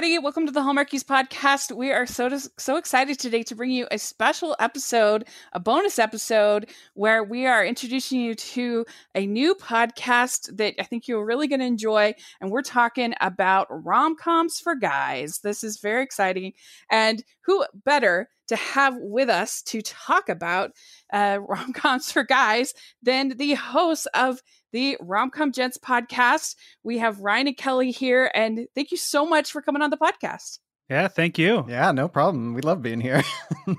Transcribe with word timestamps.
everybody. 0.00 0.18
Welcome 0.18 0.46
to 0.46 0.52
the 0.52 0.60
Hallmarkies 0.60 1.04
podcast. 1.04 1.76
We 1.76 1.92
are 1.92 2.06
so 2.06 2.30
so 2.56 2.76
excited 2.78 3.18
today 3.18 3.42
to 3.42 3.54
bring 3.54 3.70
you 3.70 3.86
a 3.90 3.98
special 3.98 4.56
episode, 4.58 5.26
a 5.52 5.60
bonus 5.60 5.98
episode, 5.98 6.70
where 6.94 7.22
we 7.22 7.44
are 7.44 7.62
introducing 7.62 8.18
you 8.18 8.34
to 8.34 8.86
a 9.14 9.26
new 9.26 9.54
podcast 9.54 10.56
that 10.56 10.72
I 10.80 10.84
think 10.84 11.06
you're 11.06 11.26
really 11.26 11.48
going 11.48 11.60
to 11.60 11.66
enjoy. 11.66 12.14
And 12.40 12.50
we're 12.50 12.62
talking 12.62 13.12
about 13.20 13.66
rom 13.68 14.16
coms 14.16 14.58
for 14.58 14.74
guys. 14.74 15.40
This 15.44 15.62
is 15.62 15.80
very 15.80 16.02
exciting. 16.02 16.54
And 16.90 17.22
who 17.44 17.66
better 17.84 18.30
to 18.48 18.56
have 18.56 18.96
with 18.98 19.28
us 19.28 19.60
to 19.62 19.82
talk 19.82 20.30
about 20.30 20.70
uh, 21.12 21.40
rom 21.46 21.74
coms 21.74 22.10
for 22.10 22.24
guys 22.24 22.72
than 23.02 23.36
the 23.36 23.52
host 23.52 24.08
of 24.14 24.40
the 24.72 24.96
Romcom 25.00 25.52
Gents 25.52 25.78
podcast. 25.78 26.54
We 26.82 26.98
have 26.98 27.20
Ryan 27.20 27.48
and 27.48 27.56
Kelly 27.56 27.90
here, 27.90 28.30
and 28.34 28.66
thank 28.74 28.90
you 28.90 28.96
so 28.96 29.26
much 29.26 29.52
for 29.52 29.62
coming 29.62 29.82
on 29.82 29.90
the 29.90 29.96
podcast. 29.96 30.58
Yeah, 30.88 31.08
thank 31.08 31.38
you. 31.38 31.64
Yeah, 31.68 31.92
no 31.92 32.08
problem. 32.08 32.54
We 32.54 32.62
love 32.62 32.82
being 32.82 33.00
here. 33.00 33.22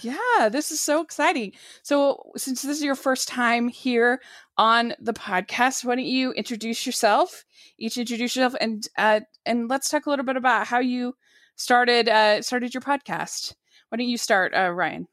yeah, 0.00 0.48
this 0.50 0.72
is 0.72 0.80
so 0.80 1.00
exciting. 1.00 1.52
So, 1.82 2.32
since 2.36 2.62
this 2.62 2.78
is 2.78 2.84
your 2.84 2.94
first 2.94 3.28
time 3.28 3.68
here 3.68 4.20
on 4.56 4.94
the 5.00 5.12
podcast, 5.12 5.84
why 5.84 5.94
don't 5.94 6.04
you 6.04 6.32
introduce 6.32 6.86
yourself? 6.86 7.44
Each 7.78 7.98
introduce 7.98 8.34
yourself, 8.34 8.54
and 8.60 8.86
uh, 8.96 9.20
and 9.46 9.68
let's 9.68 9.88
talk 9.88 10.06
a 10.06 10.10
little 10.10 10.24
bit 10.24 10.36
about 10.36 10.66
how 10.66 10.80
you 10.80 11.14
started 11.56 12.08
uh, 12.08 12.42
started 12.42 12.74
your 12.74 12.80
podcast. 12.80 13.54
Why 13.88 13.98
don't 13.98 14.08
you 14.08 14.18
start, 14.18 14.54
uh, 14.54 14.70
Ryan? 14.70 15.06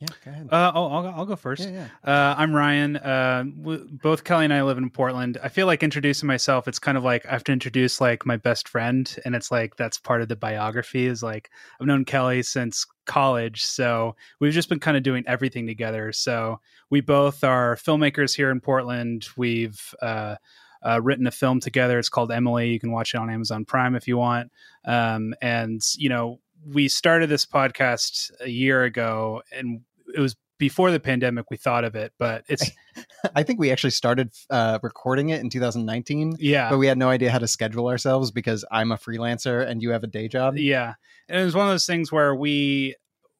Yeah, 0.00 0.08
go 0.26 0.30
ahead. 0.30 0.48
Uh, 0.52 0.72
I'll, 0.74 0.86
I'll, 0.88 1.06
I'll 1.06 1.24
go 1.26 1.36
first. 1.36 1.66
Yeah, 1.66 1.88
Uh, 2.04 2.34
I'm 2.36 2.54
Ryan. 2.54 2.96
Uh, 2.98 3.44
w- 3.62 3.88
both 3.90 4.24
Kelly 4.24 4.44
and 4.44 4.52
I 4.52 4.62
live 4.62 4.76
in 4.76 4.90
Portland. 4.90 5.38
I 5.42 5.48
feel 5.48 5.66
like 5.66 5.82
introducing 5.82 6.26
myself, 6.26 6.68
it's 6.68 6.78
kind 6.78 6.98
of 6.98 7.04
like 7.04 7.24
I 7.24 7.30
have 7.30 7.44
to 7.44 7.52
introduce 7.52 7.98
like 7.98 8.26
my 8.26 8.36
best 8.36 8.68
friend, 8.68 9.16
and 9.24 9.34
it's 9.34 9.50
like 9.50 9.76
that's 9.76 9.98
part 9.98 10.20
of 10.20 10.28
the 10.28 10.36
biography. 10.36 11.06
Is 11.06 11.22
like 11.22 11.50
I've 11.80 11.86
known 11.86 12.04
Kelly 12.04 12.42
since 12.42 12.84
college, 13.06 13.64
so 13.64 14.16
we've 14.38 14.52
just 14.52 14.68
been 14.68 14.80
kind 14.80 14.98
of 14.98 15.02
doing 15.02 15.24
everything 15.26 15.66
together. 15.66 16.12
So 16.12 16.60
we 16.90 17.00
both 17.00 17.42
are 17.42 17.76
filmmakers 17.76 18.36
here 18.36 18.50
in 18.50 18.60
Portland. 18.60 19.26
We've 19.38 19.94
uh, 20.02 20.36
uh, 20.82 21.00
written 21.02 21.26
a 21.26 21.30
film 21.30 21.58
together. 21.58 21.98
It's 21.98 22.10
called 22.10 22.30
Emily. 22.30 22.68
You 22.68 22.80
can 22.80 22.92
watch 22.92 23.14
it 23.14 23.18
on 23.18 23.30
Amazon 23.30 23.64
Prime 23.64 23.94
if 23.94 24.06
you 24.06 24.18
want. 24.18 24.52
Um, 24.84 25.34
and 25.40 25.80
you 25.96 26.10
know, 26.10 26.38
we 26.64 26.88
started 26.88 27.28
this 27.28 27.44
podcast 27.46 28.30
a 28.40 28.48
year 28.48 28.84
ago, 28.84 29.42
and 29.52 29.80
it 30.14 30.20
was 30.20 30.36
before 30.58 30.90
the 30.90 31.00
pandemic. 31.00 31.50
We 31.50 31.56
thought 31.56 31.84
of 31.84 31.94
it, 31.94 32.12
but 32.18 32.44
it's 32.48 32.70
I 33.34 33.42
think 33.42 33.58
we 33.60 33.70
actually 33.70 33.90
started 33.90 34.32
uh, 34.50 34.78
recording 34.82 35.28
it 35.30 35.40
in 35.40 35.50
2019, 35.50 36.36
yeah, 36.38 36.70
but 36.70 36.78
we 36.78 36.86
had 36.86 36.96
no 36.98 37.08
idea 37.08 37.30
how 37.30 37.38
to 37.38 37.48
schedule 37.48 37.88
ourselves 37.88 38.30
because 38.30 38.64
I'm 38.70 38.90
a 38.92 38.96
freelancer 38.96 39.66
and 39.66 39.82
you 39.82 39.90
have 39.90 40.02
a 40.04 40.06
day 40.08 40.28
job. 40.28 40.56
yeah. 40.56 40.94
And 41.28 41.40
it 41.40 41.44
was 41.44 41.54
one 41.54 41.66
of 41.66 41.72
those 41.72 41.86
things 41.86 42.10
where 42.12 42.34
we 42.34 42.94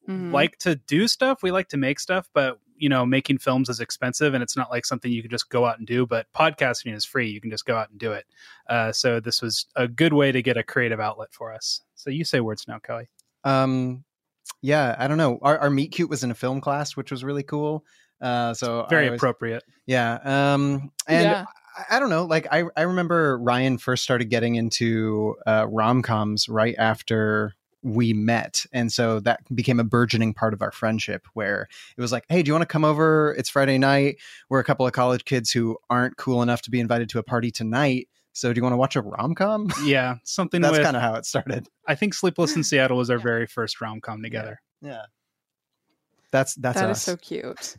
Mhm. 0.09 0.31
like 0.31 0.57
to 0.59 0.75
do 0.75 1.07
stuff. 1.07 1.41
We 1.43 1.51
like 1.51 1.69
to 1.69 1.77
make 1.77 1.99
stuff, 1.99 2.29
but 2.33 2.59
you 2.77 2.89
know, 2.89 3.05
making 3.05 3.39
films 3.39 3.69
is 3.69 3.79
expensive, 3.79 4.33
and 4.33 4.41
it's 4.43 4.55
not 4.57 4.69
like 4.69 4.85
something 4.85 5.11
you 5.11 5.21
can 5.21 5.31
just 5.31 5.49
go 5.49 5.65
out 5.65 5.77
and 5.79 5.87
do. 5.87 6.05
But 6.05 6.27
podcasting 6.35 6.93
is 6.95 7.03
free; 7.05 7.29
you 7.29 7.41
can 7.41 7.49
just 7.51 7.65
go 7.65 7.75
out 7.77 7.89
and 7.89 7.99
do 7.99 8.11
it. 8.13 8.25
Uh, 8.69 8.91
so 8.91 9.19
this 9.19 9.41
was 9.41 9.65
a 9.75 9.87
good 9.87 10.13
way 10.13 10.31
to 10.31 10.41
get 10.41 10.57
a 10.57 10.63
creative 10.63 10.99
outlet 10.99 11.29
for 11.31 11.53
us. 11.53 11.81
So 11.95 12.09
you 12.09 12.23
say 12.25 12.39
words 12.39 12.67
now, 12.67 12.79
Kelly. 12.79 13.09
Um, 13.43 14.03
yeah, 14.61 14.95
I 14.97 15.07
don't 15.07 15.17
know. 15.17 15.39
Our, 15.41 15.57
our 15.59 15.69
meet 15.69 15.91
cute 15.91 16.09
was 16.09 16.23
in 16.23 16.31
a 16.31 16.35
film 16.35 16.61
class, 16.61 16.95
which 16.95 17.11
was 17.11 17.23
really 17.23 17.43
cool. 17.43 17.83
Uh, 18.21 18.53
so 18.53 18.85
Very 18.89 19.07
I 19.07 19.11
was- 19.11 19.19
appropriate. 19.19 19.63
Yeah. 19.85 20.19
Um, 20.23 20.91
and 21.07 21.23
Yeah. 21.23 21.45
I, 21.89 21.97
I 21.97 21.99
don't 21.99 22.09
know. 22.09 22.25
Like 22.25 22.47
I, 22.51 22.63
I 22.75 22.81
remember 22.83 23.37
Ryan 23.37 23.77
first 23.77 24.03
started 24.03 24.25
getting 24.25 24.55
into 24.55 25.35
uh, 25.45 25.67
rom 25.69 26.01
coms 26.01 26.49
right 26.49 26.75
after 26.77 27.53
we 27.87 28.13
met, 28.13 28.65
and 28.73 28.91
so 28.91 29.19
that 29.21 29.39
became 29.55 29.79
a 29.79 29.83
burgeoning 29.83 30.33
part 30.33 30.53
of 30.53 30.61
our 30.61 30.71
friendship. 30.71 31.25
Where 31.33 31.67
it 31.97 32.01
was 32.01 32.11
like, 32.11 32.25
"Hey, 32.29 32.43
do 32.43 32.49
you 32.49 32.53
want 32.53 32.63
to 32.63 32.67
come 32.67 32.83
over? 32.85 33.33
It's 33.37 33.49
Friday 33.49 33.77
night. 33.77 34.17
We're 34.49 34.59
a 34.59 34.63
couple 34.63 34.85
of 34.85 34.93
college 34.93 35.25
kids 35.25 35.51
who 35.51 35.77
aren't 35.89 36.17
cool 36.17 36.41
enough 36.41 36.61
to 36.63 36.71
be 36.71 36.79
invited 36.79 37.09
to 37.09 37.19
a 37.19 37.23
party 37.23 37.51
tonight. 37.51 38.09
So 38.33 38.53
do 38.53 38.59
you 38.59 38.63
want 38.63 38.73
to 38.73 38.77
watch 38.77 38.95
a 38.95 39.01
rom 39.01 39.33
com?" 39.35 39.69
Yeah, 39.83 40.15
something 40.23 40.61
That's 40.61 40.79
kind 40.79 40.95
of 40.95 41.01
how 41.01 41.15
it 41.15 41.25
started. 41.25 41.67
I 41.87 41.95
think 41.95 42.13
Sleepless 42.13 42.55
in 42.55 42.63
Seattle 42.63 42.97
was 42.97 43.09
our 43.09 43.17
very 43.19 43.47
first 43.47 43.79
rom 43.81 44.01
com 44.01 44.21
together. 44.21 44.59
Yeah. 44.81 45.03
That's 46.31 46.55
that's 46.55 46.79
That 46.79 46.89
is 46.89 46.97
us. 46.97 47.03
so 47.03 47.15
cute. 47.17 47.77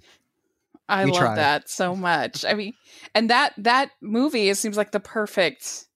I 0.88 1.04
We 1.04 1.10
love 1.10 1.20
tried. 1.20 1.36
that 1.36 1.68
so 1.68 1.94
much. 1.94 2.44
I 2.46 2.54
mean, 2.54 2.72
and 3.14 3.28
that 3.30 3.52
that 3.58 3.90
movie 4.00 4.48
it 4.48 4.56
seems 4.56 4.76
like 4.76 4.90
the 4.92 5.00
perfect 5.00 5.86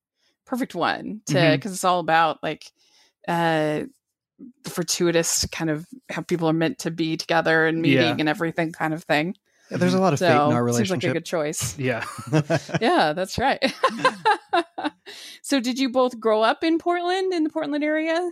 perfect 0.45 0.75
one 0.75 1.23
to 1.27 1.53
because 1.57 1.73
it's 1.73 1.85
all 1.85 2.01
about 2.01 2.43
like 2.43 2.71
uh 3.27 3.85
the 3.85 3.91
fortuitous 4.65 5.47
kind 5.53 5.71
of 5.71 5.87
how 6.11 6.23
people 6.23 6.49
are 6.49 6.53
meant 6.55 6.79
to 6.81 6.91
be 6.91 7.17
together 7.17 7.67
and 7.67 7.81
meeting 7.83 8.03
Yeah. 8.05 8.17
and 8.19 8.29
everything 8.29 8.73
kind 8.73 8.95
of 8.95 9.05
thing. 9.05 9.35
Yeah, 9.71 9.79
there's 9.79 9.95
a 9.95 10.01
lot 10.01 10.13
of 10.13 10.19
fate 10.19 10.27
in 10.27 10.33
So 10.33 10.53
our 10.53 10.69
seems 10.73 10.91
like 10.91 11.03
a 11.03 11.09
relationship. 11.09 11.13
good 11.15 11.25
choice. 11.25 11.79
Yeah. 11.79 12.05
yeah, 12.81 13.13
that's 13.15 13.39
right. 13.39 13.73
so 15.43 15.61
did 15.61 15.79
you 15.79 15.91
both 15.91 16.21
grow 16.21 16.43
up 16.43 16.63
in 16.63 16.79
Portland 16.79 17.33
in 17.33 17.45
the 17.45 17.51
Portland 17.51 17.83
area? 17.83 18.31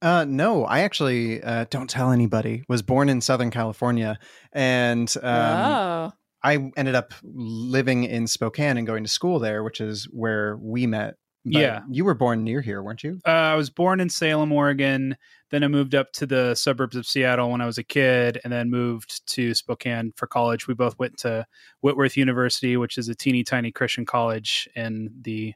Uh, 0.00 0.24
no, 0.24 0.64
I 0.64 0.80
actually 0.80 1.42
uh, 1.42 1.64
don't 1.70 1.90
tell 1.90 2.12
anybody. 2.12 2.62
Was 2.68 2.82
born 2.82 3.08
in 3.08 3.20
Southern 3.20 3.50
California, 3.50 4.16
and 4.52 5.12
um, 5.22 5.24
oh. 5.24 6.12
I 6.44 6.70
ended 6.76 6.94
up 6.94 7.14
living 7.24 8.04
in 8.04 8.28
Spokane 8.28 8.76
and 8.76 8.86
going 8.86 9.02
to 9.02 9.10
school 9.10 9.40
there, 9.40 9.64
which 9.64 9.80
is 9.80 10.04
where 10.12 10.56
we 10.56 10.86
met. 10.86 11.14
But 11.52 11.60
Yeah. 11.60 11.80
you 11.90 12.04
were 12.04 12.14
born 12.14 12.44
near 12.44 12.60
here, 12.60 12.82
weren't 12.82 13.02
you? 13.04 13.20
Uh, 13.26 13.30
I 13.30 13.54
was 13.54 13.70
born 13.70 14.00
in 14.00 14.08
Salem, 14.08 14.52
Oregon. 14.52 15.16
Then 15.50 15.64
I 15.64 15.68
moved 15.68 15.94
up 15.94 16.12
to 16.12 16.26
the 16.26 16.54
suburbs 16.54 16.94
of 16.96 17.06
Seattle 17.06 17.50
when 17.50 17.60
I 17.60 17.66
was 17.66 17.78
a 17.78 17.82
kid, 17.82 18.38
and 18.44 18.52
then 18.52 18.70
moved 18.70 19.26
to 19.34 19.54
Spokane 19.54 20.12
for 20.16 20.26
college. 20.26 20.66
We 20.68 20.74
both 20.74 20.98
went 20.98 21.16
to 21.18 21.46
Whitworth 21.80 22.16
University, 22.16 22.76
which 22.76 22.98
is 22.98 23.08
a 23.08 23.14
teeny 23.14 23.44
tiny 23.44 23.72
Christian 23.72 24.04
college 24.04 24.68
in 24.76 25.10
the 25.22 25.54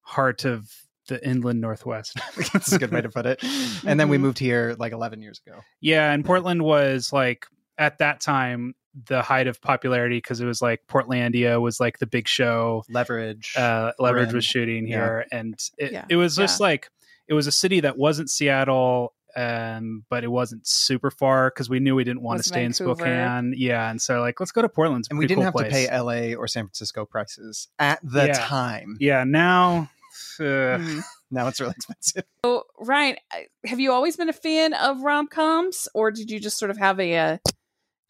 heart 0.00 0.44
of 0.44 0.70
the 1.08 1.22
inland 1.26 1.60
Northwest. 1.60 2.18
That's 2.54 2.72
a 2.72 2.78
good 2.78 2.90
way 2.90 3.02
to 3.02 3.10
put 3.10 3.26
it. 3.26 3.42
And 3.86 4.00
then 4.00 4.08
we 4.08 4.16
Mhm. 4.16 4.20
moved 4.22 4.38
here 4.38 4.74
like 4.78 4.92
11 4.92 5.20
years 5.20 5.40
ago. 5.46 5.60
Yeah, 5.80 6.10
and 6.12 6.24
Portland 6.24 6.62
was 6.62 7.12
like 7.12 7.46
at 7.76 7.98
that 7.98 8.20
time 8.20 8.74
the 9.06 9.22
height 9.22 9.46
of 9.46 9.60
popularity 9.60 10.18
because 10.18 10.40
it 10.40 10.46
was 10.46 10.62
like 10.62 10.86
Portlandia 10.88 11.60
was 11.60 11.80
like 11.80 11.98
the 11.98 12.06
big 12.06 12.28
show. 12.28 12.84
Leverage. 12.88 13.54
Uh, 13.56 13.92
Leverage 13.98 14.28
Rim. 14.28 14.36
was 14.36 14.44
shooting 14.44 14.86
Yeah. 14.86 14.94
here, 14.96 15.26
and 15.32 15.58
it, 15.78 15.92
Yeah, 15.92 16.04
it 16.08 16.16
was 16.16 16.36
just 16.36 16.60
like 16.60 16.90
it 17.28 17.34
was 17.34 17.46
a 17.46 17.52
city 17.52 17.80
that 17.80 17.96
wasn't 17.98 18.30
Seattle, 18.30 19.14
um, 19.36 20.04
but 20.10 20.22
it 20.24 20.28
wasn't 20.30 20.66
super 20.66 21.10
far 21.10 21.50
because 21.50 21.68
we 21.68 21.80
knew 21.80 21.94
we 21.96 22.04
didn't 22.04 22.22
want 22.22 22.38
to 22.40 22.44
stay 22.48 22.62
Vancouver. 22.62 22.90
in 22.92 22.96
Spokane. 22.96 23.54
Yeah, 23.56 23.90
and 23.90 24.00
so 24.00 24.20
like 24.20 24.38
let's 24.40 24.52
go 24.52 24.62
to 24.62 24.68
Portland. 24.68 25.06
And 25.10 25.18
we 25.18 25.26
didn't 25.26 25.38
cool 25.38 25.44
have 25.46 25.54
place. 25.54 25.66
to 25.66 25.72
pay 25.72 25.98
LA 25.98 26.34
or 26.36 26.46
San 26.46 26.64
Francisco 26.66 27.04
prices 27.04 27.68
at 27.78 27.98
the 28.04 28.26
Yeah. 28.26 28.32
time. 28.34 28.96
Yeah, 29.00 29.24
now. 29.24 29.90
uh, 30.38 30.42
Mhm. 30.78 31.02
Now 31.30 31.48
it's 31.48 31.60
really 31.60 31.72
expensive. 31.76 32.24
So, 32.44 32.64
Ryan, 32.78 33.16
have 33.66 33.80
you 33.80 33.90
always 33.90 34.16
been 34.16 34.28
a 34.28 34.32
fan 34.34 34.72
of 34.74 35.00
rom 35.00 35.26
coms, 35.26 35.88
or 35.94 36.12
did 36.12 36.30
you 36.30 36.38
just 36.38 36.58
sort 36.58 36.70
of 36.70 36.76
have 36.78 37.00
a, 37.00 37.16
uh 37.16 37.38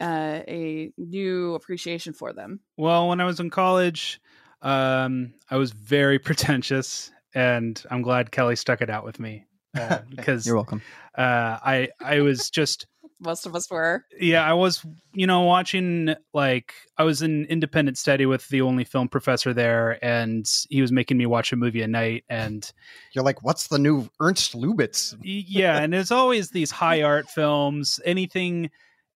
uh, 0.01 0.41
a 0.49 0.93
new 0.97 1.55
appreciation 1.55 2.13
for 2.13 2.33
them? 2.33 2.61
Well, 2.77 3.09
when 3.09 3.21
I 3.21 3.25
was 3.25 3.41
in 3.41 3.51
college, 3.51 4.21
um, 4.63 5.35
I 5.51 5.57
was 5.57 5.73
very 5.73 6.19
pretentious, 6.29 7.11
and 7.35 7.83
I'm 7.91 8.03
glad 8.03 8.31
Kelly 8.31 8.57
stuck 8.57 8.81
it 8.83 8.91
out 8.91 9.05
with 9.05 9.21
me 9.21 9.47
uh, 9.79 9.99
because 10.11 10.47
You're 10.47 10.57
welcome. 10.57 10.83
uh, 11.17 11.59
I 11.63 11.89
I 12.01 12.21
was 12.21 12.51
just 12.51 12.87
Most 13.21 13.47
of 13.47 13.55
us 13.55 13.71
were. 13.71 14.05
yeah 14.21 14.45
I 14.45 14.53
was 14.53 14.85
you 15.15 15.27
know 15.27 15.43
watching 15.43 16.15
like 16.35 16.75
I 16.99 17.05
was 17.05 17.23
in 17.23 17.45
independent 17.47 17.97
study 17.97 18.27
with 18.27 18.47
the 18.49 18.61
only 18.61 18.85
film 18.85 19.09
professor 19.09 19.55
there, 19.55 20.05
and 20.05 20.45
he 20.69 20.81
was 20.83 20.91
making 20.93 21.17
me 21.19 21.25
watch 21.27 21.53
a 21.53 21.57
movie 21.57 21.83
a 21.83 21.89
night, 21.89 22.25
and 22.29 22.71
You're 23.13 23.25
like, 23.25 23.43
what's 23.43 23.69
the 23.69 23.79
new 23.79 24.09
Ernst 24.21 24.55
Lubitsch? 24.55 25.15
yeah, 25.23 25.79
and 25.79 25.93
there's 25.93 26.11
always 26.11 26.51
these 26.51 26.71
high 26.73 27.03
art 27.03 27.29
films, 27.31 28.01
anything. 28.05 28.71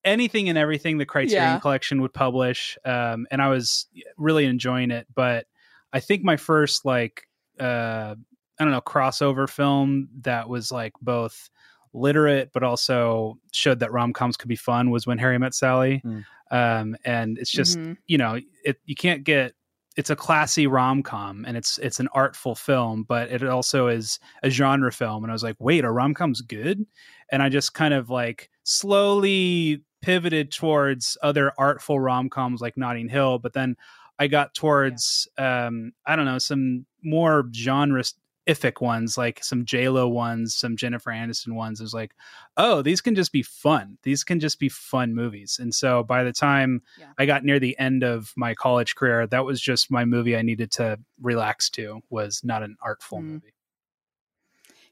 Anything 0.05 0.49
and 0.49 0.57
everything 0.57 0.99
the 0.99 1.05
Criterion 1.07 1.55
Yeah. 1.55 1.59
Collection 1.61 2.01
would 2.03 2.15
publish, 2.15 2.79
um, 2.85 3.27
and 3.31 3.43
I 3.43 3.49
was 3.49 3.87
really 4.17 4.45
enjoying 4.47 4.91
it. 4.91 5.07
But 5.15 5.47
I 5.93 6.01
think 6.01 6.23
my 6.23 6.37
first 6.37 6.85
like 6.85 7.27
uh, 7.61 8.15
I 8.61 8.65
don't 8.65 8.71
know 8.73 8.81
crossover 8.81 9.49
film 9.49 10.09
that 10.23 10.49
was 10.49 10.71
like 10.71 10.93
both 11.03 11.51
literate 11.95 12.51
but 12.53 12.63
also 12.63 13.39
showed 13.53 13.81
that 13.81 13.91
rom 13.93 14.13
coms 14.13 14.37
could 14.37 14.49
be 14.49 14.57
fun 14.57 14.91
was 14.91 15.07
when 15.07 15.19
Harry 15.19 15.39
Met 15.39 15.55
Sally. 15.55 16.03
Mm. 16.05 16.25
Um, 16.51 16.97
and 17.05 17.39
it's 17.39 17.51
just 17.51 17.79
Mhm. 17.79 17.97
you 18.07 18.19
know 18.19 18.39
it 18.65 18.77
you 18.85 18.95
can't 18.95 19.25
get 19.25 19.55
it's 19.97 20.11
a 20.11 20.17
classy 20.17 20.67
rom 20.69 21.03
com 21.03 21.45
and 21.45 21.57
it's 21.57 21.77
it's 21.79 21.99
an 21.99 22.09
artful 22.15 22.55
film, 22.55 23.03
but 23.03 23.31
it 23.33 23.43
also 23.43 23.89
is 23.89 24.21
a 24.45 24.51
genre 24.51 24.93
film. 24.93 25.25
And 25.25 25.31
I 25.31 25.35
was 25.35 25.43
like, 25.43 25.57
wait, 25.59 25.83
a 25.85 25.91
rom 25.91 26.15
com's 26.15 26.41
good, 26.41 26.87
and 27.33 27.43
I 27.43 27.49
just 27.49 27.75
kind 27.75 27.93
of 27.95 28.09
like 28.09 28.49
slowly 28.63 29.83
pivoted 30.03 30.51
towards 30.53 31.17
other 31.23 31.53
artful 31.59 31.99
rom 32.01 32.29
coms 32.31 32.61
like 32.61 32.77
Notting 32.77 33.09
Hill, 33.09 33.39
but 33.39 33.53
then 33.53 33.77
I 34.19 34.27
got 34.27 34.55
towards 34.55 35.29
um, 35.39 35.93
I 36.07 36.17
don't 36.17 36.25
know 36.27 36.39
some 36.39 36.87
more 37.03 37.49
genre 37.55 38.03
ific 38.49 38.81
ones, 38.81 39.19
like 39.19 39.45
some 39.45 39.65
J 39.67 39.91
Lo 39.91 40.09
ones, 40.09 40.55
some 40.55 40.75
Jennifer 40.77 41.11
Aniston 41.11 41.53
ones. 41.53 41.81
It 41.81 41.85
was 41.85 41.93
like, 41.93 42.15
oh, 42.57 42.81
these 42.81 43.03
can 43.03 43.15
just 43.15 43.31
be 43.31 43.43
fun. 43.43 43.99
These 44.05 44.25
can 44.25 44.41
just 44.41 44.59
be 44.59 44.71
fun 44.71 45.15
movies. 45.15 45.59
And 45.61 45.75
so 45.75 46.03
by 46.03 46.25
the 46.25 46.33
time 46.33 46.81
Yeah. 46.99 47.13
I 47.19 47.27
got 47.27 47.45
near 47.45 47.59
the 47.61 47.79
end 47.79 48.03
of 48.03 48.33
my 48.37 48.55
college 48.55 48.95
career, 48.95 49.27
that 49.27 49.45
was 49.45 49.61
just 49.61 49.91
my 49.91 50.07
movie 50.07 50.35
I 50.35 50.41
needed 50.43 50.71
to 50.73 50.99
relax 51.21 51.69
to. 51.71 52.01
Was 52.09 52.43
not 52.43 52.63
an 52.63 52.77
artful 52.81 53.19
Mm. 53.19 53.25
movie. 53.25 53.53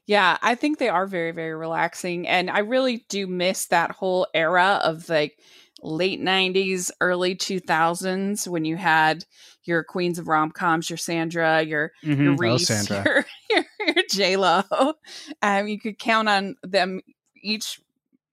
Yeah, 0.07 0.37
I 0.41 0.55
think 0.55 0.79
they 0.79 0.89
are 0.89 1.05
very, 1.05 1.31
very 1.31 1.53
relaxing. 1.53 2.27
And 2.27 2.49
I 2.49 2.59
really 2.59 3.05
do 3.09 3.27
miss 3.27 3.67
that 3.67 3.91
whole 3.91 4.25
era 4.33 4.79
of 4.83 5.07
like 5.09 5.37
late 5.83 6.21
90s, 6.21 6.89
early 7.01 7.35
2000s 7.35 8.47
when 8.47 8.65
you 8.65 8.77
had 8.77 9.25
your 9.63 9.83
queens 9.83 10.17
of 10.17 10.27
rom 10.27 10.49
coms, 10.49 10.89
your 10.89 10.97
Sandra, 10.97 11.61
your, 11.61 11.91
your 12.01 12.15
Mhm. 12.15 12.33
Oh, 12.33 12.37
Reese, 12.37 12.67
Sandra. 12.87 13.03
your, 13.03 13.65
your, 13.79 13.95
your 13.95 14.03
J-Lo. 14.09 14.63
Um, 15.41 15.67
you 15.67 15.77
could 15.79 15.99
count 15.99 16.29
on 16.29 16.55
them 16.63 17.01
each 17.43 17.79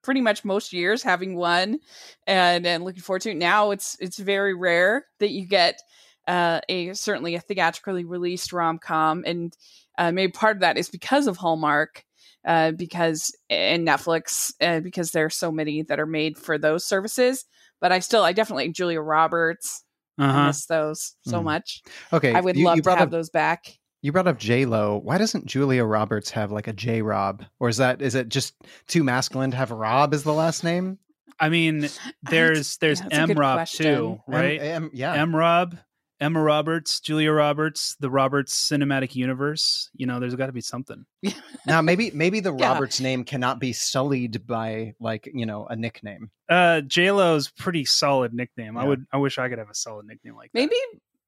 pretty 0.03 0.21
much 0.21 0.45
most 0.45 0.73
years 0.73 1.03
having 1.03 1.35
one 1.35 1.81
and 2.27 2.67
and 2.67 2.85
looking 2.85 3.03
forward 3.03 3.23
to 3.23 3.31
it. 3.31 3.37
Now 3.37 3.71
it's 3.73 3.97
it's 4.01 4.19
very 4.19 4.55
rare 4.55 5.07
that 5.19 5.31
you 5.31 5.47
get 5.47 5.83
uh, 6.29 6.61
a 6.69 6.93
certainly 6.95 7.35
a 7.35 7.41
theatrically 7.41 8.05
released 8.05 8.53
rom 8.53 8.79
com, 8.79 9.25
and 9.27 9.57
uh, 9.99 10.13
maybe 10.13 10.33
part 10.33 10.57
of 10.57 10.61
that 10.61 10.77
is 10.79 10.89
because 10.89 11.27
of 11.27 11.37
Hallmark, 11.37 12.05
uh, 12.47 12.73
because 12.73 13.35
and 13.51 13.87
Netflix, 13.87 14.53
uh, 14.61 14.81
because 14.81 15.11
there 15.13 15.25
are 15.27 15.31
so 15.31 15.51
many 15.53 15.83
that 15.83 16.01
are 16.01 16.07
made 16.07 16.37
for 16.39 16.59
those 16.59 16.85
services. 16.87 17.45
But 17.81 17.93
I 17.93 17.99
still, 18.01 18.23
I 18.23 18.33
definitely 18.33 18.71
Julia 18.71 19.01
Roberts. 19.01 19.83
I 20.19 20.27
Uh-huh. 20.29 20.47
miss 20.47 20.67
those 20.67 21.17
so 21.27 21.41
Mhm. 21.41 21.45
much. 21.45 21.83
Okay, 22.13 22.33
I 22.33 22.41
would 22.41 22.57
you, 22.57 22.65
love 22.67 22.77
you 22.77 22.83
to 22.83 22.91
have 22.91 23.01
up 23.01 23.11
those 23.11 23.31
back. 23.31 23.79
you 24.01 24.13
brought 24.13 24.29
up 24.29 24.39
J 24.39 24.65
Lo. 24.65 25.01
Why 25.03 25.19
doesn't 25.19 25.47
Julia 25.47 25.85
Roberts 25.85 26.31
have 26.31 26.53
like 26.53 26.69
a 26.69 26.73
J 26.73 27.03
Rob, 27.03 27.45
or 27.59 27.69
is 27.69 27.79
that 27.79 28.01
is 28.01 28.15
it 28.15 28.29
just 28.29 28.55
too 28.87 29.03
masculine 29.03 29.51
to 29.51 29.57
have 29.57 29.71
Rob 29.73 30.15
as 30.15 30.23
the 30.23 30.33
last 30.33 30.63
name? 30.63 30.99
I 31.41 31.49
mean, 31.49 31.89
there's 32.23 32.77
there's 32.77 33.01
yeah, 33.01 33.05
that's 33.09 33.19
a 33.19 33.21
M 33.23 33.29
good 33.29 33.39
Rob 33.39 33.57
question. 33.57 33.87
too, 33.87 34.21
right? 34.29 34.61
M, 34.61 34.85
M- 34.85 34.91
yeah. 34.95 35.15
M 35.15 35.35
Rob, 35.35 35.77
Emma 36.25 36.43
Roberts, 36.43 37.01
Julia 37.01 37.31
Roberts, 37.33 37.97
the 38.01 38.09
Roberts 38.11 38.55
cinematic 38.69 39.15
universe. 39.15 39.91
You 39.95 40.07
know, 40.07 40.19
there's 40.19 40.35
got 40.35 40.47
to 40.47 40.53
be 40.53 40.61
something. 40.63 41.05
now 41.67 41.83
maybe 41.83 42.11
maybe 42.13 42.41
the 42.41 42.55
Yeah. 42.55 42.73
Roberts 42.73 43.01
name 43.01 43.25
cannot 43.25 43.61
be 43.61 43.73
sullied 43.73 44.47
by 44.47 44.95
like 45.01 45.29
you 45.33 45.47
know 45.47 45.67
a 45.67 45.77
nickname. 45.77 46.31
Uh, 46.49 46.81
J 46.81 47.11
Lo's 47.11 47.51
pretty 47.51 47.85
solid 47.85 48.33
nickname. 48.33 48.77
I 48.77 48.85
would. 48.87 49.05
I 49.13 49.19
wish 49.19 49.39
I 49.39 49.49
could 49.49 49.59
have 49.59 49.71
a 49.71 49.75
solid 49.75 50.07
nickname 50.07 50.35
like 50.37 50.51
that. 50.53 50.59
Maybe 50.59 50.77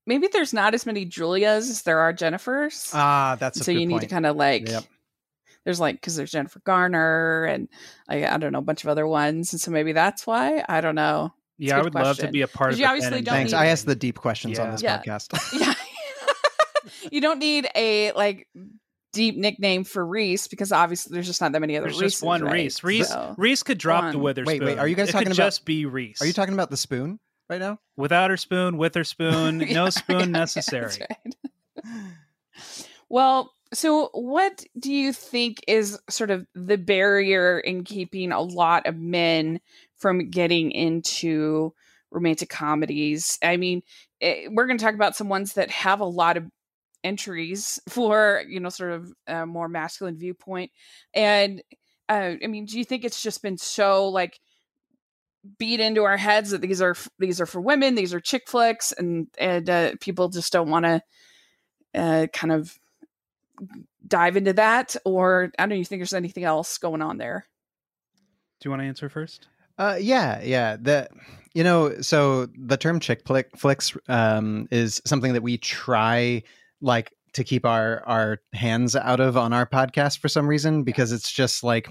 maybe 0.07 0.29
there's 0.33 0.53
not 0.55 0.73
as 0.75 0.87
many 0.87 1.05
Julias 1.05 1.69
as 1.71 1.83
there 1.83 1.99
are 1.99 2.13
Jennifers. 2.15 2.91
Ah, 2.95 3.37
that's 3.39 3.61
a 3.61 3.65
so 3.65 3.73
good 3.73 3.81
you 3.81 3.87
need 3.87 4.01
to 4.01 4.07
kind 4.07 4.25
of 4.27 4.37
like 4.37 4.69
Yep. 4.69 4.85
there's 5.65 5.81
like 5.81 5.97
because 5.97 6.15
there's 6.17 6.31
jennifer 6.31 6.61
garner 6.65 7.45
and 7.45 7.69
I, 8.09 8.25
I 8.27 8.39
don't 8.39 8.53
know 8.53 8.61
a 8.61 8.63
bunch 8.63 8.85
of 8.85 8.89
other 8.89 9.07
ones 9.07 9.53
and 9.53 9.61
so 9.61 9.71
maybe 9.73 9.93
that's 9.93 10.25
why 10.27 10.65
i 10.69 10.81
don't 10.81 10.95
know 10.95 11.33
Yeah, 11.59 11.75
I 11.75 11.79
good 11.83 11.95
would 11.95 11.95
love 11.95 12.19
to 12.19 12.29
be 12.29 12.43
a 12.43 12.49
part 12.49 12.73
of. 12.73 12.79
you 12.79 12.85
obviously 12.87 13.11
canon. 13.11 13.25
don't 13.25 13.35
Thanks. 13.35 13.53
need- 13.53 13.59
I 13.59 13.67
ask 13.67 13.85
the 13.87 13.95
deep 13.97 14.19
questions 14.19 14.59
on 14.59 14.71
this 14.73 14.83
Yeah. 14.83 15.03
podcast. 15.03 15.33
yeah 15.61 15.75
you 17.11 17.21
don't 17.21 17.39
need 17.39 17.69
a 17.75 18.13
like 18.13 18.49
deep 19.13 19.37
nickname 19.37 19.85
for 19.85 20.05
reese 20.05 20.47
because 20.49 20.73
obviously 20.73 21.15
there's 21.15 21.27
just 21.27 21.41
not 21.41 21.53
that 21.53 21.61
many 21.61 21.77
other 21.77 21.87
There's 21.87 22.01
Reese's, 22.01 22.15
just 22.21 22.23
one 22.25 22.43
right? 22.45 22.53
Reese. 22.53 22.85
Reese. 22.85 23.09
So- 23.09 23.35
Reese 23.39 23.63
could 23.63 23.79
drop 23.79 24.13
the 24.13 24.19
One. 24.19 24.25
Witherspoon. 24.25 24.59
Wait, 24.61 24.65
wait, 24.65 24.79
are 24.79 24.87
you 24.89 24.95
guys 24.95 25.09
it 25.09 25.13
talking 25.13 25.29
could 25.29 25.37
about- 25.37 25.47
just 25.47 25.65
be 25.65 25.87
Reese? 25.87 26.21
Are 26.23 26.27
you 26.27 26.33
talking 26.33 26.55
about 26.55 26.71
the 26.71 26.77
spoon 26.77 27.19
right 27.49 27.61
now? 27.61 27.79
without 27.97 28.31
her 28.31 28.37
spoon, 28.37 28.77
with 28.77 28.95
her 28.95 29.05
spoon, 29.05 29.61
Yeah, 29.67 29.73
no 29.75 29.91
spoon 29.91 30.21
yeah, 30.21 30.27
necessary? 30.27 30.93
that's 30.99 30.99
right. 31.01 32.13
well 33.09 33.53
so 33.73 34.11
what 34.13 34.65
do 34.79 34.93
you 34.93 35.13
think 35.13 35.63
is 35.67 35.99
sort 36.09 36.31
of 36.31 36.47
the 36.55 36.79
barrier 36.79 37.59
in 37.59 37.85
keeping 37.85 38.33
a 38.33 38.41
lot 38.41 38.87
of 38.87 38.97
men 38.97 39.61
from 39.99 40.31
getting 40.31 40.71
into 40.71 41.73
romantic 42.11 42.49
comedies. 42.49 43.39
I 43.43 43.57
mean 43.57 43.83
eh, 44.21 44.47
we're 44.51 44.67
going 44.67 44.79
to 44.79 44.85
talk 44.85 44.95
about 44.95 45.17
some 45.17 45.29
ones 45.29 45.55
that 45.55 45.71
have 45.71 46.01
a 46.01 46.05
lot 46.05 46.37
of 46.37 46.45
entries 47.05 47.81
for 47.89 48.43
you 48.49 48.61
know 48.61 48.69
sort 48.69 48.93
of 48.93 49.13
a 49.27 49.47
more 49.47 49.69
masculine 49.69 50.19
viewpoint. 50.19 50.71
And 51.15 51.63
uh, 52.09 52.35
i 52.43 52.47
mean 52.47 52.67
do 52.67 52.79
you 52.79 52.85
think 52.85 53.05
it's 53.05 53.21
just 53.21 53.43
been 53.43 53.59
so 53.59 54.09
like 54.09 54.39
beat 55.59 55.81
into 55.81 56.05
our 56.05 56.17
heads 56.17 56.51
that 56.51 56.61
these 56.61 56.81
are 56.81 56.95
these 57.19 57.41
are 57.41 57.47
for 57.47 57.61
women 57.61 57.97
these 57.97 58.15
are 58.15 58.21
chick 58.21 58.49
flicks 58.49 58.93
and 58.93 59.27
and 59.39 59.69
uh, 59.69 59.93
people 60.01 60.29
just 60.29 60.53
don't 60.53 60.71
want 60.71 60.85
to 60.85 61.03
uh, 61.97 62.27
kind 62.33 62.53
of 62.53 62.79
dive 64.07 64.37
into 64.37 64.53
that? 64.53 64.97
Or 65.05 65.51
i 65.59 65.63
don't 65.63 65.71
know 65.71 65.75
you 65.77 65.85
think 65.85 66.01
there's 66.01 66.13
anything 66.13 66.45
else 66.45 66.79
going 66.79 67.03
on 67.03 67.19
there? 67.19 67.47
Do 68.61 68.69
you 68.69 68.71
want 68.71 68.83
to 68.83 68.87
answer 68.87 69.09
first? 69.09 69.49
Uh, 69.79 69.99
yeah, 70.01 70.43
yeah. 70.43 70.77
The 70.81 71.09
you 71.55 71.65
know, 71.65 72.01
so 72.03 72.47
the 72.59 72.77
term 72.77 73.01
chick 73.01 73.23
flick 73.27 73.49
flicks 73.57 73.97
um, 74.09 74.69
is 74.71 75.01
something 75.07 75.33
that 75.33 75.43
we 75.43 75.57
try 75.59 76.43
like 76.81 77.13
to 77.35 77.45
keep 77.45 77.65
our 77.65 78.03
our 78.07 78.39
hands 78.53 78.97
out 78.97 79.21
of 79.21 79.37
on 79.37 79.53
our 79.53 79.67
podcast 79.67 80.19
for 80.19 80.29
some 80.29 80.47
reason 80.47 80.83
because 80.85 81.13
it's 81.13 81.31
just 81.31 81.63
like 81.63 81.91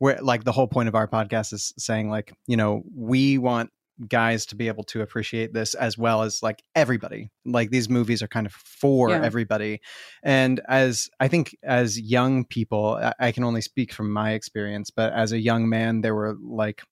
we're 0.00 0.18
like 0.20 0.44
the 0.44 0.52
whole 0.52 0.68
point 0.68 0.88
of 0.88 0.94
our 0.94 1.06
podcast 1.08 1.52
is 1.52 1.72
saying 1.78 2.08
like 2.10 2.32
you 2.46 2.56
know 2.56 2.82
we 2.94 3.38
want 3.38 3.70
guys 4.08 4.46
to 4.46 4.56
be 4.56 4.66
able 4.66 4.82
to 4.82 5.02
appreciate 5.02 5.52
this 5.52 5.74
as 5.74 5.98
well 5.98 6.22
as 6.22 6.42
like 6.42 6.62
everybody 6.74 7.28
like 7.44 7.70
these 7.70 7.88
movies 7.88 8.22
are 8.22 8.28
kind 8.28 8.46
of 8.46 8.52
for 8.52 9.10
Yeah. 9.10 9.22
everybody 9.22 9.80
and 10.22 10.58
as 10.68 11.10
i 11.20 11.28
think 11.28 11.54
as 11.62 12.00
young 12.00 12.46
people 12.46 12.94
I, 12.94 13.12
I 13.20 13.32
can 13.32 13.44
only 13.44 13.60
speak 13.60 13.92
from 13.92 14.10
my 14.10 14.32
experience 14.32 14.90
but 14.90 15.12
as 15.12 15.32
a 15.32 15.38
young 15.38 15.68
man 15.68 16.00
there 16.00 16.14
were 16.14 16.34
like 16.42 16.82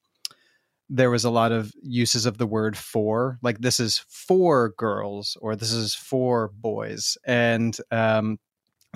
there 0.89 1.11
was 1.11 1.25
a 1.25 1.31
lot 1.31 1.53
of 1.53 1.73
uses 1.83 2.27
of 2.27 2.39
the 2.39 2.47
word 2.47 2.77
for 2.77 3.39
like 3.43 3.59
this 3.59 3.79
is 3.79 4.05
for 4.09 4.71
girls 4.79 5.37
or 5.41 5.55
this 5.55 5.73
is 5.73 5.95
for 5.95 6.51
boys. 6.55 7.17
And 7.27 7.77
um 7.91 8.39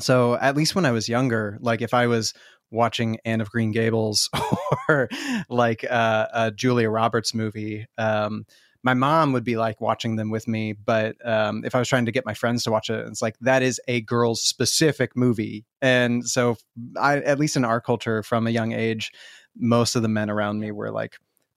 so 0.01 0.37
at 0.37 0.57
least 0.57 0.75
when 0.75 0.87
i 0.87 0.91
was 0.91 1.07
younger 1.07 1.59
like 1.61 1.83
if 1.83 1.93
i 1.93 2.07
was 2.07 2.33
watching 2.71 3.19
anne 3.27 3.43
of 3.43 3.51
green 3.51 3.73
gables 3.73 4.31
or 4.89 5.09
like 5.51 5.85
uh, 5.91 6.27
a 6.33 6.51
julia 6.51 6.89
roberts 6.89 7.35
movie 7.35 7.87
um 7.99 8.47
my 8.83 8.95
mom 8.95 9.33
would 9.33 9.45
be 9.45 9.57
like 9.57 9.81
watching 9.81 10.17
them 10.17 10.31
with 10.31 10.49
me. 10.49 10.73
But 10.73 11.15
um, 11.25 11.65
if 11.65 11.75
i 11.75 11.79
was 11.79 11.89
trying 11.89 12.07
to 12.07 12.13
get 12.13 12.27
my 12.27 12.35
friends 12.35 12.65
to 12.65 12.71
watch 12.71 12.91
it 12.91 13.07
it's 13.07 13.23
like 13.23 13.39
that 13.41 13.63
is 13.63 13.81
a 13.87 14.01
girls 14.01 14.43
specific 14.43 15.17
movie. 15.17 15.65
And 15.81 16.29
so 16.29 16.57
i 16.97 17.19
at 17.19 17.39
least 17.39 17.57
in 17.57 17.65
our 17.65 17.81
culture 17.81 18.23
from 18.23 18.47
a 18.47 18.51
young 18.51 18.73
age 18.73 19.13
most 19.57 19.95
of 19.95 20.03
the 20.03 20.09
men 20.09 20.31
around 20.31 20.59
me 20.61 20.73
were 20.73 20.91
like 20.91 21.17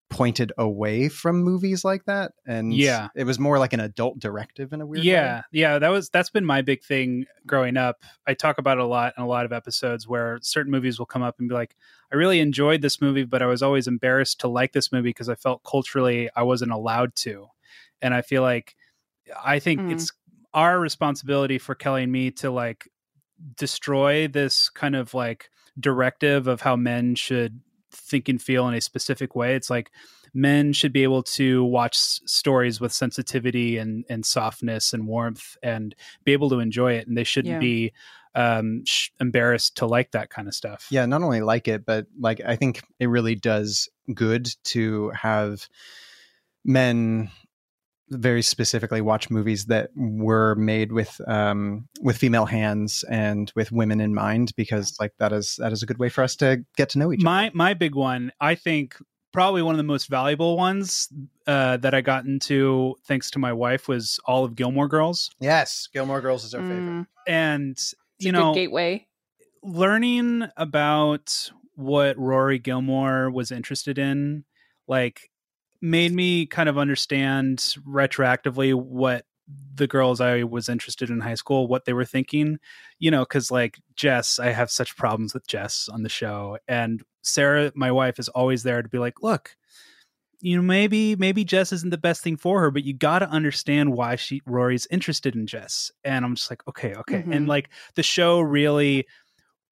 pointed 0.10 0.52
away 0.58 1.10
from 1.10 1.42
movies 1.44 1.84
like 1.84 2.06
that 2.06 2.32
and 2.46 2.72
Yeah. 2.74 3.08
it 3.16 3.24
was 3.24 3.40
more 3.40 3.58
like 3.58 3.74
an 3.74 3.80
adult 3.80 4.20
directive 4.20 4.72
in 4.72 4.80
a 4.80 4.86
weird 4.86 5.00
way. 5.04 5.12
yeah 5.12 5.42
yeah 5.52 5.80
that 5.80 5.90
was 5.90 6.10
that's 6.10 6.30
been 6.30 6.46
my 6.46 6.62
big 6.62 6.84
thing 6.84 7.26
growing 7.48 7.76
up 7.76 8.04
i 8.28 8.36
talk 8.36 8.60
about 8.60 8.78
it 8.78 8.84
a 8.84 8.88
lot 8.88 9.14
in 9.18 9.24
a 9.24 9.28
lot 9.28 9.46
of 9.46 9.52
episodes 9.52 10.08
where 10.08 10.38
certain 10.44 10.72
movies 10.72 11.00
will 11.00 11.08
come 11.08 11.24
up 11.24 11.36
and 11.40 11.50
be 11.50 11.56
like 11.56 11.76
i 12.14 12.16
really 12.16 12.40
enjoyed 12.40 12.82
this 12.84 13.02
movie 13.02 13.24
but 13.26 13.42
i 13.42 13.48
was 13.48 13.64
always 13.64 13.88
embarrassed 13.88 14.40
to 14.42 14.48
like 14.48 14.74
this 14.74 14.92
movie 14.92 15.10
because 15.10 15.28
i 15.28 15.36
felt 15.36 15.64
culturally 15.64 16.30
i 16.36 16.44
wasn't 16.44 16.72
allowed 16.72 17.16
to 17.16 17.48
and 18.00 18.14
i 18.14 18.22
feel 18.22 18.44
like 18.44 18.76
i 19.44 19.58
think 19.58 19.82
Mm. 19.82 19.92
it's 19.94 20.12
our 20.54 20.80
responsibility 20.80 21.58
for 21.58 21.74
kelly 21.74 22.04
and 22.04 22.12
me 22.12 22.30
to 22.32 22.52
like 22.52 22.88
destroy 23.58 24.28
this 24.28 24.70
kind 24.70 24.96
of 24.96 25.14
like 25.14 25.50
directive 25.80 26.48
of 26.48 26.62
how 26.62 26.76
men 26.76 27.16
should 27.16 27.60
think 27.92 28.30
and 28.30 28.42
feel 28.42 28.68
in 28.68 28.74
a 28.74 28.82
specific 28.82 29.36
way 29.36 29.56
it's 29.56 29.70
like 29.70 29.92
men 30.34 30.74
should 30.74 30.92
be 30.92 31.04
able 31.04 31.24
to 31.24 31.64
watch 31.64 31.96
s- 31.98 32.20
stories 32.26 32.82
with 32.82 32.92
sensitivity 32.92 33.78
and 33.78 34.04
and 34.10 34.26
softness 34.26 34.94
and 34.94 35.08
warmth 35.08 35.56
and 35.64 35.96
be 36.24 36.34
able 36.34 36.50
to 36.50 36.60
enjoy 36.60 36.94
it 36.94 37.08
and 37.08 37.18
they 37.18 37.24
shouldn't 37.24 37.54
Yeah. 37.54 37.60
be 37.60 37.94
um 38.36 38.84
sh- 38.86 39.10
embarrassed 39.22 39.78
to 39.78 39.86
like 39.86 40.12
that 40.12 40.30
kind 40.30 40.48
of 40.50 40.54
stuff 40.54 40.88
yeah 40.92 41.06
not 41.06 41.24
only 41.24 41.42
like 41.42 41.68
it 41.70 41.86
but 41.86 42.06
like 42.20 42.42
i 42.46 42.56
think 42.58 42.84
it 43.00 43.08
really 43.08 43.36
does 43.36 43.88
good 44.14 44.50
to 44.66 45.10
have 45.12 45.70
men 46.66 47.30
very 48.10 48.42
specifically 48.42 49.02
watch 49.02 49.30
movies 49.30 49.66
that 49.66 49.90
were 49.96 50.54
made 50.56 50.92
with 50.92 51.20
um 51.28 51.88
with 52.02 52.18
female 52.18 52.46
hands 52.46 53.04
and 53.10 53.52
with 53.56 53.72
women 53.72 54.00
in 54.00 54.14
mind 54.14 54.52
because 54.56 54.96
like 55.00 55.12
that 55.18 55.34
is 55.34 55.56
that 55.58 55.72
is 55.72 55.82
a 55.82 55.86
good 55.88 55.98
way 55.98 56.08
for 56.10 56.24
us 56.24 56.36
to 56.36 56.64
get 56.78 56.90
to 56.90 57.00
know 57.00 57.12
each 57.12 57.20
other. 57.22 57.26
my 57.26 57.52
my 57.56 57.74
big 57.74 57.96
one 57.96 58.32
i 58.40 58.54
think 58.54 58.96
probably 59.34 59.62
one 59.64 59.74
of 59.74 59.78
the 59.78 59.84
most 59.84 60.08
valuable 60.08 60.56
ones 60.56 61.10
uh, 61.48 61.78
that 61.78 61.94
i 61.96 62.02
got 62.02 62.26
into 62.26 62.96
thanks 63.08 63.32
to 63.32 63.40
my 63.40 63.52
wife 63.52 63.88
was 63.88 64.20
all 64.26 64.46
of 64.46 64.56
gilmore 64.56 64.88
girls. 64.88 65.32
Yes 65.40 65.88
gilmore 65.92 66.22
girls 66.22 66.44
is 66.46 66.54
our 66.54 66.62
favorite. 66.62 66.78
Mm, 66.80 67.08
and 67.28 67.72
it's 67.72 67.96
you 68.20 68.30
a 68.30 68.32
know 68.34 68.54
good 68.54 68.60
gateway. 68.60 69.08
learning 69.64 70.44
about 70.58 71.52
what 71.76 72.18
Rory 72.18 72.58
Gilmore 72.60 73.30
was 73.30 73.52
interested 73.52 73.98
in, 73.98 74.46
like, 74.88 75.30
made 75.90 76.12
me 76.12 76.46
kind 76.46 76.68
of 76.70 76.78
understand 76.78 77.76
retroactively 77.88 78.74
what 78.74 79.26
the 79.76 79.86
girls 79.88 80.20
I 80.20 80.44
was 80.44 80.70
interested 80.70 81.10
in 81.10 81.20
high 81.20 81.36
school 81.36 81.68
what 81.68 81.86
they 81.86 81.94
were 81.94 82.06
thinking, 82.06 82.58
you 82.98 83.12
know, 83.12 83.22
because 83.22 83.52
like 83.52 83.80
Jess, 83.96 84.40
I 84.40 84.48
have 84.48 84.72
such 84.72 84.98
problems 84.98 85.34
with 85.34 85.48
Jess 85.48 85.88
on 85.88 86.04
the 86.04 86.10
show, 86.10 86.58
and 86.68 87.04
Sarah, 87.22 87.72
my 87.76 87.92
wife, 87.92 88.18
is 88.20 88.30
always 88.30 88.64
there 88.64 88.82
to 88.82 88.90
be 88.90 88.98
like, 88.98 89.22
look, 89.22 89.56
you 90.42 90.56
know, 90.56 90.64
maybe 90.64 91.16
maybe 91.16 91.44
Jess 91.44 91.72
isn't 91.72 91.92
the 91.92 91.98
best 91.98 92.24
thing 92.24 92.38
for 92.38 92.60
her, 92.62 92.72
but 92.72 92.84
you 92.84 92.94
got 92.94 93.20
to 93.20 93.30
understand 93.30 93.94
why 93.94 94.16
she 94.16 94.42
Rory's 94.46 94.88
interested 94.90 95.36
in 95.36 95.46
Jess, 95.46 95.92
and 96.04 96.26
I'm 96.26 96.36
just 96.36 96.50
like, 96.50 96.68
okay, 96.68 96.96
okay, 96.96 97.22
Mhm. 97.22 97.36
and 97.36 97.48
like 97.48 97.70
the 97.96 98.04
show 98.04 98.40
really 98.40 99.06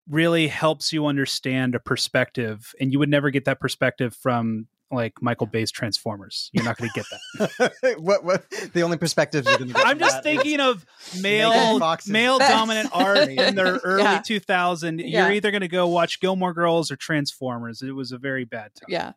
really 0.10 0.48
helps 0.48 0.92
you 0.92 1.06
understand 1.06 1.76
a 1.76 1.80
perspective 1.80 2.74
and 2.80 2.92
you 2.92 3.00
would 3.00 3.10
never 3.10 3.30
get 3.30 3.46
that 3.46 3.62
perspective 3.62 4.14
from 4.14 4.68
like 4.94 5.22
Michael 5.22 5.48
Bay's 5.48 5.72
Transformers. 5.72 6.50
You're 6.54 6.64
not 6.66 6.78
going 6.78 6.90
to 6.94 7.02
get 7.02 7.06
that. 7.60 7.96
what 8.00 8.24
what 8.24 8.46
the 8.74 8.82
only 8.84 8.98
perspectives 8.98 9.48
you're 9.48 9.58
gonna 9.58 9.74
get 9.74 9.86
I'm 9.86 10.00
just 10.00 10.24
thinking 10.24 10.60
of 10.60 10.86
male 11.22 11.80
male 12.08 12.40
dominant 12.40 12.90
art 12.94 13.30
in 13.30 13.56
the 13.56 13.80
early 13.84 14.04
Yeah. 14.04 14.22
2000. 14.24 15.00
Yeah. 15.00 15.24
You're 15.26 15.34
either 15.36 15.52
going 15.52 15.62
to 15.62 15.68
go 15.68 15.88
watch 15.88 16.20
Gilmore 16.20 16.54
Girls 16.54 16.92
or 16.92 16.96
Transformers. 16.96 17.82
It 17.82 17.92
was 17.92 18.12
a 18.12 18.18
very 18.18 18.46
bad 18.46 18.74
time. 18.76 18.88
Yeah. 18.90 19.12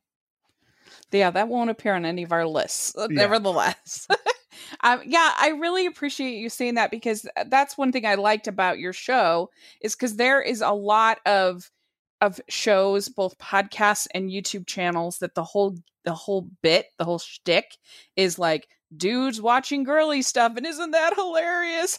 Yeah, 1.12 1.30
that 1.30 1.48
won't 1.48 1.70
appear 1.70 1.94
on 1.94 2.04
any 2.04 2.24
of 2.24 2.32
our 2.32 2.46
lists, 2.46 2.94
uh, 2.96 3.06
Yeah. 3.08 3.22
nevertheless. 3.22 4.06
um, 4.82 5.00
yeah, 5.06 5.32
I 5.38 5.50
really 5.58 5.86
appreciate 5.86 6.36
you 6.36 6.50
saying 6.50 6.74
that 6.74 6.90
because 6.90 7.26
uh, 7.36 7.44
that's 7.48 7.78
one 7.78 7.92
thing 7.92 8.04
I 8.04 8.16
liked 8.16 8.48
about 8.48 8.78
your 8.78 8.92
show 8.92 9.50
is 9.80 9.94
because 9.94 10.16
there 10.16 10.42
is 10.42 10.60
a 10.60 10.72
lot 10.72 11.18
of 11.24 11.70
of 12.20 12.40
shows, 12.48 13.08
both 13.08 13.38
podcasts 13.38 14.06
and 14.14 14.30
YouTube 14.30 14.66
channels, 14.66 15.18
that 15.18 15.34
the 15.34 15.44
whole 15.44 15.76
the 16.04 16.14
whole 16.14 16.48
bit, 16.62 16.86
the 16.98 17.04
whole 17.04 17.18
shtick 17.18 17.76
is 18.14 18.38
like 18.38 18.68
dudes 18.94 19.40
watching 19.40 19.84
girly 19.84 20.22
stuff, 20.22 20.56
and 20.56 20.66
isn't 20.66 20.90
that 20.92 21.14
hilarious? 21.14 21.98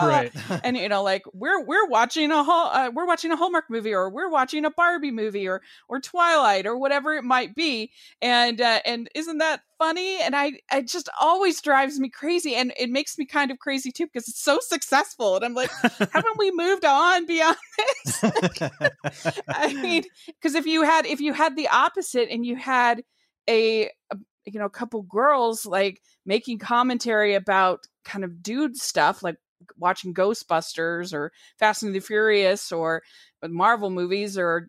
Right. 0.00 0.32
and 0.64 0.76
you 0.76 0.88
know 0.88 1.02
like 1.02 1.22
we're 1.32 1.62
we're 1.64 1.86
watching 1.86 2.30
a 2.30 2.42
Hall- 2.42 2.70
uh, 2.72 2.90
we're 2.92 3.06
watching 3.06 3.32
a 3.32 3.36
Hallmark 3.36 3.64
movie 3.70 3.94
or 3.94 4.10
we're 4.10 4.28
watching 4.28 4.64
a 4.64 4.70
Barbie 4.70 5.10
movie 5.10 5.48
or 5.48 5.62
or 5.88 6.00
Twilight 6.00 6.66
or 6.66 6.76
whatever 6.76 7.14
it 7.14 7.24
might 7.24 7.54
be 7.54 7.90
and 8.20 8.60
uh, 8.60 8.80
and 8.84 9.08
isn't 9.14 9.38
that 9.38 9.62
funny 9.78 10.20
and 10.20 10.34
I 10.34 10.52
it 10.72 10.88
just 10.88 11.08
always 11.20 11.60
drives 11.60 11.98
me 11.98 12.08
crazy 12.08 12.54
and 12.54 12.72
it 12.78 12.90
makes 12.90 13.18
me 13.18 13.26
kind 13.26 13.50
of 13.50 13.58
crazy 13.58 13.90
too 13.90 14.06
because 14.06 14.28
it's 14.28 14.42
so 14.42 14.58
successful 14.60 15.36
and 15.36 15.44
I'm 15.44 15.54
like 15.54 15.70
haven't 16.12 16.38
we 16.38 16.50
moved 16.52 16.84
on 16.84 17.26
beyond 17.26 17.56
this 18.04 18.24
I 19.48 19.74
mean 19.74 20.04
because 20.26 20.54
if 20.54 20.66
you 20.66 20.82
had 20.82 21.06
if 21.06 21.20
you 21.20 21.32
had 21.32 21.56
the 21.56 21.68
opposite 21.68 22.28
and 22.30 22.44
you 22.44 22.56
had 22.56 23.02
a, 23.48 23.90
a 24.10 24.16
you 24.46 24.58
know 24.58 24.66
a 24.66 24.70
couple 24.70 25.02
girls 25.02 25.66
like 25.66 26.00
making 26.26 26.58
commentary 26.58 27.34
about 27.34 27.86
kind 28.04 28.24
of 28.24 28.42
dude 28.42 28.76
stuff 28.76 29.22
like 29.22 29.36
watching 29.78 30.12
Ghostbusters 30.12 31.12
or 31.12 31.32
Fast 31.58 31.82
and 31.82 31.94
the 31.94 32.00
Furious 32.00 32.72
or 32.72 33.02
Marvel 33.42 33.90
movies 33.90 34.36
or 34.36 34.68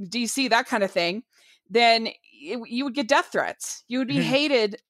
DC 0.00 0.48
that 0.50 0.66
kind 0.66 0.82
of 0.82 0.90
thing, 0.90 1.22
then 1.68 2.08
it, 2.08 2.58
you 2.68 2.84
would 2.84 2.94
get 2.94 3.08
death 3.08 3.30
threats. 3.32 3.84
You 3.88 3.98
would 3.98 4.08
be 4.08 4.22
hated. 4.22 4.80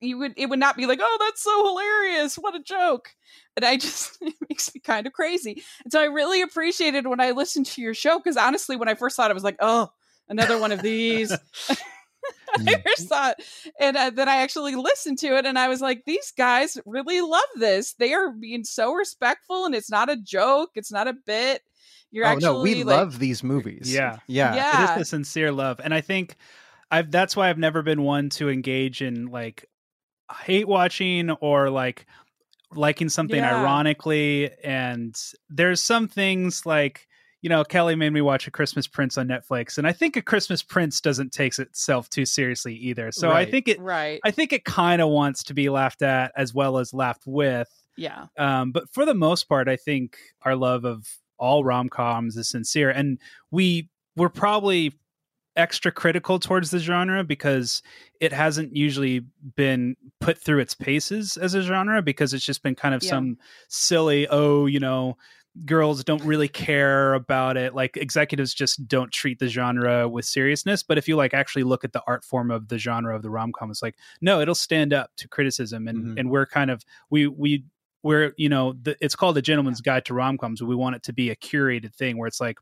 You 0.00 0.18
would 0.18 0.32
it 0.36 0.46
would 0.46 0.58
not 0.58 0.76
be 0.76 0.86
like, 0.86 0.98
"Oh, 1.02 1.16
that's 1.20 1.42
so 1.42 1.66
hilarious. 1.66 2.36
What 2.36 2.54
a 2.54 2.62
joke." 2.62 3.10
And 3.56 3.64
I 3.64 3.76
just 3.76 4.16
it 4.22 4.34
makes 4.48 4.74
me 4.74 4.80
kind 4.80 5.06
of 5.06 5.12
crazy. 5.12 5.62
And 5.84 5.92
so 5.92 6.00
I 6.00 6.04
really 6.04 6.40
appreciated 6.42 7.06
when 7.06 7.20
I 7.20 7.32
listened 7.32 7.66
to 7.66 7.82
your 7.82 7.94
show 7.94 8.18
cuz 8.20 8.36
honestly 8.36 8.76
when 8.76 8.88
I 8.88 8.94
first 8.94 9.16
saw 9.16 9.26
it 9.26 9.30
I 9.30 9.34
was 9.34 9.44
like, 9.44 9.58
"Oh, 9.60 9.90
another 10.28 10.58
one 10.58 10.72
of 10.72 10.82
these." 10.82 11.32
I 12.66 12.82
first 12.84 13.08
saw 13.08 13.30
it, 13.30 13.36
and 13.78 13.96
uh, 13.96 14.10
then 14.10 14.28
I 14.28 14.36
actually 14.36 14.74
listened 14.74 15.18
to 15.18 15.36
it, 15.38 15.46
and 15.46 15.58
I 15.58 15.68
was 15.68 15.80
like, 15.80 16.04
"These 16.04 16.32
guys 16.36 16.78
really 16.84 17.20
love 17.20 17.40
this. 17.56 17.94
They 17.94 18.12
are 18.12 18.30
being 18.32 18.64
so 18.64 18.92
respectful, 18.92 19.66
and 19.66 19.74
it's 19.74 19.90
not 19.90 20.10
a 20.10 20.16
joke. 20.16 20.70
It's 20.74 20.92
not 20.92 21.08
a 21.08 21.12
bit. 21.12 21.62
You're 22.10 22.26
oh 22.26 22.30
actually 22.30 22.54
no, 22.54 22.62
we 22.62 22.82
like, 22.82 22.96
love 22.96 23.18
these 23.18 23.42
movies. 23.42 23.92
Yeah. 23.94 24.16
yeah, 24.26 24.54
Yeah. 24.54 24.82
It 24.82 24.90
is 24.90 24.98
the 24.98 25.04
sincere 25.04 25.52
love. 25.52 25.80
And 25.82 25.94
I 25.94 26.00
think 26.00 26.36
I've 26.90 27.10
that's 27.10 27.36
why 27.36 27.48
I've 27.48 27.58
never 27.58 27.82
been 27.82 28.02
one 28.02 28.30
to 28.30 28.48
engage 28.48 29.00
in 29.00 29.26
like 29.26 29.66
hate 30.42 30.66
watching 30.66 31.30
or 31.30 31.70
like 31.70 32.06
liking 32.72 33.08
something 33.08 33.38
Yeah. 33.38 33.60
ironically. 33.60 34.50
And 34.64 35.16
there's 35.48 35.80
some 35.80 36.08
things 36.08 36.66
like 36.66 37.06
you 37.42 37.48
know, 37.48 37.64
Kelly 37.64 37.94
made 37.94 38.10
me 38.12 38.20
watch 38.20 38.46
A 38.46 38.50
Christmas 38.50 38.86
Prince 38.86 39.16
on 39.16 39.26
Netflix, 39.28 39.78
and 39.78 39.86
I 39.86 39.92
think 39.92 40.16
A 40.16 40.22
Christmas 40.22 40.62
Prince 40.62 41.00
doesn't 41.00 41.32
take 41.32 41.58
itself 41.58 42.08
too 42.10 42.26
seriously 42.26 42.74
either. 42.74 43.10
So 43.12 43.30
I 43.30 43.44
think 43.44 43.66
it, 43.68 43.80
right. 43.80 44.20
I 44.24 44.30
think 44.30 44.52
it 44.52 44.64
kind 44.64 45.00
of 45.00 45.08
wants 45.08 45.42
to 45.44 45.54
be 45.54 45.68
laughed 45.70 46.02
at 46.02 46.32
as 46.36 46.52
well 46.52 46.78
as 46.78 46.92
laughed 46.92 47.26
with. 47.26 47.68
yeah, 47.96 48.26
Um, 48.36 48.72
but 48.72 48.90
for 48.92 49.04
the 49.06 49.14
most 49.14 49.48
part, 49.48 49.68
I 49.68 49.76
think 49.76 50.18
our 50.42 50.54
love 50.54 50.84
of 50.84 51.06
all 51.38 51.64
rom 51.64 51.88
coms 51.88 52.36
is 52.36 52.48
sincere, 52.48 52.90
and 52.90 53.18
we 53.50 53.88
we're 54.16 54.28
probably 54.28 54.92
extra 55.56 55.90
critical 55.90 56.38
towards 56.38 56.70
the 56.70 56.78
genre 56.78 57.24
because 57.24 57.82
it 58.20 58.32
hasn't 58.32 58.74
usually 58.76 59.20
been 59.56 59.96
put 60.20 60.38
through 60.38 60.58
its 60.60 60.74
paces 60.74 61.36
as 61.36 61.54
a 61.54 61.62
genre 61.62 62.00
because 62.02 62.32
it's 62.32 62.44
just 62.44 62.62
been 62.62 62.74
kind 62.76 62.94
of 62.94 63.02
Yeah. 63.02 63.10
some 63.10 63.38
silly 63.68 64.28
oh 64.28 64.66
you 64.66 64.78
know 64.78 65.16
girls 65.66 66.04
don't 66.04 66.22
really 66.24 66.46
care 66.48 67.12
about 67.14 67.56
it 67.56 67.74
like 67.74 67.96
executives 67.96 68.54
just 68.54 68.86
don't 68.86 69.10
treat 69.10 69.38
the 69.40 69.48
genre 69.48 70.08
with 70.08 70.24
seriousness 70.24 70.82
but 70.84 70.96
if 70.96 71.08
you 71.08 71.16
like 71.16 71.34
actually 71.34 71.64
look 71.64 71.82
at 71.84 71.92
the 71.92 72.02
art 72.06 72.24
form 72.24 72.50
of 72.52 72.68
the 72.68 72.78
genre 72.78 73.14
of 73.16 73.22
the 73.22 73.30
rom-com 73.30 73.68
it's 73.70 73.82
like 73.82 73.96
no 74.20 74.40
it'll 74.40 74.54
stand 74.54 74.92
up 74.92 75.10
to 75.16 75.26
criticism 75.26 75.88
and 75.88 75.98
Mhm. 76.04 76.20
and 76.20 76.30
we're 76.30 76.46
kind 76.46 76.70
of 76.70 76.84
we 77.10 77.26
we 77.26 77.64
we're 78.02 78.32
you 78.38 78.48
know 78.48 78.74
the, 78.80 78.96
it's 79.00 79.16
called 79.16 79.34
the 79.34 79.42
gentleman's 79.42 79.80
guide 79.80 80.04
to 80.04 80.14
rom-coms 80.14 80.62
we 80.62 80.74
want 80.76 80.94
it 80.96 81.02
to 81.02 81.12
be 81.12 81.30
a 81.30 81.36
curated 81.36 81.92
thing 81.94 82.16
where 82.16 82.28
it's 82.28 82.40
like 82.40 82.58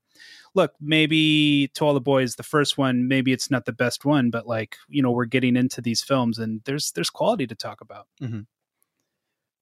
look 0.55 0.73
maybe 0.81 1.69
to 1.75 1.85
all 1.85 1.93
the 1.95 2.01
boys 2.01 2.37
the 2.37 2.43
first 2.43 2.79
one 2.79 3.07
maybe 3.07 3.33
it's 3.33 3.51
not 3.51 3.67
the 3.67 3.73
best 3.73 4.07
one 4.07 4.31
but 4.31 4.47
like 4.47 4.77
you 4.89 5.03
know 5.03 5.11
we're 5.11 5.27
getting 5.27 5.57
into 5.57 5.83
these 5.83 6.03
films 6.03 6.39
and 6.39 6.63
there's 6.65 6.91
there's 6.93 7.11
quality 7.11 7.47
to 7.47 7.55
talk 7.55 7.81
about 7.83 8.07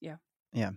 Yeah. 0.01 0.17
yeah. 0.53 0.71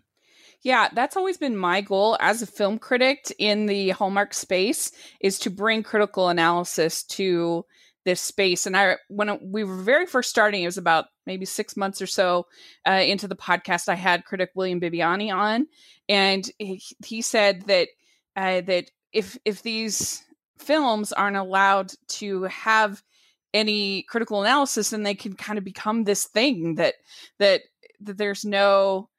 Yeah, 0.62 0.90
that's 0.94 1.16
always 1.16 1.38
been 1.38 1.56
my 1.56 1.82
goal 1.82 2.18
as 2.20 2.42
a 2.42 2.48
film 2.48 2.80
critic 2.80 3.34
in 3.40 3.66
the 3.66 3.92
Hallmark 3.92 4.34
space 4.34 4.92
is 5.22 5.40
to 5.40 5.50
bring 5.50 5.84
critical 5.84 6.28
analysis 6.28 7.04
to 7.04 7.66
this 8.04 8.20
space. 8.20 8.66
And 8.66 8.76
I, 8.76 8.98
when 9.08 9.40
we 9.42 9.64
were 9.64 9.78
very 9.78 10.06
first 10.06 10.30
starting, 10.30 10.64
it 10.64 10.68
was 10.68 10.78
about 10.78 11.06
maybe 11.26 11.46
six 11.46 11.78
months 11.78 12.02
or 12.02 12.08
so 12.08 12.48
uh, 12.88 12.92
into 12.92 13.28
the 13.28 13.36
podcast. 13.36 13.88
I 13.88 13.96
had 13.96 14.26
critic 14.26 14.52
William 14.54 14.82
Bibbiani 14.82 15.34
on, 15.34 15.68
and 16.10 16.50
he, 16.58 16.82
he 17.06 17.22
said 17.22 17.64
that 17.68 17.88
uh, 18.36 18.62
that 18.62 18.92
if 19.14 19.38
if 19.46 19.62
these 19.62 20.24
films 20.58 21.14
aren't 21.14 21.38
allowed 21.38 21.92
to 22.08 22.44
have 22.44 23.02
any 23.54 24.04
critical 24.04 24.42
analysis, 24.42 24.90
then 24.90 25.04
they 25.04 25.16
can 25.16 25.34
kind 25.34 25.58
of 25.58 25.64
become 25.64 26.04
this 26.04 26.26
thing 26.26 26.76
that 26.76 26.96
that 27.38 27.62
that 28.02 28.18
there's 28.18 28.44
no 28.44 29.10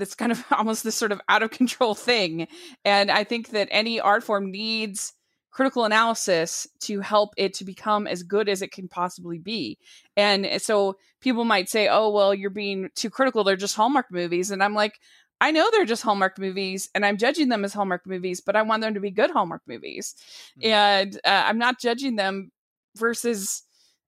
that's 0.00 0.16
kind 0.16 0.32
of 0.32 0.44
almost 0.50 0.82
this 0.82 0.96
sort 0.96 1.12
of 1.12 1.20
out 1.28 1.44
of 1.44 1.50
control 1.50 1.94
thing. 1.94 2.48
And 2.84 3.10
I 3.10 3.22
think 3.22 3.50
that 3.50 3.68
any 3.70 4.00
art 4.00 4.24
form 4.24 4.50
needs 4.50 5.12
critical 5.52 5.84
analysis 5.84 6.66
to 6.80 7.00
help 7.00 7.30
it 7.36 7.52
to 7.54 7.64
become 7.64 8.06
as 8.06 8.22
good 8.22 8.48
as 8.48 8.62
it 8.62 8.72
can 8.72 8.88
possibly 8.88 9.38
be. 9.38 9.78
And 10.16 10.48
so 10.62 10.96
people 11.20 11.44
might 11.44 11.68
say, 11.68 11.88
"Oh, 11.88 12.08
well, 12.10 12.34
you're 12.34 12.50
being 12.50 12.88
too 12.96 13.10
critical. 13.10 13.44
They're 13.44 13.56
just 13.56 13.76
Hallmark 13.76 14.06
movies." 14.10 14.50
And 14.50 14.62
I'm 14.62 14.74
like, 14.74 14.94
I 15.40 15.50
know 15.50 15.68
they're 15.72 15.86
just 15.86 16.02
Hallmark 16.02 16.38
movies, 16.38 16.90
and 16.94 17.04
I'm 17.06 17.16
judging 17.16 17.48
them 17.48 17.64
as 17.64 17.72
Hallmark 17.72 18.06
movies, 18.06 18.40
but 18.40 18.56
I 18.56 18.62
want 18.62 18.82
them 18.82 18.94
to 18.94 19.00
be 19.00 19.10
good 19.10 19.30
Hallmark 19.30 19.62
movies, 19.66 20.14
Mhm. 20.58 20.66
and 20.66 21.16
uh, 21.24 21.44
I'm 21.46 21.58
not 21.58 21.80
judging 21.80 22.16
them 22.16 22.50
versus. 22.96 23.62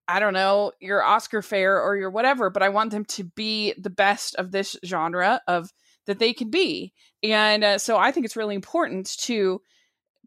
I 0.08 0.18
don't 0.18 0.34
know, 0.34 0.72
your 0.80 1.00
Oscar 1.00 1.42
fare 1.42 1.80
or 1.80 1.96
your 1.96 2.10
whatever, 2.10 2.50
but 2.50 2.62
I 2.62 2.70
want 2.70 2.90
them 2.90 3.04
to 3.04 3.22
be 3.24 3.72
the 3.78 3.88
best 3.88 4.34
of 4.34 4.50
this 4.50 4.76
genre 4.84 5.40
of 5.46 5.70
that 6.06 6.18
they 6.18 6.32
can 6.32 6.50
be. 6.50 6.92
And 7.22 7.64
uh, 7.64 7.78
so 7.78 7.96
I 7.96 8.10
think 8.10 8.26
it's 8.26 8.36
really 8.36 8.54
important 8.54 9.16
to 9.20 9.60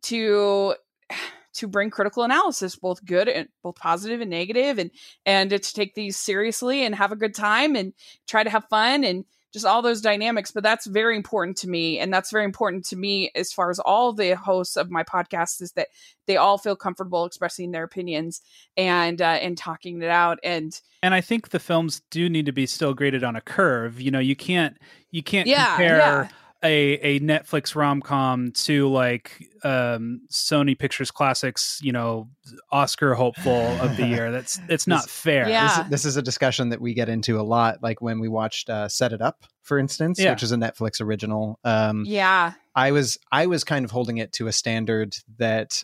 to 0.04 0.76
to 1.54 1.68
bring 1.68 1.90
critical 1.90 2.24
analysis 2.24 2.76
both 2.76 3.06
good 3.06 3.30
and 3.30 3.48
both 3.64 3.76
positive 3.76 4.20
and 4.20 4.30
negative 4.30 4.78
and 4.78 4.92
and 5.26 5.50
to 5.50 5.60
take 5.60 5.96
these 5.96 6.18
seriously 6.18 6.86
and 6.86 6.94
have 6.96 7.14
a 7.14 7.16
good 7.16 7.34
time 7.34 7.76
and 7.76 7.94
try 8.28 8.44
to 8.44 8.50
have 8.50 8.66
fun 8.70 9.04
and 9.06 9.24
just 9.56 9.66
all 9.66 9.82
those 9.82 10.02
dynamics 10.02 10.52
but 10.52 10.64
that's 10.64 10.86
very 10.86 11.16
important 11.16 11.56
to 11.56 11.70
me 11.70 11.98
and 11.98 12.14
that's 12.14 12.30
very 12.30 12.44
important 12.44 12.84
to 12.84 12.98
me 12.98 13.32
as 13.36 13.54
far 13.54 13.70
as 13.70 13.80
all 13.80 14.12
the 14.12 14.36
hosts 14.36 14.76
of 14.76 14.92
my 14.92 15.02
podcast 15.02 15.62
is 15.62 15.72
that 15.72 15.88
they 16.28 16.36
all 16.36 16.58
feel 16.58 16.76
comfortable 16.76 17.24
expressing 17.24 17.72
their 17.72 17.86
opinions 17.86 18.42
and 18.76 19.22
uh, 19.22 19.40
and 19.42 19.58
talking 19.58 20.02
it 20.02 20.10
out 20.10 20.38
and 20.44 20.82
and 21.02 21.14
I 21.14 21.22
think 21.22 21.50
the 21.50 21.60
films 21.60 22.02
do 22.12 22.28
need 22.28 22.48
to 22.48 22.52
be 22.52 22.66
still 22.66 22.94
graded 22.96 23.24
on 23.24 23.36
a 23.36 23.42
curve. 23.42 24.02
You 24.02 24.10
know, 24.10 24.18
you 24.18 24.36
can't 24.36 24.76
you 25.12 25.22
can't 25.22 25.48
Yeah, 25.48 25.68
compare 25.68 25.98
yeah. 25.98 26.28
A 26.66 26.94
a 27.18 27.20
Netflix 27.22 27.76
rom 27.76 28.02
com 28.02 28.52
to 28.52 28.90
like 28.90 29.48
um, 29.64 30.22
Sony 30.32 30.78
Pictures 30.78 31.12
Classics, 31.12 31.80
you 31.82 31.92
know, 31.92 32.28
Oscar 32.72 33.14
hopeful 33.14 33.62
of 33.82 33.96
the 33.98 34.08
year. 34.08 34.32
That's 34.32 34.60
it's 34.70 34.88
not 34.88 35.10
fair. 35.10 35.48
Yeah. 35.48 35.84
This, 35.84 35.90
this 35.92 36.06
is 36.06 36.18
a 36.18 36.22
discussion 36.22 36.70
that 36.70 36.82
we 36.82 36.94
get 36.94 37.08
into 37.10 37.40
a 37.40 37.44
lot, 37.44 37.82
like 37.82 38.02
when 38.02 38.20
we 38.20 38.28
watched 38.28 38.70
uh, 38.70 38.90
Set 38.90 39.14
It 39.14 39.22
Up, 39.22 39.46
for 39.62 39.80
instance, 39.80 40.20
Yeah. 40.20 40.32
which 40.32 40.44
is 40.44 40.52
a 40.52 40.58
Netflix 40.58 41.00
original. 41.00 41.60
Um, 41.64 42.04
Yeah. 42.06 42.54
I 42.76 42.92
was 42.92 43.18
I 43.32 43.46
was 43.46 43.64
kind 43.64 43.86
of 43.86 43.92
holding 43.92 44.18
it 44.18 44.34
to 44.34 44.48
a 44.48 44.52
standard 44.52 45.16
that, 45.38 45.84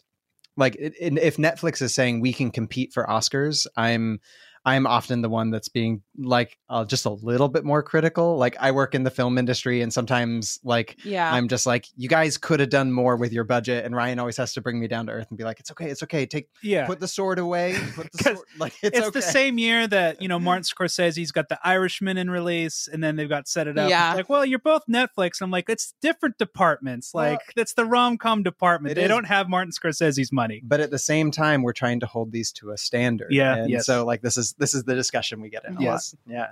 like, 0.57 0.75
it, 0.75 0.93
it- 0.99 1.17
if 1.19 1.37
Netflix 1.37 1.81
is 1.81 1.93
saying 1.93 2.19
we 2.19 2.33
can 2.33 2.51
compete 2.51 2.91
for 2.91 3.05
Oscars, 3.05 3.65
I'm 3.77 4.19
I'm 4.63 4.85
often 4.85 5.21
the 5.21 5.29
one 5.29 5.49
that's 5.49 5.69
being 5.69 6.03
like 6.17 6.57
uh, 6.69 6.85
just 6.85 7.05
a 7.05 7.09
little 7.09 7.49
bit 7.49 7.63
more 7.65 7.81
critical. 7.81 8.37
Like, 8.37 8.55
I 8.59 8.71
work 8.71 8.93
in 8.93 9.03
the 9.03 9.09
film 9.09 9.37
industry, 9.37 9.81
and 9.81 9.91
sometimes 9.91 10.59
like 10.63 10.97
Yeah. 11.03 11.31
I'm 11.33 11.47
just 11.47 11.65
like, 11.65 11.87
you 11.97 12.07
guys 12.07 12.37
could 12.37 12.59
have 12.59 12.69
done 12.69 12.91
more 12.91 13.15
with 13.17 13.33
your 13.33 13.43
budget. 13.43 13.85
And 13.85 13.95
Ryan 13.95 14.19
always 14.19 14.37
has 14.37 14.53
to 14.53 14.61
bring 14.61 14.79
me 14.79 14.87
down 14.87 15.07
to 15.07 15.13
earth 15.13 15.27
and 15.29 15.37
be 15.37 15.43
like, 15.43 15.59
it's 15.59 15.71
okay, 15.71 15.89
it's 15.89 16.03
okay. 16.03 16.25
Take 16.25 16.49
Yeah. 16.61 16.85
put 16.85 16.99
the 16.99 17.07
sword 17.07 17.39
away. 17.39 17.75
Put 17.95 18.11
the 18.11 18.17
'Cause 18.23 18.33
sword. 18.35 18.47
Like 18.59 18.73
it's, 18.83 18.97
it's 18.97 19.07
okay. 19.07 19.19
the 19.19 19.21
same 19.23 19.57
year 19.57 19.87
that 19.87 20.21
you 20.21 20.27
know 20.27 20.39
Martin 20.39 20.63
Scorsese's 20.63 21.31
got 21.31 21.49
the 21.49 21.59
Irishman 21.63 22.17
in 22.17 22.29
release, 22.29 22.87
and 22.91 23.03
then 23.03 23.15
they've 23.15 23.27
got 23.29 23.47
Set 23.47 23.67
It 23.67 23.77
Up. 23.79 23.89
Yeah. 23.89 24.11
It's 24.11 24.17
like, 24.17 24.29
well, 24.29 24.45
you're 24.45 24.59
both 24.59 24.83
Netflix. 24.87 25.41
I'm 25.41 25.49
like, 25.51 25.69
it's 25.69 25.93
different 26.01 26.37
departments. 26.37 27.11
Well, 27.13 27.31
Like, 27.31 27.39
that's 27.55 27.73
the 27.73 27.85
rom 27.85 28.17
com 28.17 28.43
department. 28.43 28.95
They 28.95 29.03
is- 29.03 29.09
don't 29.09 29.25
have 29.25 29.49
Martin 29.49 29.71
Scorsese's 29.71 30.31
money. 30.31 30.61
But 30.63 30.79
at 30.81 30.91
the 30.91 30.99
same 30.99 31.31
time, 31.31 31.63
we're 31.63 31.73
trying 31.73 31.99
to 32.01 32.05
hold 32.05 32.31
these 32.31 32.51
to 32.53 32.69
a 32.71 32.77
standard. 32.77 33.29
Yeah, 33.31 33.55
And 33.55 33.69
yes. 33.69 33.85
so 33.87 34.05
like 34.05 34.21
this 34.21 34.37
is 34.37 34.50
this 34.53 34.73
is 34.73 34.83
the 34.83 34.95
discussion 34.95 35.41
we 35.41 35.49
get 35.49 35.65
in 35.65 35.75
a 35.75 35.81
Yes. 35.81 36.15
lot. 36.27 36.33
Yeah. 36.33 36.47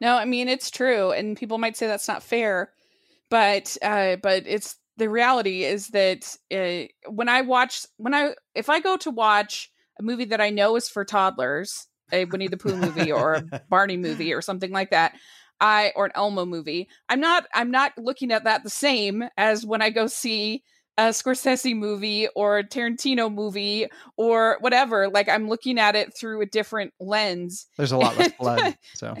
No, 0.00 0.16
I 0.16 0.24
mean 0.24 0.48
it's 0.48 0.70
true, 0.70 1.12
and 1.12 1.36
people 1.36 1.58
might 1.58 1.76
say 1.76 1.86
that's 1.86 2.08
not 2.08 2.22
fair, 2.22 2.72
but 3.30 3.76
uh, 3.82 4.16
but 4.16 4.44
it's 4.46 4.76
the 4.96 5.08
reality 5.08 5.64
is 5.64 5.88
that 5.88 6.36
uh, 6.52 6.86
when 7.10 7.28
I 7.28 7.42
watch 7.42 7.86
when 7.96 8.14
I 8.14 8.34
if 8.54 8.68
I 8.68 8.80
go 8.80 8.96
to 8.98 9.10
watch 9.10 9.70
a 9.98 10.02
movie 10.02 10.26
that 10.26 10.40
I 10.40 10.50
know 10.50 10.76
is 10.76 10.88
for 10.88 11.04
toddlers, 11.04 11.86
a 12.12 12.24
Winnie 12.24 12.48
the 12.48 12.56
Pooh 12.56 12.76
movie 12.76 13.12
or 13.12 13.34
a 13.36 13.60
Barney 13.68 13.96
movie 13.96 14.32
or 14.32 14.42
something 14.42 14.72
like 14.72 14.90
that, 14.90 15.14
I 15.60 15.92
or 15.96 16.06
an 16.06 16.12
Elmo 16.14 16.44
movie, 16.44 16.88
I'm 17.08 17.20
not 17.20 17.46
I'm 17.54 17.70
not 17.70 17.92
looking 17.96 18.32
at 18.32 18.44
that 18.44 18.64
the 18.64 18.70
same 18.70 19.24
as 19.36 19.64
when 19.64 19.80
I 19.82 19.90
go 19.90 20.06
see 20.06 20.64
a 20.96 21.08
Scorsese 21.08 21.76
movie 21.76 22.28
or 22.36 22.58
a 22.58 22.64
Tarantino 22.64 23.32
movie 23.32 23.86
or 24.16 24.58
whatever. 24.60 25.08
Like 25.08 25.28
I'm 25.28 25.48
looking 25.48 25.78
at 25.78 25.96
it 25.96 26.16
through 26.18 26.40
a 26.42 26.46
different 26.46 26.92
lens. 27.00 27.66
There's 27.76 27.92
a 27.92 27.96
lot 27.98 28.16
less 28.16 28.32
blood. 28.38 28.76
So 28.94 29.16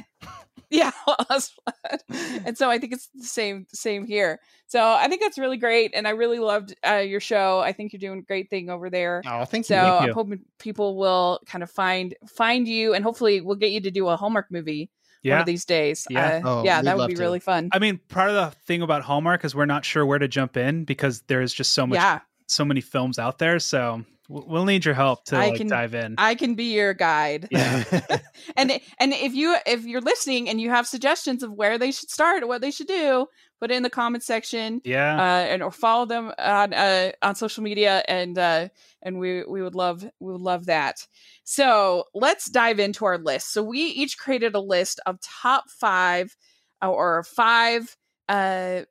Yeah, 0.70 0.90
less 1.30 1.52
blood. 1.64 2.00
and 2.46 2.56
so 2.58 2.68
I 2.70 2.78
think 2.78 2.92
it's 2.94 3.08
the 3.14 3.24
same 3.24 3.66
same 3.72 4.06
here. 4.06 4.40
So 4.66 4.82
I 4.82 5.06
think 5.08 5.20
that's 5.20 5.38
really 5.38 5.58
great, 5.58 5.92
and 5.94 6.08
I 6.08 6.10
really 6.10 6.38
loved 6.40 6.74
uh, 6.88 6.94
your 6.96 7.20
show. 7.20 7.60
I 7.60 7.72
think 7.72 7.92
you're 7.92 8.00
doing 8.00 8.20
a 8.20 8.22
great 8.22 8.50
thing 8.50 8.70
over 8.70 8.90
there. 8.90 9.22
oh, 9.26 9.44
thank 9.44 9.66
So 9.66 9.74
you. 9.74 9.80
So 9.80 9.86
I'm 9.98 10.12
hoping 10.12 10.40
people 10.58 10.96
will 10.96 11.40
kind 11.46 11.62
of 11.62 11.70
find 11.70 12.16
find 12.36 12.66
you, 12.66 12.94
and 12.94 13.04
hopefully 13.04 13.40
we'll 13.40 13.56
get 13.56 13.70
you 13.70 13.80
to 13.82 13.90
do 13.90 14.08
a 14.08 14.16
Hallmark 14.16 14.46
movie 14.50 14.90
one 15.24 15.36
Yeah. 15.36 15.40
of 15.40 15.46
these 15.46 15.64
days. 15.64 16.06
Yeah. 16.10 16.40
uh, 16.44 16.48
Oh, 16.48 16.64
yeah, 16.64 16.82
that 16.82 16.96
would 16.96 17.08
be 17.08 17.14
to. 17.14 17.20
really 17.22 17.40
fun. 17.40 17.70
I 17.72 17.78
mean, 17.78 17.98
part 18.08 18.30
of 18.30 18.34
the 18.34 18.56
thing 18.66 18.82
about 18.82 19.02
Hallmark 19.02 19.44
is 19.44 19.54
we're 19.54 19.64
not 19.66 19.84
sure 19.84 20.04
where 20.04 20.18
to 20.18 20.28
jump 20.28 20.56
in 20.56 20.84
because 20.84 21.22
there's 21.28 21.52
just 21.52 21.72
so 21.72 21.86
much, 21.86 21.96
yeah, 21.96 22.20
so 22.46 22.64
many 22.64 22.80
films 22.80 23.18
out 23.18 23.38
there. 23.38 23.58
So 23.58 24.04
we'll 24.28 24.64
need 24.64 24.84
your 24.84 24.94
help 24.94 25.24
to 25.26 25.36
I 25.36 25.48
like 25.48 25.56
can- 25.58 25.68
dive 25.68 25.94
in. 25.94 26.14
I 26.18 26.34
can 26.34 26.54
be 26.54 26.74
your 26.74 26.94
guide. 26.94 27.48
Yeah. 27.50 27.84
and 28.56 28.72
and 28.98 29.12
if 29.12 29.34
you 29.34 29.56
if 29.66 29.84
you're 29.84 30.00
listening 30.00 30.48
and 30.48 30.60
you 30.60 30.70
have 30.70 30.86
suggestions 30.86 31.42
of 31.42 31.52
where 31.52 31.78
they 31.78 31.90
should 31.90 32.10
start 32.10 32.42
or 32.42 32.46
what 32.46 32.60
they 32.60 32.70
should 32.70 32.86
do, 32.86 33.26
put 33.64 33.70
it 33.70 33.76
in 33.76 33.82
the 33.82 33.88
comment 33.88 34.22
section. 34.22 34.82
yeah. 34.84 35.16
uh, 35.16 35.46
and 35.46 35.62
or 35.62 35.70
follow 35.70 36.04
them 36.04 36.30
on 36.38 36.74
uh, 36.74 37.12
on 37.22 37.34
social 37.34 37.62
media, 37.62 38.04
and 38.06 38.36
uh, 38.36 38.68
and 39.00 39.18
we 39.18 39.42
we 39.44 39.62
would 39.62 39.74
love 39.74 40.02
we 40.20 40.32
would 40.32 40.42
love 40.42 40.66
that. 40.66 41.06
So 41.44 42.04
let's 42.14 42.50
dive 42.50 42.78
into 42.78 43.06
our 43.06 43.16
list. 43.16 43.54
So 43.54 43.62
we 43.62 43.80
each 43.80 44.18
created 44.18 44.54
a 44.54 44.60
list 44.60 45.00
of 45.06 45.18
top 45.22 45.70
five 45.70 46.36
uh, 46.82 46.90
or 46.90 47.22
five 47.22 47.96
uh, 48.28 48.82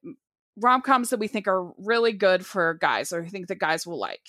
rom 0.58 0.82
coms 0.82 1.12
that 1.12 1.20
we 1.20 1.28
think 1.28 1.48
are 1.48 1.72
really 1.78 2.14
good 2.14 2.44
for 2.44 2.74
guys, 2.74 3.14
or 3.14 3.24
think 3.28 3.50
that 3.50 3.60
guys 3.60 3.86
will 3.86 4.00
like. 4.00 4.28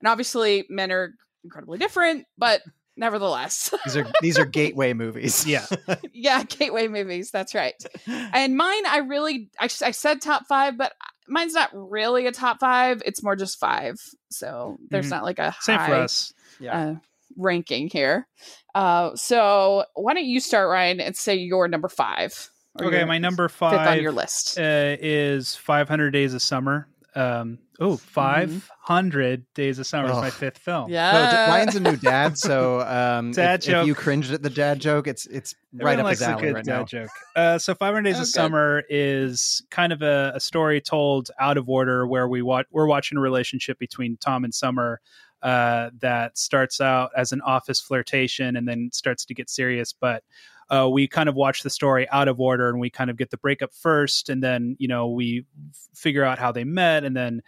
And 0.00 0.08
obviously, 0.08 0.64
men 0.70 0.90
are 0.90 1.12
incredibly 1.44 1.76
different, 1.76 2.24
but 2.38 2.62
nevertheless, 2.96 3.72
these 3.84 3.96
are 3.96 4.06
these 4.20 4.38
are 4.38 4.44
gateway 4.60 4.92
movies. 4.92 5.46
Yeah. 5.46 5.66
yeah, 6.12 6.42
gateway 6.44 6.88
movies. 6.88 7.30
That's 7.30 7.54
right. 7.54 7.74
And 8.06 8.56
mine, 8.56 8.86
I 8.86 8.98
really, 8.98 9.50
I, 9.58 9.64
I 9.64 9.90
said 9.90 10.20
top 10.20 10.46
five, 10.46 10.76
but 10.78 10.92
mine's 11.28 11.54
not 11.54 11.70
really 11.72 12.26
a 12.26 12.32
top 12.32 12.60
five. 12.60 13.02
It's 13.06 13.22
more 13.22 13.36
just 13.36 13.58
five. 13.58 13.96
So 14.30 14.76
there's 14.90 15.06
Mhm. 15.06 15.10
not 15.10 15.24
like 15.24 15.38
a 15.38 15.54
Same 15.60 15.78
high 15.78 15.86
for 15.88 15.94
us. 15.94 16.32
Yeah. 16.60 16.78
uh, 16.78 16.94
ranking 17.36 17.88
here. 17.88 18.26
Uh, 18.74 19.14
so 19.16 19.84
why 19.94 20.14
don't 20.14 20.24
you 20.24 20.40
start, 20.40 20.68
Ryan, 20.68 21.00
and 21.00 21.16
say 21.16 21.36
your 21.36 21.68
number 21.68 21.88
five? 21.88 22.50
Okay, 22.80 23.04
my 23.04 23.18
number 23.18 23.48
fifth 23.48 23.58
five 23.58 23.98
on 23.98 24.02
your 24.02 24.12
list. 24.12 24.58
uh, 24.58 24.96
is 25.00 25.54
500 25.56 26.10
Days 26.10 26.32
of 26.34 26.40
Summer. 26.42 26.88
Um, 27.14 27.58
oh, 27.82 27.96
500 27.96 29.44
Days 29.54 29.78
of 29.78 29.86
Summer 29.86 30.06
is 30.10 30.16
my 30.16 30.30
fifth 30.30 30.58
film. 30.58 30.84
Mm-hmm. 30.84 30.92
yeah, 30.92 31.12
Well, 31.12 31.30
d- 31.46 31.50
Ryan's 31.50 31.74
a 31.76 31.80
new 31.80 31.96
dad, 31.96 32.38
so 32.38 32.80
um, 32.86 33.32
Dad 33.32 33.60
if, 33.60 33.66
joke. 33.66 33.82
if 33.82 33.86
you 33.88 33.94
cringed 33.94 34.32
at 34.32 34.42
the 34.42 34.50
dad 34.50 34.80
joke, 34.80 35.06
it's 35.06 35.26
it's 35.26 35.54
right 35.74 35.92
Everyone 35.92 36.00
up 36.00 36.04
likes 36.04 36.18
his 36.20 36.28
a 36.28 36.30
alley 36.32 36.42
good 36.42 36.54
right 36.54 36.64
dad 36.64 36.78
now. 36.78 36.84
joke. 36.84 37.10
Uh, 37.36 37.58
so 37.58 37.74
500 37.74 38.02
Days 38.02 38.16
Oh, 38.16 38.20
of 38.20 38.24
good. 38.26 38.32
Summer 38.32 38.82
is 38.88 39.62
kind 39.70 39.92
of 39.92 40.02
a, 40.02 40.32
a 40.34 40.40
story 40.40 40.80
told 40.80 41.30
out 41.38 41.56
of 41.56 41.68
order 41.68 42.06
where 42.06 42.28
we 42.28 42.42
watch 42.42 42.66
we're 42.70 42.86
watching 42.86 43.18
a 43.18 43.20
relationship 43.20 43.78
between 43.78 44.16
Tom 44.18 44.44
and 44.44 44.54
Summer 44.54 45.00
uh, 45.42 45.90
that 46.00 46.38
starts 46.38 46.80
out 46.80 47.10
as 47.16 47.32
an 47.32 47.40
office 47.40 47.80
flirtation 47.80 48.56
and 48.56 48.68
then 48.68 48.90
starts 48.92 49.24
to 49.26 49.34
get 49.34 49.50
serious, 49.50 49.92
but 49.92 50.22
uh, 50.70 50.88
we 50.88 51.06
kind 51.08 51.28
of 51.28 51.34
watch 51.34 51.62
the 51.64 51.68
story 51.68 52.08
out 52.10 52.28
of 52.28 52.40
order 52.40 52.68
and 52.70 52.78
we 52.80 52.88
kind 52.88 53.10
of 53.10 53.16
get 53.18 53.30
the 53.30 53.36
breakup 53.36 53.74
first 53.74 54.28
and 54.30 54.42
then 54.42 54.74
you 54.78 54.86
know 54.88 55.08
we 55.10 55.44
f- 55.70 55.88
figure 55.94 56.24
out 56.24 56.38
how 56.38 56.50
they 56.52 56.64
met 56.64 57.04
and 57.04 57.14
then 57.16 57.42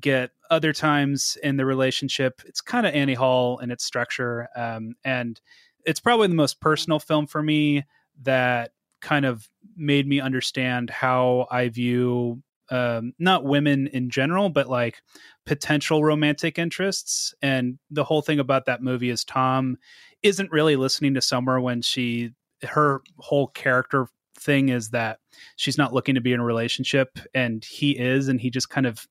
get 0.00 0.30
other 0.50 0.72
times 0.72 1.36
in 1.42 1.56
the 1.56 1.64
relationship 1.66 2.40
it's 2.46 2.60
kind 2.60 2.86
of 2.86 2.94
annie 2.94 3.14
hall 3.14 3.58
in 3.58 3.70
its 3.70 3.84
structure 3.84 4.48
um, 4.56 4.94
and 5.04 5.40
it's 5.84 6.00
probably 6.00 6.26
the 6.28 6.34
most 6.34 6.60
personal 6.60 6.98
film 6.98 7.26
for 7.26 7.42
me 7.42 7.84
that 8.22 8.72
kind 9.00 9.24
of 9.24 9.48
made 9.76 10.06
me 10.06 10.20
understand 10.20 10.90
how 10.90 11.46
i 11.50 11.68
view 11.68 12.42
um, 12.70 13.14
not 13.18 13.44
women 13.44 13.86
in 13.88 14.10
general 14.10 14.50
but 14.50 14.68
like 14.68 15.00
potential 15.46 16.04
romantic 16.04 16.58
interests 16.58 17.34
and 17.40 17.78
the 17.90 18.04
whole 18.04 18.20
thing 18.20 18.38
about 18.38 18.66
that 18.66 18.82
movie 18.82 19.10
is 19.10 19.24
tom 19.24 19.76
isn't 20.22 20.50
really 20.50 20.76
listening 20.76 21.14
to 21.14 21.22
summer 21.22 21.60
when 21.60 21.80
she 21.80 22.32
her 22.62 23.00
whole 23.18 23.46
character 23.48 24.08
thing 24.38 24.68
is 24.68 24.90
that 24.90 25.18
she's 25.56 25.78
not 25.78 25.92
looking 25.92 26.14
to 26.14 26.20
be 26.20 26.32
in 26.32 26.40
a 26.40 26.44
relationship 26.44 27.18
and 27.34 27.64
he 27.64 27.92
is 27.92 28.28
and 28.28 28.40
he 28.40 28.50
just 28.50 28.70
kind 28.70 28.86
of 28.86 29.06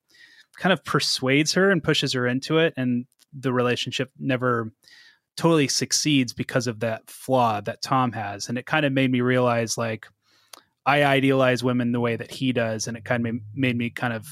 kind 0.58 0.74
of 0.74 0.84
persuades 0.84 1.54
her 1.54 1.70
and 1.72 1.84
pushes 1.84 2.14
her 2.14 2.28
into 2.28 2.58
it 2.58 2.74
and 2.78 3.06
the 3.34 3.54
relationship 3.54 4.12
never 4.20 4.72
totally 5.36 5.68
succeeds 5.68 6.34
because 6.34 6.66
of 6.68 6.80
that 6.80 7.08
flaw 7.10 7.62
that 7.62 7.82
Tom 7.82 8.12
has 8.12 8.50
and 8.50 8.58
it 8.58 8.66
kind 8.66 8.86
of 8.86 8.92
made 8.92 9.12
me 9.12 9.22
realize 9.22 9.78
like 9.78 10.08
I 10.86 11.04
idealize 11.04 11.64
women 11.64 11.92
the 11.92 12.00
way 12.00 12.16
that 12.16 12.32
he 12.32 12.52
does 12.54 12.88
and 12.88 12.98
it 12.98 13.04
kind 13.06 13.26
of 13.26 13.34
made, 13.34 13.42
made 13.54 13.78
me 13.78 13.90
kind 13.92 14.14
of 14.14 14.28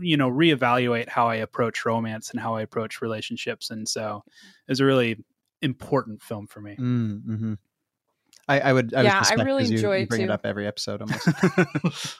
you 0.00 0.16
know 0.16 0.30
reevaluate 0.30 1.08
how 1.08 1.28
I 1.28 1.36
approach 1.36 1.84
romance 1.86 2.30
and 2.30 2.38
how 2.40 2.54
I 2.54 2.62
approach 2.62 3.00
relationships 3.00 3.70
and 3.70 3.88
so 3.88 4.22
it 4.66 4.70
was 4.70 4.80
a 4.80 4.84
really 4.84 5.16
important 5.62 6.22
film 6.22 6.46
for 6.46 6.60
me. 6.60 6.76
Mm, 6.78 7.22
hmm 7.24 7.54
I, 8.50 8.60
I 8.60 8.72
would. 8.72 8.94
I 8.94 9.02
Yeah, 9.02 9.14
I 9.14 9.18
would 9.18 9.24
suspect, 9.26 9.46
really 9.46 9.62
'cause 9.64 9.70
you, 9.72 9.76
enjoy 9.78 9.96
you 9.96 10.02
it 10.04 10.08
bring 10.08 10.20
too. 10.20 10.24
it 10.24 10.30
up 10.30 10.46
every 10.46 10.66
episode 10.66 11.02
almost. 11.02 11.28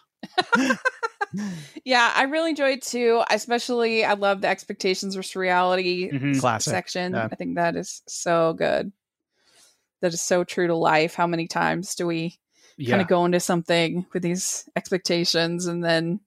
yeah, 1.84 2.12
I 2.14 2.24
really 2.24 2.50
enjoyed 2.50 2.78
it 2.78 2.82
too. 2.82 3.22
Especially, 3.30 4.04
I 4.04 4.14
love 4.14 4.40
the 4.40 4.48
expectations 4.48 5.14
versus 5.14 5.36
reality 5.36 6.10
Mhm. 6.10 6.40
Classic. 6.40 6.70
section. 6.70 7.12
Yeah. 7.14 7.28
I 7.30 7.34
think 7.34 7.56
that 7.56 7.76
is 7.76 8.02
so 8.06 8.54
good. 8.54 8.92
That 10.00 10.14
is 10.14 10.22
so 10.22 10.44
true 10.44 10.66
to 10.68 10.74
life. 10.74 11.14
How 11.14 11.26
many 11.26 11.46
times 11.48 11.94
do 11.94 12.06
we 12.06 12.38
Yeah. 12.76 12.90
kind 12.90 13.02
of 13.02 13.08
go 13.08 13.24
into 13.24 13.40
something 13.40 14.06
with 14.12 14.22
these 14.22 14.68
expectations 14.76 15.66
and 15.66 15.82
then 15.84 16.20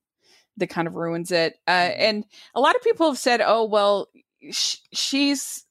that 0.58 0.68
kind 0.68 0.88
of 0.88 0.96
ruins 0.96 1.32
it? 1.32 1.56
Uh, 1.68 1.72
Mm-hmm. 1.72 2.02
and 2.02 2.26
a 2.56 2.60
lot 2.62 2.76
of 2.76 2.82
people 2.84 3.08
have 3.08 3.18
said, 3.18 3.42
"Oh, 3.44 3.64
well, 3.66 4.10
sh- 4.52 4.78
she's 4.92 5.66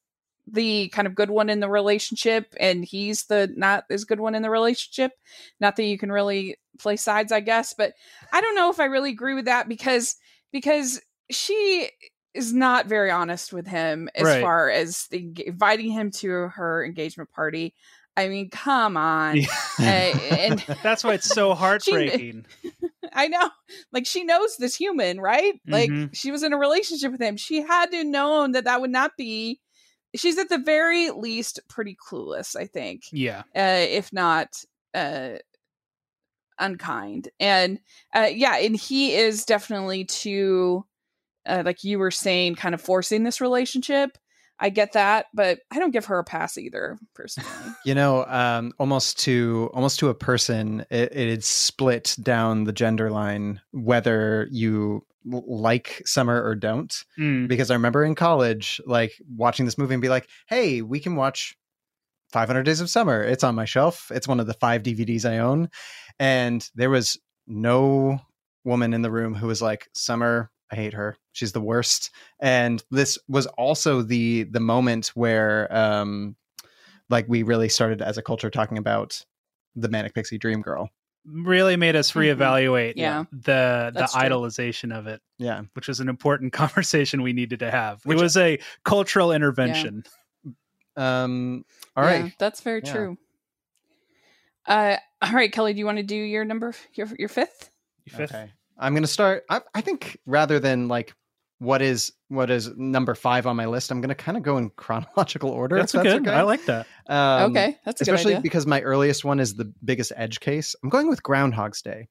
the 0.51 0.89
kind 0.89 1.07
of 1.07 1.15
good 1.15 1.29
one 1.29 1.49
in 1.49 1.59
the 1.59 1.69
relationship, 1.69 2.53
and 2.59 2.83
he's 2.85 3.25
the 3.25 3.51
not 3.55 3.85
as 3.89 4.05
good 4.05 4.19
one 4.19 4.35
in 4.35 4.41
the 4.41 4.49
relationship." 4.49 5.13
Not 5.59 5.75
that 5.77 5.83
you 5.85 5.97
can 5.97 6.11
really 6.11 6.57
play 6.79 6.95
sides, 6.95 7.31
I 7.31 7.39
guess, 7.39 7.73
but 7.73 7.93
I 8.31 8.41
don't 8.41 8.55
know 8.55 8.69
if 8.69 8.79
I 8.79 8.85
really 8.85 9.11
agree 9.11 9.33
with 9.33 9.45
that 9.45 9.67
because 9.69 10.15
because 10.51 11.01
she 11.29 11.89
is 12.33 12.53
not 12.53 12.85
very 12.87 13.11
honest 13.11 13.51
with 13.53 13.67
him 13.67 14.09
as 14.15 14.23
Right. 14.23 14.41
far 14.41 14.69
as 14.69 15.07
the, 15.07 15.31
inviting 15.45 15.91
him 15.91 16.11
to 16.11 16.29
her 16.49 16.83
engagement 16.85 17.29
party. 17.31 17.73
I 18.17 18.27
mean, 18.29 18.49
come 18.49 18.95
on. 18.97 19.37
Yeah. 19.37 19.47
Uh, 19.79 19.83
and 19.83 20.59
That's 20.83 21.03
why 21.03 21.13
it's 21.13 21.29
so 21.33 21.53
heartbreaking. 21.55 22.45
I 23.13 23.27
know. 23.27 23.49
Like 23.91 24.05
she 24.05 24.23
knows 24.23 24.57
this 24.57 24.75
human, 24.75 25.19
right? 25.19 25.59
Like 25.67 25.89
Mhm. 25.89 26.15
she 26.15 26.31
was 26.31 26.43
in 26.43 26.53
a 26.53 26.57
relationship 26.57 27.11
with 27.11 27.21
him. 27.21 27.35
She 27.37 27.61
had 27.61 27.91
to 27.91 28.03
known 28.03 28.51
that 28.51 28.65
that 28.65 28.79
would 28.81 28.91
not 28.91 29.11
be. 29.17 29.59
She's 30.15 30.37
at 30.37 30.49
the 30.49 30.57
very 30.57 31.09
least 31.11 31.59
pretty 31.69 31.95
clueless, 31.95 32.55
I 32.55 32.65
think, 32.65 33.03
Yeah. 33.11 33.43
uh, 33.55 33.85
if 33.87 34.11
not 34.11 34.63
uh, 34.93 35.37
unkind. 36.59 37.29
And 37.39 37.79
uh, 38.13 38.29
yeah, 38.31 38.57
and 38.57 38.75
he 38.75 39.15
is 39.15 39.45
definitely 39.45 40.05
too, 40.05 40.85
uh, 41.45 41.63
like 41.65 41.83
you 41.83 41.97
were 41.99 42.11
saying, 42.11 42.55
kind 42.55 42.75
of 42.75 42.81
forcing 42.81 43.23
this 43.23 43.41
relationship. 43.41 44.17
I 44.61 44.69
get 44.69 44.93
that, 44.93 45.25
but 45.33 45.59
I 45.71 45.79
don't 45.79 45.89
give 45.89 46.05
her 46.05 46.19
a 46.19 46.23
pass 46.23 46.57
either, 46.57 46.97
personally. 47.15 47.49
You 47.83 47.95
know, 47.95 48.25
um, 48.25 48.73
almost 48.77 49.17
to 49.21 49.71
almost 49.73 49.97
to 49.99 50.09
a 50.09 50.13
person, 50.13 50.85
it, 50.91 51.11
it 51.15 51.29
had 51.31 51.43
split 51.43 52.15
down 52.21 52.65
the 52.65 52.71
gender 52.71 53.09
line 53.09 53.59
whether 53.71 54.47
you 54.51 55.03
like 55.25 56.03
summer 56.05 56.43
or 56.43 56.53
don't. 56.53 56.93
Mm. 57.17 57.47
Because 57.47 57.71
I 57.71 57.73
remember 57.73 58.03
in 58.03 58.13
college, 58.13 58.79
like 58.85 59.13
watching 59.35 59.65
this 59.65 59.79
movie 59.79 59.95
and 59.95 60.01
be 60.01 60.09
like, 60.09 60.29
"Hey, 60.47 60.83
we 60.83 60.99
can 60.99 61.15
watch 61.15 61.57
500 62.31 62.63
Days 62.63 62.81
of 62.81 62.89
Summer. 62.89 63.23
It's 63.23 63.43
on 63.43 63.55
my 63.55 63.65
shelf. 63.65 64.11
It's 64.13 64.27
one 64.27 64.39
of 64.39 64.45
the 64.45 64.53
five 64.53 64.83
DVDs 64.83 65.25
I 65.25 65.39
own." 65.39 65.69
And 66.19 66.69
there 66.75 66.91
was 66.91 67.17
no 67.47 68.19
woman 68.63 68.93
in 68.93 69.01
the 69.01 69.11
room 69.11 69.33
who 69.33 69.47
was 69.47 69.61
like, 69.61 69.89
"Summer, 69.95 70.51
I 70.71 70.75
hate 70.75 70.93
her. 70.93 71.17
She's 71.33 71.51
the 71.51 71.61
worst." 71.61 72.11
And 72.39 72.83
this 72.91 73.17
was 73.27 73.45
also 73.47 74.01
the 74.01 74.43
the 74.43 74.59
moment 74.59 75.07
where 75.15 75.67
um 75.75 76.35
like 77.09 77.25
we 77.27 77.43
really 77.43 77.67
started 77.69 78.01
as 78.01 78.17
a 78.17 78.21
culture 78.21 78.49
talking 78.49 78.77
about 78.77 79.23
the 79.75 79.89
manic 79.89 80.13
pixie 80.13 80.37
dream 80.37 80.61
girl. 80.61 80.89
Really 81.25 81.75
made 81.75 81.95
us 81.95 82.11
Mhm. 82.13 82.35
reevaluate 82.37 82.93
Yeah. 82.95 83.25
the 83.31 83.91
the 83.93 83.99
That's 83.99 84.13
true. 84.13 84.21
idolization 84.23 84.97
of 84.97 85.07
it, 85.07 85.21
Yeah. 85.37 85.61
which 85.73 85.87
was 85.87 85.99
an 85.99 86.09
important 86.09 86.51
conversation 86.61 87.21
we 87.21 87.33
needed 87.33 87.59
to 87.59 87.69
have. 87.69 88.03
Which- 88.05 88.17
it 88.17 88.21
was 88.21 88.37
a 88.37 88.59
cultural 88.85 89.31
intervention. 89.31 90.03
Um 90.95 91.63
all 91.95 92.03
right. 92.03 92.25
Yeah, 92.25 92.31
that's 92.39 92.61
very 92.61 92.81
Yeah. 92.83 92.91
true. 92.93 93.17
Uh, 94.65 94.97
all 95.21 95.33
right, 95.33 95.51
Kelly, 95.51 95.73
do 95.73 95.79
you 95.79 95.85
want 95.85 95.97
to 95.97 96.03
do 96.03 96.15
your 96.15 96.45
number, 96.45 96.73
your 96.93 97.07
your 97.17 97.29
fifth? 97.29 97.69
You 98.05 98.13
fifth? 98.15 98.33
Okay. 98.33 98.51
I'm 98.81 98.93
going 98.93 99.03
to 99.03 99.07
start 99.07 99.43
I, 99.49 99.61
I 99.73 99.81
think 99.81 100.17
rather 100.25 100.59
than 100.59 100.87
like 100.87 101.13
what 101.59 101.81
is 101.81 102.11
what 102.27 102.49
is 102.49 102.75
number 102.75 103.13
5 103.13 103.45
on 103.45 103.55
my 103.55 103.67
list, 103.67 103.91
I'm 103.91 104.01
going 104.01 104.09
to 104.09 104.15
kind 104.15 104.35
of 104.35 104.41
go 104.43 104.57
in 104.57 104.69
chronological 104.75 105.51
order. 105.51 105.77
That's, 105.77 105.93
if 105.93 106.01
good. 106.01 106.27
okay. 106.27 106.31
I 106.35 106.41
like 106.41 106.65
that. 106.65 106.87
Um, 107.07 107.51
okay, 107.51 107.77
that's 107.85 108.01
a 108.01 108.05
good 108.05 108.13
Especially 108.13 108.33
idea. 108.33 108.41
because 108.41 108.65
my 108.65 108.81
earliest 108.81 109.23
one 109.23 109.39
is 109.39 109.53
the 109.53 109.71
biggest 109.85 110.11
edge 110.15 110.39
case. 110.39 110.75
I'm 110.83 110.89
going 110.89 111.07
with 111.07 111.21
Groundhog's 111.23 111.81
Day 111.81 112.07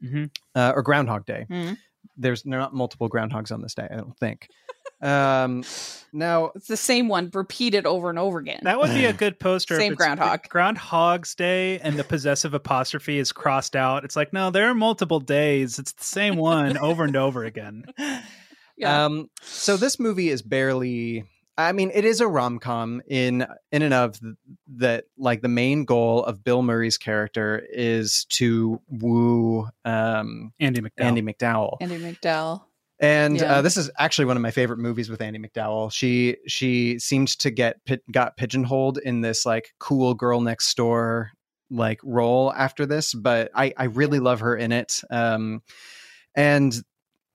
hmm 0.00 0.24
uh, 0.54 0.72
or 0.74 0.82
Groundhog 0.82 1.26
Day. 1.26 1.46
Mhm. 1.50 1.76
There's 2.16 2.42
there 2.42 2.58
are 2.58 2.62
not 2.62 2.74
multiple 2.74 3.08
groundhogs 3.08 3.52
on 3.52 3.60
this 3.62 3.74
day, 3.74 3.88
I 3.90 3.96
don't 3.96 4.16
think. 4.18 4.48
Um, 5.04 5.64
now, 6.12 6.52
It's 6.54 6.68
the 6.68 6.76
same 6.76 7.08
one 7.08 7.30
repeated 7.34 7.86
over 7.86 8.08
and 8.08 8.18
over 8.18 8.38
again. 8.38 8.60
That 8.62 8.78
would 8.78 8.90
be 8.94 9.04
a 9.04 9.12
good 9.24 9.38
poster. 9.40 9.74
if 9.74 9.80
Same 9.80 9.92
it's- 9.94 10.06
groundhog. 10.06 10.48
Groundhog's 10.48 11.34
Day 11.34 11.78
and 11.80 11.96
the 11.98 12.04
possessive 12.04 12.54
apostrophe 12.54 13.18
is 13.18 13.32
crossed 13.32 13.74
out. 13.76 14.04
It's 14.04 14.16
like, 14.16 14.32
no, 14.32 14.50
there 14.50 14.68
are 14.70 14.74
multiple 14.74 15.20
days. 15.20 15.78
It's 15.78 15.92
the 15.92 16.04
same 16.04 16.36
one 16.36 16.78
over 16.88 17.04
and 17.04 17.16
over 17.16 17.44
again. 17.44 17.84
yeah, 18.76 19.04
Um, 19.04 19.28
so 19.42 19.76
this 19.76 19.98
movie 19.98 20.28
is 20.30 20.40
barely. 20.42 21.24
I 21.56 21.70
mean, 21.72 21.90
it 21.94 22.04
is 22.04 22.20
a 22.20 22.26
rom 22.26 22.58
com 22.58 23.00
in 23.06 23.46
in 23.70 23.82
and 23.82 23.94
of 23.94 24.18
th- 24.18 24.34
that. 24.76 25.04
Like 25.16 25.40
the 25.40 25.48
main 25.48 25.84
goal 25.84 26.24
of 26.24 26.42
Bill 26.42 26.62
Murray's 26.62 26.98
character 26.98 27.64
is 27.70 28.24
to 28.30 28.80
woo 28.88 29.68
um, 29.84 30.52
Andie 30.60 30.80
MacDowell. 30.80 30.90
Andie 31.06 31.22
MacDowell, 31.22 31.76
Andie 31.80 31.98
MacDowell. 31.98 32.62
And 33.00 33.40
Yeah. 33.40 33.54
uh, 33.56 33.62
this 33.62 33.76
is 33.76 33.90
actually 33.98 34.26
one 34.26 34.36
of 34.36 34.42
my 34.42 34.50
favorite 34.50 34.78
movies 34.78 35.10
with 35.10 35.20
Andie 35.20 35.38
MacDowell. 35.38 35.92
She 35.92 36.36
she 36.46 36.98
seemed 36.98 37.28
to 37.40 37.50
get 37.50 37.76
got 38.12 38.36
pigeonholed 38.36 38.98
in 38.98 39.20
this 39.20 39.44
like 39.44 39.74
cool 39.78 40.14
girl 40.14 40.40
next 40.40 40.76
door 40.76 41.32
like 41.70 41.98
role 42.04 42.52
after 42.52 42.86
this, 42.86 43.12
but 43.14 43.50
I 43.54 43.72
I 43.76 43.84
really 43.84 44.20
love 44.20 44.40
her 44.40 44.56
in 44.56 44.70
it. 44.72 45.00
Um, 45.10 45.62
and 46.36 46.74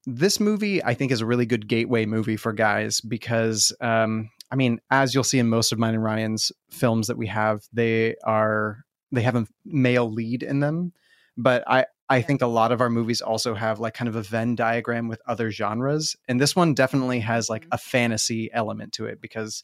this 0.06 0.40
movie 0.40 0.84
I 0.84 0.94
think 0.94 1.12
is 1.12 1.22
a 1.22 1.26
really 1.26 1.46
good 1.46 1.68
gateway 1.68 2.06
movie 2.06 2.38
for 2.38 2.54
guys 2.54 3.02
because 3.02 3.74
um, 3.82 4.30
I 4.52 4.56
mean, 4.56 4.80
as 4.90 5.14
you'll 5.14 5.24
see 5.24 5.40
in 5.40 5.50
most 5.50 5.72
of 5.72 5.78
mine 5.78 5.94
and 5.94 6.04
Ryan's 6.04 6.52
films 6.72 7.08
that 7.08 7.18
we 7.18 7.28
have, 7.28 7.64
they 7.74 8.16
are 8.24 8.86
they 9.12 9.22
have 9.24 9.36
a 9.36 9.46
male 9.66 10.10
lead 10.10 10.42
in 10.42 10.62
them, 10.62 10.94
but 11.38 11.64
I 11.68 11.86
I 12.10 12.22
think 12.24 12.42
a 12.42 12.48
lot 12.48 12.72
of 12.72 12.82
our 12.82 12.90
movies 12.90 13.22
also 13.22 13.54
have 13.54 13.80
like 13.80 13.94
kind 13.94 14.08
of 14.08 14.16
a 14.16 14.24
Venn 14.24 14.56
diagram 14.56 15.08
with 15.08 15.22
other 15.28 15.52
genres, 15.52 16.16
and 16.28 16.42
this 16.42 16.56
one 16.56 16.74
definitely 16.74 17.20
has 17.20 17.50
like 17.50 17.66
Mhm. 17.66 17.70
a 17.74 17.78
fantasy 17.78 18.50
element 18.52 18.94
to 18.94 19.06
it 19.06 19.22
because 19.22 19.64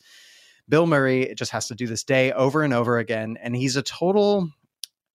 Bill 0.69 0.85
Murray 0.87 1.33
just 1.35 1.51
has 1.51 1.67
to 1.67 1.75
do 1.75 1.87
this 1.87 2.03
day 2.03 2.31
over 2.31 2.63
and 2.63 2.73
over 2.73 2.97
again, 2.99 3.37
and 3.41 3.55
he's 3.55 3.75
a 3.75 3.81
total 3.81 4.49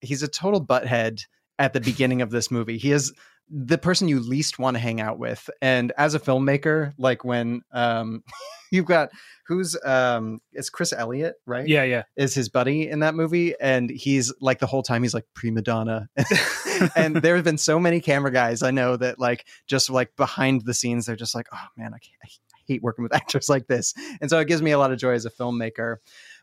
he's 0.01 0.23
a 0.23 0.29
total 0.29 0.65
butthead 0.65 1.23
at 1.59 1.73
the 1.75 1.81
beginning 1.81 2.23
of 2.23 2.31
this 2.31 2.51
movie. 2.51 2.79
He 2.79 2.91
is 2.91 3.13
the 3.51 3.79
person 3.79 4.09
you 4.09 4.21
least 4.21 4.59
want 4.59 4.77
to 4.77 4.79
hang 4.79 5.01
out 5.01 5.19
with. 5.19 5.51
And 5.61 5.93
as 5.99 6.15
a 6.15 6.21
filmmaker, 6.21 6.95
like 6.99 7.25
when 7.25 7.63
um 7.73 8.23
you've 8.71 8.87
got 8.87 9.11
who's 9.47 9.77
um 9.85 10.41
it's 10.53 10.71
Chris 10.71 10.93
Elliott, 10.93 11.35
right? 11.47 11.67
Yeah, 11.67 11.83
yeah. 11.83 12.05
Is 12.17 12.35
his 12.35 12.49
buddy 12.49 12.89
in 12.89 13.01
that 13.01 13.15
movie. 13.15 13.55
And 13.61 13.91
he's 13.91 14.33
like 14.41 14.61
the 14.61 14.67
whole 14.67 14.83
time 14.83 15.03
he's 15.03 15.15
like 15.15 15.27
prima 15.35 15.63
donna. 15.63 16.09
and 16.97 17.17
there 17.17 17.35
have 17.35 17.45
been 17.45 17.59
so 17.59 17.81
many 17.81 18.01
camera 18.01 18.31
guys 18.31 18.63
I 18.63 18.71
know 18.71 18.97
that 18.97 19.19
like 19.19 19.47
just 19.67 19.91
like 19.91 20.15
behind 20.17 20.65
the 20.65 20.75
scenes, 20.75 21.07
they're 21.07 21.17
just 21.17 21.35
like, 21.35 21.49
oh 21.53 21.67
man, 21.77 21.93
I, 21.95 21.99
can't, 21.99 22.17
I 22.25 22.29
hate 22.69 22.83
working 22.83 23.03
with 23.03 23.15
actors 23.15 23.49
like 23.49 23.67
this. 23.67 23.95
And 24.21 24.31
so 24.31 24.39
it 24.39 24.49
gives 24.49 24.63
me 24.63 24.71
a 24.71 24.79
lot 24.79 24.93
of 24.93 24.99
joy 24.99 25.13
as 25.13 25.27
a 25.27 25.31
filmmaker. 25.31 25.97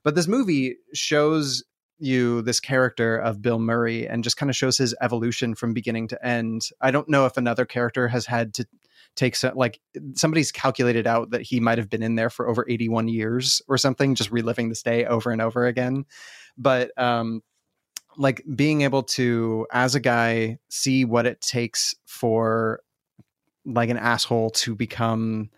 But 0.03 0.15
this 0.15 0.27
movie 0.27 0.77
shows 0.93 1.63
you 1.99 2.41
this 2.43 2.59
character 2.59 3.17
of 3.17 3.41
Bill 3.41 3.59
Murray 3.59 4.07
and 4.07 4.23
just 4.23 4.37
kind 4.37 4.49
of 4.49 4.55
shows 4.55 4.77
his 4.77 4.95
evolution 5.01 5.55
from 5.55 5.73
beginning 5.73 6.07
to 6.09 6.25
end. 6.25 6.69
I 6.81 6.91
don't 6.91 7.09
know 7.09 7.25
if 7.25 7.37
another 7.37 7.65
character 7.65 8.07
has 8.07 8.25
had 8.25 8.53
to 8.55 8.67
take 9.15 9.35
so, 9.35 9.51
like 9.55 9.79
somebody's 10.13 10.51
calculated 10.51 11.07
out 11.07 11.31
that 11.31 11.41
he 11.41 11.59
might 11.59 11.77
have 11.79 11.89
been 11.89 12.03
in 12.03 12.15
there 12.15 12.29
for 12.29 12.47
over 12.47 12.65
81 12.69 13.07
years 13.07 13.61
or 13.67 13.77
something 13.77 14.13
just 14.15 14.31
reliving 14.31 14.69
this 14.69 14.83
day 14.83 15.05
over 15.05 15.31
and 15.31 15.41
over 15.41 15.65
again. 15.65 16.05
But 16.57 16.91
um 16.97 17.41
like 18.17 18.43
being 18.55 18.81
able 18.81 19.03
to 19.03 19.65
as 19.71 19.95
a 19.95 19.99
guy 19.99 20.57
see 20.69 21.05
what 21.05 21.25
it 21.27 21.41
takes 21.41 21.93
for 22.05 22.81
like 23.65 23.89
an 23.89 23.97
asshole 23.97 24.49
to 24.51 24.75
become 24.75 25.49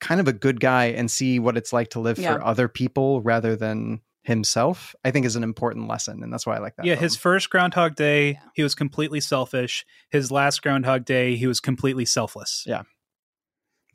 kind 0.00 0.20
of 0.20 0.28
a 0.28 0.32
good 0.32 0.60
guy 0.60 0.86
and 0.86 1.10
see 1.10 1.38
what 1.38 1.56
it's 1.56 1.72
like 1.72 1.90
to 1.90 2.00
live 2.00 2.18
Yeah. 2.18 2.34
for 2.36 2.44
other 2.44 2.68
people 2.68 3.20
rather 3.22 3.56
than 3.56 4.00
himself 4.28 4.94
i 5.04 5.10
think 5.10 5.26
is 5.26 5.34
an 5.34 5.42
important 5.42 5.88
lesson 5.88 6.22
and 6.22 6.32
that's 6.32 6.46
why 6.46 6.54
i 6.54 6.58
like 6.60 6.76
that 6.76 6.86
yeah, 6.86 6.94
film. 6.94 7.02
his 7.02 7.16
first 7.16 7.50
Groundhog 7.50 7.96
Day, 7.96 8.30
Yeah. 8.30 8.38
he 8.54 8.62
was 8.62 8.74
completely 8.76 9.20
selfish. 9.20 9.84
His 10.10 10.30
last 10.30 10.62
Groundhog 10.62 11.04
Day, 11.04 11.34
he 11.36 11.46
was 11.48 11.58
completely 11.60 12.04
selfless. 12.04 12.62
Yeah. 12.66 12.82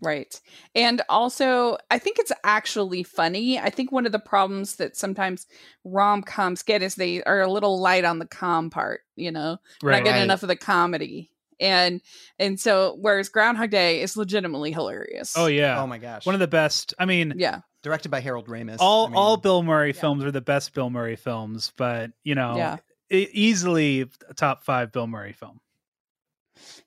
Right. 0.01 0.39
And 0.75 1.01
also, 1.07 1.77
I 1.89 1.97
think 1.97 2.19
it's 2.19 2.31
actually 2.43 3.03
funny. 3.03 3.57
I 3.57 3.69
think 3.69 3.91
one 3.91 4.05
of 4.05 4.11
the 4.11 4.19
problems 4.19 4.75
that 4.75 4.97
sometimes 4.97 5.47
rom 5.85 6.23
coms 6.23 6.61
get 6.61 6.83
is 6.83 6.95
they 6.95 7.23
are 7.23 7.39
a 7.41 7.49
little 7.51 7.79
light 7.79 8.03
on 8.03 8.19
the 8.19 8.25
com 8.25 8.69
part, 8.69 9.01
you 9.15 9.31
know, 9.31 9.59
We're 9.81 9.91
not 9.91 10.03
getting 10.03 10.13
Right. 10.19 10.23
enough 10.23 10.43
of 10.43 10.49
the 10.49 10.57
comedy. 10.57 11.31
And 11.59 12.01
and 12.37 12.59
so 12.59 12.97
whereas 12.99 13.29
Groundhog 13.29 13.69
Day 13.69 14.01
is 14.01 14.17
legitimately 14.17 14.73
hilarious. 14.73 15.35
Oh 15.37 15.45
yeah. 15.45 15.81
oh 15.81 15.87
my 15.87 15.99
gosh 15.99 16.25
One 16.25 16.35
of 16.35 16.39
the 16.39 16.47
best. 16.47 16.93
I 16.99 17.05
mean, 17.05 17.35
Yeah. 17.37 17.61
Directed 17.83 18.09
by 18.09 18.19
harold 18.21 18.47
ramis 18.47 18.77
all 18.79 19.05
I 19.05 19.09
mean, 19.09 19.17
all 19.17 19.37
Bill 19.37 19.61
Murray 19.61 19.91
Yeah. 19.93 20.01
films 20.01 20.23
are 20.23 20.31
the 20.31 20.41
best 20.41 20.73
Bill 20.73 20.89
Murray 20.89 21.15
films, 21.15 21.71
but 21.77 22.11
you 22.23 22.33
know, 22.33 22.55
Yeah. 22.57 22.77
easily 23.11 24.09
a 24.29 24.33
top 24.33 24.63
5 24.63 24.91
Bill 24.91 25.05
Murray 25.05 25.33
film. 25.33 25.59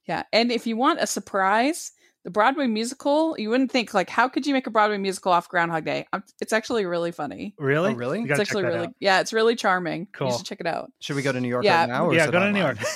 Yeah. 0.06 0.22
And 0.32 0.50
if 0.52 0.66
you 0.66 0.76
want 0.76 1.00
a 1.00 1.06
surprise, 1.06 1.92
the 2.24 2.30
Broadway 2.30 2.66
musical, 2.66 3.36
you 3.38 3.50
wouldn't 3.50 3.70
think 3.70 3.94
like 3.94 4.08
how 4.10 4.28
could 4.28 4.46
you 4.46 4.52
make 4.52 4.66
a 4.66 4.70
Broadway 4.70 4.98
musical 4.98 5.32
off 5.32 5.48
Groundhog 5.48 5.84
Day? 5.84 6.06
It's 6.40 6.52
actually 6.52 6.84
really 6.86 7.12
funny. 7.12 7.54
Really? 7.58 7.92
Oh, 7.92 7.94
really? 7.94 8.18
You 8.18 8.24
It's 8.24 8.30
gotta 8.30 8.44
check 8.44 8.48
actually 8.48 8.64
really 8.64 8.86
out. 8.86 8.94
yeah, 9.00 9.20
it's 9.20 9.32
really 9.32 9.54
charming. 9.56 10.08
Cool. 10.12 10.28
You 10.30 10.36
should 10.36 10.46
check 10.46 10.60
it 10.60 10.66
out. 10.66 10.90
should 11.00 11.16
we 11.16 11.22
go 11.22 11.32
to 11.32 11.40
new 11.40 11.48
york 11.48 11.64
Yeah. 11.64 11.80
right 11.80 11.88
now 11.88 12.06
or 12.06 12.14
Yeah, 12.14 12.22
is 12.22 12.28
it 12.28 12.32
go 12.32 12.40
to 12.40 12.52
New? 12.52 12.60
York. 12.60 12.78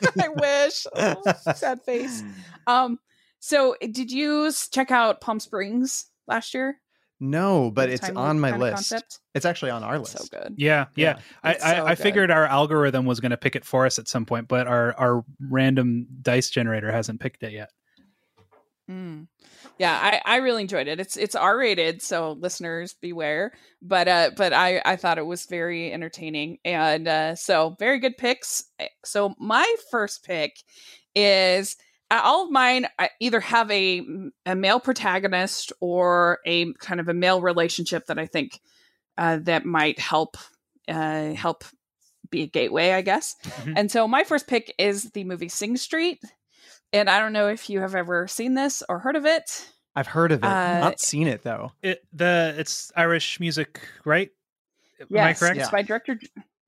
I 0.20 0.28
wish. 0.28 0.86
Oh, 0.94 1.22
sad 1.54 1.82
face. 1.82 2.22
Um, 2.66 2.98
so 3.40 3.76
did 3.80 4.10
you 4.12 4.52
check 4.70 4.90
out 4.90 5.22
Palm 5.22 5.40
Springs 5.40 6.04
last 6.26 6.52
year? 6.52 6.78
No 7.20 7.70
but 7.70 7.88
it's 7.88 8.08
on 8.10 8.38
my 8.38 8.56
list 8.56 8.90
Concept? 8.90 9.20
it's 9.34 9.46
actually 9.46 9.70
on 9.70 9.82
our 9.82 9.98
list 9.98 10.18
so 10.18 10.24
good. 10.30 10.54
Yeah, 10.56 10.86
yeah. 10.94 11.18
I, 11.42 11.50
I, 11.50 11.54
so 11.56 11.86
I 11.86 11.94
figured 11.94 12.30
our 12.30 12.46
algorithm 12.46 13.06
was 13.06 13.20
going 13.20 13.30
to 13.30 13.36
pick 13.36 13.56
it 13.56 13.64
for 13.64 13.86
us 13.86 13.98
at 13.98 14.08
some 14.08 14.26
point, 14.26 14.48
but 14.48 14.66
our, 14.66 14.94
our 14.98 15.24
random 15.40 16.06
dice 16.22 16.50
generator 16.50 16.90
hasn't 16.90 17.20
picked 17.20 17.42
it 17.42 17.52
yet. 17.52 17.70
Mm. 18.90 19.28
Yeah, 19.78 19.92
I, 19.92 20.20
I 20.24 20.36
really 20.38 20.62
enjoyed 20.62 20.88
it. 20.88 20.98
It's 20.98 21.16
it's 21.16 21.34
R 21.34 21.58
rated, 21.58 22.00
so 22.00 22.32
listeners 22.32 22.94
beware. 22.94 23.52
But 23.82 24.08
uh, 24.08 24.30
but 24.36 24.52
I 24.52 24.80
I 24.84 24.96
thought 24.96 25.18
it 25.18 25.26
was 25.26 25.44
very 25.44 25.92
entertaining, 25.92 26.58
and 26.64 27.06
uh, 27.06 27.34
so 27.34 27.76
very 27.78 27.98
good 27.98 28.16
picks. 28.16 28.64
So 29.04 29.34
my 29.38 29.76
first 29.90 30.24
pick 30.24 30.56
is 31.14 31.76
all 32.10 32.44
of 32.44 32.50
mine 32.50 32.86
I 32.98 33.10
either 33.20 33.40
have 33.40 33.70
a 33.70 34.02
a 34.46 34.54
male 34.54 34.80
protagonist 34.80 35.72
or 35.80 36.38
a 36.46 36.72
kind 36.74 37.00
of 37.00 37.08
a 37.08 37.14
male 37.14 37.40
relationship 37.40 38.06
that 38.06 38.18
I 38.18 38.26
think 38.26 38.60
uh, 39.16 39.38
that 39.42 39.64
might 39.64 39.98
help 39.98 40.36
uh, 40.88 41.32
help 41.32 41.64
be 42.30 42.42
a 42.42 42.46
gateway, 42.46 42.92
I 42.92 43.02
guess. 43.02 43.36
Mm-hmm. 43.42 43.72
And 43.76 43.90
so 43.90 44.06
my 44.06 44.24
first 44.24 44.46
pick 44.46 44.74
is 44.78 45.10
the 45.10 45.24
movie 45.24 45.48
Sing 45.48 45.76
Street, 45.76 46.22
and 46.92 47.08
I 47.10 47.18
don't 47.20 47.32
know 47.32 47.48
if 47.48 47.68
you 47.68 47.80
have 47.80 47.94
ever 47.94 48.26
seen 48.28 48.54
this 48.54 48.82
or 48.88 48.98
heard 48.98 49.16
of 49.16 49.26
it. 49.26 49.68
I've 49.94 50.06
heard 50.06 50.32
of 50.32 50.44
it, 50.44 50.46
uh, 50.46 50.80
not 50.80 51.00
seen 51.00 51.26
it 51.26 51.42
though. 51.42 51.72
It 51.82 52.04
the 52.12 52.54
it's 52.56 52.92
Irish 52.96 53.40
music, 53.40 53.80
right? 54.04 54.30
Yes, 55.08 55.08
Am 55.10 55.18
I 55.18 55.34
correct? 55.34 55.56
It's 55.58 55.70
by 55.70 55.82
director 55.82 56.18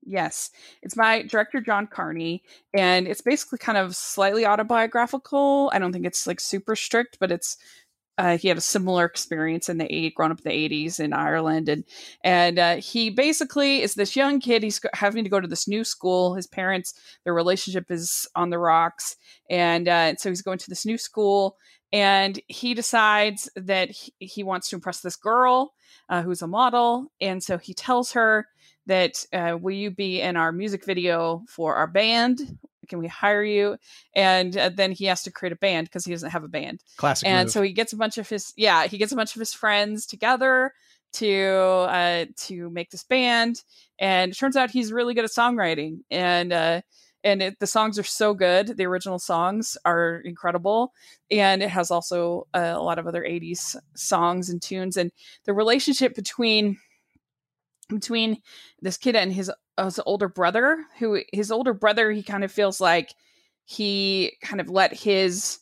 Yes, 0.03 0.49
it's 0.81 0.95
by 0.95 1.21
director 1.21 1.61
John 1.61 1.85
Carney, 1.87 2.43
and 2.73 3.07
it's 3.07 3.21
basically 3.21 3.59
kind 3.59 3.77
of 3.77 3.95
slightly 3.95 4.45
autobiographical. 4.45 5.69
I 5.73 5.79
don't 5.79 5.93
think 5.93 6.05
it's 6.05 6.25
like 6.25 6.39
super 6.39 6.75
strict, 6.75 7.17
but 7.19 7.31
it's 7.31 7.57
uh, 8.17 8.37
he 8.37 8.47
had 8.47 8.57
a 8.57 8.61
similar 8.61 9.05
experience 9.05 9.69
in 9.69 9.77
the 9.77 9.93
eight, 9.93 10.15
growing 10.15 10.31
up 10.31 10.39
in 10.39 10.49
the 10.49 10.55
eighties 10.55 10.99
in 10.99 11.13
Ireland, 11.13 11.69
and 11.69 11.83
and 12.23 12.59
uh, 12.59 12.75
he 12.77 13.09
basically 13.11 13.81
is 13.83 13.93
this 13.93 14.15
young 14.15 14.39
kid. 14.39 14.63
He's 14.63 14.81
having 14.93 15.23
to 15.23 15.29
go 15.29 15.39
to 15.39 15.47
this 15.47 15.67
new 15.67 15.83
school. 15.83 16.35
His 16.35 16.47
parents, 16.47 16.93
their 17.23 17.33
relationship 17.33 17.91
is 17.91 18.27
on 18.35 18.49
the 18.49 18.59
rocks, 18.59 19.15
and 19.49 19.87
uh, 19.87 20.15
so 20.15 20.29
he's 20.29 20.41
going 20.41 20.59
to 20.59 20.69
this 20.69 20.85
new 20.85 20.97
school, 20.97 21.57
and 21.93 22.39
he 22.47 22.73
decides 22.73 23.49
that 23.55 23.91
he, 23.91 24.13
he 24.19 24.43
wants 24.43 24.69
to 24.69 24.75
impress 24.75 24.99
this 25.01 25.15
girl 25.15 25.73
uh, 26.09 26.21
who's 26.23 26.41
a 26.41 26.47
model, 26.47 27.11
and 27.21 27.43
so 27.43 27.57
he 27.57 27.73
tells 27.73 28.11
her 28.13 28.47
that 28.87 29.25
uh, 29.33 29.57
will 29.59 29.75
you 29.75 29.91
be 29.91 30.21
in 30.21 30.35
our 30.37 30.51
music 30.51 30.85
video 30.85 31.43
for 31.47 31.75
our 31.75 31.87
band? 31.87 32.57
Can 32.87 32.99
we 32.99 33.07
hire 33.07 33.43
you? 33.43 33.77
And 34.15 34.57
uh, 34.57 34.69
then 34.69 34.91
he 34.91 35.05
has 35.05 35.23
to 35.23 35.31
create 35.31 35.53
a 35.53 35.57
band 35.57 35.87
because 35.87 36.03
he 36.03 36.11
doesn't 36.11 36.31
have 36.31 36.43
a 36.43 36.49
band. 36.49 36.83
Classic 36.97 37.27
and 37.27 37.45
move. 37.45 37.51
so 37.51 37.61
he 37.61 37.73
gets 37.73 37.93
a 37.93 37.97
bunch 37.97 38.17
of 38.17 38.27
his 38.27 38.53
yeah 38.57 38.87
he 38.87 38.97
gets 38.97 39.11
a 39.11 39.15
bunch 39.15 39.35
of 39.35 39.39
his 39.39 39.53
friends 39.53 40.05
together 40.05 40.73
to 41.13 41.85
uh 41.89 42.25
to 42.37 42.69
make 42.69 42.89
this 42.89 43.03
band. 43.03 43.63
And 43.99 44.31
it 44.31 44.35
turns 44.35 44.57
out 44.57 44.71
he's 44.71 44.91
really 44.91 45.13
good 45.13 45.25
at 45.25 45.31
songwriting. 45.31 45.99
And 46.09 46.51
uh 46.51 46.81
and 47.23 47.41
it, 47.41 47.59
the 47.59 47.67
songs 47.67 47.99
are 47.99 48.03
so 48.03 48.33
good. 48.33 48.77
The 48.77 48.85
original 48.85 49.19
songs 49.19 49.77
are 49.85 50.21
incredible. 50.25 50.93
And 51.29 51.61
it 51.61 51.69
has 51.69 51.91
also 51.91 52.47
uh, 52.53 52.73
a 52.75 52.81
lot 52.81 52.97
of 52.97 53.07
other 53.07 53.21
80s 53.21 53.75
songs 53.95 54.49
and 54.49 54.61
tunes. 54.61 54.97
And 54.97 55.11
the 55.45 55.53
relationship 55.53 56.15
between 56.15 56.79
between 57.95 58.37
this 58.81 58.97
kid 58.97 59.15
and 59.15 59.31
his, 59.31 59.51
uh, 59.77 59.85
his 59.85 59.99
older 60.05 60.27
brother 60.27 60.85
who 60.99 61.21
his 61.33 61.51
older 61.51 61.73
brother 61.73 62.11
he 62.11 62.23
kind 62.23 62.43
of 62.43 62.51
feels 62.51 62.81
like 62.81 63.13
he 63.65 64.33
kind 64.41 64.59
of 64.59 64.69
let 64.69 64.93
his 64.93 65.59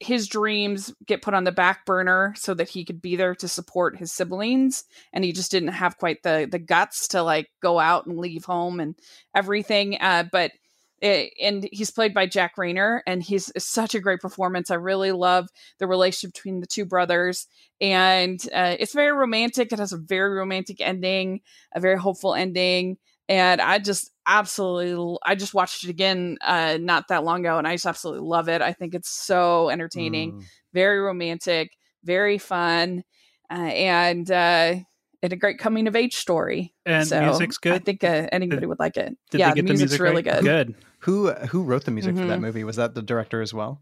his 0.00 0.28
dreams 0.28 0.94
get 1.06 1.22
put 1.22 1.34
on 1.34 1.44
the 1.44 1.52
back 1.52 1.84
burner 1.84 2.32
so 2.36 2.54
that 2.54 2.68
he 2.68 2.84
could 2.84 3.02
be 3.02 3.16
there 3.16 3.34
to 3.34 3.48
support 3.48 3.96
his 3.96 4.12
siblings. 4.12 4.84
And 5.12 5.24
he 5.24 5.32
just 5.32 5.50
didn't 5.50 5.70
have 5.70 5.98
quite 5.98 6.22
the 6.22 6.46
the 6.50 6.58
guts 6.58 7.08
to 7.08 7.22
like 7.22 7.48
go 7.60 7.78
out 7.78 8.06
and 8.06 8.18
leave 8.18 8.44
home 8.44 8.80
and 8.80 8.94
everything. 9.34 9.98
Uh, 10.00 10.24
but 10.30 10.52
it, 11.00 11.32
and 11.40 11.68
he's 11.72 11.90
played 11.90 12.14
by 12.14 12.26
Jack 12.26 12.56
Reynor, 12.56 13.00
and 13.06 13.22
he's 13.22 13.52
such 13.56 13.94
a 13.94 14.00
great 14.00 14.20
performance. 14.20 14.70
I 14.70 14.74
really 14.74 15.12
love 15.12 15.48
the 15.78 15.86
relationship 15.86 16.34
between 16.34 16.60
the 16.60 16.66
two 16.66 16.84
brothers, 16.84 17.46
and 17.80 18.40
uh, 18.52 18.76
it's 18.78 18.94
very 18.94 19.12
romantic. 19.12 19.72
It 19.72 19.78
has 19.78 19.92
a 19.92 19.98
very 19.98 20.34
romantic 20.34 20.80
ending, 20.80 21.40
a 21.74 21.80
very 21.80 21.98
hopeful 21.98 22.34
ending, 22.34 22.98
and 23.28 23.60
I 23.60 23.78
just 23.78 24.10
absolutely, 24.26 25.18
I 25.24 25.34
just 25.34 25.54
watched 25.54 25.84
it 25.84 25.90
again 25.90 26.38
uh, 26.40 26.78
not 26.80 27.08
that 27.08 27.24
long 27.24 27.40
ago, 27.40 27.58
and 27.58 27.68
I 27.68 27.74
just 27.74 27.86
absolutely 27.86 28.26
love 28.26 28.48
it. 28.48 28.62
I 28.62 28.72
think 28.72 28.94
it's 28.94 29.10
so 29.10 29.68
entertaining, 29.70 30.32
mm. 30.32 30.44
very 30.72 30.98
romantic, 30.98 31.76
very 32.04 32.38
fun, 32.38 33.04
uh, 33.50 33.54
and 33.54 34.30
uh, 34.30 34.74
and 35.22 35.32
a 35.32 35.36
great 35.36 35.58
coming 35.58 35.86
of 35.88 35.96
age 35.96 36.16
story. 36.16 36.74
And 36.86 37.06
so 37.06 37.20
music's 37.20 37.58
good. 37.58 37.74
I 37.74 37.78
think 37.78 38.04
uh, 38.04 38.28
anybody 38.32 38.60
did, 38.60 38.66
would 38.66 38.78
like 38.78 38.96
it. 38.96 39.16
yeah, 39.32 39.54
the 39.54 39.62
music's 39.62 39.92
music 39.92 40.00
really 40.00 40.22
right? 40.22 40.42
good. 40.42 40.44
Good. 40.44 40.74
Who 41.00 41.30
who 41.32 41.62
wrote 41.62 41.84
the 41.84 41.90
music 41.90 42.14
mm-hmm. 42.14 42.22
for 42.22 42.28
that 42.28 42.34
mm-hmm. 42.34 42.42
movie? 42.42 42.64
Was 42.64 42.76
that 42.76 42.94
the 42.94 43.02
director 43.02 43.40
as 43.40 43.54
well? 43.54 43.80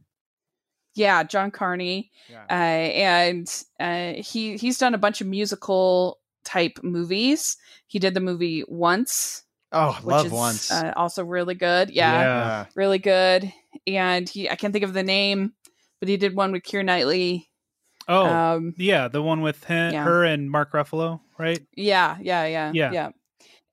Yeah, 0.95 1.23
John 1.25 1.51
Carney, 1.51 2.11
yeah. 2.29 2.45
Uh, 2.49 2.55
and 2.55 3.65
uh, 3.79 4.15
he 4.23 4.57
he's 4.57 4.79
done 4.79 4.95
a 4.95 4.99
bunch 4.99 5.21
of 5.21 5.27
musical 5.27 6.19
type 6.45 6.79
movies. 6.83 7.57
He 7.87 7.99
did 7.99 8.15
the 8.15 8.21
movie 8.21 8.65
Once. 8.67 9.45
Oh, 9.73 9.99
love 10.05 10.27
is, 10.27 10.33
Once. 10.33 10.71
Uh, 10.71 10.93
also 10.97 11.25
really 11.25 11.55
good. 11.55 11.91
Yeah, 11.91 12.21
yeah, 12.21 12.67
really 12.75 12.99
good. 12.99 13.53
And 13.87 14.29
he 14.29 14.49
I 14.49 14.57
can't 14.57 14.73
think 14.73 14.85
of 14.85 14.95
the 14.95 15.03
name, 15.03 15.53
but 16.01 16.09
he 16.09 16.17
did 16.17 16.35
one 16.35 16.53
with 16.53 16.63
Keira 16.63 16.85
Knightley. 16.85 17.51
Oh, 18.09 18.27
um, 18.27 18.75
yeah, 18.79 19.09
the 19.09 19.21
one 19.23 19.43
with 19.43 19.65
him, 19.65 19.93
yeah. 19.93 20.05
her 20.05 20.25
and 20.25 20.51
Mark 20.51 20.73
Ruffalo, 20.73 21.21
right? 21.39 21.61
Yeah, 21.75 22.17
yeah, 22.21 22.47
yeah, 22.47 22.71
yeah. 22.73 22.93
yeah. 22.93 23.11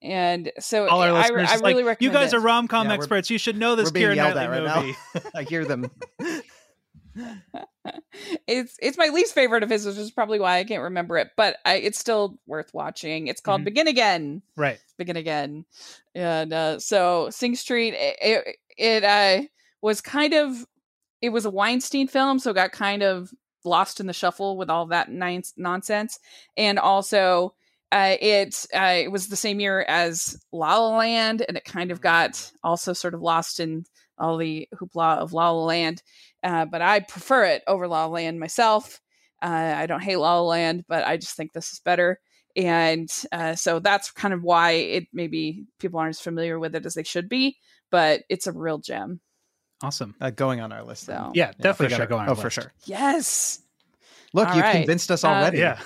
And 0.03 0.51
so 0.59 0.87
All 0.87 1.01
our 1.01 1.09
I, 1.09 1.21
listeners, 1.21 1.49
I, 1.49 1.55
really 1.55 1.75
like, 1.75 1.85
recommend 1.85 2.01
You 2.01 2.11
guys 2.11 2.33
it. 2.33 2.37
are 2.37 2.41
rom 2.41 2.67
com 2.67 2.87
yeah, 2.87 2.93
experts. 2.93 3.29
You 3.29 3.37
should 3.37 3.57
know 3.57 3.75
this 3.75 3.89
Keira 3.89 4.15
Knightley 4.15 4.47
right 4.47 4.83
movie. 4.83 4.97
I 5.35 5.43
hear 5.43 5.63
them. 5.63 5.89
it's 8.47 8.75
it's 8.81 8.97
my 8.97 9.07
least 9.07 9.33
favorite 9.33 9.63
of 9.63 9.69
his, 9.69 9.85
which 9.85 9.95
is 9.95 10.11
probably 10.11 10.39
why 10.39 10.57
I 10.57 10.65
can't 10.65 10.83
remember 10.83 11.17
it. 11.17 11.29
But 11.37 11.57
I, 11.65 11.75
it's 11.75 11.97
still 11.97 12.37
worth 12.47 12.73
watching. 12.73 13.27
It's 13.27 13.39
called 13.39 13.59
mm-hmm. 13.59 13.65
Begin 13.65 13.87
Again. 13.87 14.41
Right. 14.57 14.79
Begin 14.97 15.15
Again. 15.15 15.65
And 16.13 16.51
uh, 16.51 16.79
so 16.79 17.29
Sing 17.29 17.55
Street, 17.55 17.93
it, 17.93 18.17
it, 18.21 18.57
it 18.77 19.03
uh, 19.03 19.47
was 19.81 20.01
kind 20.01 20.33
of 20.33 20.65
it 21.21 21.29
was 21.29 21.45
a 21.45 21.49
Weinstein 21.49 22.09
film, 22.09 22.39
so 22.39 22.51
got 22.51 22.73
kind 22.73 23.03
of 23.03 23.31
lost 23.63 24.01
in 24.01 24.07
the 24.07 24.13
shuffle 24.13 24.57
with 24.57 24.69
all 24.69 24.87
that 24.87 25.09
nonsense, 25.09 26.19
and 26.57 26.77
also 26.77 27.53
uh, 27.93 28.17
it 28.19 28.65
uh, 28.73 28.97
it 29.03 29.11
was 29.11 29.27
the 29.27 29.35
same 29.35 29.59
year 29.59 29.85
as 29.87 30.35
La 30.51 30.79
La 30.79 30.97
Land, 30.97 31.45
and 31.47 31.55
it 31.55 31.63
kind 31.63 31.91
of 31.91 32.01
got 32.01 32.51
also 32.63 32.91
sort 32.91 33.13
of 33.13 33.21
lost 33.21 33.59
in 33.59 33.85
all 34.17 34.37
the 34.37 34.67
hoopla 34.73 35.17
of 35.19 35.31
La 35.31 35.51
La 35.51 35.63
Land. 35.63 36.01
Uh, 36.41 36.65
but 36.65 36.81
I 36.81 37.01
prefer 37.01 37.45
it 37.45 37.61
over 37.67 37.87
La 37.87 38.05
La 38.05 38.11
Land 38.11 38.39
myself. 38.39 38.99
Uh, 39.43 39.75
I 39.77 39.85
don't 39.85 40.01
hate 40.01 40.15
La 40.15 40.39
La 40.39 40.47
Land, 40.47 40.85
but 40.87 41.05
I 41.05 41.17
just 41.17 41.37
think 41.37 41.53
this 41.53 41.71
is 41.71 41.81
better. 41.81 42.19
And 42.55 43.11
uh, 43.31 43.53
so 43.53 43.77
that's 43.77 44.09
kind 44.09 44.33
of 44.33 44.41
why 44.41 44.71
it 44.71 45.07
maybe 45.13 45.65
people 45.79 45.99
aren't 45.99 46.15
as 46.15 46.21
familiar 46.21 46.57
with 46.57 46.75
it 46.75 46.87
as 46.87 46.95
they 46.95 47.03
should 47.03 47.29
be, 47.29 47.57
but 47.91 48.23
it's 48.27 48.47
a 48.47 48.51
real 48.53 48.79
gem. 48.79 49.19
Awesome. 49.83 50.15
Uh, 50.19 50.31
going 50.31 50.61
on 50.61 50.71
our 50.71 50.83
list. 50.83 51.05
So. 51.05 51.31
Yeah, 51.35 51.51
definitely 51.61 51.93
yeah, 51.93 51.97
sure. 51.97 52.05
go 52.07 52.17
on. 52.17 52.29
Oh, 52.29 52.35
for 52.35 52.49
sure. 52.49 52.73
Yes. 52.85 53.59
Look, 54.33 54.47
All 54.47 54.55
you've 54.55 54.63
right. 54.63 54.77
convinced 54.77 55.11
us 55.11 55.23
already. 55.23 55.59
yeah. 55.59 55.79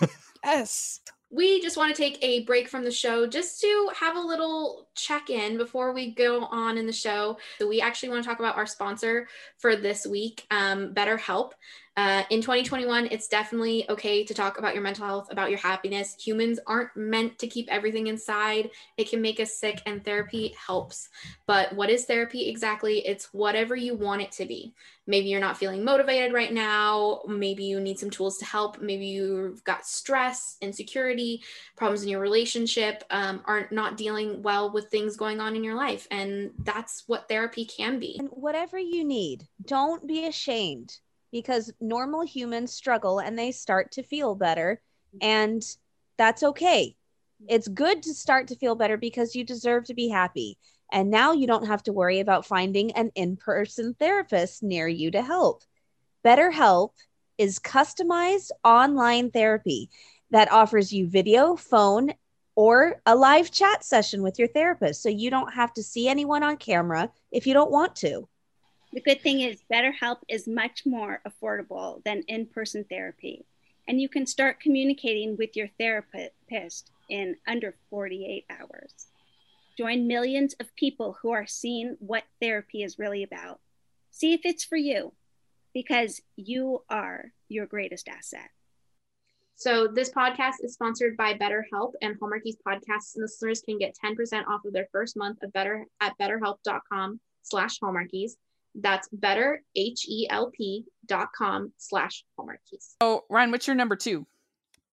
yes 0.44 1.00
we 1.34 1.60
just 1.60 1.76
want 1.76 1.94
to 1.94 2.00
take 2.00 2.18
a 2.22 2.44
break 2.44 2.68
from 2.68 2.84
the 2.84 2.90
show 2.90 3.26
just 3.26 3.60
to 3.60 3.90
have 3.98 4.16
a 4.16 4.20
little 4.20 4.86
check 4.94 5.30
in 5.30 5.56
before 5.56 5.92
we 5.92 6.14
go 6.14 6.44
on 6.44 6.78
in 6.78 6.86
the 6.86 6.92
show. 6.92 7.36
So, 7.58 7.66
we 7.66 7.80
actually 7.80 8.10
want 8.10 8.22
to 8.22 8.28
talk 8.28 8.38
about 8.38 8.56
our 8.56 8.66
sponsor 8.66 9.28
for 9.58 9.74
this 9.74 10.06
week, 10.06 10.46
um, 10.50 10.94
BetterHelp. 10.94 11.52
Uh, 11.96 12.24
in 12.30 12.40
2021, 12.40 13.06
it's 13.12 13.28
definitely 13.28 13.88
okay 13.88 14.24
to 14.24 14.34
talk 14.34 14.58
about 14.58 14.74
your 14.74 14.82
mental 14.82 15.06
health, 15.06 15.30
about 15.30 15.50
your 15.50 15.60
happiness. 15.60 16.16
Humans 16.18 16.58
aren't 16.66 16.96
meant 16.96 17.38
to 17.38 17.46
keep 17.46 17.68
everything 17.70 18.08
inside. 18.08 18.70
It 18.96 19.08
can 19.08 19.22
make 19.22 19.38
us 19.38 19.56
sick, 19.56 19.80
and 19.86 20.04
therapy 20.04 20.56
helps. 20.58 21.08
But 21.46 21.72
what 21.72 21.90
is 21.90 22.04
therapy 22.04 22.48
exactly? 22.48 23.06
It's 23.06 23.32
whatever 23.32 23.76
you 23.76 23.94
want 23.94 24.22
it 24.22 24.32
to 24.32 24.44
be. 24.44 24.74
Maybe 25.06 25.28
you're 25.28 25.40
not 25.40 25.56
feeling 25.56 25.84
motivated 25.84 26.32
right 26.32 26.52
now. 26.52 27.20
Maybe 27.28 27.62
you 27.64 27.78
need 27.78 27.98
some 27.98 28.10
tools 28.10 28.38
to 28.38 28.44
help. 28.44 28.80
Maybe 28.80 29.06
you've 29.06 29.62
got 29.62 29.86
stress, 29.86 30.56
insecurity, 30.62 31.42
problems 31.76 32.02
in 32.02 32.08
your 32.08 32.20
relationship, 32.20 33.04
um, 33.10 33.42
aren't 33.44 33.70
not 33.70 33.96
dealing 33.96 34.42
well 34.42 34.72
with 34.72 34.90
things 34.90 35.16
going 35.16 35.40
on 35.40 35.54
in 35.54 35.62
your 35.62 35.76
life. 35.76 36.08
And 36.10 36.52
that's 36.58 37.04
what 37.06 37.28
therapy 37.28 37.66
can 37.66 38.00
be. 38.00 38.16
And 38.18 38.30
whatever 38.30 38.78
you 38.78 39.04
need, 39.04 39.46
don't 39.64 40.06
be 40.08 40.26
ashamed 40.26 40.98
because 41.34 41.72
normal 41.80 42.24
humans 42.24 42.72
struggle 42.72 43.18
and 43.18 43.36
they 43.36 43.50
start 43.50 43.90
to 43.90 44.04
feel 44.04 44.36
better. 44.36 44.80
Mm-hmm. 45.16 45.26
And 45.26 45.76
that's 46.16 46.44
okay. 46.44 46.94
It's 47.48 47.66
good 47.66 48.04
to 48.04 48.14
start 48.14 48.46
to 48.48 48.56
feel 48.56 48.76
better 48.76 48.96
because 48.96 49.34
you 49.34 49.42
deserve 49.42 49.84
to 49.86 49.94
be 49.94 50.08
happy. 50.08 50.56
And 50.92 51.10
now 51.10 51.32
you 51.32 51.48
don't 51.48 51.66
have 51.66 51.82
to 51.82 51.92
worry 51.92 52.20
about 52.20 52.46
finding 52.46 52.92
an 52.92 53.10
in 53.16 53.36
person 53.36 53.96
therapist 53.98 54.62
near 54.62 54.86
you 54.86 55.10
to 55.10 55.22
help. 55.22 55.64
BetterHelp 56.24 56.90
is 57.36 57.58
customized 57.58 58.52
online 58.62 59.32
therapy 59.32 59.90
that 60.30 60.52
offers 60.52 60.92
you 60.92 61.08
video, 61.08 61.56
phone, 61.56 62.12
or 62.54 63.00
a 63.06 63.16
live 63.16 63.50
chat 63.50 63.82
session 63.82 64.22
with 64.22 64.38
your 64.38 64.46
therapist. 64.46 65.02
So 65.02 65.08
you 65.08 65.30
don't 65.30 65.52
have 65.52 65.74
to 65.74 65.82
see 65.82 66.06
anyone 66.06 66.44
on 66.44 66.58
camera 66.58 67.10
if 67.32 67.44
you 67.44 67.54
don't 67.54 67.72
want 67.72 67.96
to. 67.96 68.28
The 68.94 69.00
good 69.00 69.22
thing 69.22 69.40
is, 69.40 69.60
BetterHelp 69.72 70.18
is 70.28 70.46
much 70.46 70.86
more 70.86 71.20
affordable 71.26 72.00
than 72.04 72.22
in 72.28 72.46
person 72.46 72.84
therapy, 72.84 73.44
and 73.88 74.00
you 74.00 74.08
can 74.08 74.24
start 74.24 74.60
communicating 74.60 75.36
with 75.36 75.56
your 75.56 75.66
therapist 75.80 76.92
in 77.10 77.34
under 77.44 77.74
48 77.90 78.44
hours. 78.48 79.08
Join 79.76 80.06
millions 80.06 80.54
of 80.60 80.72
people 80.76 81.16
who 81.20 81.32
are 81.32 81.44
seeing 81.44 81.96
what 81.98 82.22
therapy 82.40 82.84
is 82.84 82.96
really 82.96 83.24
about. 83.24 83.58
See 84.12 84.32
if 84.32 84.42
it's 84.44 84.62
for 84.62 84.76
you 84.76 85.12
because 85.72 86.22
you 86.36 86.84
are 86.88 87.32
your 87.48 87.66
greatest 87.66 88.06
asset. 88.06 88.48
So 89.56 89.88
this 89.88 90.10
podcast 90.10 90.62
is 90.62 90.74
sponsored 90.74 91.16
by 91.16 91.34
BetterHelp 91.34 91.94
and 92.00 92.14
Hallmarkies 92.20 92.58
podcasts 92.64 93.16
listeners 93.16 93.60
can 93.60 93.76
get 93.76 93.96
10% 94.04 94.46
off 94.46 94.64
of 94.64 94.72
their 94.72 94.86
first 94.92 95.16
month 95.16 95.42
of 95.42 95.52
better 95.52 95.84
at 96.00 96.16
betterhelp.com 96.16 97.18
slash 97.42 97.80
hallmarkies. 97.80 98.34
That's 98.74 99.08
better 99.12 99.62
H-E-L-P 99.76 100.84
dot 101.06 101.28
com 101.36 101.72
slash 101.78 102.24
hallmarkies. 102.38 102.94
Oh, 103.00 103.22
Ryan, 103.30 103.50
what's 103.50 103.66
your 103.66 103.76
number 103.76 103.96
two? 103.96 104.26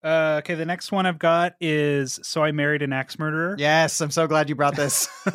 Uh, 0.04 0.40
okay, 0.42 0.54
the 0.56 0.64
next 0.66 0.90
one 0.90 1.06
I've 1.06 1.18
got 1.20 1.54
is 1.60 2.18
So 2.24 2.42
I 2.42 2.50
Married 2.52 2.82
an 2.82 2.92
Axe 2.92 3.18
Murderer. 3.18 3.54
Yes, 3.58 4.00
I'm 4.00 4.10
so 4.10 4.26
glad 4.26 4.48
you 4.48 4.54
brought 4.56 4.74
this. 4.76 5.08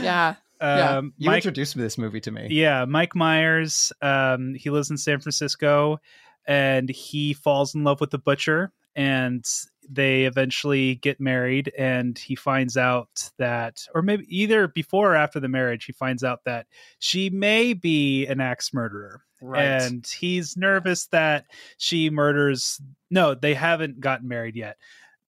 Yeah. 0.00 0.34
Yeah. 0.60 0.96
Um, 0.98 1.12
You 1.18 1.26
Mike, 1.30 1.36
introduced 1.38 1.76
this 1.76 1.98
movie 1.98 2.20
to 2.22 2.30
me. 2.30 2.48
yeah, 2.50 2.84
Mike 2.86 3.14
Myers. 3.14 3.92
Um, 4.00 4.54
he 4.54 4.70
lives 4.70 4.90
in 4.90 4.96
San 4.96 5.20
Francisco, 5.20 5.98
and 6.46 6.88
he 6.88 7.34
falls 7.34 7.74
in 7.74 7.84
love 7.84 8.00
with 8.00 8.10
the 8.10 8.18
butcher, 8.18 8.72
and 8.94 9.44
they 9.88 10.24
eventually 10.24 10.96
get 10.96 11.20
married. 11.20 11.72
And 11.78 12.18
he 12.18 12.34
finds 12.34 12.76
out 12.76 13.30
that, 13.38 13.86
or 13.94 14.02
maybe 14.02 14.24
either 14.28 14.68
before 14.68 15.12
or 15.12 15.16
after 15.16 15.40
the 15.40 15.48
marriage, 15.48 15.84
he 15.84 15.92
finds 15.92 16.24
out 16.24 16.44
that 16.44 16.66
she 16.98 17.30
may 17.30 17.72
be 17.72 18.26
an 18.26 18.40
axe 18.40 18.72
murderer. 18.72 19.22
and 19.60 20.06
he's 20.06 20.56
nervous 20.56 21.06
that 21.08 21.44
she 21.78 22.08
murders 22.10 22.80
no 23.10 23.34
they 23.34 23.54
haven't 23.54 24.00
gotten 24.00 24.26
married 24.26 24.56
yet 24.56 24.76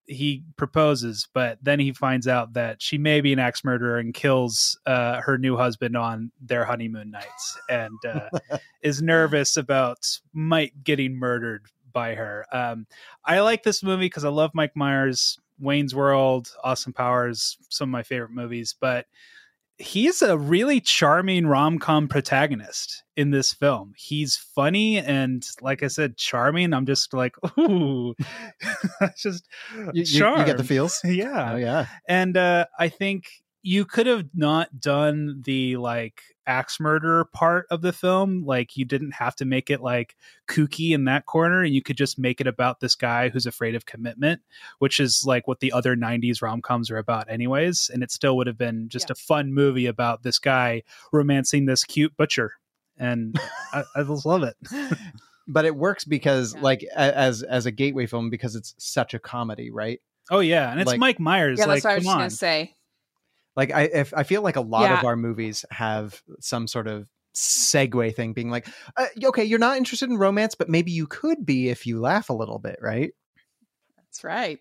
he 0.07 0.43
proposes 0.57 1.29
but 1.35 1.59
then 1.63 1.79
he 1.79 1.93
finds 1.93 2.27
out 2.27 2.55
that 2.55 2.81
she 2.81 2.97
may 2.97 3.21
be 3.21 3.33
an 3.33 3.39
axe 3.39 3.63
murderer 3.63 3.99
and 3.99 4.15
kills 4.15 4.79
uh, 4.87 5.21
her 5.21 5.37
new 5.37 5.57
husband 5.57 5.97
on 5.97 6.33
their 6.41 6.65
honeymoon 6.65 7.11
nights 7.11 7.61
and 7.69 7.99
uh, 8.09 8.31
is 8.83 9.03
nervous 9.03 9.59
about 9.59 9.99
might 10.33 10.83
getting 10.83 11.15
murdered 11.15 11.67
by 11.99 12.15
her 12.15 12.45
um, 12.53 12.87
i 13.25 13.41
like 13.41 13.63
this 13.63 13.83
movie 13.83 14.07
because 14.07 14.25
i 14.25 14.29
love 14.29 14.51
mike 14.55 14.77
myers 14.77 15.39
wayne's 15.59 15.95
world 15.95 16.53
austin 16.63 16.93
powers 16.93 17.57
some 17.71 17.89
of 17.89 17.93
my 17.93 18.03
favorite 18.03 18.31
movies 18.31 18.75
but 18.81 19.07
he's 19.81 20.23
a 20.23 20.37
really 20.37 20.81
charming 20.81 21.47
rom-com 21.47 22.09
protagonist 22.09 23.05
in 23.17 23.31
this 23.31 23.53
film. 23.53 23.93
He's 23.97 24.37
funny 24.37 24.99
and 24.99 25.47
like 25.61 25.85
I 25.85 25.87
said, 25.87 26.17
charming. 26.17 26.73
I'm 26.75 26.85
just 26.85 27.15
like, 27.15 27.37
ooh, 27.61 28.13
just 29.17 29.47
You, 29.73 29.91
you- 29.95 30.03
you 30.03 30.45
get 30.45 30.57
the 30.57 30.65
feels? 30.65 31.01
Yeah. 31.05 31.53
Oh, 31.53 31.57
yeah. 31.57 31.87
And 32.09 32.37
uh, 32.37 32.67
I 32.77 32.89
think 32.89 33.31
you 33.63 33.85
could 33.85 34.07
have 34.07 34.27
not 34.35 34.81
done 34.81 35.43
the 35.45 35.77
like 35.77 36.23
axe 36.47 36.81
murderer 36.81 37.25
part 37.27 37.67
of 37.71 37.83
the 37.83 37.93
film. 37.93 38.45
Like 38.45 38.77
you 38.77 38.85
didn't 38.85 39.11
have 39.13 39.35
to 39.37 39.45
make 39.45 39.69
it 39.69 39.81
like 39.83 40.17
kooky 40.49 40.93
in 40.95 41.05
that 41.05 41.27
corner, 41.27 41.63
and 41.63 41.75
you 41.75 41.83
could 41.83 41.97
just 41.97 42.19
make 42.19 42.41
it 42.41 42.47
about 42.47 42.81
this 42.81 42.95
guy 42.95 43.29
who's 43.29 43.47
afraid 43.47 43.75
of 43.75 43.85
commitment, 43.87 44.41
which 44.79 45.01
is 45.01 45.25
like 45.27 45.47
what 45.49 45.61
the 45.61 45.73
other 45.73 45.97
'90s 45.97 46.41
rom 46.41 46.63
coms 46.63 46.91
are 46.91 46.99
about, 46.99 47.29
anyways. 47.31 47.91
And 47.93 48.03
it 48.03 48.11
still 48.11 48.37
would 48.37 48.47
have 48.47 48.59
been 48.59 48.89
just 48.89 49.09
Yeah. 49.11 49.13
a 49.13 49.17
fun 49.17 49.53
movie 49.53 49.87
about 49.87 50.23
this 50.23 50.39
guy 50.39 50.83
romancing 51.13 51.67
this 51.67 51.85
cute 51.85 52.17
butcher, 52.17 52.53
and 52.97 53.39
I, 53.73 53.83
I 53.97 54.03
just 54.05 54.25
love 54.27 54.43
it. 54.45 54.57
But 55.51 55.65
it 55.65 55.75
works 55.75 56.05
because, 56.05 56.55
Yeah. 56.55 56.61
like, 56.61 56.85
as 56.95 57.43
as 57.43 57.65
a 57.65 57.71
gateway 57.71 58.05
film, 58.05 58.29
because 58.29 58.55
it's 58.55 58.75
such 58.77 59.15
a 59.15 59.19
comedy, 59.19 59.71
right? 59.71 59.99
Oh 60.31 60.41
yeah, 60.41 60.71
and 60.71 60.79
it's 60.79 60.89
Like- 60.89 60.99
Mike 61.01 61.19
Myers. 61.19 61.59
Yeah, 61.59 61.65
like, 61.65 61.83
that's 61.83 61.85
what 61.87 61.91
I 61.91 61.95
was 61.95 62.05
just 62.05 62.13
on. 62.13 62.19
gonna 62.21 62.31
say. 62.31 62.75
Like, 63.59 63.73
I 63.73 63.83
if 63.83 64.15
I 64.15 64.23
feel 64.23 64.43
like 64.43 64.55
a 64.57 64.61
lot 64.61 64.83
Yeah. 64.83 64.99
of 65.01 65.05
our 65.05 65.17
movies 65.17 65.65
have 65.73 66.23
some 66.41 66.69
sort 66.69 66.87
of 66.87 67.09
segue 67.35 68.15
thing, 68.15 68.33
being 68.33 68.51
like, 68.51 68.69
uh, 68.97 69.07
okay, 69.25 69.45
you're 69.45 69.59
not 69.59 69.77
interested 69.77 70.09
in 70.09 70.17
romance, 70.17 70.55
but 70.55 70.69
maybe 70.69 70.93
you 70.93 71.07
could 71.09 71.45
be 71.45 71.69
if 71.69 71.85
you 71.87 72.01
laugh 72.01 72.31
a 72.31 72.33
little 72.33 72.61
bit, 72.61 72.79
right? 72.81 73.11
That's 73.97 74.23
right. 74.23 74.61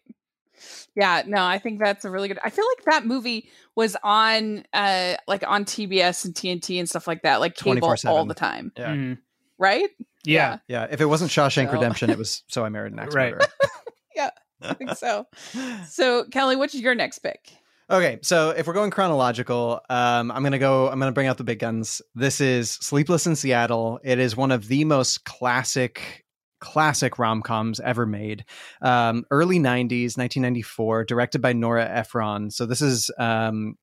Yeah, 0.95 1.21
no, 1.27 1.45
I 1.45 1.59
think 1.59 1.79
that's 1.79 2.05
a 2.05 2.09
really 2.09 2.27
good. 2.27 2.39
I 2.43 2.49
feel 2.49 2.65
like 2.75 2.85
that 2.85 3.05
movie 3.05 3.49
was 3.75 3.95
on 4.03 4.63
uh 4.73 5.13
like 5.27 5.43
on 5.47 5.63
TBS 5.65 6.25
and 6.25 6.33
TNT 6.33 6.79
and 6.79 6.89
stuff 6.89 7.07
like 7.07 7.21
that, 7.21 7.39
like 7.39 7.55
cable 7.55 7.87
all 7.87 7.93
24/7. 7.95 8.27
the 8.27 8.33
time, 8.33 8.71
Yeah. 8.75 8.87
Mhm. 8.95 9.17
right? 9.59 9.89
yeah. 10.25 10.57
Yeah. 10.67 10.87
If 10.89 11.01
it 11.01 11.05
wasn't 11.05 11.29
Shawshank 11.29 11.67
So- 11.67 11.73
Redemption, 11.73 12.09
it 12.09 12.17
was 12.17 12.41
So 12.47 12.65
I 12.65 12.69
Married 12.69 12.93
an 12.93 12.99
Axe 13.05 13.13
Right. 13.13 13.33
Murderer. 13.33 13.47
I 14.59 14.73
think 14.73 14.95
so. 14.97 15.27
So, 15.87 16.23
Kelly, 16.31 16.55
what's 16.55 16.73
your 16.73 16.95
next 16.95 17.19
pick? 17.19 17.51
Okay, 17.89 18.19
so 18.21 18.49
if 18.49 18.67
we're 18.67 18.73
going 18.73 18.91
chronological, 18.91 19.79
um, 19.89 20.29
I'm 20.29 20.43
gonna 20.43 20.59
go. 20.59 20.89
I'm 20.89 20.99
gonna 20.99 21.13
bring 21.13 21.27
out 21.27 21.37
the 21.37 21.45
big 21.45 21.59
guns. 21.59 22.01
This 22.15 22.41
is 22.41 22.69
Sleepless 22.69 23.25
in 23.27 23.37
Seattle. 23.37 24.01
It 24.03 24.19
is 24.19 24.35
one 24.35 24.51
of 24.51 24.67
the 24.67 24.83
most 24.83 25.23
classic, 25.23 26.25
classic 26.59 27.17
rom 27.17 27.41
coms 27.41 27.79
ever 27.79 28.05
made. 28.05 28.43
Um, 28.81 29.23
early 29.31 29.57
'90s, 29.57 30.17
1994, 30.17 31.05
directed 31.05 31.39
by 31.39 31.53
Nora 31.53 31.85
Ephron. 31.85 32.51
So 32.51 32.65
this 32.65 32.81
is 32.81 33.09
um, 33.17 33.77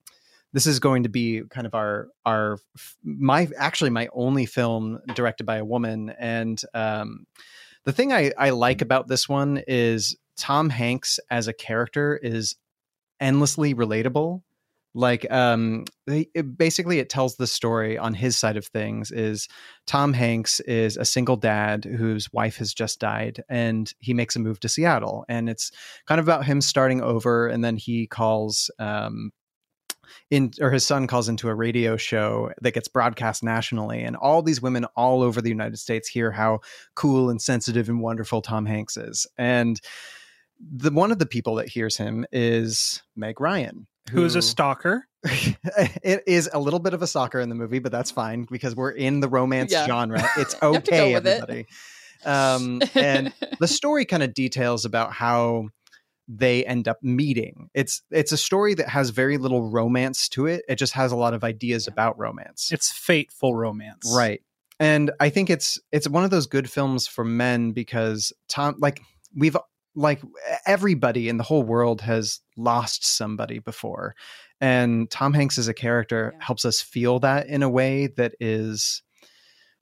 this 0.52 0.66
is 0.66 0.80
going 0.80 1.04
to 1.04 1.08
be 1.08 1.40
kind 1.48 1.66
of 1.66 1.74
our 1.74 2.08
our 2.26 2.58
my 3.02 3.48
actually 3.56 3.88
my 3.88 4.08
only 4.12 4.44
film 4.44 4.98
directed 5.14 5.44
by 5.44 5.56
a 5.56 5.64
woman. 5.64 6.10
And 6.18 6.60
um, 6.74 7.24
the 7.84 7.92
thing 7.92 8.12
I, 8.12 8.32
I 8.36 8.50
like 8.50 8.82
about 8.82 9.08
this 9.08 9.30
one 9.30 9.62
is 9.66 10.14
Tom 10.36 10.68
Hanks 10.68 11.18
as 11.30 11.48
a 11.48 11.54
character 11.54 12.18
is 12.22 12.56
endlessly 13.20 13.74
relatable. 13.74 14.42
Like 14.96 15.31
um 15.31 15.85
it, 16.07 16.57
basically 16.57 17.00
it 17.00 17.09
tells 17.09 17.35
the 17.37 17.48
story 17.48 17.98
on 17.98 18.14
his 18.14 18.37
side 18.37 18.57
of 18.57 18.66
things 18.66 19.11
is 19.11 19.48
tom 19.88 20.12
hanks 20.12 20.61
is 20.61 20.96
a 20.96 21.05
single 21.05 21.37
dad 21.37 21.85
whose 21.85 22.33
wife 22.33 22.59
has 22.59 22.72
just 22.72 23.00
died 23.00 23.42
and 23.48 23.92
he 23.98 24.14
makes 24.14 24.37
a 24.37 24.38
move 24.38 24.61
to 24.61 24.68
seattle 24.68 25.24
and 25.29 25.48
it's 25.48 25.72
kind 26.07 26.20
of 26.20 26.27
about 26.27 26.44
him 26.44 26.61
starting 26.61 27.00
over 27.00 27.48
and 27.48 27.64
then 27.64 27.77
he 27.77 28.07
calls 28.07 28.70
um 28.79 29.33
in 30.31 30.53
or 30.61 30.70
his 30.70 30.87
son 30.87 31.07
calls 31.07 31.29
into 31.29 31.48
a 31.48 31.55
radio 31.55 31.96
show 31.96 32.53
that 32.61 32.74
gets 32.74 32.87
broadcast 32.87 33.42
nationally 33.42 34.03
and 34.03 34.16
all 34.16 34.42
these 34.42 34.62
women 34.62 34.85
all 34.96 35.22
over 35.22 35.40
the 35.40 35.48
united 35.48 35.79
states 35.79 36.09
hear 36.09 36.31
how 36.31 36.61
cool 36.94 37.31
and 37.31 37.42
sensitive 37.42 37.88
and 37.88 38.00
wonderful 38.00 38.42
tom 38.42 38.66
hanks 38.66 38.96
is. 38.96 39.27
And 39.38 39.81
the 40.60 40.90
one 40.90 41.10
of 41.12 41.18
the 41.18 41.26
people 41.26 41.56
that 41.56 41.68
hears 41.68 41.96
him 41.96 42.24
is 42.32 43.02
meg 43.16 43.40
ryan 43.40 43.86
Who's 44.10 44.34
a 44.34 44.42
stalker? 44.42 45.06
it 45.24 46.22
is 46.26 46.50
a 46.52 46.58
little 46.58 46.78
bit 46.78 46.92
of 46.92 47.00
a 47.00 47.06
stalker 47.06 47.40
in 47.40 47.48
the 47.48 47.54
movie, 47.54 47.78
but 47.78 47.90
that's 47.90 48.10
fine 48.10 48.46
because 48.50 48.76
we're 48.76 48.90
in 48.90 49.20
the 49.20 49.28
romance 49.30 49.72
Yeah. 49.72 49.86
genre. 49.86 50.22
It's 50.36 50.54
You 50.60 50.72
have 50.74 50.84
to 50.84 50.90
go 50.90 50.96
okay, 50.96 51.14
with 51.14 51.26
it. 51.26 51.30
everybody. 51.42 51.66
Um, 52.26 52.82
and 52.94 53.32
the 53.60 53.66
story 53.78 54.04
kind 54.04 54.22
of 54.22 54.34
details 54.34 54.84
about 54.84 55.14
how 55.14 55.68
they 56.28 56.66
end 56.66 56.86
up 56.86 56.98
meeting. 57.02 57.70
It's 57.72 58.02
it's 58.10 58.32
a 58.32 58.36
story 58.36 58.74
that 58.74 58.88
has 58.90 59.08
very 59.08 59.38
little 59.38 59.70
romance 59.70 60.28
to 60.30 60.46
it. 60.48 60.64
It 60.68 60.76
just 60.76 60.92
has 60.92 61.10
a 61.10 61.16
lot 61.16 61.32
of 61.32 61.42
ideas 61.42 61.86
Yeah. 61.86 61.94
about 61.94 62.18
romance. 62.18 62.70
It's 62.72 62.92
fateful 62.92 63.54
romance. 63.54 64.12
Right. 64.14 64.42
And 64.78 65.10
I 65.18 65.30
think 65.30 65.48
it's 65.48 65.78
it's 65.92 66.08
one 66.08 66.24
of 66.24 66.30
those 66.30 66.46
good 66.46 66.68
films 66.70 67.06
for 67.06 67.24
men 67.24 67.72
because 67.72 68.34
Tom 68.50 68.74
like 68.78 69.00
we've 69.34 69.56
like 69.94 70.20
everybody 70.66 71.28
in 71.28 71.37
the 71.37 71.44
whole 71.44 71.62
world 71.62 72.00
has 72.00 72.40
lost 72.57 73.04
somebody 73.07 73.59
before. 73.59 74.14
And 74.61 75.11
Tom 75.11 75.33
Hanks 75.35 75.59
as 75.59 75.68
a 75.68 75.74
character 75.74 76.33
Yeah. 76.35 76.44
helps 76.44 76.64
us 76.64 76.80
feel 76.80 77.18
that 77.20 77.46
in 77.48 77.62
a 77.62 77.68
way 77.68 78.09
that 78.16 78.35
is 78.40 79.02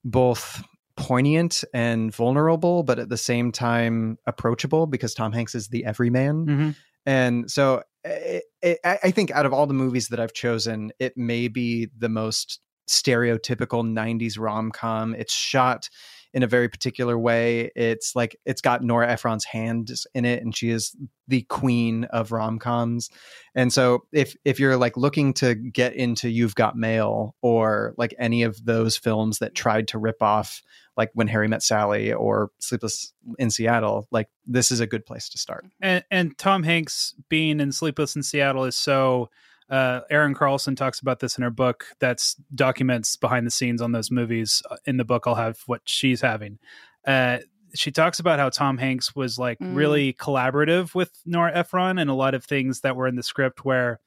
both 0.05 0.63
poignant 0.97 1.65
and 1.73 2.15
vulnerable, 2.15 2.83
but 2.83 2.99
at 2.99 3.09
the 3.09 3.17
same 3.17 3.53
time 3.53 4.19
approachable 4.27 4.87
because 4.87 5.15
Tom 5.15 5.33
Hanks 5.33 5.55
is 5.55 5.69
the 5.69 5.85
everyman. 5.85 6.47
Mhm. 6.47 6.77
And 7.07 7.51
so 7.51 7.83
it, 8.05 8.45
it, 8.61 8.79
I 8.85 8.99
I 9.05 9.11
think 9.11 9.31
out 9.31 9.47
of 9.47 9.53
all 9.53 9.67
the 9.67 9.75
movies 9.75 10.09
that 10.09 10.21
I've 10.21 10.35
chosen, 10.35 10.93
it 10.99 11.17
may 11.17 11.49
be 11.49 11.89
the 11.97 12.09
most 12.09 12.61
stereotypical 12.89 13.85
90s 13.85 14.39
rom-com. 14.39 15.15
It's 15.15 15.33
shot 15.33 15.89
in 16.35 16.43
a 16.43 16.47
very 16.47 16.69
particular 16.69 17.19
way. 17.19 17.71
It's 17.77 18.17
like 18.17 18.37
it's 18.47 18.61
got 18.61 18.83
Nora 18.83 19.11
Ephron's 19.11 19.45
hand 19.45 19.91
in 20.15 20.25
it 20.25 20.43
and 20.43 20.57
she 20.57 20.71
is 20.71 20.97
the 21.29 21.43
queen 21.43 22.05
of 22.05 22.33
rom-coms. 22.33 23.11
And 23.55 23.73
so 23.73 24.05
if 24.13 24.37
if 24.45 24.59
you're 24.59 24.77
like 24.77 24.97
looking 24.97 25.35
to 25.35 25.55
get 25.55 25.95
into 25.95 26.29
You've 26.29 26.55
Got 26.55 26.77
Mail 26.77 27.35
or 27.43 27.95
like 27.97 28.15
any 28.19 28.43
of 28.43 28.65
those 28.65 28.97
films 28.97 29.39
that 29.39 29.55
tried 29.55 29.89
to 29.89 29.99
rip 29.99 30.23
off 30.23 30.63
like 30.97 31.11
When 31.15 31.29
Harry 31.29 31.49
Met 31.49 31.63
Sally 31.63 32.13
or 32.13 32.51
Sleepless 32.59 33.13
in 33.39 33.51
Seattle, 33.51 34.07
like 34.11 34.29
this 34.47 34.71
is 34.71 34.81
a 34.81 34.87
good 34.87 35.07
place 35.07 35.29
to 35.31 35.39
start. 35.39 35.67
and 35.81 36.05
and 36.11 36.37
Tom 36.39 36.63
Hanks 36.63 37.15
being 37.29 37.61
in 37.61 37.73
Sleepless 37.73 38.17
in 38.17 38.23
Seattle 38.23 38.65
is 38.65 38.77
so. 38.77 39.29
Uh, 39.73 40.03
Erin 40.11 40.35
Carlson 40.35 40.77
talks 40.77 41.01
about 41.01 41.21
this 41.21 41.39
in 41.39 41.43
her 41.43 41.51
book. 41.51 41.87
That's 41.99 42.35
documents 42.55 43.17
behind 43.17 43.47
the 43.47 43.51
scenes 43.51 43.81
on 43.81 43.93
those 43.93 44.11
movies. 44.11 44.63
Uh, 44.71 44.77
In 44.85 44.99
the 44.99 45.05
book, 45.05 45.25
I'll 45.27 45.35
have 45.35 45.61
what 45.67 45.81
she's 45.87 46.21
having. 46.21 46.59
Uh, 47.07 47.39
she 47.75 47.91
talks 47.91 48.19
about 48.21 48.39
how 48.39 48.51
Tom 48.51 48.77
Hanks 48.77 49.17
was 49.17 49.39
like 49.39 49.59
Mm. 49.59 49.75
really 49.75 50.13
collaborative 50.13 50.95
with 50.95 51.11
Nora 51.25 51.53
Ephron 51.57 51.97
and 51.99 52.11
a 52.11 52.15
lot 52.15 52.35
of 52.35 52.45
things 52.45 52.83
that 52.83 52.97
were 52.97 53.09
in 53.09 53.17
the 53.17 53.23
script 53.23 53.65
where 53.65 53.99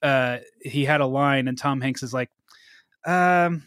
uh, 0.00 0.38
he 0.62 0.84
had 0.84 1.00
a 1.00 1.06
line 1.06 1.48
and 1.48 1.58
Tom 1.58 1.80
Hanks 1.80 2.04
is 2.04 2.14
like, 2.14 2.30
um, 3.04 3.64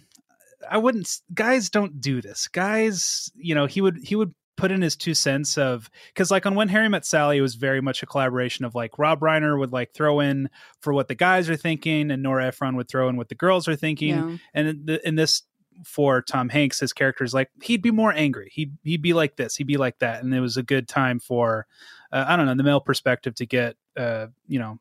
I 0.72 0.78
wouldn't. 0.78 1.20
Guys 1.34 1.70
don't 1.70 2.00
do 2.00 2.22
this. 2.22 2.48
Guys, 2.48 3.30
you 3.36 3.54
know, 3.54 3.66
he 3.66 3.82
would 3.82 3.98
he 4.02 4.16
would 4.16 4.34
put 4.56 4.72
in 4.72 4.82
his 4.82 4.96
two 4.96 5.14
cents 5.14 5.58
of 5.58 5.90
because 6.14 6.30
like 6.32 6.46
on 6.46 6.56
when 6.56 6.68
Harry 6.70 6.88
Met 6.90 7.06
Sally, 7.06 7.38
it 7.38 7.42
was 7.42 7.56
very 7.56 7.82
much 7.82 8.04
a 8.04 8.06
collaboration 8.06 8.66
of 8.66 8.76
like 8.76 9.00
Rob 9.00 9.20
Reiner 9.22 9.58
would 9.58 9.72
like 9.74 9.94
throw 9.94 10.20
in 10.20 10.50
for 10.82 10.94
what 10.94 11.08
the 11.08 11.16
guys 11.16 11.50
are 11.50 11.56
thinking, 11.56 12.12
and 12.12 12.22
Nora 12.24 12.48
Ephron 12.48 12.76
would 12.76 12.88
throw 12.88 13.10
in 13.10 13.18
what 13.18 13.30
the 13.30 13.36
girls 13.36 13.68
are 13.68 13.76
thinking, 13.76 14.10
Yeah. 14.10 14.38
and 14.54 14.90
in, 14.90 15.00
in 15.04 15.16
this 15.16 15.44
for 15.84 16.22
Tom 16.22 16.50
Hanks, 16.50 16.80
his 16.80 16.94
character 16.94 17.24
is 17.24 17.34
like 17.34 17.50
he'd 17.64 17.82
be 17.82 17.90
more 17.92 18.14
angry. 18.14 18.52
He'd 18.54 18.78
he'd 18.84 19.02
be 19.02 19.14
like 19.14 19.36
this. 19.38 19.56
He'd 19.56 19.66
be 19.68 19.78
like 19.78 19.98
that, 20.00 20.24
and 20.24 20.34
it 20.34 20.40
was 20.40 20.56
a 20.56 20.64
good 20.64 20.88
time 20.88 21.20
for 21.20 21.66
uh, 22.12 22.26
I 22.28 22.36
don't 22.36 22.46
know 22.46 22.54
the 22.56 22.62
male 22.64 22.80
perspective 22.80 23.34
to 23.36 23.46
get 23.48 23.76
uh 23.98 24.28
you 24.48 24.60
know 24.60 24.78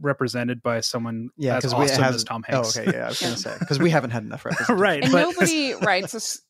represented 0.00 0.62
by 0.62 0.80
someone 0.80 1.30
Yeah, 1.36 1.56
as 1.56 1.62
because 1.62 1.72
awesome 1.72 1.96
we 1.98 2.02
have 2.04 2.14
as 2.14 2.22
Tom 2.24 2.44
Hanks. 2.46 2.76
Oh, 2.76 2.82
okay, 2.82 2.96
yeah, 2.96 3.06
I 3.06 3.08
was 3.08 3.20
gonna 3.20 3.36
say 3.36 3.56
because 3.58 3.78
we 3.78 3.90
haven't 3.90 4.10
had 4.10 4.22
enough 4.22 4.44
representation. 4.44 4.78
right, 4.80 5.02
and 5.02 5.10
but 5.12 5.22
nobody 5.22 5.74
writes 5.82 6.14
a 6.14 6.18
s- 6.18 6.42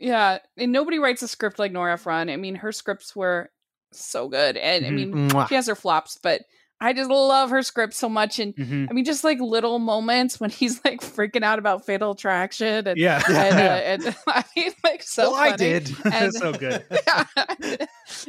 yeah 0.00 0.38
and 0.56 0.72
nobody 0.72 0.98
writes 0.98 1.22
a 1.22 1.28
script 1.28 1.58
like 1.58 1.72
nora 1.72 1.94
ephron 1.94 2.28
i 2.30 2.36
mean 2.36 2.54
her 2.56 2.72
scripts 2.72 3.14
were 3.16 3.50
so 3.92 4.28
good 4.28 4.56
and 4.56 4.84
i 4.84 4.90
Mhm. 4.90 4.94
mean 5.32 5.46
she 5.48 5.54
has 5.54 5.66
her 5.68 5.74
flops 5.74 6.18
but 6.22 6.42
i 6.80 6.92
just 6.92 7.08
love 7.10 7.48
her 7.50 7.62
script 7.62 7.94
so 7.94 8.08
much 8.08 8.38
and 8.38 8.54
Mhm. 8.56 8.88
i 8.90 8.92
mean 8.92 9.04
just 9.04 9.24
like 9.24 9.40
little 9.40 9.78
moments 9.78 10.38
when 10.38 10.50
he's 10.60 10.84
like 10.84 11.00
freaking 11.00 11.42
out 11.42 11.58
about 11.58 11.86
fatal 11.86 12.10
attraction 12.10 12.86
and 12.86 12.98
yeah, 12.98 13.22
and, 13.28 14.04
uh, 14.04 14.04
and 14.08 14.16
i 14.26 14.44
mean 14.56 14.72
like 14.84 15.02
so 15.02 15.30
well, 15.32 15.40
I 15.40 15.56
did. 15.56 15.90
And- 16.04 16.34
so 16.34 16.52
good. 16.52 16.84
yeah. 17.06 17.24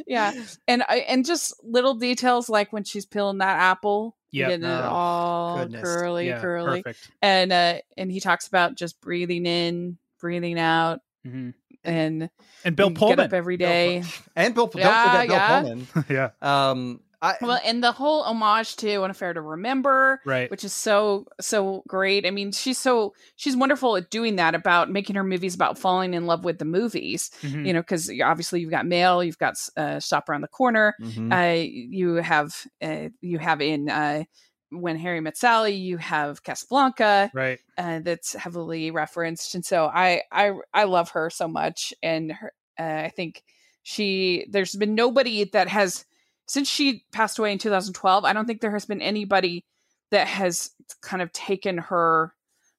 yeah 0.06 0.32
and 0.66 0.82
I, 0.88 0.98
and 1.08 1.24
just 1.24 1.52
little 1.62 1.94
details 1.94 2.48
like 2.48 2.72
when 2.72 2.84
she's 2.84 3.06
peeling 3.06 3.38
that 3.38 3.58
apple 3.58 4.14
Yep. 4.30 4.48
getting 4.50 4.66
it 4.66 4.68
Oh, 4.84 4.88
all 4.90 5.58
goodness. 5.60 5.82
curly 5.82 6.28
yeah, 6.28 6.40
curly 6.40 6.82
perfect. 6.82 7.10
and 7.22 7.50
uh 7.50 7.78
and 7.96 8.12
he 8.12 8.20
talks 8.20 8.46
about 8.46 8.74
just 8.74 9.00
breathing 9.00 9.46
in 9.46 9.96
breathing 10.20 10.58
out 10.58 11.00
Mhm. 11.26 11.54
and 11.84 12.30
And 12.64 12.76
Bill 12.76 12.88
you 12.88 12.94
get 12.94 12.98
Pullman. 12.98 13.20
up 13.20 13.32
every 13.32 13.56
day 13.56 14.02
and 14.36 14.54
Bill. 14.54 14.66
Don't 14.66 14.80
Yeah, 14.80 15.10
forget 15.22 15.28
Bill 15.28 15.36
yeah. 15.36 15.60
Pullman. 15.62 15.86
yeah, 16.42 16.70
Um, 16.70 17.00
I, 17.20 17.34
well 17.42 17.58
and 17.64 17.82
the 17.82 17.90
whole 17.90 18.22
homage 18.22 18.76
to 18.76 19.02
an 19.02 19.10
affair 19.10 19.32
to 19.34 19.40
remember 19.40 20.20
right. 20.24 20.48
which 20.52 20.62
is 20.62 20.72
so 20.72 21.26
so 21.40 21.82
great 21.88 22.24
i 22.24 22.30
mean 22.30 22.52
she's 22.52 22.78
so 22.78 23.12
she's 23.34 23.56
wonderful 23.56 23.96
at 23.96 24.08
doing 24.08 24.36
that 24.36 24.54
about 24.54 24.88
making 24.88 25.16
her 25.16 25.24
movies 25.24 25.52
about 25.56 25.76
falling 25.76 26.14
in 26.14 26.26
love 26.26 26.44
with 26.44 26.60
the 26.60 26.64
movies 26.64 27.32
Mhm. 27.42 27.66
you 27.66 27.72
know 27.72 27.80
because 27.80 28.08
obviously 28.24 28.60
you've 28.60 28.70
got 28.70 28.86
mail 28.86 29.24
you've 29.24 29.36
got 29.38 29.54
uh, 29.76 29.98
shop 29.98 30.28
around 30.28 30.42
the 30.42 30.46
corner 30.46 30.94
Mhm. 31.02 31.32
uh, 31.32 31.64
you 31.68 32.14
have 32.22 32.54
uh, 32.80 33.08
you 33.20 33.38
have 33.40 33.60
in 33.60 33.88
uh, 33.90 34.22
when 34.70 34.98
Harry 34.98 35.20
met 35.20 35.36
Sally, 35.36 35.74
you 35.74 35.96
have 35.96 36.42
Casablanca 36.42 37.30
right. 37.34 37.58
uh, 37.76 38.00
that's 38.00 38.34
heavily 38.34 38.90
referenced, 38.90 39.54
and 39.54 39.64
so 39.64 39.86
I 39.86 40.22
I 40.30 40.52
I 40.72 40.84
love 40.84 41.10
her 41.10 41.30
so 41.30 41.48
much, 41.48 41.94
and 42.02 42.32
her, 42.32 42.52
uh, 42.78 42.82
I 43.04 43.12
think 43.14 43.42
she 43.82 44.46
there's 44.50 44.74
been 44.74 44.94
nobody 44.94 45.44
that 45.44 45.68
has 45.68 46.04
since 46.46 46.68
she 46.68 47.04
passed 47.12 47.38
away 47.38 47.52
in 47.52 47.58
2012. 47.58 48.24
I 48.24 48.32
don't 48.32 48.46
think 48.46 48.60
there 48.60 48.72
has 48.72 48.86
been 48.86 49.02
anybody 49.02 49.64
that 50.10 50.26
has 50.26 50.70
kind 51.02 51.22
of 51.22 51.32
taken 51.32 51.78
her 51.78 52.34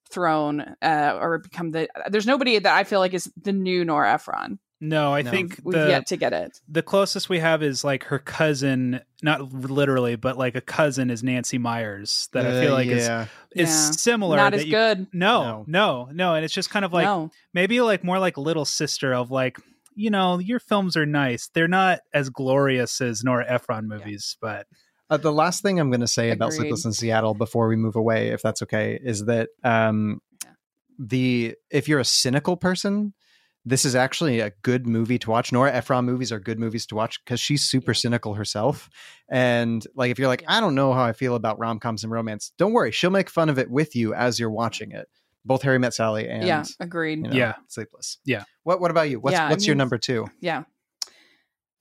throne 0.10 0.76
uh, 0.82 1.18
or 1.20 1.40
become 1.40 1.72
the. 1.72 1.88
There's 2.10 2.28
nobody 2.28 2.60
that 2.60 2.76
I 2.76 2.84
feel 2.84 3.00
like 3.00 3.14
is 3.14 3.32
the 3.42 3.54
new 3.54 3.86
Nora 3.86 4.14
Ephron. 4.14 4.60
No, 4.82 5.14
I 5.14 5.24
No. 5.24 5.32
think 5.32 5.60
We've 5.64 5.78
the 5.78 5.88
yet 5.90 6.08
to 6.08 6.16
get 6.18 6.32
it. 6.32 6.62
the 6.68 6.82
closest 6.82 7.28
we 7.28 7.40
have 7.40 7.62
is 7.62 7.84
like 7.84 8.06
her 8.06 8.20
cousin, 8.20 9.02
not 9.22 9.52
literally, 9.52 10.16
but 10.16 10.38
like 10.38 10.56
a 10.56 10.62
cousin 10.62 11.10
is 11.10 11.22
Nancy 11.22 11.58
Meyers 11.58 12.30
that 12.32 12.46
I 12.46 12.62
feel 12.62 12.72
Uh, 12.72 12.76
like 12.76 12.88
is 12.88 13.06
yeah. 13.06 13.26
is 13.52 13.70
Yeah. 13.70 13.92
similar. 13.92 14.38
Not 14.38 14.54
as 14.54 14.64
you- 14.66 14.72
good. 14.72 15.08
No, 15.12 15.66
no, 15.68 16.08
no, 16.14 16.34
and 16.36 16.46
it's 16.46 16.54
just 16.54 16.70
kind 16.70 16.86
of 16.86 16.94
like 16.94 17.04
no. 17.06 17.30
maybe 17.54 17.82
like 17.82 18.04
more 18.06 18.20
like 18.20 18.38
little 18.38 18.64
sister 18.66 19.14
of 19.14 19.32
like 19.32 19.58
you 19.96 20.10
know 20.10 20.40
your 20.40 20.60
films 20.60 20.96
are 20.96 21.06
nice. 21.06 21.50
They're 21.54 21.68
not 21.68 22.00
as 22.14 22.30
glorious 22.30 23.02
as 23.02 23.22
Nora 23.22 23.46
Ephron 23.50 23.88
movies, 23.88 24.38
but 24.40 24.66
Uh, 25.10 25.18
the 25.18 25.34
last 25.34 25.62
thing 25.62 25.78
I'm 25.80 25.90
going 25.90 26.00
to 26.02 26.08
say 26.08 26.30
about 26.30 26.54
Sleepless 26.54 26.86
in 26.86 26.94
Seattle 26.94 27.34
before 27.34 27.68
we 27.68 27.76
move 27.76 27.96
away, 27.98 28.30
if 28.30 28.42
that's 28.44 28.62
okay, 28.62 28.98
is 29.04 29.26
that 29.26 29.50
um, 29.64 30.22
Yeah. 30.46 30.52
the 30.98 31.56
if 31.70 31.90
you're 31.90 32.00
a 32.00 32.06
cynical 32.06 32.56
person, 32.56 33.14
this 33.66 33.86
is 33.86 33.94
actually 33.96 34.40
a 34.40 34.52
good 34.62 34.88
movie 34.88 35.20
to 35.20 35.30
watch. 35.30 35.52
Nora 35.52 35.72
Ephron 35.74 36.06
movies 36.06 36.32
are 36.32 36.40
good 36.40 36.60
movies 36.60 36.86
to 36.88 36.96
watch 36.96 37.24
because 37.24 37.40
she's 37.40 37.64
super 37.64 37.92
Yeah. 37.92 37.98
cynical 37.98 38.34
herself. 38.34 38.90
And 39.30 39.86
like, 39.96 40.12
if 40.12 40.18
you're 40.20 40.28
like, 40.30 40.42
Yeah. 40.44 40.58
I 40.58 40.60
don't 40.62 40.76
know 40.76 40.94
how 40.94 41.04
I 41.04 41.14
feel 41.14 41.36
about 41.36 41.60
rom 41.60 41.80
coms 41.80 42.04
and 42.04 42.12
romance, 42.12 42.52
don't 42.58 42.74
worry, 42.74 42.92
she'll 42.92 43.10
make 43.12 43.30
fun 43.30 43.50
of 43.50 43.60
it 43.60 43.70
with 43.70 43.96
you 43.96 44.14
as 44.14 44.40
you're 44.40 44.50
watching 44.50 44.92
it. 44.92 45.08
Both 45.46 45.62
Harry 45.64 45.80
Met 45.80 45.94
Sally 45.94 46.28
and 46.28 46.44
yeah, 46.46 46.64
agreed. 46.80 47.20
you 47.20 47.24
know, 47.32 47.36
Yeah. 47.36 47.56
Sleepless. 47.68 48.18
Yeah. 48.26 48.44
What 48.64 48.82
What 48.82 48.92
about 48.92 49.10
you? 49.10 49.20
What's 49.20 49.34
Yeah, 49.34 49.48
I 49.48 49.50
What's 49.50 49.66
your 49.68 49.76
number 49.76 49.98
two? 49.98 50.28
Yeah. 50.42 50.64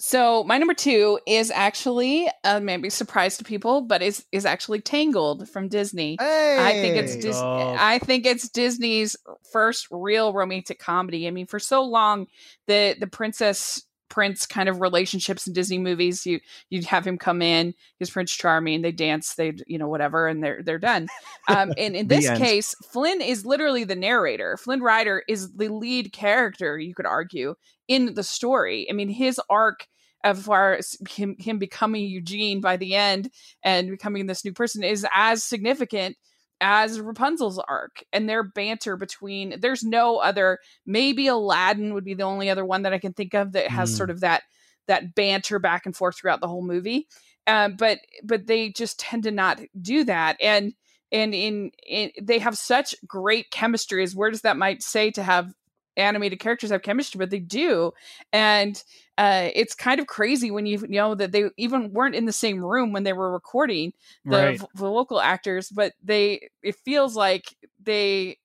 So 0.01 0.45
my 0.45 0.59
number 0.59 0.75
two 0.75 1.19
is 1.27 1.51
actually 1.51 2.29
uh, 2.45 2.61
maybe 2.61 2.89
surprise 2.89 3.37
to 3.39 3.45
people, 3.45 3.83
but 3.83 4.01
is 4.01 4.25
is 4.31 4.47
actually 4.47 4.81
Tangled 4.81 5.49
from 5.49 5.69
Disney. 5.69 6.17
I 6.21 6.73
think 6.73 6.97
it's 6.97 7.15
Hey! 7.15 7.21
Dis- 7.21 7.37
Oh. 7.37 7.77
I 7.79 7.99
think 7.99 8.25
it's 8.25 8.49
Disney's 8.49 9.17
first 9.53 9.89
real 9.91 10.33
romantic 10.33 10.79
comedy. 10.79 11.27
I 11.27 11.33
mean, 11.33 11.47
for 11.47 11.59
so 11.59 11.83
long, 11.83 12.27
the 12.69 12.97
the 12.99 13.09
princess 13.09 13.83
prince 14.09 14.47
kind 14.47 14.69
of 14.69 14.81
relationships 14.81 15.47
in 15.47 15.53
Disney 15.53 15.79
movies, 15.79 16.27
you 16.27 16.41
you'd 16.71 16.85
have 16.85 17.07
him 17.07 17.19
come 17.19 17.43
in, 17.43 17.75
he's 17.99 18.11
Prince 18.11 18.33
Charming, 18.33 18.83
they 18.83 18.93
dance, 18.93 19.35
they 19.35 19.53
you 19.67 19.79
know 19.79 19.89
whatever, 19.89 20.27
and 20.27 20.43
they're 20.43 20.63
they're 20.63 20.79
done. 20.79 21.09
Um, 21.49 21.73
and 21.77 21.97
in 21.97 22.09
this 22.09 22.27
end. 22.27 22.39
case, 22.39 22.75
Flynn 22.91 23.21
is 23.21 23.47
literally 23.47 23.85
the 23.85 23.97
narrator. 23.97 24.57
Flynn 24.57 24.81
Rider 24.81 25.23
is 25.29 25.53
the 25.53 25.69
lead 25.69 26.13
character, 26.13 26.79
you 26.79 26.95
could 26.95 27.07
argue, 27.07 27.55
in 27.87 28.15
the 28.15 28.25
story. 28.25 28.87
I 28.91 28.93
mean, 28.93 29.09
his 29.09 29.41
arc 29.49 29.87
as 30.25 30.45
far 30.45 30.75
as 30.75 30.97
him, 31.09 31.37
him 31.39 31.59
becoming 31.59 32.05
Eugene 32.05 32.61
by 32.61 32.77
the 32.77 32.95
end 32.95 33.31
and 33.63 33.91
becoming 33.91 34.27
this 34.27 34.45
new 34.45 34.53
person 34.53 34.83
is 34.83 35.07
as 35.15 35.45
significant 35.45 36.17
as 36.61 37.01
Rapunzel's 37.01 37.59
arc 37.59 38.03
and 38.13 38.29
their 38.29 38.43
banter 38.43 38.97
between 38.97 39.61
there's 39.61 39.85
no 39.85 40.19
other 40.19 40.59
maybe 40.87 41.27
Aladdin 41.27 41.95
would 41.95 42.05
be 42.05 42.15
the 42.15 42.25
only 42.25 42.51
other 42.51 42.65
one 42.65 42.83
that 42.83 42.93
I 42.93 42.99
can 42.99 43.13
think 43.13 43.35
of 43.35 43.53
that 43.53 43.71
has 43.71 43.93
Mm. 43.93 43.97
sort 43.97 44.11
of 44.11 44.21
that 44.21 44.43
that 44.89 45.15
banter 45.15 45.59
back 45.59 45.87
and 45.87 45.95
forth 45.95 46.19
throughout 46.19 46.41
the 46.41 46.49
whole 46.49 46.67
movie 46.67 47.07
um, 47.47 47.77
but 47.77 47.99
but 48.25 48.47
they 48.47 48.71
just 48.71 48.99
tend 48.99 49.23
to 49.25 49.31
not 49.31 49.61
do 49.81 50.05
that 50.05 50.37
and 50.41 50.73
and 51.11 51.35
in, 51.35 51.71
in 51.87 52.11
they 52.21 52.39
have 52.39 52.59
such 52.59 52.95
great 53.07 53.51
chemistry 53.51 54.03
as 54.03 54.15
weird 54.15 54.35
as 54.35 54.43
that 54.43 54.57
might 54.57 54.83
say 54.83 55.11
to 55.13 55.23
have 55.23 55.53
animated 55.99 56.41
characters 56.41 56.71
have 56.71 56.83
chemistry 56.83 57.19
but 57.19 57.31
they 57.31 57.41
do 57.41 57.93
and 58.33 58.83
uh, 59.19 59.51
it's 59.53 59.75
kind 59.75 59.99
of 59.99 60.07
crazy 60.07 60.53
when 60.53 60.65
you 60.65 60.79
know 60.89 61.17
that 61.17 61.33
they 61.33 61.51
even 61.57 61.93
weren't 61.93 62.15
in 62.15 62.25
the 62.25 62.33
same 62.33 62.65
room 62.65 62.93
when 62.93 63.03
they 63.03 63.13
were 63.13 63.33
recording 63.33 63.93
the, 64.25 64.37
right. 64.37 64.61
v- 64.61 64.67
the 64.77 64.89
local 64.89 65.21
actors, 65.21 65.71
but 65.71 65.93
they 66.03 66.49
it 66.63 66.77
feels 66.85 67.17
like 67.17 67.57
they 67.83 68.39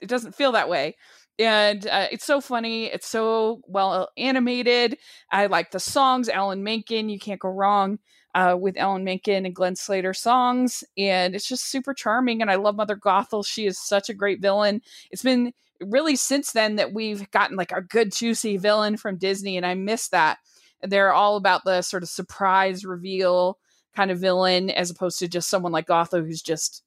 it 0.00 0.08
doesn't 0.08 0.34
feel 0.34 0.50
that 0.52 0.68
way. 0.68 0.96
And 1.38 1.86
uh, 1.86 2.08
it's 2.10 2.24
so 2.24 2.40
funny. 2.40 2.86
It's 2.86 3.06
so 3.06 3.60
well 3.66 4.08
animated. 4.16 4.98
I 5.30 5.46
like 5.46 5.70
the 5.70 5.80
songs. 5.80 6.28
Alan 6.28 6.64
Menken, 6.64 7.08
you 7.08 7.20
can't 7.20 7.40
go 7.40 7.50
wrong 7.50 8.00
uh, 8.34 8.56
with 8.58 8.76
Alan 8.76 9.04
Menken 9.04 9.46
and 9.46 9.54
Glenn 9.54 9.76
Slater 9.76 10.14
songs. 10.14 10.82
And 10.96 11.34
it's 11.36 11.48
just 11.48 11.70
super 11.70 11.94
charming. 11.94 12.40
And 12.40 12.50
I 12.50 12.56
love 12.56 12.74
Mother 12.74 12.96
Gothel. 12.96 13.46
She 13.46 13.66
is 13.66 13.78
such 13.78 14.08
a 14.08 14.14
great 14.14 14.40
villain. 14.40 14.80
It's 15.10 15.22
been 15.22 15.52
really 15.80 16.16
since 16.16 16.52
then 16.52 16.76
that 16.76 16.92
we've 16.92 17.30
gotten 17.30 17.56
like 17.56 17.72
a 17.72 17.82
good 17.82 18.12
juicy 18.12 18.56
villain 18.56 18.96
from 18.96 19.18
Disney, 19.18 19.56
and 19.56 19.66
I 19.66 19.74
miss 19.74 20.08
that. 20.08 20.38
They're 20.82 21.12
all 21.12 21.36
about 21.36 21.64
the 21.64 21.82
sort 21.82 22.02
of 22.02 22.08
surprise 22.08 22.84
reveal 22.84 23.58
kind 23.94 24.10
of 24.10 24.18
villain, 24.18 24.70
as 24.70 24.90
opposed 24.90 25.18
to 25.20 25.28
just 25.28 25.48
someone 25.48 25.72
like 25.72 25.86
Gothel 25.86 26.24
who's 26.24 26.42
just 26.42 26.82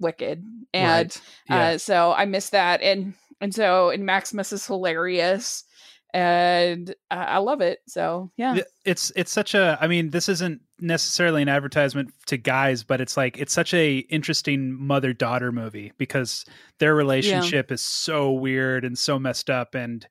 wicked. 0.00 0.42
And 0.72 0.86
Right. 0.86 1.22
Yeah. 1.48 1.68
uh, 1.68 1.78
so 1.78 2.12
I 2.12 2.24
miss 2.24 2.50
that, 2.50 2.80
and 2.82 3.14
and 3.40 3.54
so 3.54 3.90
and 3.90 4.04
Maximus 4.04 4.52
is 4.52 4.66
hilarious, 4.66 5.64
and 6.12 6.90
uh, 7.10 7.14
I 7.28 7.38
love 7.38 7.60
it. 7.60 7.80
So 7.86 8.30
yeah, 8.36 8.54
it's 8.84 9.12
it's 9.14 9.30
such 9.30 9.54
a 9.54 9.78
i 9.80 9.86
mean 9.86 10.10
this 10.10 10.28
isn't 10.28 10.60
necessarily 10.80 11.42
an 11.42 11.48
advertisement 11.48 12.12
to 12.26 12.36
guys 12.36 12.82
but 12.82 13.00
it's 13.00 13.16
like 13.16 13.38
it's 13.38 13.52
such 13.52 13.74
a 13.74 13.98
interesting 13.98 14.72
mother 14.72 15.12
daughter 15.12 15.52
movie 15.52 15.92
because 15.98 16.44
their 16.78 16.94
relationship 16.94 17.70
is 17.70 17.82
so 17.82 18.32
weird 18.32 18.84
and 18.84 18.98
so 18.98 19.18
messed 19.18 19.50
up 19.50 19.74
and 19.74 20.06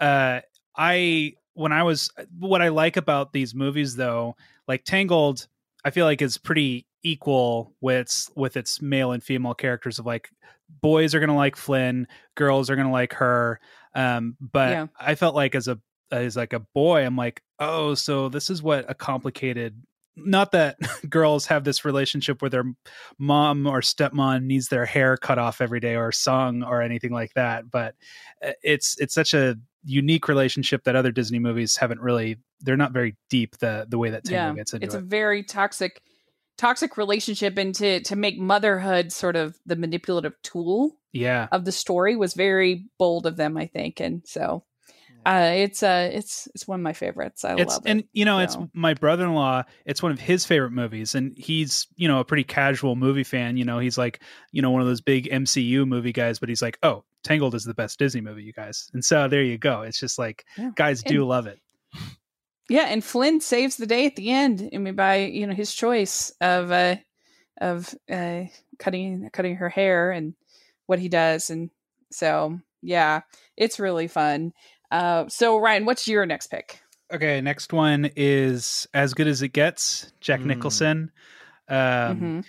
uh 0.00 0.40
i 0.76 1.32
when 1.52 1.72
i 1.72 1.82
was 1.82 2.10
what 2.38 2.62
i 2.62 2.68
like 2.68 2.96
about 2.96 3.32
these 3.32 3.54
movies 3.54 3.96
though 3.96 4.34
like 4.66 4.84
tangled 4.84 5.46
i 5.84 5.90
feel 5.90 6.06
like 6.06 6.22
is 6.22 6.38
pretty 6.38 6.86
equal 7.02 7.74
with 7.82 8.30
with 8.34 8.56
its 8.56 8.80
male 8.80 9.12
and 9.12 9.22
female 9.22 9.54
characters 9.54 9.98
of 9.98 10.06
like 10.06 10.30
boys 10.80 11.14
are 11.14 11.20
gonna 11.20 11.36
like 11.36 11.56
flynn 11.56 12.08
girls 12.34 12.70
are 12.70 12.76
gonna 12.76 12.90
like 12.90 13.12
her 13.12 13.60
um 13.94 14.36
but 14.40 14.70
Yeah. 14.70 14.86
i 14.98 15.14
felt 15.14 15.34
like 15.34 15.54
as 15.54 15.68
a 15.68 15.78
as 16.10 16.36
like 16.36 16.52
a 16.52 16.60
boy 16.60 17.04
i'm 17.04 17.16
like 17.16 17.42
oh 17.58 17.94
so 17.94 18.28
this 18.28 18.50
is 18.50 18.62
what 18.62 18.84
a 18.88 18.94
complicated 18.94 19.80
not 20.16 20.52
that 20.52 20.76
girls 21.08 21.46
have 21.46 21.64
this 21.64 21.84
relationship 21.84 22.40
where 22.42 22.48
their 22.48 22.64
mom 23.18 23.66
or 23.66 23.80
stepmom 23.80 24.44
needs 24.44 24.68
their 24.68 24.86
hair 24.86 25.16
cut 25.16 25.38
off 25.38 25.60
every 25.60 25.80
day 25.80 25.96
or 25.96 26.12
sung 26.12 26.62
or 26.62 26.82
anything 26.82 27.12
like 27.12 27.32
that, 27.34 27.70
but 27.70 27.94
uh, 28.44 28.52
it's 28.62 28.98
it's 29.00 29.14
such 29.14 29.34
a 29.34 29.56
unique 29.84 30.28
relationship 30.28 30.84
that 30.84 30.96
other 30.96 31.12
Disney 31.12 31.38
movies 31.38 31.76
haven't 31.76 32.00
really. 32.00 32.38
They're 32.60 32.76
not 32.76 32.92
very 32.92 33.16
deep 33.28 33.58
the 33.58 33.86
the 33.88 33.98
way 33.98 34.10
that 34.10 34.24
Tangled 34.24 34.56
yeah, 34.56 34.60
gets 34.60 34.72
into 34.72 34.86
it's 34.86 34.94
it. 34.94 34.98
a 34.98 35.00
very 35.02 35.42
toxic 35.42 36.00
toxic 36.56 36.96
relationship 36.96 37.58
and 37.58 37.74
to 37.74 38.00
to 38.00 38.16
make 38.16 38.38
motherhood 38.38 39.12
sort 39.12 39.36
of 39.36 39.58
the 39.66 39.76
manipulative 39.76 40.40
tool 40.42 40.96
yeah, 41.14 41.48
of 41.52 41.64
the 41.64 41.72
story 41.72 42.16
was 42.16 42.34
very 42.34 42.86
bold 42.98 43.24
of 43.26 43.36
them 43.36 43.56
i 43.56 43.66
think 43.66 44.00
and 44.00 44.22
so 44.26 44.64
uh 45.24 45.52
it's 45.54 45.82
uh 45.82 46.10
it's 46.12 46.48
it's 46.54 46.68
one 46.68 46.80
of 46.80 46.84
my 46.84 46.92
favorites. 46.92 47.44
I 47.46 47.54
it's 47.54 47.72
love 47.72 47.86
it 47.86 47.90
and 47.90 48.04
you 48.12 48.26
know 48.26 48.40
it's 48.40 48.58
my 48.74 48.92
brother-in-law 48.92 49.62
it's 49.86 50.02
one 50.02 50.12
of 50.12 50.20
his 50.20 50.44
favorite 50.44 50.72
movies 50.72 51.14
and 51.14 51.32
he's 51.38 51.86
you 51.96 52.08
know 52.08 52.20
a 52.20 52.24
pretty 52.24 52.44
casual 52.44 52.94
movie 52.94 53.24
fan 53.24 53.56
you 53.56 53.64
know 53.64 53.78
he's 53.78 53.96
like 53.96 54.20
you 54.52 54.60
know 54.60 54.70
one 54.70 54.82
of 54.82 54.86
those 54.86 55.00
big 55.00 55.30
mcu 55.30 55.86
movie 55.88 56.12
guys 56.12 56.38
but 56.38 56.50
he's 56.50 56.60
like 56.60 56.78
oh 56.82 57.04
tangled 57.22 57.54
is 57.54 57.64
the 57.64 57.72
best 57.72 57.98
disney 57.98 58.20
movie 58.20 58.42
you 58.42 58.52
guys. 58.52 58.90
And 58.92 59.02
so 59.02 59.26
there 59.28 59.42
you 59.42 59.56
go 59.56 59.80
it's 59.82 59.98
just 59.98 60.18
like 60.18 60.44
Yeah. 60.58 60.72
guys 60.74 61.02
do 61.02 61.24
love 61.24 61.46
it. 61.46 61.58
Yeah 62.68 62.86
and 62.88 63.02
flynn 63.02 63.40
saves 63.40 63.76
the 63.76 63.86
day 63.86 64.04
at 64.06 64.16
the 64.16 64.30
end 64.30 64.68
i 64.74 64.76
mean 64.78 64.94
by 64.94 65.16
you 65.24 65.46
know 65.46 65.54
his 65.54 65.72
choice 65.74 66.32
of 66.42 66.70
uh 66.70 66.96
of 67.60 67.94
uh 68.10 68.42
cutting 68.78 69.30
cutting 69.32 69.56
her 69.56 69.70
hair 69.70 70.10
and 70.10 70.34
what 70.86 70.98
he 70.98 71.08
does 71.08 71.50
and 71.50 71.70
so 72.10 72.58
yeah 72.82 73.20
it's 73.56 73.78
really 73.80 74.06
fun 74.06 74.52
uh 74.90 75.26
so 75.28 75.58
ryan 75.58 75.84
what's 75.84 76.06
your 76.06 76.26
next 76.26 76.48
pick 76.48 76.80
okay 77.12 77.40
next 77.40 77.72
one 77.72 78.10
is 78.16 78.86
as 78.94 79.14
good 79.14 79.26
as 79.26 79.42
it 79.42 79.48
gets 79.48 80.12
jack 80.20 80.40
Mm. 80.40 80.46
nicholson 80.46 81.10
um 81.68 81.76
Mhm. 82.20 82.44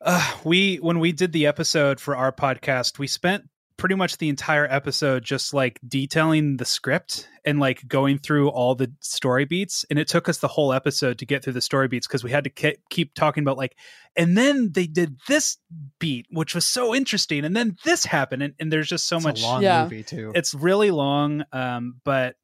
Uh, 0.00 0.36
we 0.44 0.76
when 0.76 0.98
we 1.00 1.10
did 1.10 1.32
the 1.32 1.46
episode 1.46 1.98
for 1.98 2.14
our 2.14 2.30
podcast, 2.30 2.98
we 2.98 3.06
spent 3.06 3.48
pretty 3.76 3.94
much 3.94 4.16
the 4.18 4.28
entire 4.28 4.66
episode 4.70 5.22
just 5.22 5.52
like 5.52 5.78
detailing 5.86 6.56
the 6.56 6.64
script 6.64 7.28
and 7.44 7.60
like 7.60 7.86
going 7.86 8.16
through 8.18 8.48
all 8.48 8.74
the 8.74 8.90
story 9.00 9.44
beats 9.44 9.84
and 9.90 9.98
it 9.98 10.08
took 10.08 10.28
us 10.28 10.38
the 10.38 10.48
whole 10.48 10.72
episode 10.72 11.18
to 11.18 11.26
get 11.26 11.44
through 11.44 11.52
the 11.52 11.60
story 11.60 11.86
beats 11.86 12.06
because 12.06 12.24
we 12.24 12.30
had 12.30 12.44
to 12.44 12.50
ke- 12.50 12.78
keep 12.88 13.14
talking 13.14 13.42
about 13.42 13.58
like 13.58 13.76
and 14.16 14.36
then 14.36 14.72
they 14.72 14.86
did 14.86 15.18
this 15.28 15.58
beat 15.98 16.26
which 16.30 16.54
was 16.54 16.64
so 16.64 16.94
interesting 16.94 17.44
and 17.44 17.54
then 17.54 17.76
this 17.84 18.04
happened 18.06 18.42
and, 18.42 18.54
and 18.58 18.72
there's 18.72 18.88
just 18.88 19.06
so 19.06 19.16
It's 19.16 19.24
much 19.26 19.42
a 19.42 19.46
long 19.46 19.62
Yeah. 19.62 19.82
movie 19.82 20.02
too. 20.02 20.32
it's 20.34 20.54
really 20.54 20.90
long 20.90 21.44
um 21.52 21.96
but 22.04 22.36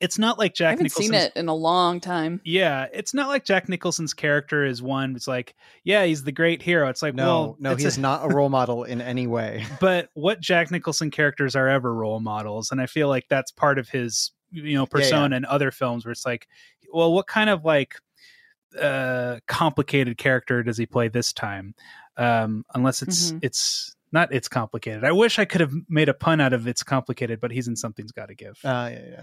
it's 0.00 0.18
not 0.18 0.38
like 0.38 0.54
Jack. 0.54 0.66
i 0.66 0.70
jack 0.72 0.78
haven't 0.78 0.84
nicholson's 0.84 1.06
seen 1.10 1.14
it 1.14 1.32
in 1.36 1.48
a 1.48 1.54
long 1.54 2.00
time 2.00 2.40
yeah, 2.44 2.86
it's 2.92 3.14
not 3.14 3.28
like 3.28 3.44
Jack 3.44 3.68
Nicholson's 3.68 4.12
character 4.14 4.64
is 4.64 4.82
one. 4.82 5.16
It's 5.16 5.26
like, 5.26 5.54
yeah, 5.84 6.04
he's 6.04 6.22
the 6.24 6.32
great 6.32 6.60
hero. 6.62 6.88
It's 6.88 7.02
like, 7.02 7.14
no, 7.14 7.24
well, 7.26 7.56
no, 7.58 7.72
it's 7.72 7.82
he 7.82 7.86
is 7.88 7.96
a- 7.96 8.00
not 8.00 8.24
a 8.30 8.34
role 8.34 8.48
model 8.58 8.84
in 8.84 9.00
any 9.00 9.26
way. 9.26 9.64
but 9.80 10.10
what 10.14 10.40
Jack 10.40 10.70
Nicholson 10.70 11.10
characters 11.10 11.56
are 11.56 11.68
ever 11.68 11.94
role 11.94 12.20
models, 12.20 12.70
and 12.70 12.80
I 12.80 12.86
feel 12.86 13.08
like 13.08 13.26
that's 13.28 13.50
part 13.52 13.78
of 13.78 13.88
his, 13.88 14.32
you 14.50 14.74
know, 14.74 14.86
persona 14.86 15.34
in 15.36 15.44
other 15.44 15.70
films 15.70 16.04
where 16.04 16.12
it's 16.12 16.26
like, 16.26 16.46
well, 16.92 17.12
what 17.12 17.26
kind 17.26 17.48
of 17.50 17.64
like 17.64 17.94
uh 18.80 19.38
complicated 19.46 20.18
character 20.18 20.62
does 20.62 20.76
he 20.76 20.86
play 20.86 21.08
this 21.08 21.32
time? 21.32 21.74
Um, 22.16 22.64
unless 22.74 23.02
it's 23.02 23.32
Mhm. 23.32 23.38
it's 23.42 23.94
not 24.12 24.32
it's 24.32 24.48
complicated. 24.48 25.04
I 25.04 25.12
wish 25.12 25.38
I 25.38 25.44
could 25.44 25.60
have 25.60 25.72
made 25.88 26.08
a 26.08 26.14
pun 26.14 26.40
out 26.40 26.52
of 26.52 26.66
it's 26.66 26.82
complicated, 26.82 27.40
but 27.40 27.50
he's 27.50 27.68
in 27.68 27.76
something's 27.76 28.12
got 28.12 28.28
to 28.28 28.34
give. 28.34 28.58
Uh, 28.64 28.90
yeah, 28.92 29.00
yeah. 29.10 29.22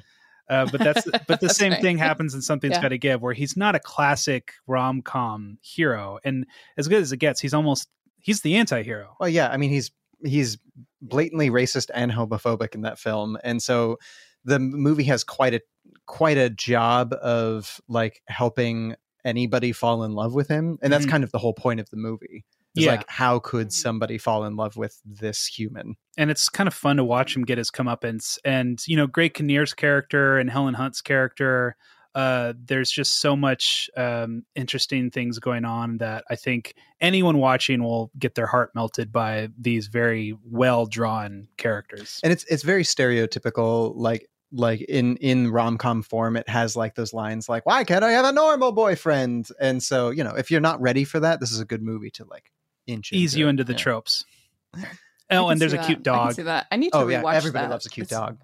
Uh, 0.49 0.67
but 0.71 0.79
that's 0.81 1.03
but 1.27 1.39
the 1.39 1.47
That's 1.47 1.57
same 1.57 1.71
right. 1.73 1.81
thing 1.81 1.97
happens 1.97 2.33
in 2.33 2.41
something's 2.41 2.73
Yeah. 2.75 2.81
got 2.81 2.89
to 2.89 2.97
give, 2.97 3.21
where 3.21 3.33
he's 3.33 3.55
not 3.55 3.75
a 3.75 3.79
classic 3.79 4.53
rom 4.67 5.01
com 5.01 5.57
hero, 5.61 6.19
and 6.23 6.45
as 6.77 6.87
good 6.87 7.01
as 7.01 7.11
it 7.11 7.17
gets, 7.17 7.39
he's 7.39 7.53
almost 7.53 7.87
he's 8.19 8.41
the 8.41 8.55
anti-hero. 8.55 9.15
Well, 9.19 9.29
yeah. 9.29 9.49
I 9.49 9.57
mean, 9.57 9.69
he's 9.69 9.91
he's 10.25 10.57
blatantly 11.01 11.49
racist 11.49 11.89
and 11.93 12.11
homophobic 12.11 12.75
in 12.75 12.81
that 12.81 12.99
film, 12.99 13.37
and 13.43 13.61
so 13.61 13.97
the 14.45 14.59
movie 14.59 15.03
has 15.05 15.23
quite 15.23 15.53
a 15.53 15.61
quite 16.05 16.37
a 16.37 16.49
job 16.49 17.13
of 17.13 17.79
like 17.87 18.21
helping 18.27 18.95
anybody 19.25 19.71
fall 19.71 20.03
in 20.03 20.11
love 20.13 20.33
with 20.33 20.49
him, 20.49 20.77
and 20.81 20.91
that's 20.91 21.05
Mhm. 21.05 21.09
kind 21.11 21.23
of 21.23 21.31
the 21.31 21.37
whole 21.39 21.53
point 21.53 21.79
of 21.79 21.89
the 21.89 21.97
movie. 21.97 22.43
Is 22.75 22.85
Yeah. 22.85 22.91
like, 22.91 23.09
how 23.09 23.39
could 23.39 23.71
somebody 23.71 24.17
fall 24.17 24.45
in 24.45 24.55
love 24.55 24.75
with 24.77 24.99
this 25.05 25.45
human? 25.45 25.95
and 26.15 26.29
it's 26.29 26.47
kind 26.47 26.67
of 26.67 26.73
fun 26.75 26.97
to 26.97 27.03
watch 27.03 27.35
him 27.35 27.43
get 27.43 27.57
his 27.57 27.71
comeuppance. 27.71 28.37
And 28.45 28.79
you 28.87 28.95
know, 28.95 29.07
Greg 29.07 29.33
Kinnear's 29.33 29.73
character 29.73 30.37
and 30.37 30.47
Helen 30.49 30.75
Hunt's 30.75 31.01
character, 31.01 31.75
uh, 32.13 32.53
there's 32.67 32.91
just 32.91 33.19
so 33.19 33.35
much 33.35 33.89
um, 33.97 34.43
interesting 34.55 35.09
things 35.09 35.39
going 35.39 35.65
on 35.65 35.97
that 35.97 36.23
I 36.29 36.35
think 36.35 36.75
anyone 37.01 37.39
watching 37.39 37.81
will 37.81 38.11
get 38.19 38.35
their 38.35 38.45
heart 38.45 38.69
melted 38.75 39.11
by 39.11 39.49
these 39.59 39.87
very 39.87 40.37
well 40.43 40.85
drawn 40.85 41.47
characters. 41.57 42.19
and 42.23 42.31
it's 42.31 42.43
it's 42.45 42.61
very 42.61 42.83
stereotypical 42.83 43.93
like 43.95 44.29
like 44.51 44.81
in 44.81 45.17
in 45.17 45.49
rom-com 45.49 46.03
form 46.03 46.35
it 46.37 46.47
has 46.47 46.75
like 46.75 46.93
those 46.93 47.11
lines 47.11 47.49
like 47.49 47.65
why 47.65 47.83
can't 47.83 48.03
i 48.03 48.11
have 48.11 48.23
a 48.25 48.31
normal 48.31 48.71
boyfriend 48.71 49.49
and 49.59 49.81
so 49.81 50.11
you 50.11 50.23
know 50.23 50.35
if 50.35 50.51
you're 50.51 50.61
not 50.61 50.79
ready 50.79 51.03
for 51.03 51.19
that 51.19 51.39
this 51.39 51.51
is 51.51 51.59
a 51.59 51.65
good 51.65 51.81
movie 51.81 52.11
to 52.11 52.23
like 52.25 52.51
inch 52.87 53.11
Ease 53.13 53.35
you 53.35 53.47
it. 53.47 53.51
into 53.51 53.63
the 53.63 53.73
Yeah. 53.73 53.77
tropes. 53.79 54.25
Oh, 55.31 55.49
and 55.49 55.59
there's 55.59 55.73
a 55.73 55.77
that. 55.77 55.85
cute 55.87 55.99
I 55.99 56.01
can 56.01 56.13
dog. 56.13 56.33
see 56.33 56.41
that. 56.43 56.67
I 56.71 56.75
need 56.75 56.91
to 56.91 56.97
oh 56.99 57.07
yeah 57.07 57.23
rewatch 57.23 57.33
everybody 57.35 57.65
that. 57.65 57.71
loves 57.71 57.85
a 57.85 57.89
cute 57.89 58.05
It's- 58.07 58.19
dog 58.19 58.37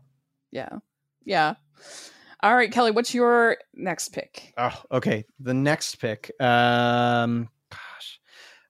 Yeah. 0.51 0.69
Yeah. 1.23 1.53
All 2.41 2.55
right, 2.55 2.71
Kelly, 2.71 2.91
what's 2.91 3.13
your 3.13 3.57
next 3.75 4.09
pick? 4.09 4.53
oh 4.57 4.81
okay 4.91 5.25
the 5.39 5.53
next 5.53 5.95
pick 5.99 6.31
um 6.39 7.47
gosh 7.69 8.19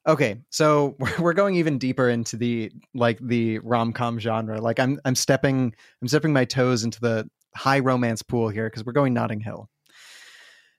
okay 0.07 0.41
so 0.49 0.95
we're- 0.99 1.13
we're 1.19 1.33
going 1.33 1.55
even 1.55 1.77
deeper 1.77 2.09
into 2.09 2.35
the 2.35 2.71
like 2.93 3.19
the 3.21 3.59
rom-com 3.59 4.19
genre 4.19 4.59
like 4.59 4.79
i'm 4.79 4.99
i'm 5.05 5.15
stepping 5.15 5.73
i'm 6.01 6.07
stepping 6.07 6.33
my 6.33 6.43
toes 6.45 6.83
into 6.83 6.99
the 6.99 7.29
high 7.55 7.79
romance 7.79 8.21
pool 8.23 8.49
here 8.49 8.67
because 8.69 8.83
we're 8.85 8.91
going 8.91 9.13
notting 9.13 9.39
hill 9.39 9.69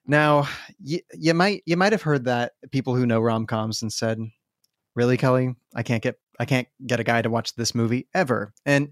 now 0.05 0.47
you, 0.83 0.99
you 1.13 1.33
might 1.33 1.63
you 1.65 1.77
might 1.77 1.91
have 1.93 2.01
heard 2.01 2.25
that 2.25 2.51
people 2.71 2.93
who 2.95 3.05
know 3.05 3.19
rom-coms 3.21 3.81
and 3.81 3.91
said 3.91 4.19
really 4.95 5.17
kelly? 5.17 5.55
I 5.75 5.83
can't 5.83 6.03
get 6.03 6.19
i 6.39 6.45
can't 6.45 6.67
get 6.85 6.99
a 6.99 7.03
guy 7.03 7.21
to 7.21 7.29
watch 7.29 7.55
this 7.55 7.75
movie 7.75 8.07
ever. 8.13 8.53
And 8.65 8.89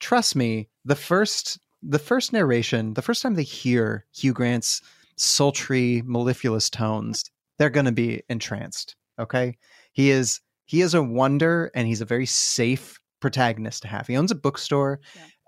trust 0.00 0.36
me 0.36 0.68
the 0.84 0.96
first 0.96 1.58
the 1.82 1.98
first 1.98 2.32
narration 2.32 2.94
the 2.94 3.02
first 3.02 3.22
time 3.22 3.34
they 3.34 3.42
hear 3.42 4.04
hugh 4.12 4.32
grant's 4.32 4.82
sultry 5.16 6.02
mellifluous 6.04 6.70
tones 6.70 7.24
they're 7.58 7.70
going 7.70 7.86
to 7.86 7.92
be 7.92 8.22
entranced 8.28 8.96
okay? 9.18 9.56
He 9.92 10.10
is 10.10 10.40
he 10.64 10.80
is 10.80 10.94
a 10.94 11.02
wonder 11.02 11.70
and 11.74 11.86
he's 11.86 12.00
a 12.00 12.06
very 12.06 12.26
safe 12.26 13.00
protagonist 13.20 13.82
to 13.82 13.88
have. 13.88 14.06
He 14.06 14.16
owns 14.16 14.30
a 14.30 14.36
bookstore. 14.36 15.00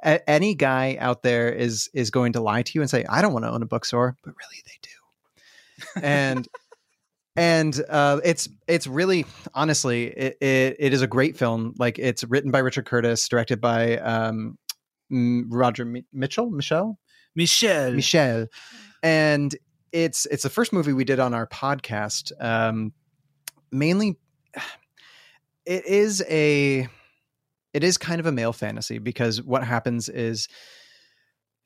A- 0.03 0.29
any 0.29 0.55
guy 0.55 0.97
out 0.99 1.23
there 1.23 1.51
is 1.51 1.91
is 1.95 2.11
going 2.11 2.33
to 2.33 2.41
lie 2.41 2.63
to 2.63 2.73
you 2.75 2.81
and 2.81 2.91
say 2.91 3.05
i 3.09 3.21
don't 3.21 3.35
want 3.35 3.45
to 3.45 3.51
own 3.51 3.63
a 3.63 3.67
bookstore 3.67 4.17
but 4.25 4.35
really 4.35 4.63
they 4.65 4.79
do. 4.83 6.03
And 6.03 6.49
and 7.37 7.81
uh, 7.89 8.21
it's 8.25 8.49
it's 8.67 8.87
really 8.87 9.25
honestly 9.55 10.07
it, 10.07 10.37
it, 10.41 10.77
it 10.79 10.93
is 10.93 11.03
a 11.03 11.07
great 11.07 11.37
film. 11.37 11.75
Like 11.79 11.99
it's 11.99 12.25
written 12.25 12.51
by 12.51 12.59
richard 12.59 12.87
curtis 12.87 13.29
directed 13.29 13.61
by 13.61 13.99
um, 13.99 14.59
roger 15.11 15.85
Mi- 15.85 16.05
mitchell? 16.13 16.51
Michelle 16.51 16.99
Michelle. 17.35 17.93
michelle 17.93 18.47
and 19.03 19.57
it's 19.93 20.27
it's 20.27 20.43
the 20.43 20.51
first 20.51 20.73
movie 20.73 20.93
we 20.93 21.05
did 21.05 21.21
on 21.21 21.35
our 21.35 21.47
podcast 21.47 22.33
um, 22.41 22.93
mainly 23.71 24.19
it 25.67 25.87
is 25.87 26.25
a 26.29 26.89
it 27.73 27.85
is 27.85 27.99
kind 27.99 28.19
of 28.21 28.27
a 28.27 28.33
male 28.33 28.53
fantasy 28.53 28.99
because 28.99 29.43
what 29.43 29.63
happens 29.63 30.09
is 30.09 30.49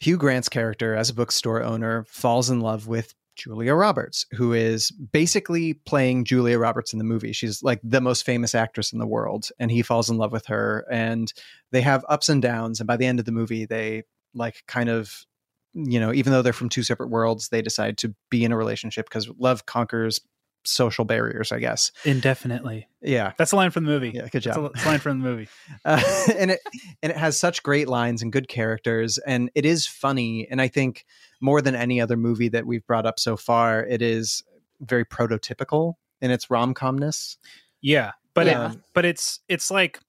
Hugh 0.01 0.19
Grant's 0.19 0.51
character 0.51 0.95
as 0.95 1.09
a 1.09 1.15
bookstore 1.15 1.63
owner 1.63 2.05
falls 2.05 2.51
in 2.51 2.61
love 2.61 2.87
with 2.87 3.15
Julia 3.37 3.75
Roberts, 3.75 4.27
who 4.33 4.53
is 4.53 4.91
basically 4.91 5.75
playing 5.75 6.25
Julia 6.25 6.59
Roberts 6.59 6.93
in 6.93 6.99
the 6.99 7.05
movie. 7.05 7.33
She's 7.33 7.63
like 7.63 7.81
the 7.83 8.01
most 8.01 8.25
famous 8.25 8.55
actress 8.55 8.93
in 8.93 8.99
the 8.99 9.07
world, 9.07 9.49
and 9.59 9.71
he 9.71 9.83
falls 9.83 10.11
in 10.11 10.17
love 10.17 10.33
with 10.33 10.47
her. 10.47 10.87
And 10.91 11.33
they 11.71 11.81
have 11.81 12.05
ups 12.09 12.29
and 12.29 12.41
downs. 12.41 12.81
And 12.81 12.87
by 12.87 12.97
the 12.97 13.07
end 13.07 13.19
of 13.19 13.25
the 13.25 13.33
movie, 13.33 13.67
they 13.67 14.05
like 14.35 14.63
kind 14.67 14.89
of, 14.89 15.25
you 15.73 16.01
know, 16.01 16.13
even 16.13 16.33
though 16.33 16.43
they're 16.43 16.53
from 16.53 16.69
two 16.69 16.83
separate 16.83 17.11
worlds, 17.11 17.49
they 17.49 17.63
decide 17.63 17.99
to 17.99 18.15
be 18.31 18.45
in 18.45 18.53
a 18.53 18.57
relationship 18.57 19.07
because 19.07 19.29
love 19.39 19.67
conquers 19.67 20.21
social 20.67 21.05
barriers, 21.05 21.53
I 21.53 21.59
guess. 21.59 21.93
Indefinitely. 22.05 22.89
Yeah. 23.01 23.33
That's 23.37 23.53
a 23.53 23.57
line 23.57 23.71
from 23.71 23.85
the 23.85 23.91
movie. 23.91 24.13
Yeah, 24.15 24.29
good 24.29 24.43
job. 24.43 24.73
that's 24.73 24.85
a 24.85 24.89
line 24.89 24.99
from 24.99 25.21
the 25.21 25.25
movie. 25.25 25.49
uh, 25.85 26.03
and 26.37 26.51
it 26.53 26.61
and 27.03 27.13
it 27.13 27.17
has 27.17 27.39
such 27.39 27.63
great 27.63 27.89
lines 27.89 28.23
and 28.23 28.33
good 28.33 28.49
characters 28.49 29.19
and 29.19 29.51
it 29.55 29.65
is 29.65 29.87
funny 29.87 30.47
and 30.51 30.61
i 30.61 30.69
think 30.69 31.05
more 31.45 31.61
than 31.61 31.75
any 31.75 32.01
other 32.01 32.17
movie 32.17 32.49
that 32.49 32.65
we've 32.67 32.87
brought 32.87 33.05
up 33.07 33.19
so 33.19 33.37
far 33.37 33.85
it 33.85 34.01
is 34.01 34.43
very 34.81 35.05
prototypical 35.05 35.95
in 36.23 36.31
its 36.31 36.49
rom-comness 36.51 37.37
Yeah, 37.83 38.13
but 38.35 38.47
Yeah. 38.47 38.73
It, 38.73 38.79
but 38.95 39.05
it's 39.05 39.41
it's 39.49 39.71
like 39.71 40.01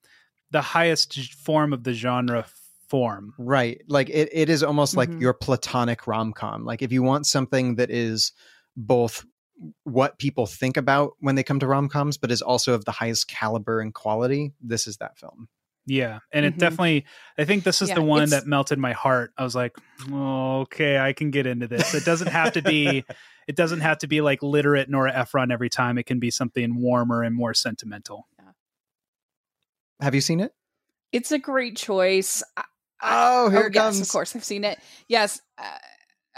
the 0.52 0.62
highest 0.62 1.34
form 1.34 1.74
of 1.74 1.84
the 1.84 1.94
genre 1.94 2.46
form. 2.88 3.34
right 3.38 3.82
like 3.88 4.10
it, 4.10 4.30
it 4.32 4.48
is 4.50 4.62
almost 4.64 4.96
like 4.96 5.10
Mhm. 5.10 5.20
your 5.20 5.34
platonic 5.34 6.08
rom-com 6.08 6.64
like 6.66 6.82
if 6.82 6.92
you 6.92 7.02
want 7.04 7.26
something 7.26 7.76
that 7.76 7.90
is 7.90 8.32
both 8.78 9.26
what 9.84 10.18
people 10.20 10.46
think 10.46 10.78
about 10.78 11.14
when 11.20 11.36
they 11.36 11.44
come 11.44 11.60
to 11.60 11.68
rom-coms 11.68 12.18
but 12.18 12.32
is 12.32 12.42
also 12.44 12.74
of 12.74 12.86
the 12.86 12.92
highest 12.92 13.28
caliber 13.28 13.82
and 13.82 13.94
quality 13.94 14.54
this 14.62 14.86
is 14.88 14.98
that 14.98 15.18
film 15.18 15.48
Yeah, 15.88 16.20
and 16.32 16.46
Mhm. 16.46 16.50
it 16.50 16.58
definitely. 16.58 17.06
I 17.38 17.46
think 17.46 17.64
this 17.64 17.82
is 17.82 17.90
Yeah, 17.90 17.96
the 17.96 18.02
one 18.02 18.30
that 18.32 18.48
melted 18.48 18.80
my 18.80 18.94
heart. 18.94 19.34
I 19.38 19.44
was 19.44 19.56
like, 19.56 19.74
oh, 20.12 20.62
okay, 20.62 20.98
I 20.98 21.14
can 21.14 21.30
get 21.32 21.46
into 21.46 21.68
this. 21.68 21.94
It 21.94 22.06
doesn't 22.06 22.28
have 22.32 22.54
to 22.54 22.62
be. 22.62 23.04
it 23.48 23.56
doesn't 23.56 23.82
have 23.82 24.00
to 24.00 24.08
be 24.08 24.22
like 24.22 24.42
literate 24.42 24.90
Nora 24.90 25.14
Ephron 25.14 25.52
every 25.52 25.70
time. 25.70 25.98
It 26.00 26.08
can 26.08 26.20
be 26.20 26.32
something 26.32 26.76
warmer 26.82 27.22
and 27.22 27.36
more 27.36 27.54
sentimental. 27.54 28.28
have 30.02 30.14
you 30.16 30.22
seen 30.22 30.40
it 30.40 30.52
It's 31.12 31.32
a 31.32 31.40
great 31.40 31.78
choice. 31.78 32.44
Oh 33.02 33.50
here 33.50 33.64
oh, 33.64 33.68
it 33.68 33.76
yes, 33.76 33.84
comes 33.84 34.02
of 34.02 34.10
course, 34.10 34.36
I've 34.36 34.44
seen 34.44 34.64
it. 34.64 34.80
Yes, 35.08 35.40
uh, 35.58 35.78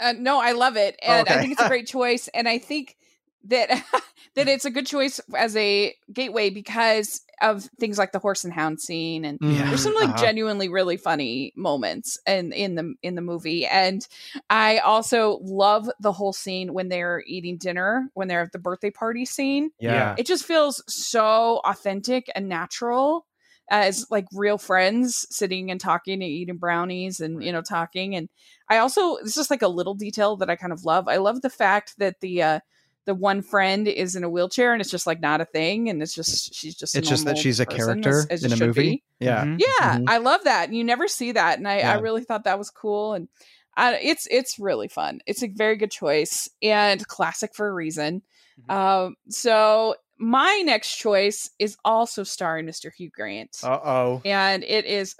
uh, 0.00 0.12
no, 0.18 0.38
I 0.40 0.52
love 0.52 0.76
it, 0.76 0.96
Oh, 1.02 1.10
and 1.10 1.28
I 1.28 1.40
think 1.40 1.52
it's 1.52 1.62
a 1.62 1.68
great 1.68 1.86
choice. 1.86 2.28
And 2.28 2.48
I 2.48 2.58
think 2.58 2.96
that 3.44 3.68
that 4.36 4.48
it's 4.48 4.64
a 4.64 4.70
good 4.70 4.86
choice 4.86 5.20
as 5.34 5.56
a 5.56 5.94
gateway 6.12 6.50
because 6.50 7.22
of 7.42 7.64
things 7.80 7.98
like 7.98 8.12
the 8.12 8.18
horse 8.18 8.44
and 8.44 8.52
hound 8.52 8.80
scene, 8.80 9.24
and 9.24 9.40
Mhm, 9.42 9.68
there's 9.68 9.82
some 9.82 9.94
like 9.94 10.10
uh-huh. 10.10 10.16
genuinely 10.16 10.68
really 10.68 10.96
funny 10.96 11.52
moments 11.56 12.18
in 12.26 12.52
in 12.52 12.74
the 12.74 12.94
in 13.02 13.14
the 13.14 13.22
movie. 13.22 13.66
And 13.66 14.06
I 14.50 14.78
also 14.78 15.38
love 15.42 15.88
the 16.00 16.12
whole 16.12 16.32
scene 16.32 16.72
when 16.72 16.88
they're 16.88 17.22
eating 17.26 17.58
dinner, 17.58 18.10
when 18.14 18.28
they're 18.28 18.42
at 18.42 18.52
the 18.52 18.58
birthday 18.58 18.90
party 18.90 19.24
scene. 19.24 19.70
Yeah. 19.80 20.14
It 20.16 20.26
just 20.26 20.44
feels 20.44 20.82
so 20.92 21.60
authentic 21.64 22.30
and 22.34 22.48
natural 22.48 23.26
as 23.70 24.06
like 24.10 24.26
real 24.32 24.56
friends 24.58 25.26
sitting 25.30 25.70
and 25.70 25.80
talking 25.80 26.14
and 26.14 26.22
eating 26.22 26.56
brownies 26.56 27.20
and 27.20 27.42
you 27.42 27.52
know 27.52 27.62
talking. 27.62 28.14
And 28.16 28.28
i 28.70 28.78
also 28.78 29.16
it's 29.16 29.34
just 29.34 29.50
like 29.50 29.62
a 29.62 29.68
little 29.68 29.94
detail 29.94 30.36
that 30.38 30.50
i 30.50 30.56
kind 30.56 30.72
of 30.72 30.84
love. 30.84 31.08
I 31.08 31.16
love 31.18 31.42
the 31.42 31.50
fact 31.50 31.94
that 31.98 32.20
the 32.20 32.42
uh 32.42 32.60
the 33.08 33.14
one 33.14 33.42
friend 33.42 33.88
is 33.88 34.14
in 34.14 34.22
a 34.22 34.28
wheelchair 34.30 34.72
and 34.72 34.80
it's 34.80 34.90
just 34.90 35.06
like 35.06 35.20
not 35.20 35.40
a 35.40 35.44
thing 35.46 35.88
and 35.88 36.00
it's 36.02 36.14
just 36.14 36.54
she's 36.54 36.76
just 36.76 36.94
it's 36.94 37.08
just 37.08 37.24
that 37.24 37.38
she's 37.38 37.58
a 37.58 37.66
character 37.66 38.20
as- 38.30 38.44
as 38.44 38.44
in 38.44 38.52
a 38.52 38.66
movie? 38.66 38.82
be. 38.82 39.02
yeah. 39.18 39.44
Mhm. 39.44 39.58
yeah 39.80 39.98
Mhm. 39.98 40.04
i 40.08 40.18
love 40.18 40.44
that 40.44 40.68
and 40.68 40.76
you 40.76 40.84
never 40.84 41.08
see 41.08 41.32
that 41.32 41.58
and 41.58 41.66
i, 41.66 41.78
I 41.80 41.98
really 41.98 42.22
thought 42.22 42.44
that 42.44 42.58
was 42.58 42.70
cool 42.70 43.14
and 43.14 43.28
I, 43.76 43.94
it's 44.02 44.26
it's 44.30 44.58
really 44.58 44.88
fun. 44.88 45.20
It's 45.24 45.42
a 45.44 45.46
very 45.48 45.76
good 45.76 45.92
choice 45.92 46.48
and 46.62 47.06
classic 47.06 47.54
for 47.54 47.66
a 47.68 47.72
reason. 47.72 48.22
Mm-hmm. 48.60 48.70
um 48.70 49.16
so 49.30 49.94
my 50.18 50.62
next 50.66 50.96
choice 50.96 51.48
is 51.60 51.76
also 51.84 52.24
starring 52.24 52.66
mr 52.66 52.90
hugh 52.92 53.10
grant. 53.10 53.56
Uh-oh. 53.64 54.20
And 54.24 54.64
it 54.64 54.84
is 54.84 55.14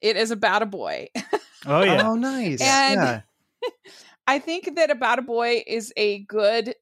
it 0.00 0.16
is 0.16 0.30
about 0.30 0.62
a 0.62 0.66
boy. 0.66 1.08
Oh 1.66 1.82
yeah, 1.82 2.08
oh 2.08 2.14
nice. 2.14 2.60
And- 2.62 3.00
yeah. 3.00 3.20
I 4.26 4.38
think 4.38 4.76
that 4.76 4.90
About 4.90 5.18
a 5.18 5.22
Boy 5.22 5.62
is 5.66 5.90
a 5.96 6.18
good 6.24 6.74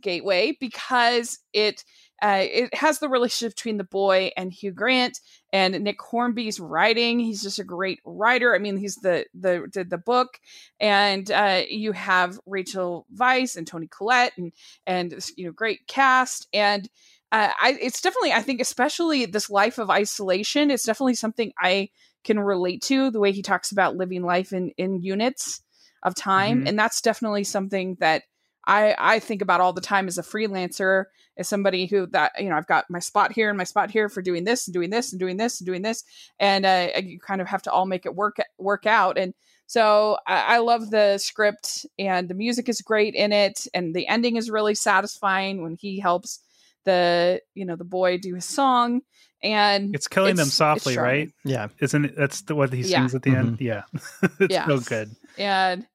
gateway 0.00 0.56
because 0.60 1.38
it 1.52 1.84
uh, 2.22 2.38
it 2.40 2.72
has 2.74 3.00
the 3.00 3.08
relationship 3.08 3.56
between 3.56 3.78
the 3.78 3.84
boy 3.84 4.30
and 4.36 4.52
Hugh 4.52 4.70
Grant 4.70 5.18
and 5.52 5.82
Nick 5.82 6.00
Hornby's 6.00 6.60
writing. 6.60 7.18
He's 7.18 7.42
just 7.42 7.58
a 7.58 7.64
great 7.64 7.98
writer. 8.04 8.54
I 8.54 8.58
mean, 8.58 8.76
he's 8.76 8.94
the 8.96 9.26
the 9.34 9.66
did 9.70 9.90
the 9.90 9.98
book, 9.98 10.38
and 10.78 11.28
uh, 11.30 11.62
you 11.68 11.92
have 11.92 12.38
Rachel 12.46 13.06
Weisz 13.14 13.56
and 13.56 13.66
Toni 13.66 13.88
Collette 13.88 14.32
and 14.36 14.52
and 14.86 15.14
you 15.36 15.46
know 15.46 15.52
great 15.52 15.86
cast 15.86 16.46
and. 16.52 16.88
Uh, 17.30 17.50
I, 17.62 17.78
it's 17.80 18.02
definitely, 18.02 18.34
I 18.34 18.42
think, 18.42 18.60
especially 18.60 19.24
this 19.24 19.48
life 19.48 19.78
of 19.78 19.88
isolation. 19.88 20.70
It's 20.70 20.84
definitely 20.84 21.14
something 21.14 21.50
I 21.58 21.88
can 22.24 22.38
relate 22.38 22.82
to. 22.82 23.10
The 23.10 23.20
way 23.20 23.32
he 23.32 23.40
talks 23.40 23.72
about 23.72 23.96
living 23.96 24.22
life 24.22 24.52
in 24.52 24.70
in 24.76 25.00
units 25.02 25.62
of 26.02 26.14
time 26.14 26.62
Mhm. 26.64 26.68
and 26.68 26.78
that's 26.78 27.00
definitely 27.00 27.44
something 27.44 27.96
that 28.00 28.24
i 28.66 28.94
i 28.98 29.18
think 29.18 29.42
about 29.42 29.60
all 29.60 29.72
the 29.72 29.80
time 29.80 30.06
as 30.08 30.18
a 30.18 30.22
freelancer 30.22 31.04
as 31.36 31.48
somebody 31.48 31.86
who 31.86 32.06
that 32.06 32.32
you 32.38 32.48
know 32.48 32.56
i've 32.56 32.66
got 32.66 32.84
my 32.90 32.98
spot 32.98 33.32
here 33.32 33.48
and 33.48 33.58
my 33.58 33.64
spot 33.64 33.90
here 33.90 34.08
for 34.08 34.22
doing 34.22 34.44
this 34.44 34.66
and 34.66 34.74
doing 34.74 34.90
this 34.90 35.12
and 35.12 35.18
doing 35.20 35.36
this 35.36 35.60
and 35.60 35.66
doing 35.66 35.82
this 35.82 36.04
and 36.38 36.64
uh, 36.66 36.88
you 37.02 37.18
kind 37.18 37.40
of 37.40 37.46
have 37.48 37.62
to 37.62 37.70
all 37.72 37.86
make 37.86 38.04
it 38.06 38.14
work 38.14 38.36
work 38.58 38.86
out 38.86 39.16
and 39.18 39.34
so 39.66 40.18
I, 40.26 40.56
I 40.56 40.58
love 40.58 40.90
the 40.90 41.16
script 41.16 41.86
and 41.98 42.28
the 42.28 42.34
music 42.34 42.68
is 42.68 42.82
great 42.82 43.14
in 43.14 43.32
it 43.32 43.66
and 43.72 43.94
the 43.94 44.06
ending 44.06 44.36
is 44.36 44.50
really 44.50 44.74
satisfying 44.74 45.62
when 45.62 45.76
he 45.80 45.98
helps 45.98 46.40
the 46.84 47.40
you 47.54 47.64
know 47.64 47.76
the 47.76 47.84
boy 47.84 48.18
do 48.18 48.34
his 48.34 48.44
song 48.44 49.00
and 49.42 49.94
it's 49.94 50.06
killing 50.08 50.36
them 50.36 50.42
it's- 50.42 50.48
it's 50.48 50.56
softly, 50.56 50.96
right? 50.98 51.30
yeah 51.44 51.68
Isn't 51.80 52.04
it? 52.04 52.16
That's 52.16 52.42
the, 52.42 52.54
what 52.54 52.72
he 52.72 52.82
Yeah. 52.82 52.98
sings 53.00 53.14
at 53.14 53.22
the 53.22 53.30
end. 53.34 53.60
Yeah, 53.60 53.82
it's 54.40 54.52
Yeah. 54.52 54.66
so 54.66 54.78
good. 54.80 55.10
and 55.38 55.86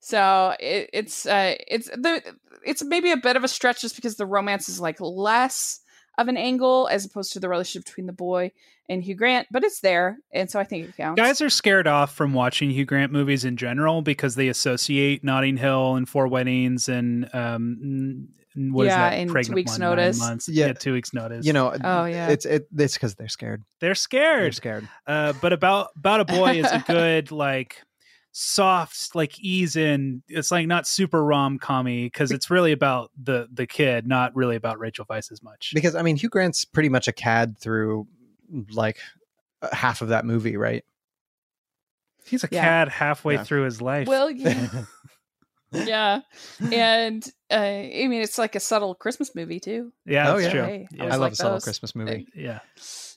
so 0.00 0.54
it, 0.60 0.90
it's 0.92 1.26
uh 1.26 1.54
it's 1.66 1.88
the 1.88 2.22
it's 2.64 2.82
maybe 2.84 3.10
a 3.12 3.16
bit 3.16 3.36
of 3.36 3.44
a 3.44 3.48
stretch 3.48 3.80
just 3.80 3.96
because 3.96 4.16
the 4.16 4.26
romance 4.26 4.68
is 4.68 4.80
like 4.80 5.00
less 5.00 5.80
of 6.18 6.28
an 6.28 6.36
angle 6.36 6.88
as 6.90 7.04
opposed 7.04 7.32
to 7.34 7.40
the 7.40 7.48
relationship 7.48 7.84
between 7.86 8.06
the 8.06 8.12
boy 8.12 8.50
and 8.88 9.02
Hugh 9.02 9.16
Grant, 9.16 9.48
but 9.50 9.64
it's 9.64 9.80
there, 9.80 10.16
and 10.32 10.48
so 10.48 10.60
I 10.60 10.64
think 10.64 10.88
it 10.88 10.96
counts. 10.96 11.20
Guys 11.20 11.40
are 11.42 11.50
scared 11.50 11.88
off 11.88 12.14
from 12.14 12.32
watching 12.32 12.70
Hugh 12.70 12.84
Grant 12.84 13.10
movies 13.12 13.44
in 13.44 13.56
general 13.56 14.00
because 14.00 14.36
they 14.36 14.46
associate 14.48 15.24
Notting 15.24 15.56
Hill 15.56 15.96
and 15.96 16.08
Four 16.08 16.28
Weddings 16.28 16.88
and 16.88 17.28
um, 17.34 18.28
n- 18.56 18.72
what 18.72 18.86
is 18.86 18.90
Yeah, 18.92 19.10
that? 19.10 19.16
and 19.18 19.28
Two 19.44 19.52
Weeks' 19.54 19.72
one, 19.72 19.80
Notice. 19.80 20.18
months. 20.20 20.48
Yeah. 20.48 20.66
Yeah, 20.68 20.72
two 20.74 20.92
weeks 20.92 21.12
notice. 21.12 21.44
you 21.44 21.52
know 21.52 21.76
Oh, 21.82 22.04
yeah. 22.06 22.28
it's 22.28 22.46
it 22.46 22.68
it's 22.78 22.94
because 22.94 23.16
they're 23.16 23.28
scared 23.28 23.64
they're 23.80 23.88
they're 23.90 23.94
scared. 23.96 24.54
scared 24.54 24.88
Uh, 25.06 25.32
but 25.42 25.52
about 25.52 25.88
about 25.96 26.20
a 26.20 26.24
boy 26.24 26.52
is 26.52 26.70
a 26.70 26.78
good 26.86 27.32
like 27.32 27.82
soft 28.38 29.14
like 29.14 29.40
ease 29.40 29.76
in. 29.76 30.22
It's 30.28 30.50
like 30.50 30.66
not 30.66 30.86
super 30.86 31.24
rom 31.24 31.58
commy 31.58 32.04
because 32.04 32.30
it's 32.30 32.50
really 32.50 32.72
about 32.72 33.10
the 33.20 33.48
the 33.50 33.66
kid, 33.66 34.06
not 34.06 34.36
really 34.36 34.56
about 34.56 34.78
Rachel 34.78 35.06
Weisz 35.06 35.32
as 35.32 35.42
much. 35.42 35.70
because 35.74 35.94
i 35.94 36.02
mean 36.02 36.16
hugh 36.16 36.28
grant's 36.28 36.64
pretty 36.66 36.90
much 36.90 37.08
a 37.08 37.12
cad 37.12 37.58
through 37.58 38.06
like 38.72 38.98
uh, 39.62 39.74
half 39.74 40.02
of 40.02 40.08
that 40.08 40.24
movie 40.26 40.56
right 40.58 40.84
He's 42.26 42.42
a 42.44 42.48
Yeah. 42.50 42.62
cad 42.62 42.88
halfway 42.88 43.34
Yeah. 43.34 43.44
through 43.44 43.62
his 43.64 43.80
life. 43.80 44.06
well, 44.08 44.28
yeah, 44.30 44.68
yeah, 45.72 46.20
and 46.72 47.24
uh, 47.50 47.54
I 47.54 48.06
mean 48.08 48.20
it's 48.20 48.36
like 48.36 48.54
a 48.54 48.60
subtle 48.60 48.94
Christmas 48.96 49.34
movie 49.34 49.60
too. 49.60 49.92
yeah, 50.04 50.32
Oh, 50.32 50.36
yeah. 50.38 50.50
true. 50.50 50.62
Hey, 50.62 50.88
Yeah. 50.90 51.04
I 51.04 51.06
i 51.06 51.08
was 51.08 51.12
love 51.12 51.20
like 51.20 51.32
a 51.32 51.36
subtle 51.36 51.52
those. 51.54 51.64
christmas 51.64 51.94
movie 51.94 52.26
Yeah. 52.34 52.58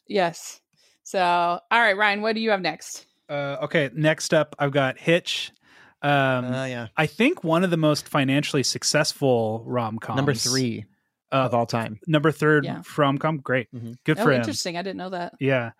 Yes. 0.07 0.61
So, 1.03 1.19
all 1.19 1.61
right, 1.71 1.97
Ryan, 1.97 2.21
what 2.21 2.35
do 2.35 2.41
you 2.41 2.51
have 2.51 2.61
next? 2.61 3.05
Uh, 3.29 3.57
okay, 3.63 3.89
next 3.93 4.33
up, 4.33 4.55
I've 4.59 4.71
got 4.71 4.97
Hitch. 4.97 5.51
Um, 6.01 6.11
uh, 6.53 6.65
yeah 6.65 6.87
I 6.95 7.05
think 7.07 7.43
one 7.43 7.65
of 7.65 7.71
the 7.71 7.77
most 7.77 8.07
financially 8.07 8.63
successful 8.63 9.63
rom 9.67 9.99
coms. 9.99 10.15
number 10.15 10.33
three 10.33 10.85
uh, 11.31 11.35
of 11.35 11.53
all 11.53 11.65
time 11.65 11.99
number 12.07 12.31
third 12.31 12.63
Yeah. 12.63 12.81
rom 12.97 13.17
com. 13.17 13.37
Great, 13.39 13.67
Mhm. 13.75 13.97
good 14.05 14.17
Oh, 14.17 14.23
for 14.23 14.31
him. 14.31 14.39
interesting. 14.39 14.77
I 14.77 14.81
didn't 14.81 14.95
know 14.97 15.09
that. 15.09 15.33
Yeah. 15.41 15.71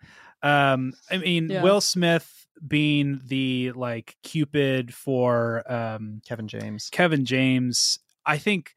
Um, 0.42 0.92
I 1.10 1.16
mean, 1.16 1.48
Yeah. 1.48 1.62
Will 1.62 1.80
Smith 1.80 2.46
being 2.68 3.22
the 3.24 3.72
like 3.72 4.16
Cupid 4.22 4.92
for 4.92 5.64
um, 5.72 6.20
kevin 6.28 6.46
james 6.48 6.90
Kevin 6.92 7.24
James. 7.24 7.98
I 8.26 8.36
think 8.36 8.74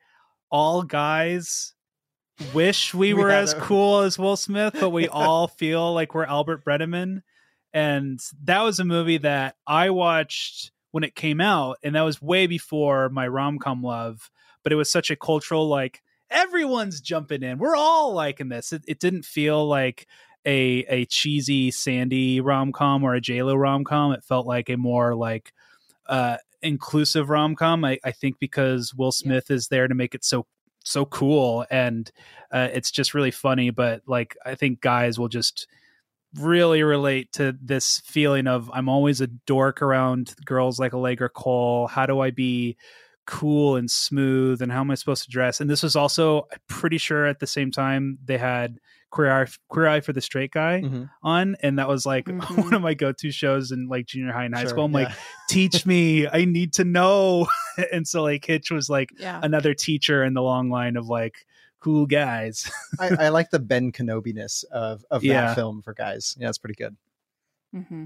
all 0.50 0.82
guys 0.84 1.74
wish 2.54 2.94
we, 2.94 3.14
We 3.14 3.22
were 3.22 3.30
as 3.32 3.52
a- 3.52 3.60
cool 3.60 4.00
as 4.00 4.18
Will 4.18 4.38
Smith, 4.38 4.78
but 4.80 4.92
we 4.92 5.10
all 5.10 5.50
feel 5.50 5.94
like 5.94 6.16
we're 6.16 6.24
Albert 6.26 6.64
Brennaman. 6.64 7.22
And 7.74 8.20
that 8.44 8.62
was 8.62 8.80
a 8.80 8.86
movie 8.86 9.18
that 9.18 9.56
I 9.66 9.90
watched 9.90 10.72
when 10.92 11.04
it 11.04 11.16
came 11.16 11.42
out, 11.42 11.78
and 11.84 11.96
that 11.96 12.04
was 12.04 12.22
way 12.22 12.46
before 12.46 13.10
my 13.10 13.28
rom 13.28 13.58
com 13.58 13.82
love. 13.82 14.30
But 14.62 14.72
it 14.72 14.76
was 14.76 14.92
such 14.92 15.10
a 15.10 15.16
cultural 15.16 15.68
like 15.68 16.04
everyone's 16.30 17.02
jumping 17.02 17.44
in. 17.44 17.58
We're 17.58 17.76
all 17.76 18.14
liking 18.14 18.50
this. 18.50 18.74
It, 18.74 18.84
it 18.88 19.00
didn't 19.00 19.26
feel 19.26 19.66
like 19.68 20.08
a 20.46 20.86
a 20.90 21.06
cheesy 21.06 21.72
Sandy 21.72 22.42
rom 22.42 22.72
com 22.72 23.04
or 23.04 23.16
a 23.16 23.22
J 23.22 23.44
Lo 23.44 23.56
rom 23.56 23.84
com. 23.84 24.12
It 24.12 24.24
felt 24.24 24.46
like 24.46 24.70
a 24.70 24.78
more 24.78 25.16
like 25.16 25.54
uh 26.08 26.38
inclusive 26.62 27.30
rom 27.30 27.56
com. 27.56 27.84
I, 27.86 28.00
I 28.04 28.12
think 28.12 28.40
because 28.40 28.94
Will 28.94 29.12
Smith 29.12 29.50
is 29.50 29.68
there 29.68 29.88
to 29.88 29.96
make 29.96 30.16
it 30.16 30.24
so 30.24 30.46
so 30.84 31.06
cool 31.06 31.66
and 31.72 32.12
uh, 32.52 32.68
it's 32.74 32.92
just 32.92 33.14
really 33.14 33.32
funny. 33.32 33.70
But 33.70 34.02
like 34.06 34.36
I 34.46 34.56
think 34.56 34.82
guys 34.82 35.18
will 35.18 35.30
just 35.30 35.68
really 36.40 36.84
relate 36.84 37.32
to 37.34 37.56
this 37.62 38.02
feeling 38.06 38.48
of 38.48 38.70
I'm 38.74 38.90
always 38.90 39.22
a 39.22 39.28
dork 39.28 39.82
around 39.82 40.34
girls 40.46 40.80
like 40.80 40.94
Allegra 40.94 41.30
Cole. 41.30 41.88
How 41.88 42.06
do 42.06 42.20
I 42.20 42.32
be 42.32 42.78
cool 43.26 43.76
and 43.78 43.90
smooth 43.90 44.62
and 44.62 44.72
how 44.72 44.82
am 44.82 44.92
I 44.92 44.96
supposed 44.96 45.24
to 45.26 45.30
dress? 45.30 45.62
And 45.62 45.70
this 45.70 45.84
was 45.84 45.96
also 45.96 46.48
I'm 46.52 46.60
pretty 46.68 46.98
sure 46.98 47.26
at 47.26 47.40
the 47.40 47.48
same 47.48 47.72
time 47.72 48.18
they 48.26 48.38
had 48.38 48.80
Queer 49.12 49.32
Eye, 49.44 49.48
Queer 49.70 49.88
Eye 49.88 50.02
for 50.02 50.12
the 50.12 50.22
Straight 50.22 50.52
Guy 50.52 50.82
Mhm. 50.84 51.08
on, 51.22 51.56
and 51.62 51.78
that 51.78 51.88
was 51.88 52.04
like 52.06 52.26
Mhm. 52.26 52.58
one 52.64 52.74
of 52.74 52.82
my 52.82 52.96
go-to 52.96 53.32
shows 53.32 53.72
in 53.72 53.88
like 53.88 54.08
junior 54.08 54.34
high 54.34 54.46
and 54.46 54.56
high 54.56 54.62
Sure, 54.62 54.70
school. 54.72 54.86
I'm 54.86 54.92
yeah. 54.94 55.04
like, 55.04 55.14
teach 55.50 55.86
me, 55.86 56.28
I 56.28 56.46
need 56.46 56.74
to 56.74 56.84
know. 56.84 57.48
and 57.94 58.08
so 58.08 58.24
like 58.24 58.44
Hitch 58.44 58.72
was 58.72 58.90
like 58.90 59.12
Yeah. 59.20 59.40
another 59.44 59.76
teacher 59.76 60.24
in 60.24 60.34
the 60.34 60.42
long 60.42 60.70
line 60.72 60.96
of 60.98 61.06
like 61.08 61.46
cool 61.84 62.06
guys. 62.06 62.72
I, 63.00 63.26
I 63.26 63.30
like 63.30 63.50
the 63.50 63.60
Ben 63.60 63.92
Kenobi-ness 63.92 64.64
of 64.72 65.06
of 65.12 65.24
Yeah. 65.24 65.48
that 65.48 65.56
film 65.56 65.82
for 65.82 65.94
guys. 65.94 66.36
Yeah, 66.40 66.50
it's 66.50 66.58
pretty 66.58 66.76
good. 66.76 66.96
hmm 67.74 68.06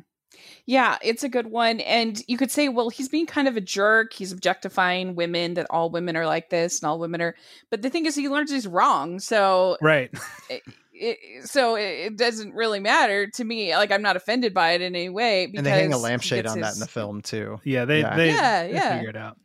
Yeah, 0.65 0.97
it's 1.01 1.23
a 1.23 1.29
good 1.29 1.47
one. 1.47 1.79
And 1.81 2.21
you 2.27 2.37
could 2.37 2.51
say, 2.51 2.67
well, 2.69 2.89
he's 2.89 3.07
being 3.09 3.25
kind 3.27 3.47
of 3.47 3.55
a 3.55 3.61
jerk. 3.61 4.13
He's 4.13 4.31
objectifying 4.31 5.15
women, 5.15 5.53
that 5.53 5.67
all 5.69 5.89
women 5.89 6.17
are 6.17 6.25
like 6.25 6.49
this 6.49 6.79
and 6.81 6.89
all 6.89 6.99
women 6.99 7.21
are. 7.21 7.35
But 7.69 7.81
the 7.81 7.89
thing 7.89 8.05
is, 8.05 8.15
he 8.15 8.27
learns 8.29 8.51
he's 8.51 8.67
wrong. 8.67 9.19
So, 9.19 9.77
Right. 9.81 10.09
it, 10.49 10.63
it, 10.93 11.47
so 11.47 11.75
it, 11.75 11.83
it 12.07 12.17
doesn't 12.17 12.53
really 12.55 12.79
matter 12.79 13.27
to 13.27 13.43
me. 13.43 13.75
Like, 13.75 13.91
I'm 13.91 14.01
not 14.01 14.15
offended 14.15 14.53
by 14.53 14.71
it 14.71 14.81
in 14.81 14.95
any 14.95 15.09
way. 15.09 15.45
Because 15.45 15.59
and 15.59 15.65
they 15.67 15.71
hang 15.71 15.93
a 15.93 15.97
lampshade 15.97 16.43
gets 16.43 16.53
on 16.53 16.61
that 16.61 16.73
in 16.73 16.79
the 16.79 16.87
film 16.87 17.21
too. 17.21 17.59
Yeah, 17.63 17.85
they 17.85 17.99
Yeah. 18.01 18.15
they, 18.15 18.29
Yeah, 18.29 18.63
they 18.67 18.73
yeah. 18.73 18.95
figure 18.97 19.09
it 19.11 19.15
out. 19.17 19.37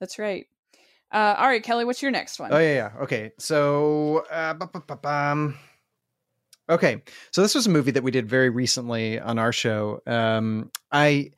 That's 0.00 0.18
right. 0.18 0.46
Uh, 1.12 1.34
all 1.38 1.46
right, 1.46 1.62
Kelly, 1.62 1.84
what's 1.84 2.00
your 2.00 2.10
next 2.10 2.40
one? 2.40 2.52
Oh 2.52 2.58
yeah, 2.58 2.74
yeah. 2.74 3.02
Okay, 3.02 3.32
so 3.38 4.24
uh, 4.30 4.54
bu- 4.54 5.52
okay, 6.70 7.02
so 7.30 7.42
this 7.42 7.54
was 7.54 7.66
a 7.66 7.70
movie 7.70 7.90
that 7.90 8.02
we 8.02 8.10
did 8.10 8.28
very 8.28 8.48
recently 8.48 9.20
on 9.20 9.38
our 9.38 9.52
show. 9.52 10.00
Um, 10.06 10.70
I 10.90 11.32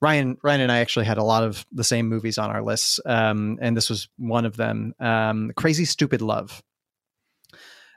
Ryan 0.00 0.38
Ryan 0.42 0.62
and 0.62 0.72
I 0.72 0.78
actually 0.78 1.04
had 1.06 1.18
a 1.18 1.24
lot 1.24 1.42
of 1.44 1.66
the 1.72 1.84
same 1.84 2.08
movies 2.08 2.38
on 2.38 2.50
our 2.50 2.62
lists, 2.62 3.00
um, 3.04 3.58
and 3.60 3.76
this 3.76 3.90
was 3.90 4.08
one 4.16 4.46
of 4.46 4.56
them. 4.56 4.94
Um, 4.98 5.50
Crazy 5.56 5.84
Stupid 5.84 6.22
Love. 6.22 6.62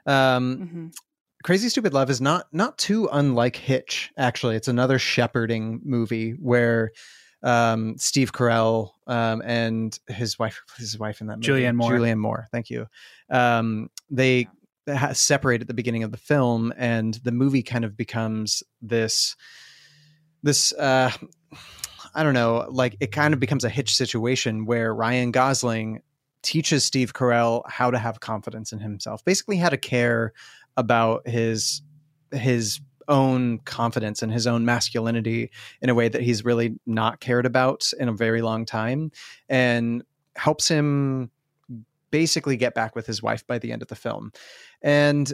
Um, 0.04 0.92
Mhm. 0.92 0.94
Crazy 1.44 1.68
Stupid 1.68 1.92
Love 1.94 2.10
is 2.10 2.20
not 2.20 2.46
not 2.52 2.76
too 2.78 3.08
unlike 3.10 3.56
Hitch. 3.56 4.12
Actually, 4.16 4.56
it's 4.56 4.68
another 4.68 4.98
shepherding 4.98 5.80
movie 5.84 6.32
where 6.32 6.92
um, 7.42 7.96
Steve 7.98 8.32
Carell 8.32 8.90
um, 9.06 9.42
and 9.44 9.98
his 10.08 10.38
wife, 10.38 10.60
his 10.78 10.98
wife 10.98 11.20
in 11.20 11.26
that 11.28 11.38
movie, 11.38 11.48
Julianne 11.48 11.74
Moore. 11.74 11.90
Julianne 11.90 12.18
Moore. 12.18 12.48
Thank 12.52 12.70
you. 12.70 12.86
Um, 13.30 13.90
they 14.10 14.48
ha- 14.88 15.12
separate 15.12 15.60
at 15.60 15.68
the 15.68 15.74
beginning 15.74 16.02
of 16.02 16.12
the 16.12 16.18
film, 16.18 16.72
and 16.76 17.14
the 17.24 17.32
movie 17.32 17.62
kind 17.62 17.84
of 17.84 17.96
becomes 17.96 18.62
this 18.80 19.36
this. 20.42 20.72
Uh, 20.72 21.10
I 22.14 22.22
don't 22.22 22.34
know, 22.34 22.66
like 22.70 22.96
it 23.00 23.10
kind 23.10 23.32
of 23.32 23.40
becomes 23.40 23.64
a 23.64 23.70
Hitch 23.70 23.96
situation 23.96 24.66
where 24.66 24.94
Ryan 24.94 25.30
Gosling 25.30 26.02
teaches 26.42 26.84
Steve 26.84 27.14
Carell 27.14 27.62
how 27.66 27.90
to 27.90 27.98
have 27.98 28.20
confidence 28.20 28.72
in 28.72 28.80
himself, 28.80 29.24
basically 29.24 29.56
how 29.56 29.70
to 29.70 29.78
care 29.78 30.32
about 30.76 31.26
his 31.26 31.82
his 32.32 32.80
own 33.08 33.58
confidence 33.60 34.22
and 34.22 34.32
his 34.32 34.46
own 34.46 34.64
masculinity 34.64 35.50
in 35.80 35.90
a 35.90 35.94
way 35.94 36.08
that 36.08 36.22
he's 36.22 36.44
really 36.44 36.78
not 36.86 37.20
cared 37.20 37.46
about 37.46 37.90
in 37.98 38.08
a 38.08 38.12
very 38.12 38.42
long 38.42 38.64
time 38.64 39.10
and 39.48 40.02
helps 40.36 40.68
him 40.68 41.30
basically 42.10 42.56
get 42.56 42.74
back 42.74 42.94
with 42.94 43.06
his 43.06 43.22
wife 43.22 43.46
by 43.46 43.58
the 43.58 43.72
end 43.72 43.82
of 43.82 43.88
the 43.88 43.94
film. 43.96 44.32
And 44.82 45.32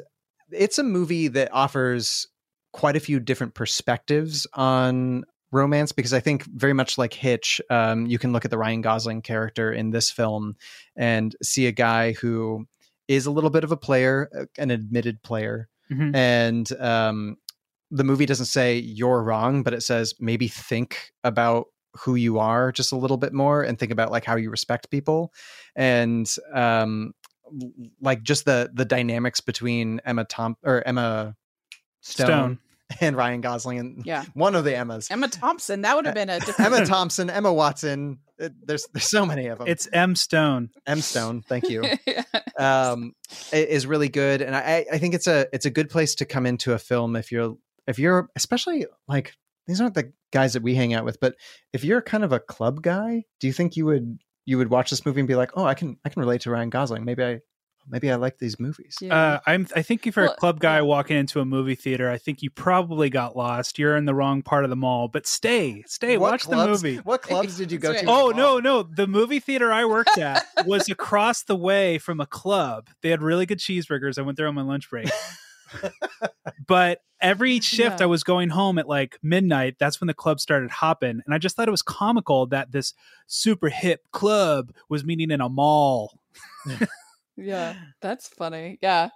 it's 0.51 0.79
a 0.79 0.85
movie 0.85 1.29
that 1.29 1.53
offers 1.53 2.27
quite 2.73 2.97
a 2.97 3.01
few 3.01 3.19
different 3.21 3.55
perspectives 3.55 4.47
on 4.55 5.25
romance 5.51 5.93
because 5.93 6.12
I 6.12 6.21
think 6.21 6.45
very 6.45 6.75
much 6.75 6.99
like 6.99 7.14
Hitch, 7.14 7.61
um, 7.71 8.07
you 8.07 8.19
can 8.19 8.33
look 8.33 8.45
at 8.45 8.51
the 8.51 8.59
Ryan 8.59 8.83
Gosling 8.83 9.23
character 9.23 9.73
in 9.73 9.91
this 9.91 10.11
film 10.11 10.57
and 10.95 11.35
see 11.43 11.66
a 11.66 11.73
guy 11.73 12.12
who 12.12 12.66
is 13.09 13.25
a 13.27 13.31
little 13.31 13.51
bit 13.51 13.64
of 13.64 13.73
a 13.73 13.77
player, 13.77 14.29
uh, 14.39 14.45
an 14.59 14.71
admitted 14.71 15.23
player, 15.23 15.69
Mhm. 15.91 16.14
and 16.14 16.73
um, 16.79 17.39
the 17.91 18.05
movie 18.05 18.26
doesn't 18.26 18.47
say 18.47 18.76
you're 18.78 19.22
wrong, 19.22 19.62
but 19.62 19.72
it 19.74 19.82
says 19.82 20.14
maybe 20.20 20.49
think 20.49 21.12
about 21.24 21.66
who 22.01 22.14
you 22.14 22.39
are 22.39 22.70
just 22.70 22.93
a 22.93 22.97
little 22.97 23.16
bit 23.16 23.32
more 23.32 23.62
and 23.62 23.78
think 23.78 23.91
about 23.91 24.11
like 24.12 24.24
how 24.24 24.36
you 24.36 24.51
respect 24.51 24.91
people 24.91 25.32
and 25.74 26.32
um 26.55 27.12
like 28.01 28.22
just 28.22 28.45
the 28.45 28.70
the 28.74 28.84
dynamics 28.84 29.41
between 29.41 30.01
Emma 30.05 30.24
Tom 30.24 30.57
or 30.62 30.82
Emma 30.86 31.34
Stone, 32.03 32.26
Stone. 32.26 32.59
and 33.01 33.16
Ryan 33.16 33.41
Gosling 33.41 33.78
and 33.78 34.07
Yeah. 34.07 34.24
one 34.34 34.55
of 34.55 34.64
the 34.64 34.76
Emmas. 34.76 35.11
Emma 35.11 35.28
Thompson. 35.28 35.80
That 35.82 35.97
would 35.97 36.05
have 36.05 36.14
been 36.14 36.28
a 36.30 36.39
different. 36.41 36.72
Emma 36.72 36.86
Thompson, 36.86 37.30
Emma 37.30 37.53
Watson. 37.53 38.18
It, 38.39 38.53
there's 38.64 38.86
there's 38.93 39.09
so 39.11 39.24
many 39.26 39.47
of 39.47 39.59
them. 39.59 39.66
It's 39.66 39.89
M 39.93 40.14
Stone. 40.14 40.70
M 40.86 41.01
Stone. 41.01 41.43
Thank 41.49 41.70
you. 41.70 41.82
um, 42.59 43.14
i- 43.53 43.57
is 43.57 43.86
really 43.86 44.09
good, 44.11 44.43
and 44.43 44.55
I 44.55 44.84
I 44.93 44.99
think 44.99 45.14
it's 45.14 45.26
a 45.26 45.47
it's 45.53 45.64
a 45.66 45.70
good 45.70 45.89
place 45.91 46.14
to 46.16 46.24
come 46.26 46.47
into 46.47 46.74
a 46.74 46.78
film 46.78 47.16
if 47.16 47.32
you're 47.32 47.57
if 47.89 47.99
you're 47.99 48.28
especially 48.36 48.86
like 49.09 49.34
these 49.66 49.80
aren't 49.80 49.95
the 49.95 50.12
guys 50.32 50.53
that 50.53 50.62
we 50.62 50.74
hang 50.74 50.95
out 50.95 51.05
with, 51.05 51.18
but 51.20 51.34
if 51.72 51.82
you're 51.84 52.01
kind 52.03 52.22
of 52.24 52.32
a 52.32 52.39
club 52.41 52.82
guy, 52.82 53.24
do 53.41 53.47
you 53.47 53.53
think 53.53 53.76
you 53.76 53.84
would 53.86 54.18
you 54.47 54.57
would 54.59 54.70
watch 54.70 54.91
this 54.91 55.05
movie 55.05 55.20
and 55.20 55.28
be 55.28 55.34
like, 55.34 55.51
oh, 55.57 55.64
I 55.64 55.74
can 55.74 55.97
I 56.05 56.09
can 56.09 56.20
relate 56.20 56.43
to 56.43 56.51
Ryan 56.51 56.70
Gosling. 56.70 57.05
Maybe 57.05 57.24
I 57.24 57.41
maybe 57.91 58.11
I 58.11 58.16
like 58.16 58.39
these 58.39 58.59
movies. 58.61 58.97
Yeah. 59.01 59.14
Uh, 59.14 59.41
I'm. 59.47 59.66
I 59.74 59.82
think 59.82 60.07
if 60.07 60.16
you're 60.16 60.26
Well, 60.26 60.34
a 60.34 60.36
club 60.36 60.61
guy 60.61 60.76
yeah. 60.76 60.82
walking 60.82 61.16
into 61.16 61.41
a 61.41 61.45
movie 61.45 61.74
theater, 61.74 62.11
I 62.11 62.18
think 62.18 62.43
you 62.43 62.51
probably 62.51 63.11
got 63.11 63.36
lost. 63.36 63.78
You're 63.78 63.97
in 63.97 64.05
the 64.05 64.14
wrong 64.14 64.43
part 64.43 64.64
of 64.64 64.70
the 64.70 64.76
mall. 64.76 65.09
But 65.09 65.26
stay, 65.26 65.82
stay, 65.86 66.16
What 66.18 66.32
watch 66.32 66.43
clubs- 66.45 66.82
the 66.82 66.89
movie. 66.89 67.01
What 67.03 67.22
clubs 67.22 67.57
did 67.57 67.72
you 67.72 67.78
go 67.78 67.93
That's 67.93 68.03
to? 68.05 68.11
Oh 68.11 68.30
no, 68.30 68.59
no! 68.59 68.82
The 68.82 69.07
movie 69.07 69.41
theater 69.41 69.72
I 69.72 69.84
worked 69.84 70.18
at 70.18 70.45
was 70.66 70.89
across 70.89 71.43
the 71.43 71.57
way 71.57 71.99
from 71.99 72.20
a 72.20 72.26
club. 72.26 72.89
They 73.03 73.11
had 73.11 73.22
really 73.22 73.47
good 73.47 73.59
cheeseburgers. 73.59 74.18
I 74.18 74.22
went 74.22 74.36
there 74.39 74.47
on 74.49 74.55
my 74.55 74.62
lunch 74.62 74.89
break. 74.91 75.09
But 76.66 77.01
every 77.21 77.61
shift 77.61 78.01
Yeah. 78.01 78.05
I 78.05 78.07
was 78.07 78.23
going 78.25 78.51
home 78.51 78.79
at 78.79 78.89
like 78.89 79.19
midnight. 79.23 79.77
That's 79.79 80.01
when 80.01 80.07
the 80.07 80.14
club 80.14 80.41
started 80.41 80.71
hopping, 80.71 81.23
and 81.25 81.35
I 81.35 81.39
just 81.39 81.57
thought 81.57 81.69
it 81.69 81.73
was 81.73 81.83
comical 81.83 82.47
that 82.47 82.73
this 82.73 82.95
super 83.27 83.69
hip 83.69 84.03
club 84.12 84.73
was 84.89 85.05
meeting 85.05 85.31
in 85.31 85.41
a 85.41 85.49
mall. 85.49 86.19
yeah, 87.37 87.75
that's 88.01 88.29
funny. 88.29 88.79
Yeah. 88.83 89.11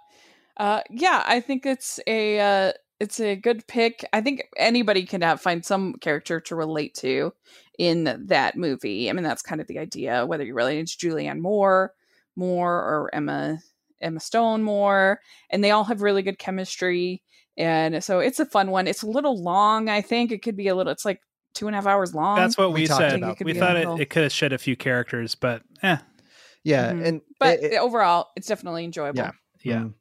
Uh 0.57 0.81
yeah, 0.89 1.23
I 1.25 1.39
think 1.39 1.65
it's 1.65 1.99
a 2.07 2.39
uh 2.39 2.73
it's 2.99 3.19
a 3.19 3.35
good 3.35 3.67
pick. 3.67 4.05
I 4.13 4.21
think 4.21 4.43
anybody 4.55 5.05
can 5.05 5.21
have 5.21 5.41
find 5.41 5.65
some 5.65 5.95
character 5.95 6.39
to 6.41 6.55
relate 6.55 6.93
to 6.95 7.33
in 7.79 8.25
that 8.27 8.55
movie. 8.55 9.09
I 9.09 9.13
mean, 9.13 9.23
that's 9.23 9.41
kind 9.41 9.59
of 9.59 9.67
the 9.67 9.79
idea, 9.79 10.25
whether 10.25 10.43
you're 10.43 10.55
relating 10.55 10.85
to 10.85 10.97
Julianne 10.97 11.39
Moore 11.39 11.93
Moore, 12.35 12.73
or 12.75 13.09
Emma 13.13 13.59
Emma 14.03 14.19
Stone 14.19 14.63
more, 14.63 15.19
and 15.49 15.63
they 15.63 15.71
all 15.71 15.83
have 15.85 16.01
really 16.01 16.21
good 16.21 16.37
chemistry. 16.37 17.21
And 17.57 18.03
so 18.03 18.19
it's 18.19 18.39
a 18.39 18.45
fun 18.45 18.71
one. 18.71 18.87
It's 18.87 19.03
a 19.03 19.07
little 19.07 19.41
long, 19.41 19.87
I 19.89 20.01
think. 20.01 20.31
It 20.31 20.41
could 20.41 20.55
be 20.57 20.67
a 20.67 20.75
little 20.75 20.91
it's 20.91 21.05
like 21.05 21.19
two 21.53 21.67
and 21.67 21.75
a 21.75 21.77
half 21.77 21.85
hours 21.87 22.13
long. 22.15 22.35
That's 22.37 22.57
what 22.57 22.73
we 22.73 22.81
we, 22.81 22.85
said. 22.87 23.19
about 23.19 23.39
It 23.39 23.45
We 23.45 23.53
thought 23.53 23.75
it, 23.75 23.79
little- 23.79 23.99
it 24.01 24.09
could 24.09 24.23
have 24.23 24.31
shed 24.31 24.53
a 24.53 24.57
few 24.57 24.75
characters, 24.75 25.35
but 25.35 25.61
eh, 25.83 25.97
Yeah, 26.63 26.93
Mhm. 26.93 27.05
and 27.05 27.21
but 27.39 27.59
it- 27.59 27.73
it- 27.73 27.77
overall, 27.77 28.29
it's 28.35 28.47
definitely 28.47 28.85
enjoyable. 28.85 29.17
Yeah. 29.19 29.31
yeah. 29.61 29.77
mm. 29.79 29.93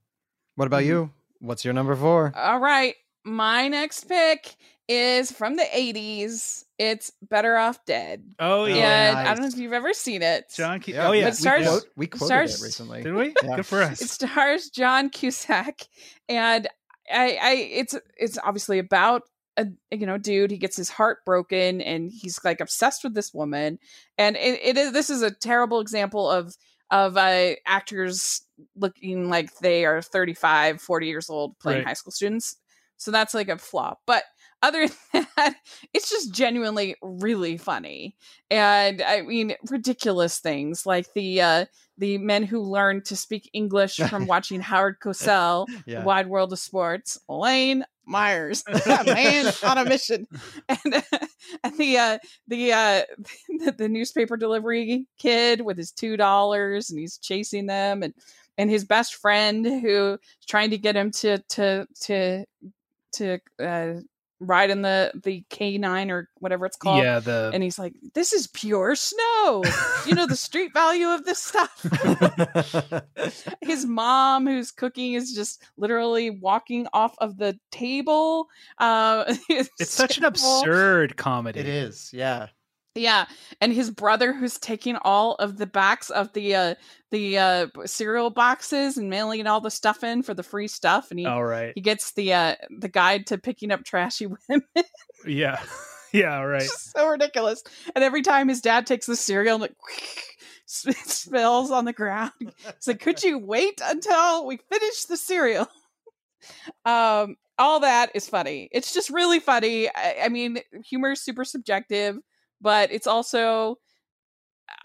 What 0.55 0.67
about 0.67 0.83
Mhm. 0.83 0.87
you? 0.87 1.11
What's 1.41 1.65
your 1.65 1.75
number 1.75 1.97
four? 1.97 2.33
All 2.37 2.61
right. 2.61 2.95
My 3.25 3.69
next 3.69 4.05
pick 4.09 4.55
is 4.93 5.31
from 5.33 5.57
the 5.57 5.63
80s. 5.65 6.65
It's 6.79 7.13
Better 7.23 7.57
Off 7.57 7.85
Dead. 7.85 8.25
Oh 8.39 8.65
Yeah. 8.67 8.75
yeah, 8.77 9.09
and 9.11 9.19
I 9.29 9.35
don't 9.35 9.43
know 9.43 9.49
if 9.49 9.57
you've 9.57 9.73
ever 9.73 9.93
seen 9.93 10.23
it. 10.23 10.53
John. 10.55 10.81
Ke- 10.81 10.89
Yeah, 10.89 11.09
oh 11.09 11.13
yeah, 11.13 11.25
But 11.27 11.37
stars- 11.37 11.61
we, 11.61 11.67
quote, 11.67 11.85
we 11.97 12.07
quoted 12.07 12.27
stars- 12.27 12.61
it 12.61 12.65
recently. 12.65 13.03
did 13.03 13.15
we? 13.15 13.35
Yeah. 13.43 13.57
Good 13.57 13.67
for 13.67 13.83
us. 13.83 14.01
It 14.03 14.09
stars 14.11 14.69
John 14.71 15.11
Cusack 15.11 15.83
and 16.29 16.69
I 17.13 17.39
I 17.41 17.53
it's 17.73 17.95
it's 18.17 18.39
obviously 18.43 18.79
about 18.79 19.23
a 19.57 19.67
you 19.91 20.07
know 20.07 20.19
dude 20.19 20.51
he 20.51 20.57
gets 20.59 20.77
his 20.77 20.89
heart 20.89 21.19
broken 21.27 21.81
and 21.83 22.11
he's 22.11 22.41
like 22.45 22.61
obsessed 22.61 23.05
with 23.05 23.15
this 23.15 23.35
woman 23.35 23.79
and 24.17 24.37
it, 24.37 24.59
it 24.63 24.77
is 24.79 24.93
this 24.93 25.11
is 25.11 25.21
a 25.23 25.31
terrible 25.31 25.81
example 25.81 26.31
of 26.31 26.57
of 26.91 27.17
uh 27.19 27.51
actors 27.67 28.43
looking 28.77 29.29
like 29.29 29.55
they 29.59 29.85
are 29.85 30.01
35 30.01 30.81
40 30.81 31.07
years 31.07 31.29
old 31.29 31.59
playing 31.59 31.81
Right. 31.81 31.89
high 31.89 31.93
school 31.95 32.13
students 32.13 32.57
so 32.97 33.11
that's 33.11 33.35
like 33.35 33.49
a 33.51 33.59
flaw 33.59 33.97
but 34.07 34.23
other 34.63 34.89
than 35.13 35.27
that 35.37 35.57
it's 35.93 36.09
just 36.11 36.33
genuinely 36.33 36.97
really 37.03 37.57
funny. 37.57 38.17
And 38.51 39.03
i 39.03 39.23
mean 39.23 39.55
ridiculous 39.71 40.39
things 40.39 40.87
like 40.87 41.13
the 41.15 41.41
uh 41.41 41.65
the 41.99 42.19
men 42.19 42.43
who 42.45 42.61
learned 42.61 43.05
to 43.07 43.17
speak 43.17 43.51
english 43.53 43.97
from 43.97 44.27
watching 44.33 44.61
howard 44.61 44.97
cosell 45.01 45.67
Yeah. 45.87 46.05
Wide 46.05 46.27
World 46.29 46.53
of 46.53 46.59
Sports, 46.59 47.19
Lane 47.29 47.85
Myers, 48.05 48.65
man 49.07 49.53
on 49.63 49.79
a 49.79 49.85
mission, 49.85 50.27
and, 50.69 51.05
and 51.63 51.79
the 51.79 51.99
uh, 51.99 52.19
the, 52.49 52.73
uh, 52.73 53.03
the 53.61 53.73
the 53.79 53.89
newspaper 53.89 54.37
delivery 54.37 55.07
kid 55.19 55.61
with 55.61 55.77
his 55.79 55.93
two 55.93 56.17
dollars, 56.17 56.91
and 56.91 56.99
he's 56.99 57.17
chasing 57.19 57.67
them, 57.67 58.03
and 58.03 58.13
and 58.59 58.69
his 58.71 58.85
best 58.85 59.15
friend 59.15 59.65
who 59.65 60.15
is 60.15 60.47
trying 60.47 60.71
to 60.71 60.79
get 60.79 60.97
him 60.97 61.13
to 61.13 61.39
to 61.51 61.87
to 62.01 62.45
to 63.13 63.39
uh, 63.61 63.95
ride 64.43 64.71
in 64.71 64.83
the 64.83 65.13
the 65.23 65.45
K 65.49 65.79
nine 65.79 66.11
or 66.11 66.29
whatever 66.41 66.67
it's 66.67 66.77
called. 66.77 67.03
yeah, 67.03 67.21
the 67.21 67.51
And 67.55 67.63
he's 67.63 67.79
like, 67.79 67.95
"This 68.15 68.33
is 68.33 68.47
pure 68.49 68.95
snow. 68.97 69.63
you 70.07 70.15
know 70.15 70.27
the 70.27 70.37
street 70.49 70.73
value 70.75 71.09
of 71.09 71.25
this 71.25 71.39
stuff." 71.39 71.87
his 73.61 73.87
mom 73.87 74.47
who's 74.47 74.71
cooking 74.71 75.15
is 75.15 75.33
just 75.33 75.63
literally 75.77 76.31
walking 76.31 76.87
off 76.93 77.15
of 77.19 77.37
the 77.39 77.59
table 77.71 78.49
uh 78.79 79.25
it's 79.49 79.93
such 79.93 80.19
an 80.19 80.25
absurd 80.25 81.17
comedy. 81.17 81.61
It 81.61 81.69
is, 81.69 82.11
yeah. 82.13 82.49
Yeah, 82.95 83.27
and 83.61 83.73
his 83.73 83.91
brother 83.91 84.35
who's 84.35 84.59
taking 84.59 84.97
all 84.97 85.35
of 85.37 85.57
the 85.57 85.67
backs 85.67 86.11
of 86.11 86.33
the 86.35 86.55
uh 86.55 86.75
the 87.11 87.39
uh 87.39 87.67
cereal 87.87 88.31
boxes 88.31 88.99
and 88.99 89.09
mailing 89.09 89.47
all 89.47 89.61
the 89.61 89.71
stuff 89.71 90.05
in 90.05 90.23
for 90.23 90.35
the 90.35 90.43
free 90.43 90.69
stuff 90.69 91.11
and 91.11 91.19
he 91.19 91.27
All 91.27 91.45
right. 91.45 91.73
he 91.75 91.81
gets 91.81 92.13
the 92.13 92.35
uh 92.35 92.57
the 92.79 92.89
guide 92.89 93.27
to 93.29 93.39
picking 93.39 93.71
up 93.71 93.85
trashy 93.85 94.27
women. 94.49 94.67
Yeah. 95.27 95.61
yeah. 96.13 96.41
right. 96.43 96.63
So 96.63 97.09
ridiculous. 97.09 97.63
And 97.95 98.05
every 98.05 98.23
time 98.23 98.49
his 98.49 98.61
dad 98.61 98.87
takes 98.87 99.07
the 99.07 99.17
cereal 99.17 99.55
and 99.55 99.63
like 99.63 99.77
it 100.87 100.97
spills 100.97 101.71
on 101.71 101.85
the 101.85 101.93
ground. 101.93 102.33
It's 102.67 102.87
like, 102.87 103.01
could 103.01 103.23
you 103.23 103.39
wait 103.39 103.81
until 103.85 104.47
we 104.47 104.59
finish 104.71 105.05
the 105.05 105.17
cereal? 105.17 105.67
Um, 106.85 107.37
all 107.59 107.81
that 107.81 108.11
is 108.15 108.29
funny. 108.29 108.69
It's 108.73 108.93
just 108.93 109.11
really 109.11 109.39
funny. 109.39 109.89
I, 109.89 110.17
I 110.25 110.29
mean, 110.29 110.59
humor 110.85 111.13
is 111.13 111.23
super 111.23 111.45
subjective, 111.45 112.17
but 112.63 112.91
it's 112.93 113.07
also 113.07 113.77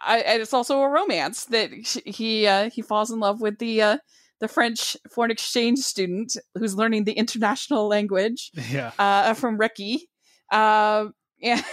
I, 0.06 0.20
and 0.20 0.42
it's 0.42 0.54
also 0.54 0.82
a 0.82 0.90
romance 0.90 1.46
that 1.46 1.72
he 1.72 2.48
uh, 2.48 2.70
he 2.70 2.82
falls 2.82 3.12
in 3.12 3.20
love 3.20 3.42
with 3.42 3.58
the 3.60 3.82
uh, 3.82 3.98
the 4.40 4.48
French 4.48 4.98
foreign 5.10 5.32
exchange 5.32 5.80
student 5.80 6.36
who's 6.56 6.76
learning 6.76 7.06
the 7.06 7.14
international 7.14 7.88
language 7.88 8.52
Yeah. 8.72 8.92
uh, 9.00 9.34
from 9.34 9.58
Ricky. 9.58 10.10
Um, 10.52 11.14
and 11.44 11.64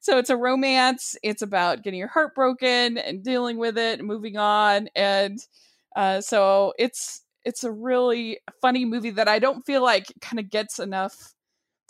so 0.00 0.18
it's 0.18 0.30
a 0.30 0.36
romance. 0.36 1.16
It's 1.22 1.42
about 1.42 1.82
getting 1.84 1.98
your 2.00 2.08
heart 2.08 2.34
broken 2.34 2.98
and 2.98 3.22
dealing 3.22 3.56
with 3.58 3.78
it 3.78 4.00
and 4.00 4.08
moving 4.08 4.36
on. 4.36 4.88
And 4.96 5.38
uh, 5.94 6.20
so 6.20 6.72
it's 6.78 7.22
it's 7.44 7.62
a 7.62 7.70
really 7.70 8.38
funny 8.60 8.84
movie 8.84 9.10
that 9.10 9.28
I 9.28 9.38
don't 9.38 9.64
feel 9.64 9.82
like 9.82 10.12
kind 10.20 10.40
of 10.40 10.50
gets 10.50 10.80
enough 10.80 11.34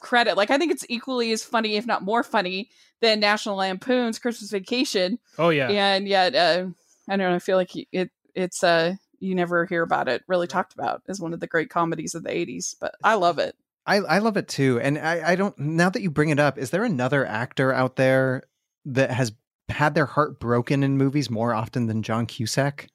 credit. 0.00 0.36
Like 0.36 0.50
I 0.50 0.58
think 0.58 0.72
it's 0.72 0.86
equally 0.88 1.32
as 1.32 1.44
funny, 1.44 1.76
if 1.76 1.86
not 1.86 2.02
more 2.02 2.22
funny, 2.22 2.70
than 3.00 3.20
National 3.20 3.56
Lampoon's 3.56 4.18
Christmas 4.18 4.50
Vacation. 4.50 5.18
Oh 5.38 5.50
yeah. 5.50 5.68
And 5.68 6.08
yet, 6.08 6.34
uh, 6.34 6.66
I 7.08 7.16
don't 7.16 7.30
know. 7.30 7.34
I 7.34 7.40
feel 7.40 7.56
like 7.56 7.72
it 7.92 8.10
it's 8.34 8.62
uh 8.62 8.94
you 9.20 9.34
never 9.34 9.66
hear 9.66 9.82
about 9.82 10.08
it 10.08 10.22
really 10.28 10.46
talked 10.46 10.74
about 10.74 11.02
as 11.08 11.20
one 11.20 11.32
of 11.32 11.40
the 11.40 11.46
great 11.46 11.70
comedies 11.70 12.14
of 12.14 12.22
the 12.22 12.28
80s 12.28 12.76
but 12.80 12.94
i 13.02 13.14
love 13.14 13.40
it 13.40 13.56
I, 13.88 13.96
I 13.96 14.18
love 14.18 14.36
it 14.36 14.48
too. 14.48 14.78
And 14.80 14.98
I, 14.98 15.30
I 15.30 15.34
don't, 15.34 15.58
now 15.58 15.88
that 15.88 16.02
you 16.02 16.10
bring 16.10 16.28
it 16.28 16.38
up, 16.38 16.58
is 16.58 16.68
there 16.68 16.84
another 16.84 17.24
actor 17.24 17.72
out 17.72 17.96
there 17.96 18.42
that 18.84 19.10
has 19.10 19.32
had 19.70 19.94
their 19.94 20.04
heart 20.04 20.38
broken 20.38 20.82
in 20.82 20.98
movies 20.98 21.30
more 21.30 21.54
often 21.54 21.86
than 21.86 22.02
John 22.02 22.26
Cusack? 22.26 22.88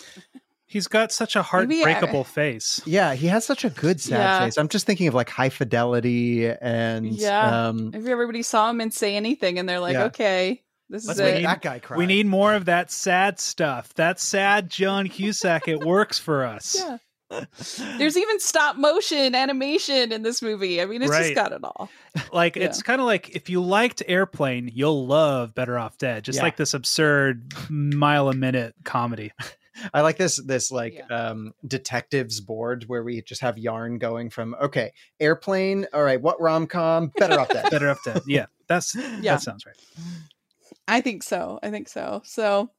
He's 0.70 0.86
got 0.86 1.10
such 1.12 1.34
a 1.36 1.44
Maybe 1.52 1.82
I- 1.84 1.92
heartbreakable 1.92 2.24
face. 2.24 2.80
Yeah, 2.86 3.14
he 3.14 3.26
has 3.26 3.44
such 3.44 3.64
a 3.64 3.70
good 3.70 4.00
sad 4.00 4.18
Yeah. 4.18 4.44
face. 4.44 4.56
I'm 4.56 4.68
just 4.68 4.86
thinking 4.86 5.08
of 5.08 5.14
like 5.14 5.28
High 5.28 5.48
Fidelity 5.50 6.48
and 6.48 7.06
Yeah. 7.06 7.68
um, 7.68 7.90
if 7.92 8.06
everybody 8.06 8.42
saw 8.42 8.70
him 8.70 8.80
and 8.80 8.94
say 8.94 9.16
anything 9.16 9.58
and 9.58 9.68
they're 9.68 9.80
like 9.80 9.94
Yeah. 9.94 10.04
okay 10.04 10.62
this 10.88 11.06
let's 11.06 11.18
is 11.20 11.24
make 11.24 11.40
it 11.40 11.42
that 11.42 11.60
guy 11.62 11.78
cry. 11.80 11.96
We 11.96 12.06
need 12.06 12.26
more 12.26 12.54
of 12.54 12.64
that 12.66 12.90
sad 12.90 13.38
stuff. 13.40 13.92
That 13.94 14.18
sad 14.20 14.70
John 14.70 15.08
Cusack. 15.08 15.66
it 15.68 15.80
works 15.80 16.18
for 16.18 16.44
us. 16.44 16.76
yeah 16.78 16.98
there's 17.96 18.16
even 18.16 18.40
stop 18.40 18.74
motion 18.76 19.36
animation 19.36 20.10
in 20.10 20.22
this 20.24 20.42
movie 20.42 20.82
i 20.82 20.84
mean 20.84 21.00
it's 21.00 21.12
Right. 21.12 21.22
just 21.22 21.34
got 21.36 21.52
it 21.52 21.62
all 21.62 21.88
Like 22.32 22.56
Yeah. 22.56 22.64
it's 22.64 22.82
kind 22.82 23.00
of 23.00 23.06
like 23.06 23.30
if 23.36 23.48
you 23.48 23.62
liked 23.62 24.02
Airplane, 24.08 24.68
you'll 24.74 25.06
love 25.06 25.54
Better 25.54 25.78
Off 25.78 25.96
Dead. 25.96 26.24
Just 26.24 26.38
Yeah. 26.38 26.42
like 26.42 26.56
this 26.56 26.74
absurd 26.74 27.52
mile 27.70 28.28
a 28.28 28.34
minute 28.34 28.74
comedy. 28.84 29.30
I 29.94 30.00
like 30.02 30.16
this 30.16 30.36
this 30.44 30.70
like 30.70 30.94
Yeah. 30.94 31.28
um 31.30 31.52
detectives 31.66 32.40
board 32.40 32.84
where 32.86 33.02
we 33.02 33.22
just 33.22 33.40
have 33.40 33.58
yarn 33.58 33.98
going 33.98 34.30
from 34.30 34.54
okay, 34.62 34.92
airplane, 35.18 35.86
all 35.92 36.02
right, 36.02 36.20
what 36.20 36.40
rom 36.40 36.66
com, 36.66 37.08
better 37.18 37.38
off 37.38 37.48
that. 37.48 37.70
Better 37.70 37.90
Off 37.90 37.98
Dead. 38.04 38.22
Yeah, 38.26 38.46
that's 38.68 38.94
Yeah. 38.94 39.32
that 39.34 39.42
sounds 39.42 39.64
right. 39.66 39.76
i 40.88 41.00
think 41.00 41.22
so 41.22 41.58
i 41.62 41.70
think 41.70 41.88
so 41.88 42.20
so 42.24 42.70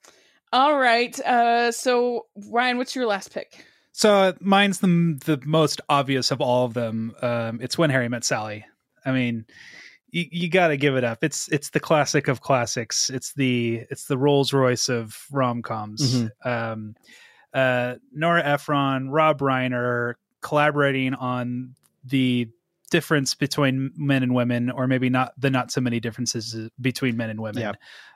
all 0.52 0.78
right 0.78 1.18
uh 1.22 1.72
so 1.72 2.26
ryan 2.50 2.78
what's 2.78 2.96
your 2.96 3.06
last 3.06 3.34
pick 3.34 3.66
So 3.94 4.14
uh, 4.14 4.34
mine's 4.40 4.80
the 4.80 5.18
the 5.26 5.40
most 5.46 5.82
obvious 5.90 6.32
of 6.32 6.40
all 6.42 6.66
of 6.66 6.74
them. 6.74 7.14
Um, 7.22 7.60
it's 7.62 7.78
When 7.78 7.90
Harry 7.90 8.08
Met 8.10 8.24
Sally. 8.24 8.66
I 9.06 9.12
mean, 9.12 9.46
you, 10.12 10.26
you 10.32 10.50
got 10.50 10.68
to 10.70 10.78
give 10.78 10.96
it 10.96 11.04
up. 11.04 11.24
It's 11.24 11.48
it's 11.50 11.70
the 11.70 11.80
classic 11.80 12.28
of 12.28 12.42
classics. 12.42 13.10
It's 13.10 13.34
the 13.34 13.86
it's 13.90 14.06
the 14.06 14.18
Rolls 14.18 14.54
Royce 14.54 14.90
of 14.90 15.26
rom 15.32 15.62
coms. 15.62 16.16
Mhm. 16.16 16.32
Um, 16.46 16.96
uh, 17.54 17.96
Nora 18.14 18.44
Ephron, 18.44 19.10
Rob 19.10 19.40
Reiner 19.40 20.16
collaborating 20.42 21.14
on 21.14 21.76
the 22.04 22.50
difference 22.90 23.36
between 23.36 23.92
men 23.96 24.22
and 24.22 24.34
women, 24.36 24.70
or 24.70 24.86
maybe 24.86 25.10
not 25.10 25.34
the 25.38 25.50
not 25.50 25.72
so 25.72 25.80
many 25.82 26.00
differences 26.00 26.70
between 26.80 27.16
men 27.16 27.30
and 27.30 27.40
women, 27.42 27.64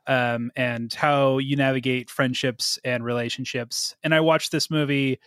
um, 0.08 0.52
and 0.56 0.94
how 0.94 1.38
you 1.38 1.56
navigate 1.56 2.10
friendships 2.10 2.78
and 2.84 3.04
relationships. 3.04 3.96
And 4.04 4.14
I 4.14 4.20
watched 4.20 4.52
this 4.52 4.70
movie 4.70 5.20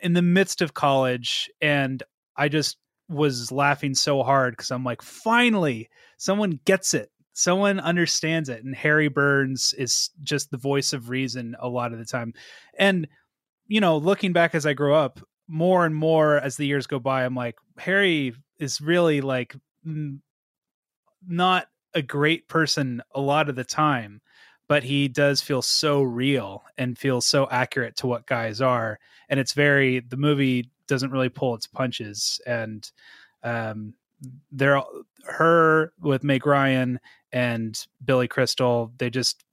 in 0.00 0.14
the 0.14 0.22
midst 0.22 0.60
of 0.60 0.74
college, 0.74 1.48
and 1.60 2.02
I 2.36 2.48
just 2.48 2.76
was 3.08 3.52
laughing 3.52 3.94
so 3.94 4.22
hard 4.22 4.56
because 4.56 4.70
I'm 4.70 4.84
like, 4.84 5.02
finally, 5.02 5.88
someone 6.16 6.60
gets 6.64 6.94
it. 6.94 7.10
Someone 7.32 7.80
understands 7.80 8.48
it. 8.48 8.64
And 8.64 8.74
Harry 8.74 9.08
Burns 9.08 9.74
is 9.76 10.10
just 10.22 10.50
the 10.50 10.56
voice 10.56 10.92
of 10.92 11.10
reason 11.10 11.56
a 11.58 11.68
lot 11.68 11.92
of 11.92 11.98
the 11.98 12.04
time. 12.04 12.32
And, 12.78 13.08
you 13.66 13.80
know, 13.80 13.98
looking 13.98 14.32
back 14.32 14.54
as 14.54 14.66
I 14.66 14.72
grow 14.72 14.94
up, 14.94 15.20
more 15.48 15.84
and 15.84 15.94
more 15.94 16.38
as 16.38 16.56
the 16.56 16.66
years 16.66 16.86
go 16.86 16.98
by, 16.98 17.24
I'm 17.24 17.34
like, 17.34 17.56
Harry 17.78 18.34
is 18.58 18.80
really 18.80 19.20
like 19.20 19.54
mm, 19.86 20.20
not 21.26 21.66
a 21.94 22.02
great 22.02 22.48
person 22.48 23.02
a 23.14 23.20
lot 23.20 23.48
of 23.48 23.56
the 23.56 23.64
time, 23.64 24.20
but 24.68 24.82
he 24.82 25.08
does 25.08 25.42
feel 25.42 25.62
so 25.62 26.02
real 26.02 26.64
and 26.78 26.98
feels 26.98 27.26
so 27.26 27.48
accurate 27.50 27.96
to 27.96 28.06
what 28.06 28.26
guys 28.26 28.60
are. 28.60 28.98
And 29.28 29.38
it's 29.38 29.52
very, 29.52 30.00
the 30.00 30.16
movie 30.16 30.70
doesn't 30.88 31.10
really 31.10 31.28
pull 31.28 31.54
its 31.54 31.66
punches. 31.66 32.40
And, 32.46 32.90
um, 33.42 33.94
they're 34.52 34.80
her 35.26 35.92
with 36.00 36.24
Meg 36.24 36.46
Ryan 36.46 36.98
and 37.32 37.86
Billy 38.04 38.28
Crystal. 38.28 38.92
They 38.98 39.10
just 39.10 39.44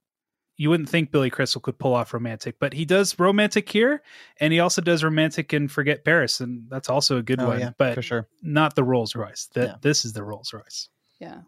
you 0.58 0.70
wouldn't 0.70 0.88
think 0.88 1.10
Billy 1.10 1.30
Crystal 1.30 1.60
could 1.60 1.78
pull 1.78 1.94
off 1.94 2.14
romantic, 2.14 2.56
but 2.60 2.72
he 2.72 2.84
does 2.84 3.18
romantic 3.18 3.68
here, 3.68 4.02
and 4.38 4.52
he 4.52 4.60
also 4.60 4.80
does 4.80 5.02
romantic 5.02 5.52
in 5.52 5.66
Forget 5.66 6.04
Paris, 6.04 6.40
and 6.40 6.68
that's 6.70 6.88
also 6.88 7.16
a 7.18 7.22
good 7.22 7.40
Oh, 7.40 7.48
one. 7.48 7.58
yeah, 7.60 7.70
but 7.78 7.94
for 7.94 8.02
sure. 8.02 8.28
not 8.42 8.76
the 8.76 8.84
Rolls 8.84 9.16
Royce. 9.16 9.46
That 9.54 9.66
Yeah. 9.68 9.74
this 9.80 10.04
is 10.04 10.12
the 10.12 10.22
Rolls 10.22 10.52
Royce. 10.52 10.88
Yeah. 11.20 11.40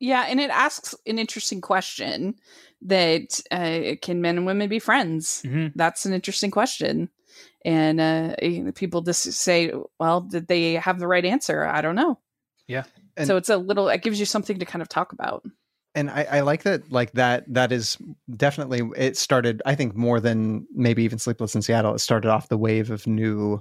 Yeah, 0.00 0.26
and 0.28 0.38
it 0.40 0.50
asks 0.50 0.94
an 1.06 1.18
interesting 1.18 1.60
question 1.60 2.34
that 2.82 3.40
uh, 3.50 3.96
can 4.02 4.20
men 4.20 4.36
and 4.36 4.46
women 4.46 4.68
be 4.68 4.78
friends? 4.80 5.42
Mhm. 5.46 5.72
That's 5.74 6.04
an 6.04 6.12
interesting 6.12 6.50
question. 6.50 7.08
And 7.64 8.00
uh, 8.00 8.36
people 8.74 9.02
just 9.02 9.22
say, 9.32 9.72
well, 9.98 10.20
did 10.22 10.46
they 10.48 10.74
have 10.74 10.98
the 10.98 11.06
right 11.08 11.24
answer? 11.24 11.64
I 11.64 11.80
don't 11.80 11.96
know. 11.96 12.18
Yeah. 12.66 12.84
And- 13.16 13.26
so 13.26 13.36
it's 13.36 13.48
a 13.48 13.56
little, 13.56 13.88
it 13.88 14.02
gives 14.02 14.20
you 14.20 14.26
something 14.26 14.58
to 14.60 14.64
kind 14.64 14.80
of 14.82 14.88
talk 14.88 15.12
about. 15.12 15.44
and 15.94 16.10
I, 16.10 16.26
I 16.30 16.40
like 16.40 16.62
that 16.64 16.92
like 16.92 17.12
that 17.12 17.44
that 17.54 17.72
is 17.72 17.96
definitely 18.36 18.82
it 18.96 19.16
started 19.16 19.62
i 19.66 19.74
think 19.74 19.96
more 19.96 20.20
than 20.20 20.66
maybe 20.74 21.02
even 21.02 21.18
sleepless 21.18 21.54
in 21.54 21.62
seattle 21.62 21.94
it 21.94 21.98
started 22.00 22.28
off 22.30 22.48
the 22.50 22.58
wave 22.58 22.90
of 22.90 23.06
new 23.06 23.60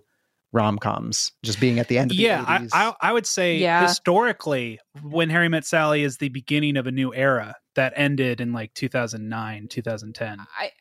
rom-coms 0.51 1.31
just 1.43 1.59
being 1.59 1.79
at 1.79 1.87
the 1.87 1.97
end 1.97 2.11
of 2.11 2.17
the 2.17 2.23
Yeah, 2.23 2.43
80s. 2.45 2.69
I, 2.73 2.87
I 2.89 2.93
I 3.09 3.13
would 3.13 3.25
say 3.25 3.57
Yeah. 3.57 3.81
historically, 3.87 4.79
when 5.01 5.29
Harry 5.29 5.49
Met 5.49 5.65
Sally 5.65 6.03
is 6.03 6.17
the 6.17 6.29
beginning 6.29 6.77
of 6.77 6.87
a 6.87 6.91
new 6.91 7.13
era 7.13 7.55
that 7.75 7.93
ended 7.95 8.41
in 8.41 8.53
like 8.53 8.73
2009, 8.73 9.67
2010. 9.69 10.39
I, 10.59 10.71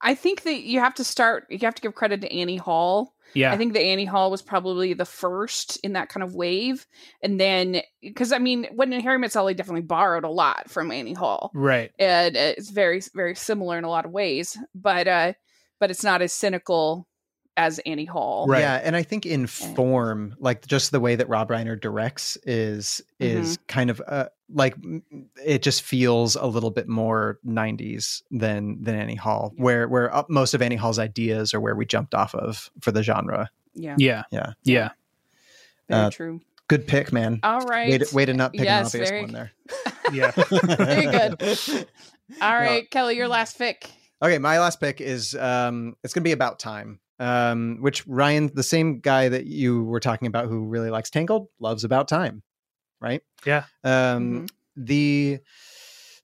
I 0.00 0.14
think 0.14 0.42
that 0.42 0.62
you 0.62 0.80
have 0.80 0.94
to 0.94 1.04
start, 1.04 1.46
you 1.50 1.58
have 1.62 1.74
to 1.74 1.82
give 1.82 1.94
credit 1.94 2.20
to 2.20 2.32
Annie 2.32 2.56
Hall 2.56 3.14
Yeah, 3.34 3.52
I 3.52 3.56
think 3.56 3.72
that 3.72 3.82
Annie 3.82 4.04
Hall 4.04 4.30
was 4.30 4.42
probably 4.42 4.94
the 4.94 5.04
first 5.04 5.78
in 5.82 5.94
that 5.94 6.08
kind 6.08 6.22
of 6.22 6.34
wave. 6.34 6.86
And 7.22 7.40
then, 7.40 7.82
because 8.00 8.32
I 8.32 8.38
mean, 8.38 8.68
when 8.72 8.92
Harry 8.92 9.18
Met 9.18 9.32
Sally 9.32 9.54
definitely 9.54 9.82
borrowed 9.82 10.24
a 10.24 10.30
lot 10.30 10.70
from 10.70 10.92
Annie 10.92 11.14
Hall. 11.14 11.50
right. 11.52 11.90
And 11.98 12.36
uh, 12.36 12.54
it's 12.56 12.70
very, 12.70 13.02
very 13.14 13.34
similar 13.34 13.76
in 13.76 13.84
a 13.84 13.90
lot 13.90 14.04
of 14.04 14.12
ways, 14.12 14.56
but, 14.74 15.08
uh, 15.08 15.32
but 15.80 15.90
it's 15.90 16.04
not 16.04 16.22
as 16.22 16.32
cynical 16.32 17.07
as 17.58 17.78
Annie 17.80 18.06
Hall. 18.06 18.46
Right. 18.46 18.60
Yeah, 18.60 18.80
and 18.82 18.96
I 18.96 19.02
think 19.02 19.26
in 19.26 19.46
form, 19.46 20.34
like 20.38 20.66
just 20.66 20.92
the 20.92 21.00
way 21.00 21.16
that 21.16 21.28
Rob 21.28 21.48
Reiner 21.50 21.78
directs 21.78 22.38
is 22.44 23.02
is 23.20 23.56
Mm-hmm. 23.58 23.62
kind 23.66 23.90
of 23.90 24.00
uh, 24.06 24.26
like 24.54 24.74
it 25.44 25.62
just 25.62 25.82
feels 25.82 26.36
a 26.36 26.46
little 26.46 26.70
bit 26.70 26.88
more 26.88 27.38
'90s 27.46 28.22
than 28.30 28.82
than 28.82 28.94
Annie 28.94 29.14
Hall, 29.16 29.52
Yeah. 29.56 29.62
where 29.64 29.88
where 29.88 30.24
most 30.30 30.54
of 30.54 30.62
Annie 30.62 30.76
Hall's 30.76 30.98
ideas 30.98 31.52
are 31.52 31.60
where 31.60 31.74
we 31.74 31.84
jumped 31.84 32.14
off 32.14 32.34
of 32.34 32.70
for 32.80 32.92
the 32.92 33.02
genre. 33.02 33.50
Yeah. 33.74 33.96
Yeah, 33.98 34.22
Yeah, 34.30 34.52
yeah. 34.64 34.88
Very 35.88 36.02
Uh, 36.06 36.10
true. 36.10 36.40
good 36.68 36.86
pick, 36.86 37.12
man. 37.12 37.40
All 37.42 37.60
right. 37.60 37.90
Way 37.90 37.98
to, 37.98 38.14
way 38.14 38.24
to 38.24 38.34
not 38.34 38.52
pick 38.52 38.62
Yes, 38.64 38.94
an 38.94 39.00
obvious 39.02 39.10
very- 39.10 39.22
one 39.22 39.32
there. 39.32 39.52
Yeah. 40.12 40.30
Very 40.30 41.06
good. 41.06 41.86
All 42.40 42.54
right, 42.54 42.90
Kelly, 42.90 43.16
your 43.16 43.28
last 43.28 43.58
pick. 43.58 43.90
Okay, 44.22 44.38
my 44.38 44.58
last 44.58 44.80
pick 44.80 45.00
is 45.00 45.34
um 45.34 45.96
it's 46.02 46.14
gonna 46.14 46.24
be 46.24 46.32
about 46.32 46.58
time. 46.58 46.98
Um, 47.18 47.78
which 47.80 48.06
Ryan, 48.06 48.50
the 48.54 48.62
same 48.62 49.00
guy 49.00 49.28
that 49.28 49.46
you 49.46 49.84
were 49.84 50.00
talking 50.00 50.28
about 50.28 50.46
who 50.46 50.66
really 50.66 50.90
likes 50.90 51.10
Tangled, 51.10 51.48
loves 51.58 51.82
about 51.84 52.06
time, 52.08 52.42
right? 53.00 53.22
Yeah. 53.44 53.64
Um 53.84 54.46
Mhm. 54.46 54.50
the 54.76 55.38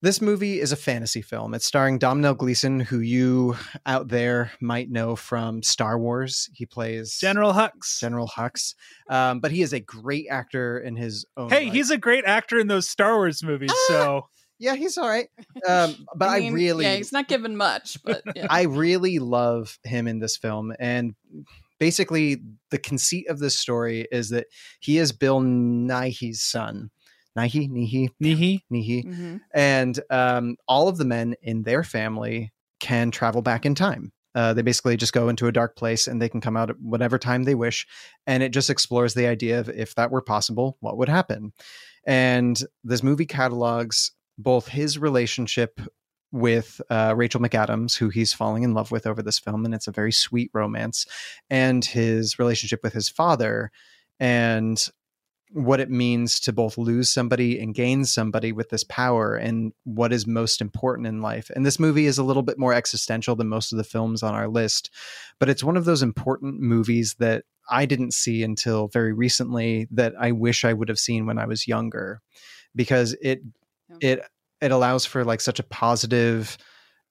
This 0.02 0.20
movie 0.20 0.60
is 0.60 0.70
a 0.70 0.76
fantasy 0.76 1.22
film. 1.22 1.54
It's 1.54 1.64
starring 1.64 1.98
Domhnall 1.98 2.34
Gleeson, 2.34 2.78
who 2.78 2.98
you 3.00 3.56
out 3.86 4.08
there 4.08 4.52
might 4.60 4.90
know 4.90 5.16
from 5.16 5.62
Star 5.62 5.98
Wars. 5.98 6.50
He 6.52 6.66
plays 6.66 7.16
General 7.18 7.54
Hux. 7.54 7.98
General 8.00 8.28
Hux, 8.28 8.74
um, 9.08 9.40
but 9.40 9.50
he 9.50 9.62
is 9.62 9.72
a 9.72 9.80
great 9.80 10.26
actor 10.30 10.78
in 10.78 10.96
his 10.96 11.24
own. 11.38 11.48
Hey, 11.48 11.64
right. 11.64 11.72
he's 11.72 11.90
a 11.90 11.96
great 11.96 12.24
actor 12.26 12.58
in 12.58 12.66
those 12.66 12.86
Star 12.86 13.14
Wars 13.16 13.42
movies. 13.42 13.72
So 13.88 14.26
yeah, 14.58 14.74
he's 14.74 14.98
all 14.98 15.08
right. 15.08 15.28
Um, 15.68 16.06
but 16.14 16.28
I, 16.28 16.40
mean, 16.40 16.52
really, 16.52 16.84
yeah, 16.84 16.96
he's 16.96 17.12
not 17.12 17.26
given 17.26 17.56
much, 17.56 17.96
but 18.04 18.22
yeah. 18.36 18.48
I 18.50 18.62
really 18.62 19.18
love 19.18 19.78
him 19.82 20.06
in 20.06 20.18
this 20.18 20.36
film. 20.36 20.74
And 20.78 21.14
basically, 21.78 22.42
the 22.70 22.76
conceit 22.76 23.30
of 23.30 23.38
this 23.38 23.58
story 23.58 24.06
is 24.12 24.28
that 24.30 24.48
he 24.80 24.98
is 24.98 25.12
Bill 25.12 25.40
Nighy's 25.40 26.42
son. 26.42 26.90
Nighy, 27.38 27.70
Nihi, 27.70 28.10
Nihi. 28.22 28.60
Nihi. 28.70 29.04
Mhm. 29.06 29.40
And 29.54 30.00
um, 30.10 30.56
all 30.68 30.88
of 30.88 30.98
the 30.98 31.04
men 31.04 31.34
in 31.40 31.62
their 31.62 31.82
family 31.82 32.52
can 32.78 33.10
travel 33.10 33.40
back 33.40 33.64
in 33.64 33.74
time. 33.74 34.12
Uh, 34.34 34.52
they 34.52 34.62
basically 34.62 34.96
just 34.96 35.12
go 35.12 35.28
into 35.28 35.46
a 35.46 35.52
dark 35.52 35.76
place 35.76 36.06
and 36.06 36.20
they 36.20 36.28
can 36.28 36.40
come 36.40 36.56
out 36.56 36.68
at 36.70 36.80
whatever 36.80 37.18
time 37.18 37.44
they 37.44 37.54
wish. 37.54 37.86
And 38.26 38.42
it 38.42 38.50
just 38.50 38.68
explores 38.68 39.14
the 39.14 39.26
idea 39.26 39.60
of 39.60 39.68
if 39.68 39.94
that 39.94 40.10
were 40.10 40.20
possible, 40.20 40.76
what 40.80 40.98
would 40.98 41.08
happen. 41.08 41.52
And 42.06 42.60
this 42.82 43.02
movie 43.02 43.26
catalogs 43.26 44.12
both 44.38 44.68
his 44.68 44.98
relationship 44.98 45.80
with 46.32 46.80
uh, 46.90 47.14
Rachel 47.16 47.40
McAdams, 47.40 47.96
who 47.96 48.08
he's 48.08 48.32
falling 48.32 48.64
in 48.64 48.74
love 48.74 48.90
with 48.90 49.06
over 49.06 49.22
this 49.22 49.38
film, 49.38 49.64
and 49.64 49.72
it's 49.72 49.86
a 49.86 49.92
very 49.92 50.10
sweet 50.10 50.50
romance, 50.52 51.06
and 51.48 51.84
his 51.84 52.38
relationship 52.38 52.82
with 52.82 52.92
his 52.92 53.08
father, 53.08 53.70
and 54.18 54.88
what 55.52 55.78
it 55.78 55.88
means 55.88 56.40
to 56.40 56.52
both 56.52 56.76
lose 56.76 57.12
somebody 57.12 57.60
and 57.60 57.76
gain 57.76 58.04
somebody 58.04 58.50
with 58.50 58.70
this 58.70 58.82
power, 58.82 59.36
and 59.36 59.72
what 59.84 60.12
is 60.12 60.26
most 60.26 60.60
important 60.60 61.06
in 61.06 61.22
life. 61.22 61.50
And 61.54 61.64
this 61.64 61.78
movie 61.78 62.06
is 62.06 62.18
a 62.18 62.24
little 62.24 62.42
bit 62.42 62.58
more 62.58 62.74
existential 62.74 63.36
than 63.36 63.48
most 63.48 63.70
of 63.70 63.78
the 63.78 63.84
films 63.84 64.24
on 64.24 64.34
our 64.34 64.48
list, 64.48 64.90
but 65.38 65.48
it's 65.48 65.62
one 65.62 65.76
of 65.76 65.84
those 65.84 66.02
important 66.02 66.58
movies 66.58 67.14
that 67.20 67.44
I 67.70 67.86
didn't 67.86 68.12
see 68.12 68.42
until 68.42 68.88
very 68.88 69.12
recently 69.12 69.86
that 69.92 70.14
I 70.18 70.32
wish 70.32 70.64
I 70.64 70.72
would 70.72 70.88
have 70.88 70.98
seen 70.98 71.26
when 71.26 71.38
I 71.38 71.46
was 71.46 71.68
younger 71.68 72.20
because 72.74 73.16
it 73.22 73.40
Yeah. 74.00 74.10
it 74.10 74.22
it 74.60 74.70
allows 74.70 75.04
for 75.04 75.24
like 75.24 75.40
such 75.40 75.58
a 75.58 75.64
positive 75.64 76.56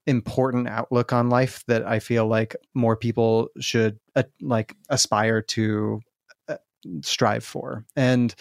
important 0.05 0.67
outlook 0.67 1.13
on 1.13 1.29
life 1.29 1.63
that 1.67 1.85
I 1.85 1.99
feel 1.99 2.27
like 2.27 2.55
more 2.73 2.97
people 2.97 3.49
should 3.59 3.99
uh, 4.15 4.23
like 4.41 4.75
aspire 4.89 5.41
to 5.41 6.01
uh, 6.47 6.57
strive 7.01 7.43
for. 7.43 7.85
And 7.95 8.33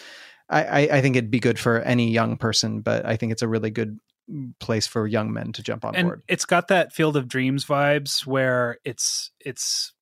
I, 0.49 0.89
I, 0.89 1.01
think 1.01 1.15
it'd 1.15 1.31
be 1.31 1.39
good 1.39 1.57
for 1.57 1.79
any 1.79 2.11
young 2.11 2.37
person, 2.37 2.81
but 2.81 3.05
I 3.05 3.15
think 3.15 3.31
it's 3.31 3.41
a 3.41 3.47
really 3.47 3.71
good 3.71 3.97
place 4.59 4.87
for 4.87 5.07
young 5.07 5.33
men 5.33 5.51
to 5.53 5.63
jump 5.63 5.85
on 5.85 5.95
and 5.95 6.07
board. 6.07 6.23
it's 6.27 6.45
got 6.45 6.67
that 6.67 6.93
Field 6.93 7.17
of 7.17 7.27
Dreams 7.27 7.65
vibes 7.65 8.25
where 8.25 8.77
it's 8.83 9.31
it's 9.39 9.93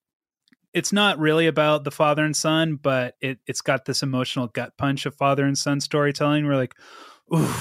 it's 0.73 0.93
not 0.93 1.19
really 1.19 1.47
about 1.47 1.83
the 1.83 1.91
father 1.91 2.23
and 2.23 2.35
son, 2.35 2.75
but 2.75 3.15
it 3.21 3.39
it's 3.47 3.61
got 3.61 3.85
this 3.85 4.03
emotional 4.03 4.47
gut 4.47 4.73
punch 4.77 5.05
of 5.05 5.15
father 5.15 5.45
and 5.45 5.57
son 5.57 5.79
storytelling. 5.79 6.45
We're 6.45 6.55
like, 6.55 6.75
ooh, 7.33 7.53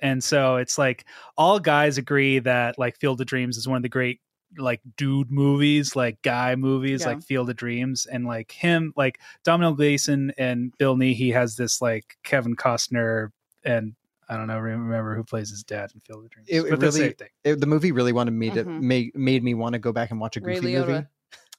and 0.00 0.22
so 0.22 0.56
it's 0.56 0.78
like 0.78 1.04
all 1.36 1.58
guys 1.60 1.98
agree 1.98 2.38
that 2.40 2.78
like 2.78 2.96
Field 2.98 3.20
of 3.20 3.26
Dreams 3.26 3.56
is 3.56 3.66
one 3.68 3.76
of 3.76 3.82
the 3.82 3.88
great 3.88 4.20
like 4.56 4.80
dude 4.96 5.30
movies, 5.30 5.94
like 5.94 6.20
guy 6.22 6.56
movies, 6.56 7.02
Yeah. 7.02 7.08
like 7.08 7.22
Field 7.22 7.50
of 7.50 7.56
Dreams, 7.56 8.06
and 8.06 8.26
like 8.26 8.50
him, 8.50 8.92
like 8.96 9.20
Domhnall 9.44 9.74
Gleeson 9.74 10.32
and 10.38 10.72
Bill 10.78 10.96
Nighy 10.96 11.32
has 11.34 11.56
this 11.56 11.82
like 11.82 12.16
Kevin 12.24 12.56
Costner 12.56 13.28
and 13.64 13.94
I 14.30 14.36
don't 14.36 14.46
know 14.46 14.58
remember 14.58 15.16
who 15.16 15.24
plays 15.24 15.50
his 15.50 15.62
dad 15.64 15.90
in 15.94 16.00
Field 16.00 16.24
of 16.24 16.30
Dreams, 16.30 16.48
It- 16.50 16.60
it 16.60 16.70
but 16.70 16.80
the 16.80 16.86
really- 16.86 16.98
same 17.00 17.12
thing. 17.14 17.28
It- 17.44 17.60
the 17.60 17.66
movie 17.66 17.92
really 17.92 18.12
wanted 18.12 18.32
me 18.32 18.50
to 18.50 18.64
Mhm. 18.64 18.80
make 18.82 19.16
made 19.16 19.42
me 19.42 19.54
want 19.54 19.72
to 19.74 19.78
go 19.78 19.92
back 19.92 20.10
and 20.10 20.20
watch 20.20 20.36
a 20.36 20.40
Ray 20.40 20.54
goofy 20.56 20.72
Liotta. 20.74 20.86
movie 20.88 21.06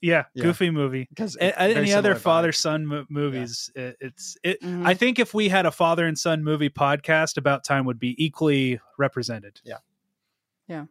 Yeah, 0.02 0.26
Yeah. 0.34 0.44
goofy 0.44 0.70
movie. 0.70 1.08
because 1.10 1.36
any 1.40 1.94
other 1.94 2.16
father 2.16 2.52
son 2.52 2.86
mo- 2.86 3.06
movies? 3.10 3.70
It, 3.76 3.98
it's 4.00 4.38
it. 4.44 4.62
Mhm. 4.62 4.86
I 4.86 4.94
think 4.94 5.20
if 5.20 5.34
we 5.34 5.50
had 5.50 5.66
a 5.66 5.72
father 5.72 6.06
and 6.06 6.18
son 6.18 6.44
movie 6.44 6.70
podcast, 6.70 7.38
About 7.38 7.64
Time 7.66 7.86
would 7.86 8.00
be 8.00 8.16
equally 8.24 8.80
represented. 8.98 9.60
Yeah, 9.64 9.80
yeah. 10.68 10.86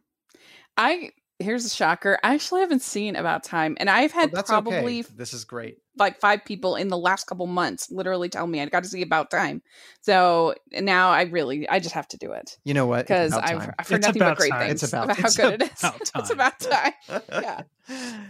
I 0.77 1.11
here's 1.39 1.65
a 1.65 1.69
shocker. 1.69 2.19
I 2.23 2.33
actually 2.35 2.61
haven't 2.61 2.81
seen 2.81 3.15
About 3.15 3.43
Time, 3.43 3.77
and 3.79 3.89
I've 3.89 4.13
oh, 4.15 4.19
had 4.19 4.31
that's 4.31 4.49
probably 4.49 4.99
okay. 4.99 5.09
This 5.15 5.33
is 5.33 5.45
great. 5.45 5.77
like 5.97 6.19
five 6.19 6.43
people 6.45 6.75
in 6.75 6.89
the 6.89 6.97
last 6.97 7.25
couple 7.27 7.47
months 7.47 7.89
literally 7.89 8.29
tell 8.29 8.45
me 8.45 8.61
I 8.61 8.65
got 8.67 8.83
to 8.83 8.89
see 8.89 9.01
About 9.01 9.31
Time. 9.31 9.61
So 10.01 10.55
now 10.73 11.09
I 11.11 11.23
really, 11.23 11.67
I 11.69 11.79
just 11.79 11.95
have 11.95 12.07
to 12.09 12.17
do 12.17 12.31
it 12.33 12.57
You 12.65 12.73
know 12.73 12.85
what? 12.87 13.05
Because 13.07 13.33
I've, 13.33 13.59
time. 13.59 13.73
I've 13.79 13.87
heard 13.87 13.97
It's 13.99 14.07
nothing 14.07 14.19
but 14.19 14.37
great 14.37 14.51
time. 14.51 14.67
things 14.67 14.83
It's 14.83 14.91
about- 14.93 15.05
about 15.05 15.17
how 15.17 15.25
it's 15.27 15.37
good 15.37 15.61
it 15.61 15.71
is. 15.71 15.79
about 15.79 16.01
It's 16.01 16.11
time. 16.11 16.31
about 16.31 16.59
time. 16.59 16.93
yeah. 17.31 17.61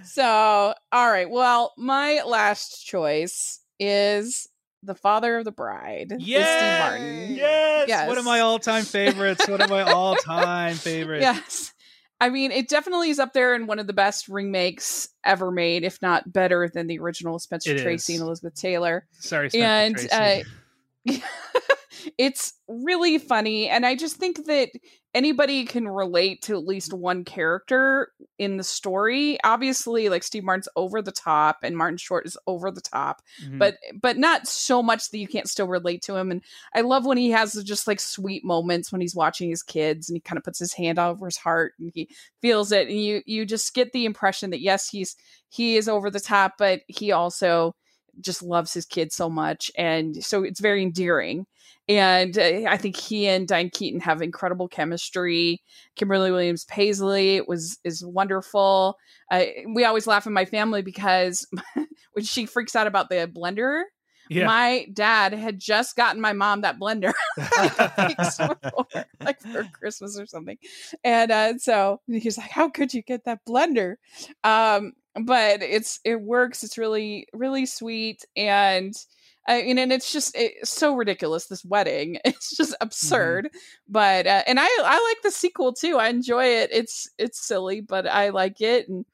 So, 0.03 0.23
all 0.91 1.11
right. 1.11 1.29
Well, 1.29 1.73
my 1.77 2.21
last 2.25 2.85
choice 2.85 3.59
is 3.79 4.47
the 4.83 4.95
father 4.95 5.37
of 5.37 5.45
the 5.45 5.51
bride, 5.51 6.07
with 6.11 6.21
Steve 6.21 6.39
Martin. 6.79 7.35
Yes! 7.35 7.85
Yes. 7.89 8.07
One 8.07 8.17
of 8.17 8.23
my 8.25 8.39
all-time 8.39 8.83
favorites. 8.83 9.45
One 9.47 9.61
of 9.61 9.69
my 9.69 9.81
all-time 9.91 10.75
favorites. 10.75 11.21
Yes. 11.23 11.73
I 12.21 12.29
mean, 12.29 12.51
it 12.51 12.67
definitely 12.67 13.09
is 13.09 13.19
up 13.19 13.33
there 13.33 13.55
in 13.55 13.65
one 13.65 13.79
of 13.79 13.87
the 13.87 13.93
best 13.93 14.27
remakes 14.27 15.07
ever 15.23 15.51
made, 15.51 15.83
if 15.83 16.01
not 16.01 16.31
better 16.31 16.67
than 16.67 16.87
the 16.87 16.99
original 16.99 17.39
Spencer 17.39 17.75
It 17.75 17.81
Tracy 17.81 18.13
is. 18.13 18.19
and 18.19 18.27
Elizabeth 18.27 18.55
Taylor. 18.55 19.05
Sorry, 19.19 19.49
Spencer 19.49 19.65
and 19.65 19.95
Tracy. 19.95 20.43
uh, 21.11 21.17
it's 22.17 22.53
really 22.67 23.17
funny 23.17 23.67
and 23.69 23.85
i 23.85 23.95
just 23.95 24.17
think 24.17 24.45
that 24.45 24.69
anybody 25.15 25.65
can 25.65 25.87
relate 25.87 26.41
to 26.43 26.53
at 26.53 26.65
least 26.65 26.93
one 26.93 27.23
character 27.25 28.11
in 28.37 28.57
the 28.57 28.63
story 28.63 29.37
obviously 29.43 30.07
like 30.07 30.23
steve 30.23 30.43
martin's 30.43 30.69
over 30.75 31.01
the 31.01 31.11
top 31.11 31.57
and 31.63 31.75
martin 31.75 31.97
short 31.97 32.25
is 32.25 32.37
over 32.47 32.69
the 32.69 32.81
top 32.81 33.21
Mhm. 33.43 33.57
but 33.57 33.77
but 34.01 34.17
not 34.17 34.47
so 34.47 34.83
much 34.83 35.09
that 35.09 35.17
you 35.17 35.27
can't 35.27 35.49
still 35.49 35.67
relate 35.67 36.01
to 36.03 36.15
him 36.15 36.29
and 36.31 36.41
i 36.75 36.81
love 36.81 37.05
when 37.05 37.17
he 37.17 37.31
has 37.31 37.53
just 37.63 37.87
like 37.87 37.99
sweet 37.99 38.45
moments 38.45 38.91
when 38.91 39.01
he's 39.01 39.15
watching 39.15 39.49
his 39.49 39.63
kids 39.63 40.09
and 40.09 40.15
he 40.15 40.21
kind 40.21 40.37
of 40.37 40.43
puts 40.43 40.59
his 40.59 40.73
hand 40.73 40.99
over 40.99 41.25
his 41.25 41.37
heart 41.37 41.73
and 41.79 41.91
he 41.95 42.07
feels 42.41 42.71
it 42.71 42.87
and 42.87 43.01
you 43.01 43.21
you 43.25 43.45
just 43.45 43.73
get 43.73 43.91
the 43.93 44.05
impression 44.05 44.51
that 44.51 44.61
yes 44.61 44.89
he's 44.89 45.15
he 45.49 45.75
is 45.75 45.89
over 45.89 46.11
the 46.11 46.19
top 46.19 46.53
but 46.59 46.81
he 46.87 47.11
also 47.11 47.75
just 48.21 48.43
loves 48.43 48.73
his 48.73 48.85
kids 48.85 49.15
so 49.15 49.29
much 49.29 49.71
and 49.77 50.23
so 50.23 50.43
it's 50.43 50.59
very 50.59 50.81
endearing 50.81 51.45
and 51.87 52.37
uh, 52.37 52.63
i 52.67 52.77
think 52.77 52.95
he 52.95 53.27
and 53.27 53.47
diane 53.47 53.69
keaton 53.69 53.99
have 53.99 54.21
incredible 54.21 54.67
chemistry 54.67 55.61
kimberly 55.95 56.31
williams 56.31 56.65
paisley 56.65 57.41
was 57.41 57.77
is 57.83 58.05
wonderful 58.05 58.97
uh, 59.31 59.43
we 59.73 59.83
always 59.85 60.07
laugh 60.07 60.27
in 60.27 60.33
my 60.33 60.45
family 60.45 60.81
because 60.81 61.47
when 62.13 62.25
she 62.25 62.45
freaks 62.45 62.75
out 62.75 62.87
about 62.87 63.09
the 63.09 63.29
blender 63.33 63.83
yeah. 64.29 64.45
my 64.45 64.87
dad 64.93 65.33
had 65.33 65.59
just 65.59 65.95
gotten 65.95 66.21
my 66.21 66.33
mom 66.33 66.61
that 66.61 66.79
blender 66.79 67.13
like, 67.57 67.97
weeks 68.07 68.37
before, 68.37 69.05
like 69.19 69.41
for 69.41 69.67
Christmas 69.73 70.19
or 70.19 70.27
something. 70.27 70.57
And 71.03 71.31
uh, 71.31 71.57
so 71.57 72.01
he's 72.07 72.37
like, 72.37 72.51
"How 72.51 72.69
could 72.69 72.93
you 72.93 73.01
get 73.01 73.25
that 73.25 73.39
blender?" 73.47 73.95
Um, 74.43 74.93
but 75.15 75.61
it's 75.61 75.99
it 76.03 76.21
works. 76.21 76.63
It's 76.63 76.77
really 76.77 77.27
really 77.33 77.65
sweet, 77.65 78.25
and 78.35 78.93
I 79.47 79.63
mean, 79.63 79.79
and 79.79 79.91
it's 79.91 80.11
just 80.11 80.35
it's 80.35 80.69
so 80.69 80.95
ridiculous. 80.95 81.47
This 81.47 81.65
wedding, 81.65 82.19
it's 82.25 82.55
just 82.55 82.75
absurd. 82.81 83.49
But 83.87 84.27
uh, 84.27 84.43
and 84.47 84.59
I 84.59 84.65
I 84.65 85.09
like 85.09 85.23
the 85.23 85.31
sequel 85.31 85.73
too. 85.73 85.97
I 85.97 86.09
enjoy 86.09 86.45
it. 86.45 86.69
It's 86.71 87.09
it's 87.17 87.45
silly, 87.45 87.81
but 87.81 88.07
I 88.07 88.29
like 88.29 88.61
it. 88.61 88.87
And 88.87 89.05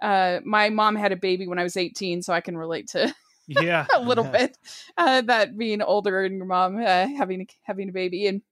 uh, 0.00 0.40
my 0.44 0.70
mom 0.70 0.96
had 0.96 1.12
a 1.12 1.16
baby 1.16 1.46
when 1.46 1.58
I 1.58 1.62
was 1.62 1.76
18, 1.76 2.22
so 2.22 2.32
I 2.32 2.40
can 2.40 2.56
relate 2.56 2.88
to 2.88 3.14
yeah. 3.46 3.86
a 3.94 4.00
little 4.00 4.24
bit 4.32 4.56
uh, 4.96 5.20
that 5.22 5.56
being 5.56 5.82
older 5.82 6.24
and 6.24 6.36
your 6.36 6.46
mom 6.46 6.78
uh, 6.78 7.06
having 7.16 7.46
having 7.62 7.88
a 7.88 7.92
baby 7.92 8.26
and 8.26 8.42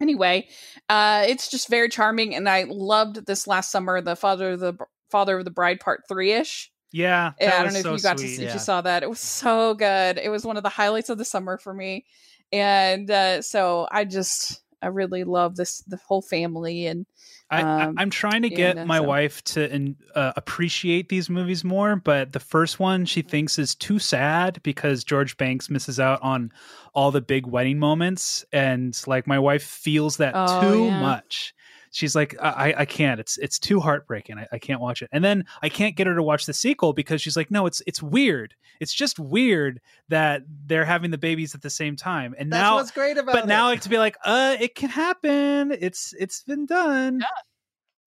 anyway 0.00 0.46
uh 0.88 1.24
it's 1.28 1.48
just 1.48 1.68
very 1.68 1.88
charming 1.88 2.34
and 2.34 2.48
i 2.48 2.64
loved 2.68 3.24
this 3.26 3.46
last 3.46 3.70
summer 3.70 4.00
the 4.00 4.16
father 4.16 4.52
of 4.52 4.60
the 4.60 4.76
father 5.12 5.38
of 5.38 5.44
the 5.44 5.50
bride 5.52 5.78
part 5.78 6.02
three-ish 6.08 6.72
Yeah. 6.90 7.32
yeah, 7.40 7.46
I 7.60 7.62
don't 7.62 7.72
know 7.74 7.78
if 7.78 7.82
so 7.84 7.94
you 7.94 8.00
got 8.02 8.18
sweet. 8.18 8.28
to 8.30 8.34
see 8.36 8.42
if 8.42 8.48
Yeah. 8.48 8.54
you 8.54 8.58
saw 8.58 8.80
that. 8.80 9.02
It 9.04 9.08
was 9.10 9.20
so 9.20 9.74
good. 9.74 10.18
It 10.18 10.30
was 10.30 10.44
one 10.44 10.56
of 10.56 10.62
the 10.64 10.68
highlights 10.70 11.08
of 11.10 11.18
the 11.18 11.24
summer 11.24 11.56
for 11.58 11.72
me. 11.72 12.04
And 12.52 13.10
uh, 13.10 13.40
so 13.42 13.86
I 13.90 14.04
just 14.04 14.60
I 14.82 14.88
really 14.88 15.22
love 15.24 15.54
this 15.56 15.78
the 15.86 15.96
whole 16.08 16.22
family 16.22 16.86
and 16.86 17.06
I, 17.50 17.62
Um, 17.62 17.94
I, 17.98 18.02
I'm 18.02 18.10
trying 18.10 18.42
to 18.42 18.48
get 18.50 18.70
and, 18.72 18.80
uh, 18.80 18.86
my 18.86 18.96
so- 18.98 19.02
wife 19.04 19.44
to 19.44 19.72
in, 19.72 19.96
uh, 20.14 20.32
appreciate 20.36 21.08
these 21.08 21.28
movies 21.30 21.62
more, 21.64 21.96
but 21.96 22.32
the 22.32 22.40
first 22.40 22.80
one 22.80 23.04
she 23.04 23.20
thinks 23.22 23.58
is 23.58 23.74
too 23.74 23.98
sad 23.98 24.58
because 24.62 25.04
George 25.04 25.36
Banks 25.36 25.68
misses 25.70 26.00
out 26.00 26.20
on 26.22 26.50
all 26.94 27.10
the 27.10 27.20
big 27.20 27.46
wedding 27.46 27.78
moments, 27.78 28.44
and 28.52 28.98
like 29.06 29.26
my 29.26 29.38
wife 29.38 29.62
feels 29.62 30.16
that 30.16 30.32
Oh, 30.34 30.60
too 30.62 30.84
yeah. 30.86 31.00
much. 31.00 31.54
She's 31.92 32.16
like, 32.16 32.34
I, 32.42 32.74
I 32.78 32.84
can't. 32.84 33.20
It's 33.20 33.38
it's 33.38 33.58
too 33.58 33.78
heartbreaking. 33.78 34.38
I, 34.38 34.48
I 34.50 34.58
can't 34.58 34.80
watch 34.80 35.02
it. 35.02 35.08
And 35.12 35.22
then 35.22 35.44
I 35.62 35.68
can't 35.68 35.94
get 35.94 36.08
her 36.08 36.16
to 36.16 36.22
watch 36.22 36.46
the 36.46 36.52
sequel 36.52 36.92
because 36.92 37.22
she's 37.22 37.36
like, 37.36 37.50
no, 37.50 37.66
it's 37.66 37.80
it's 37.86 38.02
weird. 38.02 38.54
It's 38.80 38.92
just 38.92 39.20
weird 39.20 39.80
that 40.08 40.42
they're 40.66 40.84
having 40.84 41.12
the 41.12 41.18
babies 41.18 41.54
at 41.54 41.62
the 41.62 41.70
same 41.70 41.94
time. 41.94 42.34
And 42.36 42.52
That's 42.52 42.62
now, 42.62 42.74
what's 42.74 42.90
great 42.90 43.18
about 43.18 43.34
but 43.34 43.44
it. 43.44 43.48
now 43.48 43.74
to 43.74 43.88
be 43.88 43.98
like, 43.98 44.16
uh, 44.24 44.56
it 44.58 44.74
can 44.74 44.88
happen. 44.88 45.70
It's 45.78 46.12
it's 46.18 46.42
been 46.42 46.66
done. 46.66 47.20
Yeah. 47.20 47.26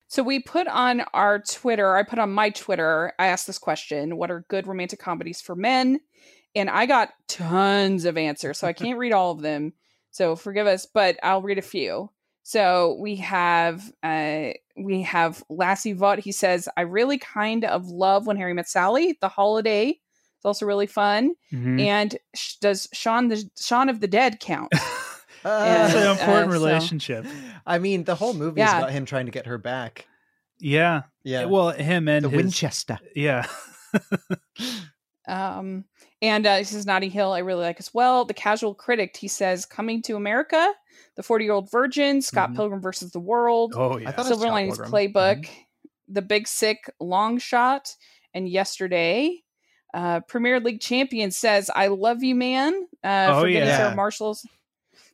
So 0.08 0.22
we 0.22 0.40
put 0.40 0.68
on 0.68 1.00
our 1.14 1.40
Twitter, 1.40 1.96
I 1.96 2.02
put 2.04 2.18
on 2.18 2.30
my 2.30 2.50
Twitter, 2.50 3.12
I 3.18 3.28
asked 3.28 3.46
this 3.46 3.58
question 3.58 4.16
What 4.16 4.30
are 4.30 4.44
good 4.48 4.66
romantic 4.66 4.98
comedies 4.98 5.40
for 5.40 5.56
men? 5.56 6.00
And 6.54 6.70
I 6.70 6.86
got 6.86 7.10
tons 7.28 8.04
of 8.04 8.16
answers. 8.16 8.58
So 8.58 8.66
I 8.66 8.72
can't 8.72 8.98
read 8.98 9.12
all 9.12 9.32
of 9.32 9.42
them. 9.42 9.74
So 10.10 10.34
forgive 10.34 10.66
us, 10.66 10.86
but 10.86 11.18
I'll 11.22 11.42
read 11.42 11.58
a 11.58 11.62
few. 11.62 12.10
So 12.48 12.96
we 13.00 13.16
have 13.16 13.92
uh 14.04 14.50
we 14.76 15.02
have 15.02 15.42
Lassie 15.50 15.94
Vaught. 15.96 16.20
He 16.20 16.30
says, 16.30 16.68
I 16.76 16.82
really 16.82 17.18
kind 17.18 17.64
of 17.64 17.88
love 17.88 18.28
when 18.28 18.36
Harry 18.36 18.54
met 18.54 18.68
Sally, 18.68 19.18
the 19.20 19.28
holiday. 19.28 19.88
It's 20.36 20.44
also 20.44 20.64
really 20.64 20.86
fun. 20.86 21.34
Mhm. 21.52 21.80
And 21.80 22.16
sh- 22.36 22.54
does 22.60 22.86
Shaun 22.92 23.26
the 23.26 23.42
Shaun 23.58 23.88
of 23.88 23.98
the 23.98 24.06
Dead 24.06 24.38
count? 24.38 24.72
It's 25.44 25.44
Uh, 25.44 25.98
an 25.98 26.06
uh, 26.08 26.12
important 26.12 26.52
so- 26.52 26.58
relationship. 26.58 27.26
I 27.66 27.78
mean, 27.78 28.04
the 28.04 28.14
whole 28.14 28.32
movie 28.34 28.62
is 28.62 28.70
about 28.70 28.90
him 28.92 29.04
trying 29.06 29.26
to 29.26 29.32
get 29.32 29.46
her 29.46 29.58
back. 29.58 30.06
Yeah. 30.60 31.02
Yeah. 31.24 31.44
Well, 31.46 31.70
him 31.70 32.06
and 32.08 32.24
the 32.24 32.28
his, 32.28 32.36
Winchester. 32.36 32.98
Yeah. 33.14 33.46
Um, 35.28 35.84
and 36.22 36.46
uh, 36.46 36.58
he 36.58 36.64
says 36.64 36.86
Notting 36.86 37.10
Hill, 37.10 37.32
I 37.32 37.40
really 37.40 37.64
like 37.64 37.80
as 37.80 37.92
well. 37.92 38.24
The 38.24 38.32
Casual 38.34 38.74
Critic, 38.74 39.16
he 39.16 39.26
says 39.26 39.66
Coming 39.66 40.00
to 40.02 40.14
America, 40.14 40.72
The 41.16 41.22
40 41.22 41.44
Year 41.44 41.52
Old 41.54 41.70
Virgin, 41.70 42.20
Scott 42.22 42.50
Mhm. 42.50 42.56
Pilgrim 42.56 42.80
versus 42.82 43.10
the 43.10 43.20
World, 43.20 43.74
oh 43.76 43.96
yeah. 43.98 44.08
I 44.08 44.12
thought 44.12 44.26
it 44.26 44.28
was 44.30 44.38
Silver 44.38 44.42
Scott 44.42 44.52
Linings 44.52 44.78
Pilgrim. 44.78 44.92
Playbook, 45.12 45.48
The 46.08 46.22
Big 46.22 46.46
Sick, 46.46 46.90
Long 47.00 47.38
Shot, 47.38 47.94
and 48.34 48.48
Yesterday. 48.48 49.42
Uh, 49.94 50.20
Premier 50.20 50.60
League 50.60 50.80
Champion 50.80 51.30
says, 51.30 51.70
I 51.74 51.86
love 51.86 52.22
you, 52.22 52.34
man. 52.34 52.86
Uh, 53.02 53.28
Oh, 53.32 53.44
yeah. 53.44 53.76
Sarah 53.78 53.94
Marshall's 53.94 54.46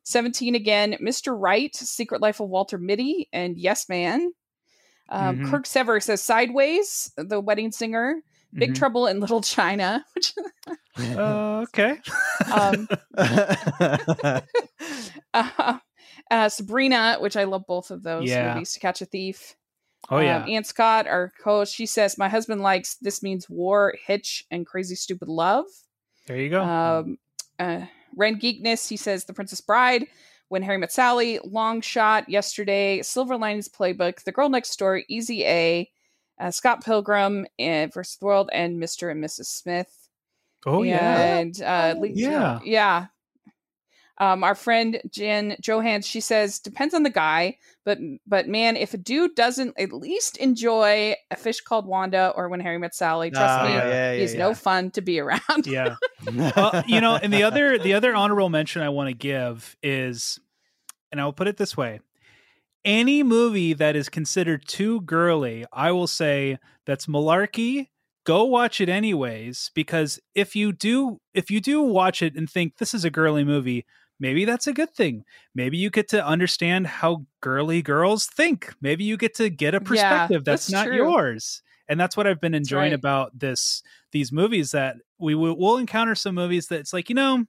17 0.03 0.57
again. 0.57 0.97
Mr. 1.01 1.37
Right, 1.39 1.75
Secret 1.77 2.21
Life 2.21 2.41
of 2.41 2.49
Walter 2.49 2.79
Mitty, 2.79 3.29
and 3.33 3.57
Yes 3.57 3.89
Man. 3.89 4.33
Um, 5.09 5.39
Mhm. 5.39 5.51
Kirk 5.51 5.67
Sever 5.67 6.01
says 6.01 6.21
Sideways, 6.23 7.13
The 7.17 7.39
Wedding 7.41 7.71
Singer, 7.71 8.23
Big 8.55 8.73
Mhm. 8.73 8.75
Trouble 8.77 9.07
in 9.07 9.21
Little 9.21 9.41
China, 9.41 10.05
which 10.15 10.35
Uh, 11.17 11.65
okay. 11.69 12.01
um, 12.53 12.89
uh, 15.35 15.79
uh, 16.33 16.49
Sabrina, 16.49 17.17
which 17.21 17.37
I 17.37 17.45
love 17.45 17.63
both 17.69 17.91
of 17.93 18.03
those 18.03 18.29
Yeah. 18.29 18.55
movies, 18.55 18.73
To 18.73 18.81
Catch 18.81 19.03
a 19.03 19.05
Thief. 19.07 19.55
oh 20.11 20.19
yeah. 20.19 20.39
Um, 20.43 20.49
Aunt 20.49 20.67
Scott, 20.67 21.07
our 21.07 21.31
coach, 21.41 21.69
she 21.69 21.87
says, 21.87 22.19
My 22.19 22.29
husband 22.29 22.61
likes 22.63 22.97
This 22.97 23.23
Means 23.23 23.49
War, 23.49 23.95
Hitch, 24.07 24.45
and 24.51 24.67
Crazy 24.67 24.95
Stupid 24.97 25.29
Love. 25.29 25.67
there 26.27 26.39
you 26.39 26.51
go. 26.51 26.63
Um, 26.63 27.19
uh, 27.61 27.87
Ren 28.17 28.39
Geekness, 28.41 28.89
he 28.89 28.97
says 28.97 29.25
The 29.25 29.33
Princess 29.35 29.61
Bride, 29.61 30.07
When 30.49 30.63
Harry 30.63 30.79
Met 30.79 30.91
Sally, 30.93 31.39
Long 31.45 31.81
Shot, 31.81 32.29
Yesterday, 32.29 33.03
Silver 33.03 33.37
Linings 33.37 33.69
Playbook, 33.69 34.23
The 34.25 34.33
Girl 34.33 34.49
Next 34.49 34.77
Door, 34.79 35.03
Easy 35.09 35.45
A, 35.45 35.91
uh, 36.41 36.51
Scott 36.51 36.85
Pilgrim, 36.85 37.47
and 37.59 37.93
versus 37.93 38.17
the 38.17 38.27
World, 38.27 38.51
and 38.53 38.83
Mr. 38.83 39.11
and 39.11 39.23
Mrs. 39.23 39.47
Smith. 39.47 40.09
oh 40.67 40.83
yeah. 40.83 41.35
And 41.37 41.61
uh, 41.63 41.95
Oh, 41.97 42.01
Le- 42.01 42.09
yeah. 42.09 42.59
yeah. 42.65 43.07
Um, 44.19 44.45
our 44.45 44.55
friend 44.55 45.01
Jen 45.11 45.57
Johans, 45.63 46.05
she 46.05 46.21
says, 46.21 46.59
depends 46.59 46.93
on 46.95 47.03
the 47.03 47.11
guy, 47.11 47.57
but 47.85 47.99
but 48.27 48.47
man, 48.47 48.77
if 48.77 48.93
a 48.95 48.99
dude 48.99 49.35
doesn't 49.35 49.75
at 49.79 49.93
least 49.93 50.37
enjoy 50.37 51.15
a 51.31 51.37
fish 51.37 51.61
called 51.61 51.87
Wanda 51.87 52.33
or 52.37 52.49
when 52.49 52.61
Harry 52.61 52.79
met 52.79 52.95
Sally, 52.95 53.31
trust 53.31 53.61
Ah, 53.61 53.67
me, 53.67 53.73
yeah, 53.73 53.89
yeah, 53.89 54.15
he's 54.15 54.35
yeah, 54.35 54.41
no 54.41 54.55
fun 54.55 54.91
to 54.93 55.01
be 55.01 55.19
around. 55.19 55.67
Yeah. 55.67 55.97
yeah. 56.33 56.53
uh, 56.55 56.83
you 56.87 57.01
know, 57.01 57.17
and 57.17 57.33
the 57.33 57.43
other 57.43 57.79
the 57.79 57.95
other 57.95 58.15
honorable 58.15 58.51
mention 58.51 58.83
I 58.83 58.91
want 58.91 59.09
to 59.09 59.15
give 59.15 59.77
is, 59.83 60.39
and 61.11 61.21
I'll 61.21 61.33
put 61.33 61.49
it 61.49 61.57
this 61.57 61.77
way: 61.77 62.01
any 62.85 63.23
movie 63.23 63.73
that 63.73 63.97
is 63.97 64.09
considered 64.09 64.67
too 64.67 65.01
girly, 65.03 65.65
I 65.73 65.93
will 65.93 66.07
say 66.07 66.59
that's 66.87 67.07
malarkey. 67.07 67.89
Go 68.25 68.45
watch 68.45 68.81
it 68.81 68.89
anyways, 68.89 69.71
because 69.75 70.21
if 70.35 70.55
you 70.55 70.73
do 70.73 71.19
if 71.35 71.51
you 71.51 71.61
do 71.61 71.83
watch 71.83 72.23
it 72.23 72.37
and 72.37 72.49
think 72.49 72.77
this 72.77 72.95
is 72.95 73.05
a 73.05 73.11
girly 73.11 73.43
movie, 73.43 73.85
maybe 74.23 74.45
that's 74.45 74.69
a 74.69 74.73
good 74.73 74.95
thing. 74.95 75.25
Maybe 75.53 75.77
you 75.77 75.91
get 75.91 76.09
to 76.11 76.25
understand 76.25 76.87
how 76.87 77.27
girly 77.41 77.83
girls 77.83 78.27
think. 78.27 78.73
Maybe 78.81 79.03
you 79.03 79.17
get 79.17 79.35
to 79.35 79.51
get 79.51 79.75
a 79.75 79.81
perspective 79.81 80.45
that's, 80.45 80.69
that's 80.69 80.73
not 80.73 80.87
true. 80.87 80.97
yours. 80.97 81.61
And 81.89 81.99
that's 81.99 82.17
what 82.17 82.29
I've 82.29 82.41
been 82.41 82.55
enjoying 82.55 82.93
right. 82.93 82.99
about 82.99 83.37
this 83.39 83.83
these 84.13 84.31
movies 84.31 84.71
that 84.71 84.97
we 85.19 85.35
will 85.35 85.59
we'll 85.59 85.77
encounter 85.77 86.15
some 86.15 86.37
movies 86.37 86.69
that 86.69 86.79
it's 86.79 86.93
like, 86.93 87.09
you 87.09 87.17
know, 87.17 87.45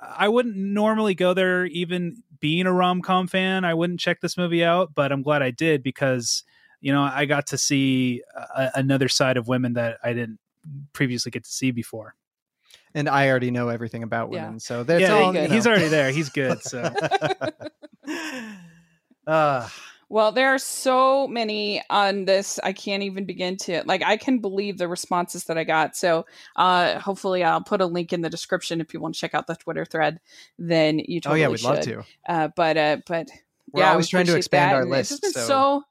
I 0.00 0.28
wouldn't 0.28 0.54
normally 0.54 1.14
go 1.14 1.32
there 1.32 1.64
even 1.64 2.22
being 2.40 2.66
a 2.66 2.72
rom-com 2.72 3.26
fan. 3.26 3.64
I 3.64 3.72
wouldn't 3.72 3.98
check 3.98 4.20
this 4.20 4.36
movie 4.36 4.62
out, 4.62 4.94
but 4.94 5.12
I'm 5.12 5.22
glad 5.22 5.42
I 5.42 5.50
did 5.50 5.82
because 5.82 6.44
you 6.82 6.92
know, 6.92 7.02
I 7.02 7.26
got 7.26 7.46
to 7.48 7.58
see 7.58 8.22
a, 8.36 8.72
another 8.74 9.08
side 9.08 9.36
of 9.36 9.46
women 9.46 9.74
that 9.74 9.98
I 10.02 10.12
didn't 10.12 10.40
previously 10.92 11.30
get 11.30 11.44
to 11.44 11.50
see 11.50 11.70
before. 11.70 12.16
And 12.94 13.08
I 13.08 13.28
already 13.28 13.50
know 13.50 13.68
everything 13.68 14.02
about 14.02 14.32
Yeah. 14.32 14.44
women, 14.44 14.60
so 14.60 14.82
that's 14.84 15.00
yeah, 15.00 15.12
all. 15.14 15.32
good. 15.32 15.48
you 15.48 15.54
he's 15.56 15.66
already 15.66 15.88
there. 15.88 16.10
He's 16.10 16.28
good. 16.30 16.62
So 16.62 16.82
uh, 19.26 19.68
Well, 20.08 20.32
there 20.32 20.48
are 20.54 20.58
so 20.58 21.26
many 21.26 21.82
on 21.88 22.26
this. 22.26 22.60
I 22.62 22.72
can't 22.74 23.02
even 23.02 23.24
begin 23.24 23.56
to 23.58 23.82
like. 23.86 24.02
I 24.04 24.16
can 24.18 24.40
believe 24.40 24.76
the 24.78 24.88
responses 24.88 25.44
that 25.44 25.56
I 25.56 25.64
got. 25.64 25.96
So, 25.96 26.26
uh, 26.56 26.98
hopefully, 26.98 27.42
I'll 27.44 27.62
put 27.62 27.80
a 27.80 27.86
link 27.86 28.12
in 28.12 28.20
the 28.20 28.28
description 28.30 28.80
if 28.82 28.92
you 28.92 29.00
want 29.00 29.14
to 29.14 29.20
check 29.20 29.34
out 29.34 29.46
the 29.46 29.54
Twitter 29.56 29.84
thread. 29.86 30.20
Then 30.58 30.98
you 30.98 31.20
totally. 31.20 31.20
oh 31.20 31.20
totally 31.20 31.40
yeah, 31.40 31.48
we'd 31.48 31.60
should. 31.60 31.96
love 31.96 32.06
to. 32.26 32.32
Uh, 32.32 32.48
but 32.54 32.76
uh, 32.76 32.96
but 33.06 33.28
We're 33.72 33.82
yeah, 33.84 33.90
always 33.92 34.06
we 34.08 34.10
trying 34.10 34.26
to 34.26 34.36
expand 34.36 34.70
that, 34.72 34.74
our 34.76 34.82
and 34.82 34.92
this 34.92 35.10
list. 35.10 35.24
has 35.24 35.32
been 35.32 35.42
so, 35.42 35.48
so. 35.48 35.84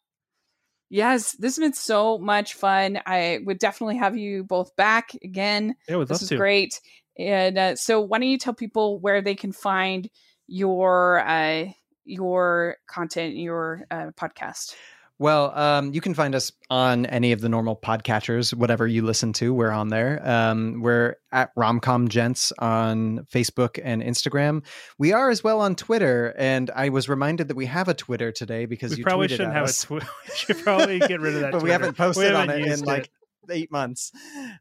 Yes, 0.93 1.31
this 1.37 1.55
has 1.55 1.63
been 1.63 1.71
so 1.71 2.17
much 2.17 2.53
fun. 2.55 2.99
I 3.05 3.39
would 3.45 3.59
definitely 3.59 3.95
have 3.95 4.17
you 4.17 4.43
both 4.43 4.75
back 4.75 5.15
again. 5.23 5.77
yeah, 5.87 5.95
would 5.95 6.09
This 6.09 6.21
is 6.21 6.27
to. 6.29 6.35
great. 6.35 6.81
And 7.17 7.57
uh, 7.57 7.75
so, 7.77 8.01
why 8.01 8.19
don't 8.19 8.27
you 8.27 8.37
tell 8.37 8.53
people 8.53 8.99
where 8.99 9.21
they 9.21 9.33
can 9.33 9.53
find 9.53 10.09
your 10.47 11.25
uh, 11.25 11.67
your 12.03 12.75
content, 12.87 13.37
your 13.37 13.85
uh, 13.89 14.07
podcast? 14.19 14.75
Well, 15.21 15.55
um, 15.55 15.93
you 15.93 16.01
can 16.01 16.15
find 16.15 16.33
us 16.33 16.51
on 16.71 17.05
any 17.05 17.31
of 17.31 17.41
the 17.41 17.47
normal 17.47 17.75
podcatchers, 17.75 18.55
whatever 18.55 18.87
you 18.87 19.03
listen 19.03 19.33
to. 19.33 19.53
We're 19.53 19.69
on 19.69 19.89
there. 19.89 20.19
Um, 20.27 20.81
we're 20.81 21.17
at 21.31 21.53
Romcom 21.53 22.09
Gents 22.09 22.51
on 22.57 23.27
Facebook 23.31 23.79
and 23.83 24.01
Instagram. 24.01 24.63
We 24.97 25.13
are 25.13 25.29
as 25.29 25.43
well 25.43 25.61
on 25.61 25.75
Twitter, 25.75 26.33
and 26.39 26.71
I 26.75 26.89
was 26.89 27.07
reminded 27.07 27.49
that 27.49 27.55
we 27.55 27.67
have 27.67 27.87
a 27.87 27.93
Twitter 27.93 28.31
today 28.31 28.65
because 28.65 28.93
We 28.93 28.97
you 28.97 29.03
probably 29.03 29.27
shouldn't 29.27 29.53
have 29.53 29.65
us. 29.65 29.83
a 29.83 29.85
Twitter. 29.85 30.07
we 30.27 30.35
should 30.35 30.63
probably 30.63 30.97
get 30.97 31.19
rid 31.19 31.35
of 31.35 31.41
that. 31.41 31.51
but 31.51 31.61
we 31.61 31.69
haven't 31.69 31.95
posted 31.95 32.33
on 32.33 32.49
haven't 32.49 32.63
it 32.63 32.63
in 32.63 32.71
used 32.71 32.85
like 32.87 33.11
eight 33.51 33.71
months. 33.71 34.11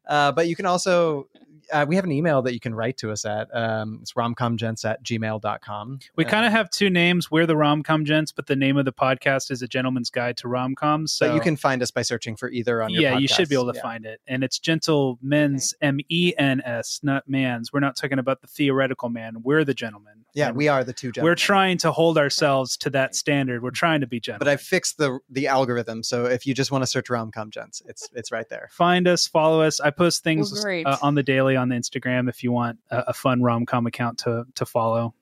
Uh, 0.07 0.31
but 0.33 0.47
you 0.47 0.57
can 0.57 0.67
also, 0.67 1.31
uh, 1.73 1.85
we 1.89 1.97
have 1.97 2.05
an 2.05 2.13
email 2.13 2.43
that 2.43 2.55
you 2.55 2.61
can 2.61 2.75
write 2.75 2.97
to 2.99 3.11
us 3.11 3.25
at. 3.25 3.49
Um, 3.55 3.99
it's 4.03 4.13
romcomgents 4.15 4.85
at 4.85 5.03
gmail.com. 5.03 5.99
We 6.17 6.25
kind 6.25 6.45
Uh, 6.45 6.49
of 6.49 6.53
have 6.53 6.71
two 6.71 6.91
names. 6.91 7.31
We're 7.31 7.47
the 7.47 7.55
Romcom 7.55 8.05
Gents, 8.05 8.33
but 8.33 8.47
the 8.47 8.57
name 8.57 8.77
of 8.77 8.85
the 8.85 8.93
podcast 8.93 9.51
is 9.51 9.63
A 9.63 9.69
Gentleman's 9.69 10.11
Guide 10.11 10.37
to 10.39 10.49
Romcoms. 10.49 11.11
So 11.11 11.29
but 11.29 11.35
you 11.35 11.41
can 11.41 11.57
find 11.57 11.83
us 11.83 11.91
by 11.91 12.03
searching 12.03 12.37
for 12.37 12.49
either 12.51 12.83
on 12.83 12.91
your 12.91 13.03
yeah, 13.03 13.19
you 13.19 13.29
should 13.29 13.49
be 13.49 13.55
able 13.55 13.73
to 13.73 13.77
Yeah. 13.77 13.83
find 13.83 14.05
it. 14.07 14.21
And 14.27 14.43
it's 14.45 14.59
gentle 14.59 15.19
men's 15.23 15.75
M 15.81 15.99
E 16.09 16.33
N 16.39 16.61
S, 16.65 17.01
not 17.03 17.29
man's. 17.29 17.73
We're 17.73 17.81
not 17.81 17.97
talking 17.97 18.19
about 18.19 18.41
the 18.41 18.47
theoretical 18.47 19.09
man. 19.09 19.43
We're 19.43 19.65
the 19.65 19.75
gentleman. 19.75 20.25
Yeah, 20.33 20.49
And 20.49 20.57
we 20.57 20.69
are 20.69 20.85
the 20.85 20.93
two 20.93 21.11
gentlemen. 21.11 21.31
we're 21.33 21.35
trying 21.37 21.79
to 21.79 21.91
hold 21.91 22.17
ourselves 22.17 22.77
to 22.79 22.91
that 22.91 23.17
standard. 23.17 23.63
We're 23.65 23.71
trying 23.73 24.01
to 24.01 24.07
be 24.07 24.21
gentle. 24.21 24.39
but 24.39 24.49
I 24.49 24.57
fixed 24.57 24.99
the 24.99 25.19
the 25.29 25.49
algorithm. 25.49 26.03
So 26.03 26.27
if 26.27 26.47
you 26.47 26.55
just 26.55 26.71
want 26.71 26.83
to 26.83 26.87
search 26.87 27.07
romcom 27.09 27.51
gents, 27.51 27.83
it's 27.87 28.09
it's 28.15 28.31
right 28.31 28.49
there. 28.49 28.69
find 28.73 29.09
us, 29.09 29.27
follow 29.27 29.61
us. 29.63 29.81
I 29.81 29.91
post 29.91 30.23
things 30.23 30.53
Well, 30.65 30.83
uh, 30.87 30.97
on 31.03 31.15
the 31.15 31.23
daily 31.23 31.57
on 31.61 31.69
the 31.69 31.77
Instagram 31.77 32.29
if 32.29 32.43
you 32.43 32.53
want 32.53 32.79
a, 32.91 33.05
a 33.09 33.13
fun 33.13 33.43
rom 33.43 33.67
com 33.67 33.87
account 33.87 34.19
to 34.19 34.45
to 34.57 34.67
follow. 34.67 35.15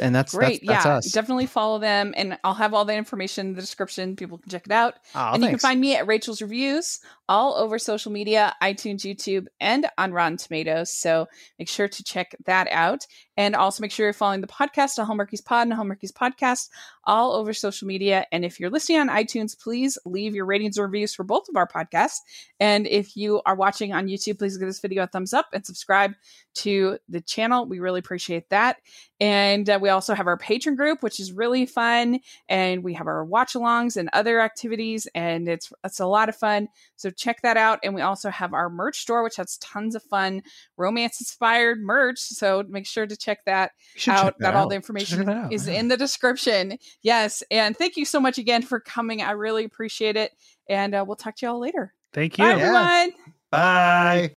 And 0.00 0.14
that's 0.14 0.34
Great. 0.34 0.64
That's, 0.64 0.84
that's 0.84 0.86
yeah, 0.86 0.96
us. 0.96 1.12
definitely 1.12 1.46
follow 1.46 1.78
them. 1.78 2.14
And 2.16 2.38
I'll 2.44 2.54
have 2.54 2.74
all 2.74 2.84
the 2.84 2.94
information 2.94 3.48
in 3.48 3.54
the 3.54 3.60
description. 3.60 4.14
People 4.14 4.38
can 4.38 4.50
check 4.50 4.66
it 4.66 4.72
out. 4.72 4.94
Aw, 5.14 5.34
and 5.34 5.42
you 5.42 5.48
can 5.48 5.58
find 5.58 5.80
me 5.80 5.96
at 5.96 6.06
Rachel's 6.06 6.40
Reviews 6.40 7.00
all 7.28 7.54
over 7.54 7.78
social 7.78 8.12
media, 8.12 8.54
iTunes, 8.62 9.00
YouTube, 9.00 9.46
and 9.60 9.86
on 9.96 10.12
Rotten 10.12 10.36
Tomatoes. 10.36 10.92
So 10.92 11.26
make 11.58 11.68
sure 11.68 11.88
to 11.88 12.04
check 12.04 12.36
that 12.46 12.68
out. 12.70 13.06
And 13.38 13.56
also 13.56 13.80
make 13.80 13.90
sure 13.90 14.04
you're 14.04 14.12
following 14.12 14.42
the 14.42 14.46
podcast, 14.46 14.98
a 14.98 15.06
Hallmarkies 15.06 15.42
Pod 15.42 15.66
and 15.66 15.76
Hallmarkies 15.76 16.12
Podcast, 16.12 16.68
all 17.04 17.32
over 17.32 17.54
social 17.54 17.88
media. 17.88 18.26
And 18.30 18.44
if 18.44 18.60
you're 18.60 18.68
listening 18.68 18.98
on 18.98 19.08
iTunes, 19.08 19.58
please 19.58 19.96
leave 20.04 20.34
your 20.34 20.44
ratings 20.44 20.76
and 20.76 20.84
reviews 20.84 21.14
for 21.14 21.24
both 21.24 21.48
of 21.48 21.56
our 21.56 21.66
podcasts. 21.66 22.18
And 22.60 22.86
if 22.86 23.16
you 23.16 23.40
are 23.46 23.56
watching 23.56 23.94
on 23.94 24.08
YouTube, 24.08 24.38
please 24.38 24.58
give 24.58 24.68
this 24.68 24.80
video 24.80 25.04
a 25.04 25.06
thumbs 25.06 25.32
up 25.32 25.46
and 25.54 25.64
subscribe 25.64 26.12
to 26.56 26.98
the 27.08 27.22
channel. 27.22 27.64
We 27.64 27.78
really 27.78 28.00
appreciate 28.00 28.50
that. 28.50 28.76
And 29.20 29.38
And 29.38 29.70
uh, 29.70 29.78
we 29.80 29.88
also 29.88 30.14
have 30.14 30.26
our 30.26 30.36
Patreon 30.36 30.76
group, 30.76 31.02
which 31.02 31.20
is 31.20 31.32
really 31.32 31.64
fun. 31.64 32.18
And 32.48 32.82
we 32.82 32.94
have 32.94 33.06
our 33.06 33.24
watch 33.24 33.54
alongs 33.54 33.96
and 33.96 34.10
other 34.12 34.40
activities. 34.40 35.06
And 35.14 35.48
it's, 35.48 35.72
it's 35.84 36.00
a 36.00 36.06
lot 36.06 36.28
of 36.28 36.34
fun. 36.34 36.68
So 36.96 37.10
check 37.10 37.42
that 37.42 37.56
out. 37.56 37.78
And 37.84 37.94
we 37.94 38.00
also 38.00 38.30
have 38.30 38.52
our 38.52 38.68
merch 38.68 38.98
store, 38.98 39.22
which 39.22 39.36
has 39.36 39.58
tons 39.58 39.94
of 39.94 40.02
fun 40.02 40.42
romance 40.76 41.20
inspired 41.20 41.80
merch. 41.80 42.18
So 42.18 42.64
make 42.68 42.86
sure 42.86 43.06
to 43.06 43.16
check 43.16 43.27
that 43.46 43.70
out. 44.08 44.24
check 44.24 44.34
That, 44.38 44.54
all 44.54 44.68
the 44.68 44.76
information 44.76 45.28
out, 45.28 45.52
is 45.52 45.68
yeah. 45.68 45.74
in 45.74 45.88
the 45.88 45.96
description. 45.96 46.78
Yes. 47.02 47.42
And 47.50 47.76
thank 47.76 47.96
you 47.96 48.04
so 48.04 48.20
much 48.20 48.38
again 48.38 48.62
for 48.62 48.80
coming. 48.80 49.22
I 49.22 49.32
really 49.32 49.64
appreciate 49.64 50.16
it. 50.16 50.32
And 50.68 50.94
uh, 50.94 51.04
we'll 51.06 51.16
talk 51.16 51.36
to 51.36 51.46
y'all 51.46 51.60
later. 51.60 51.94
Thank 52.12 52.38
you. 52.38 52.44
Bye, 52.44 52.56
Yeah. 52.56 52.62
everyone. 52.64 53.12
Bye. 53.50 54.34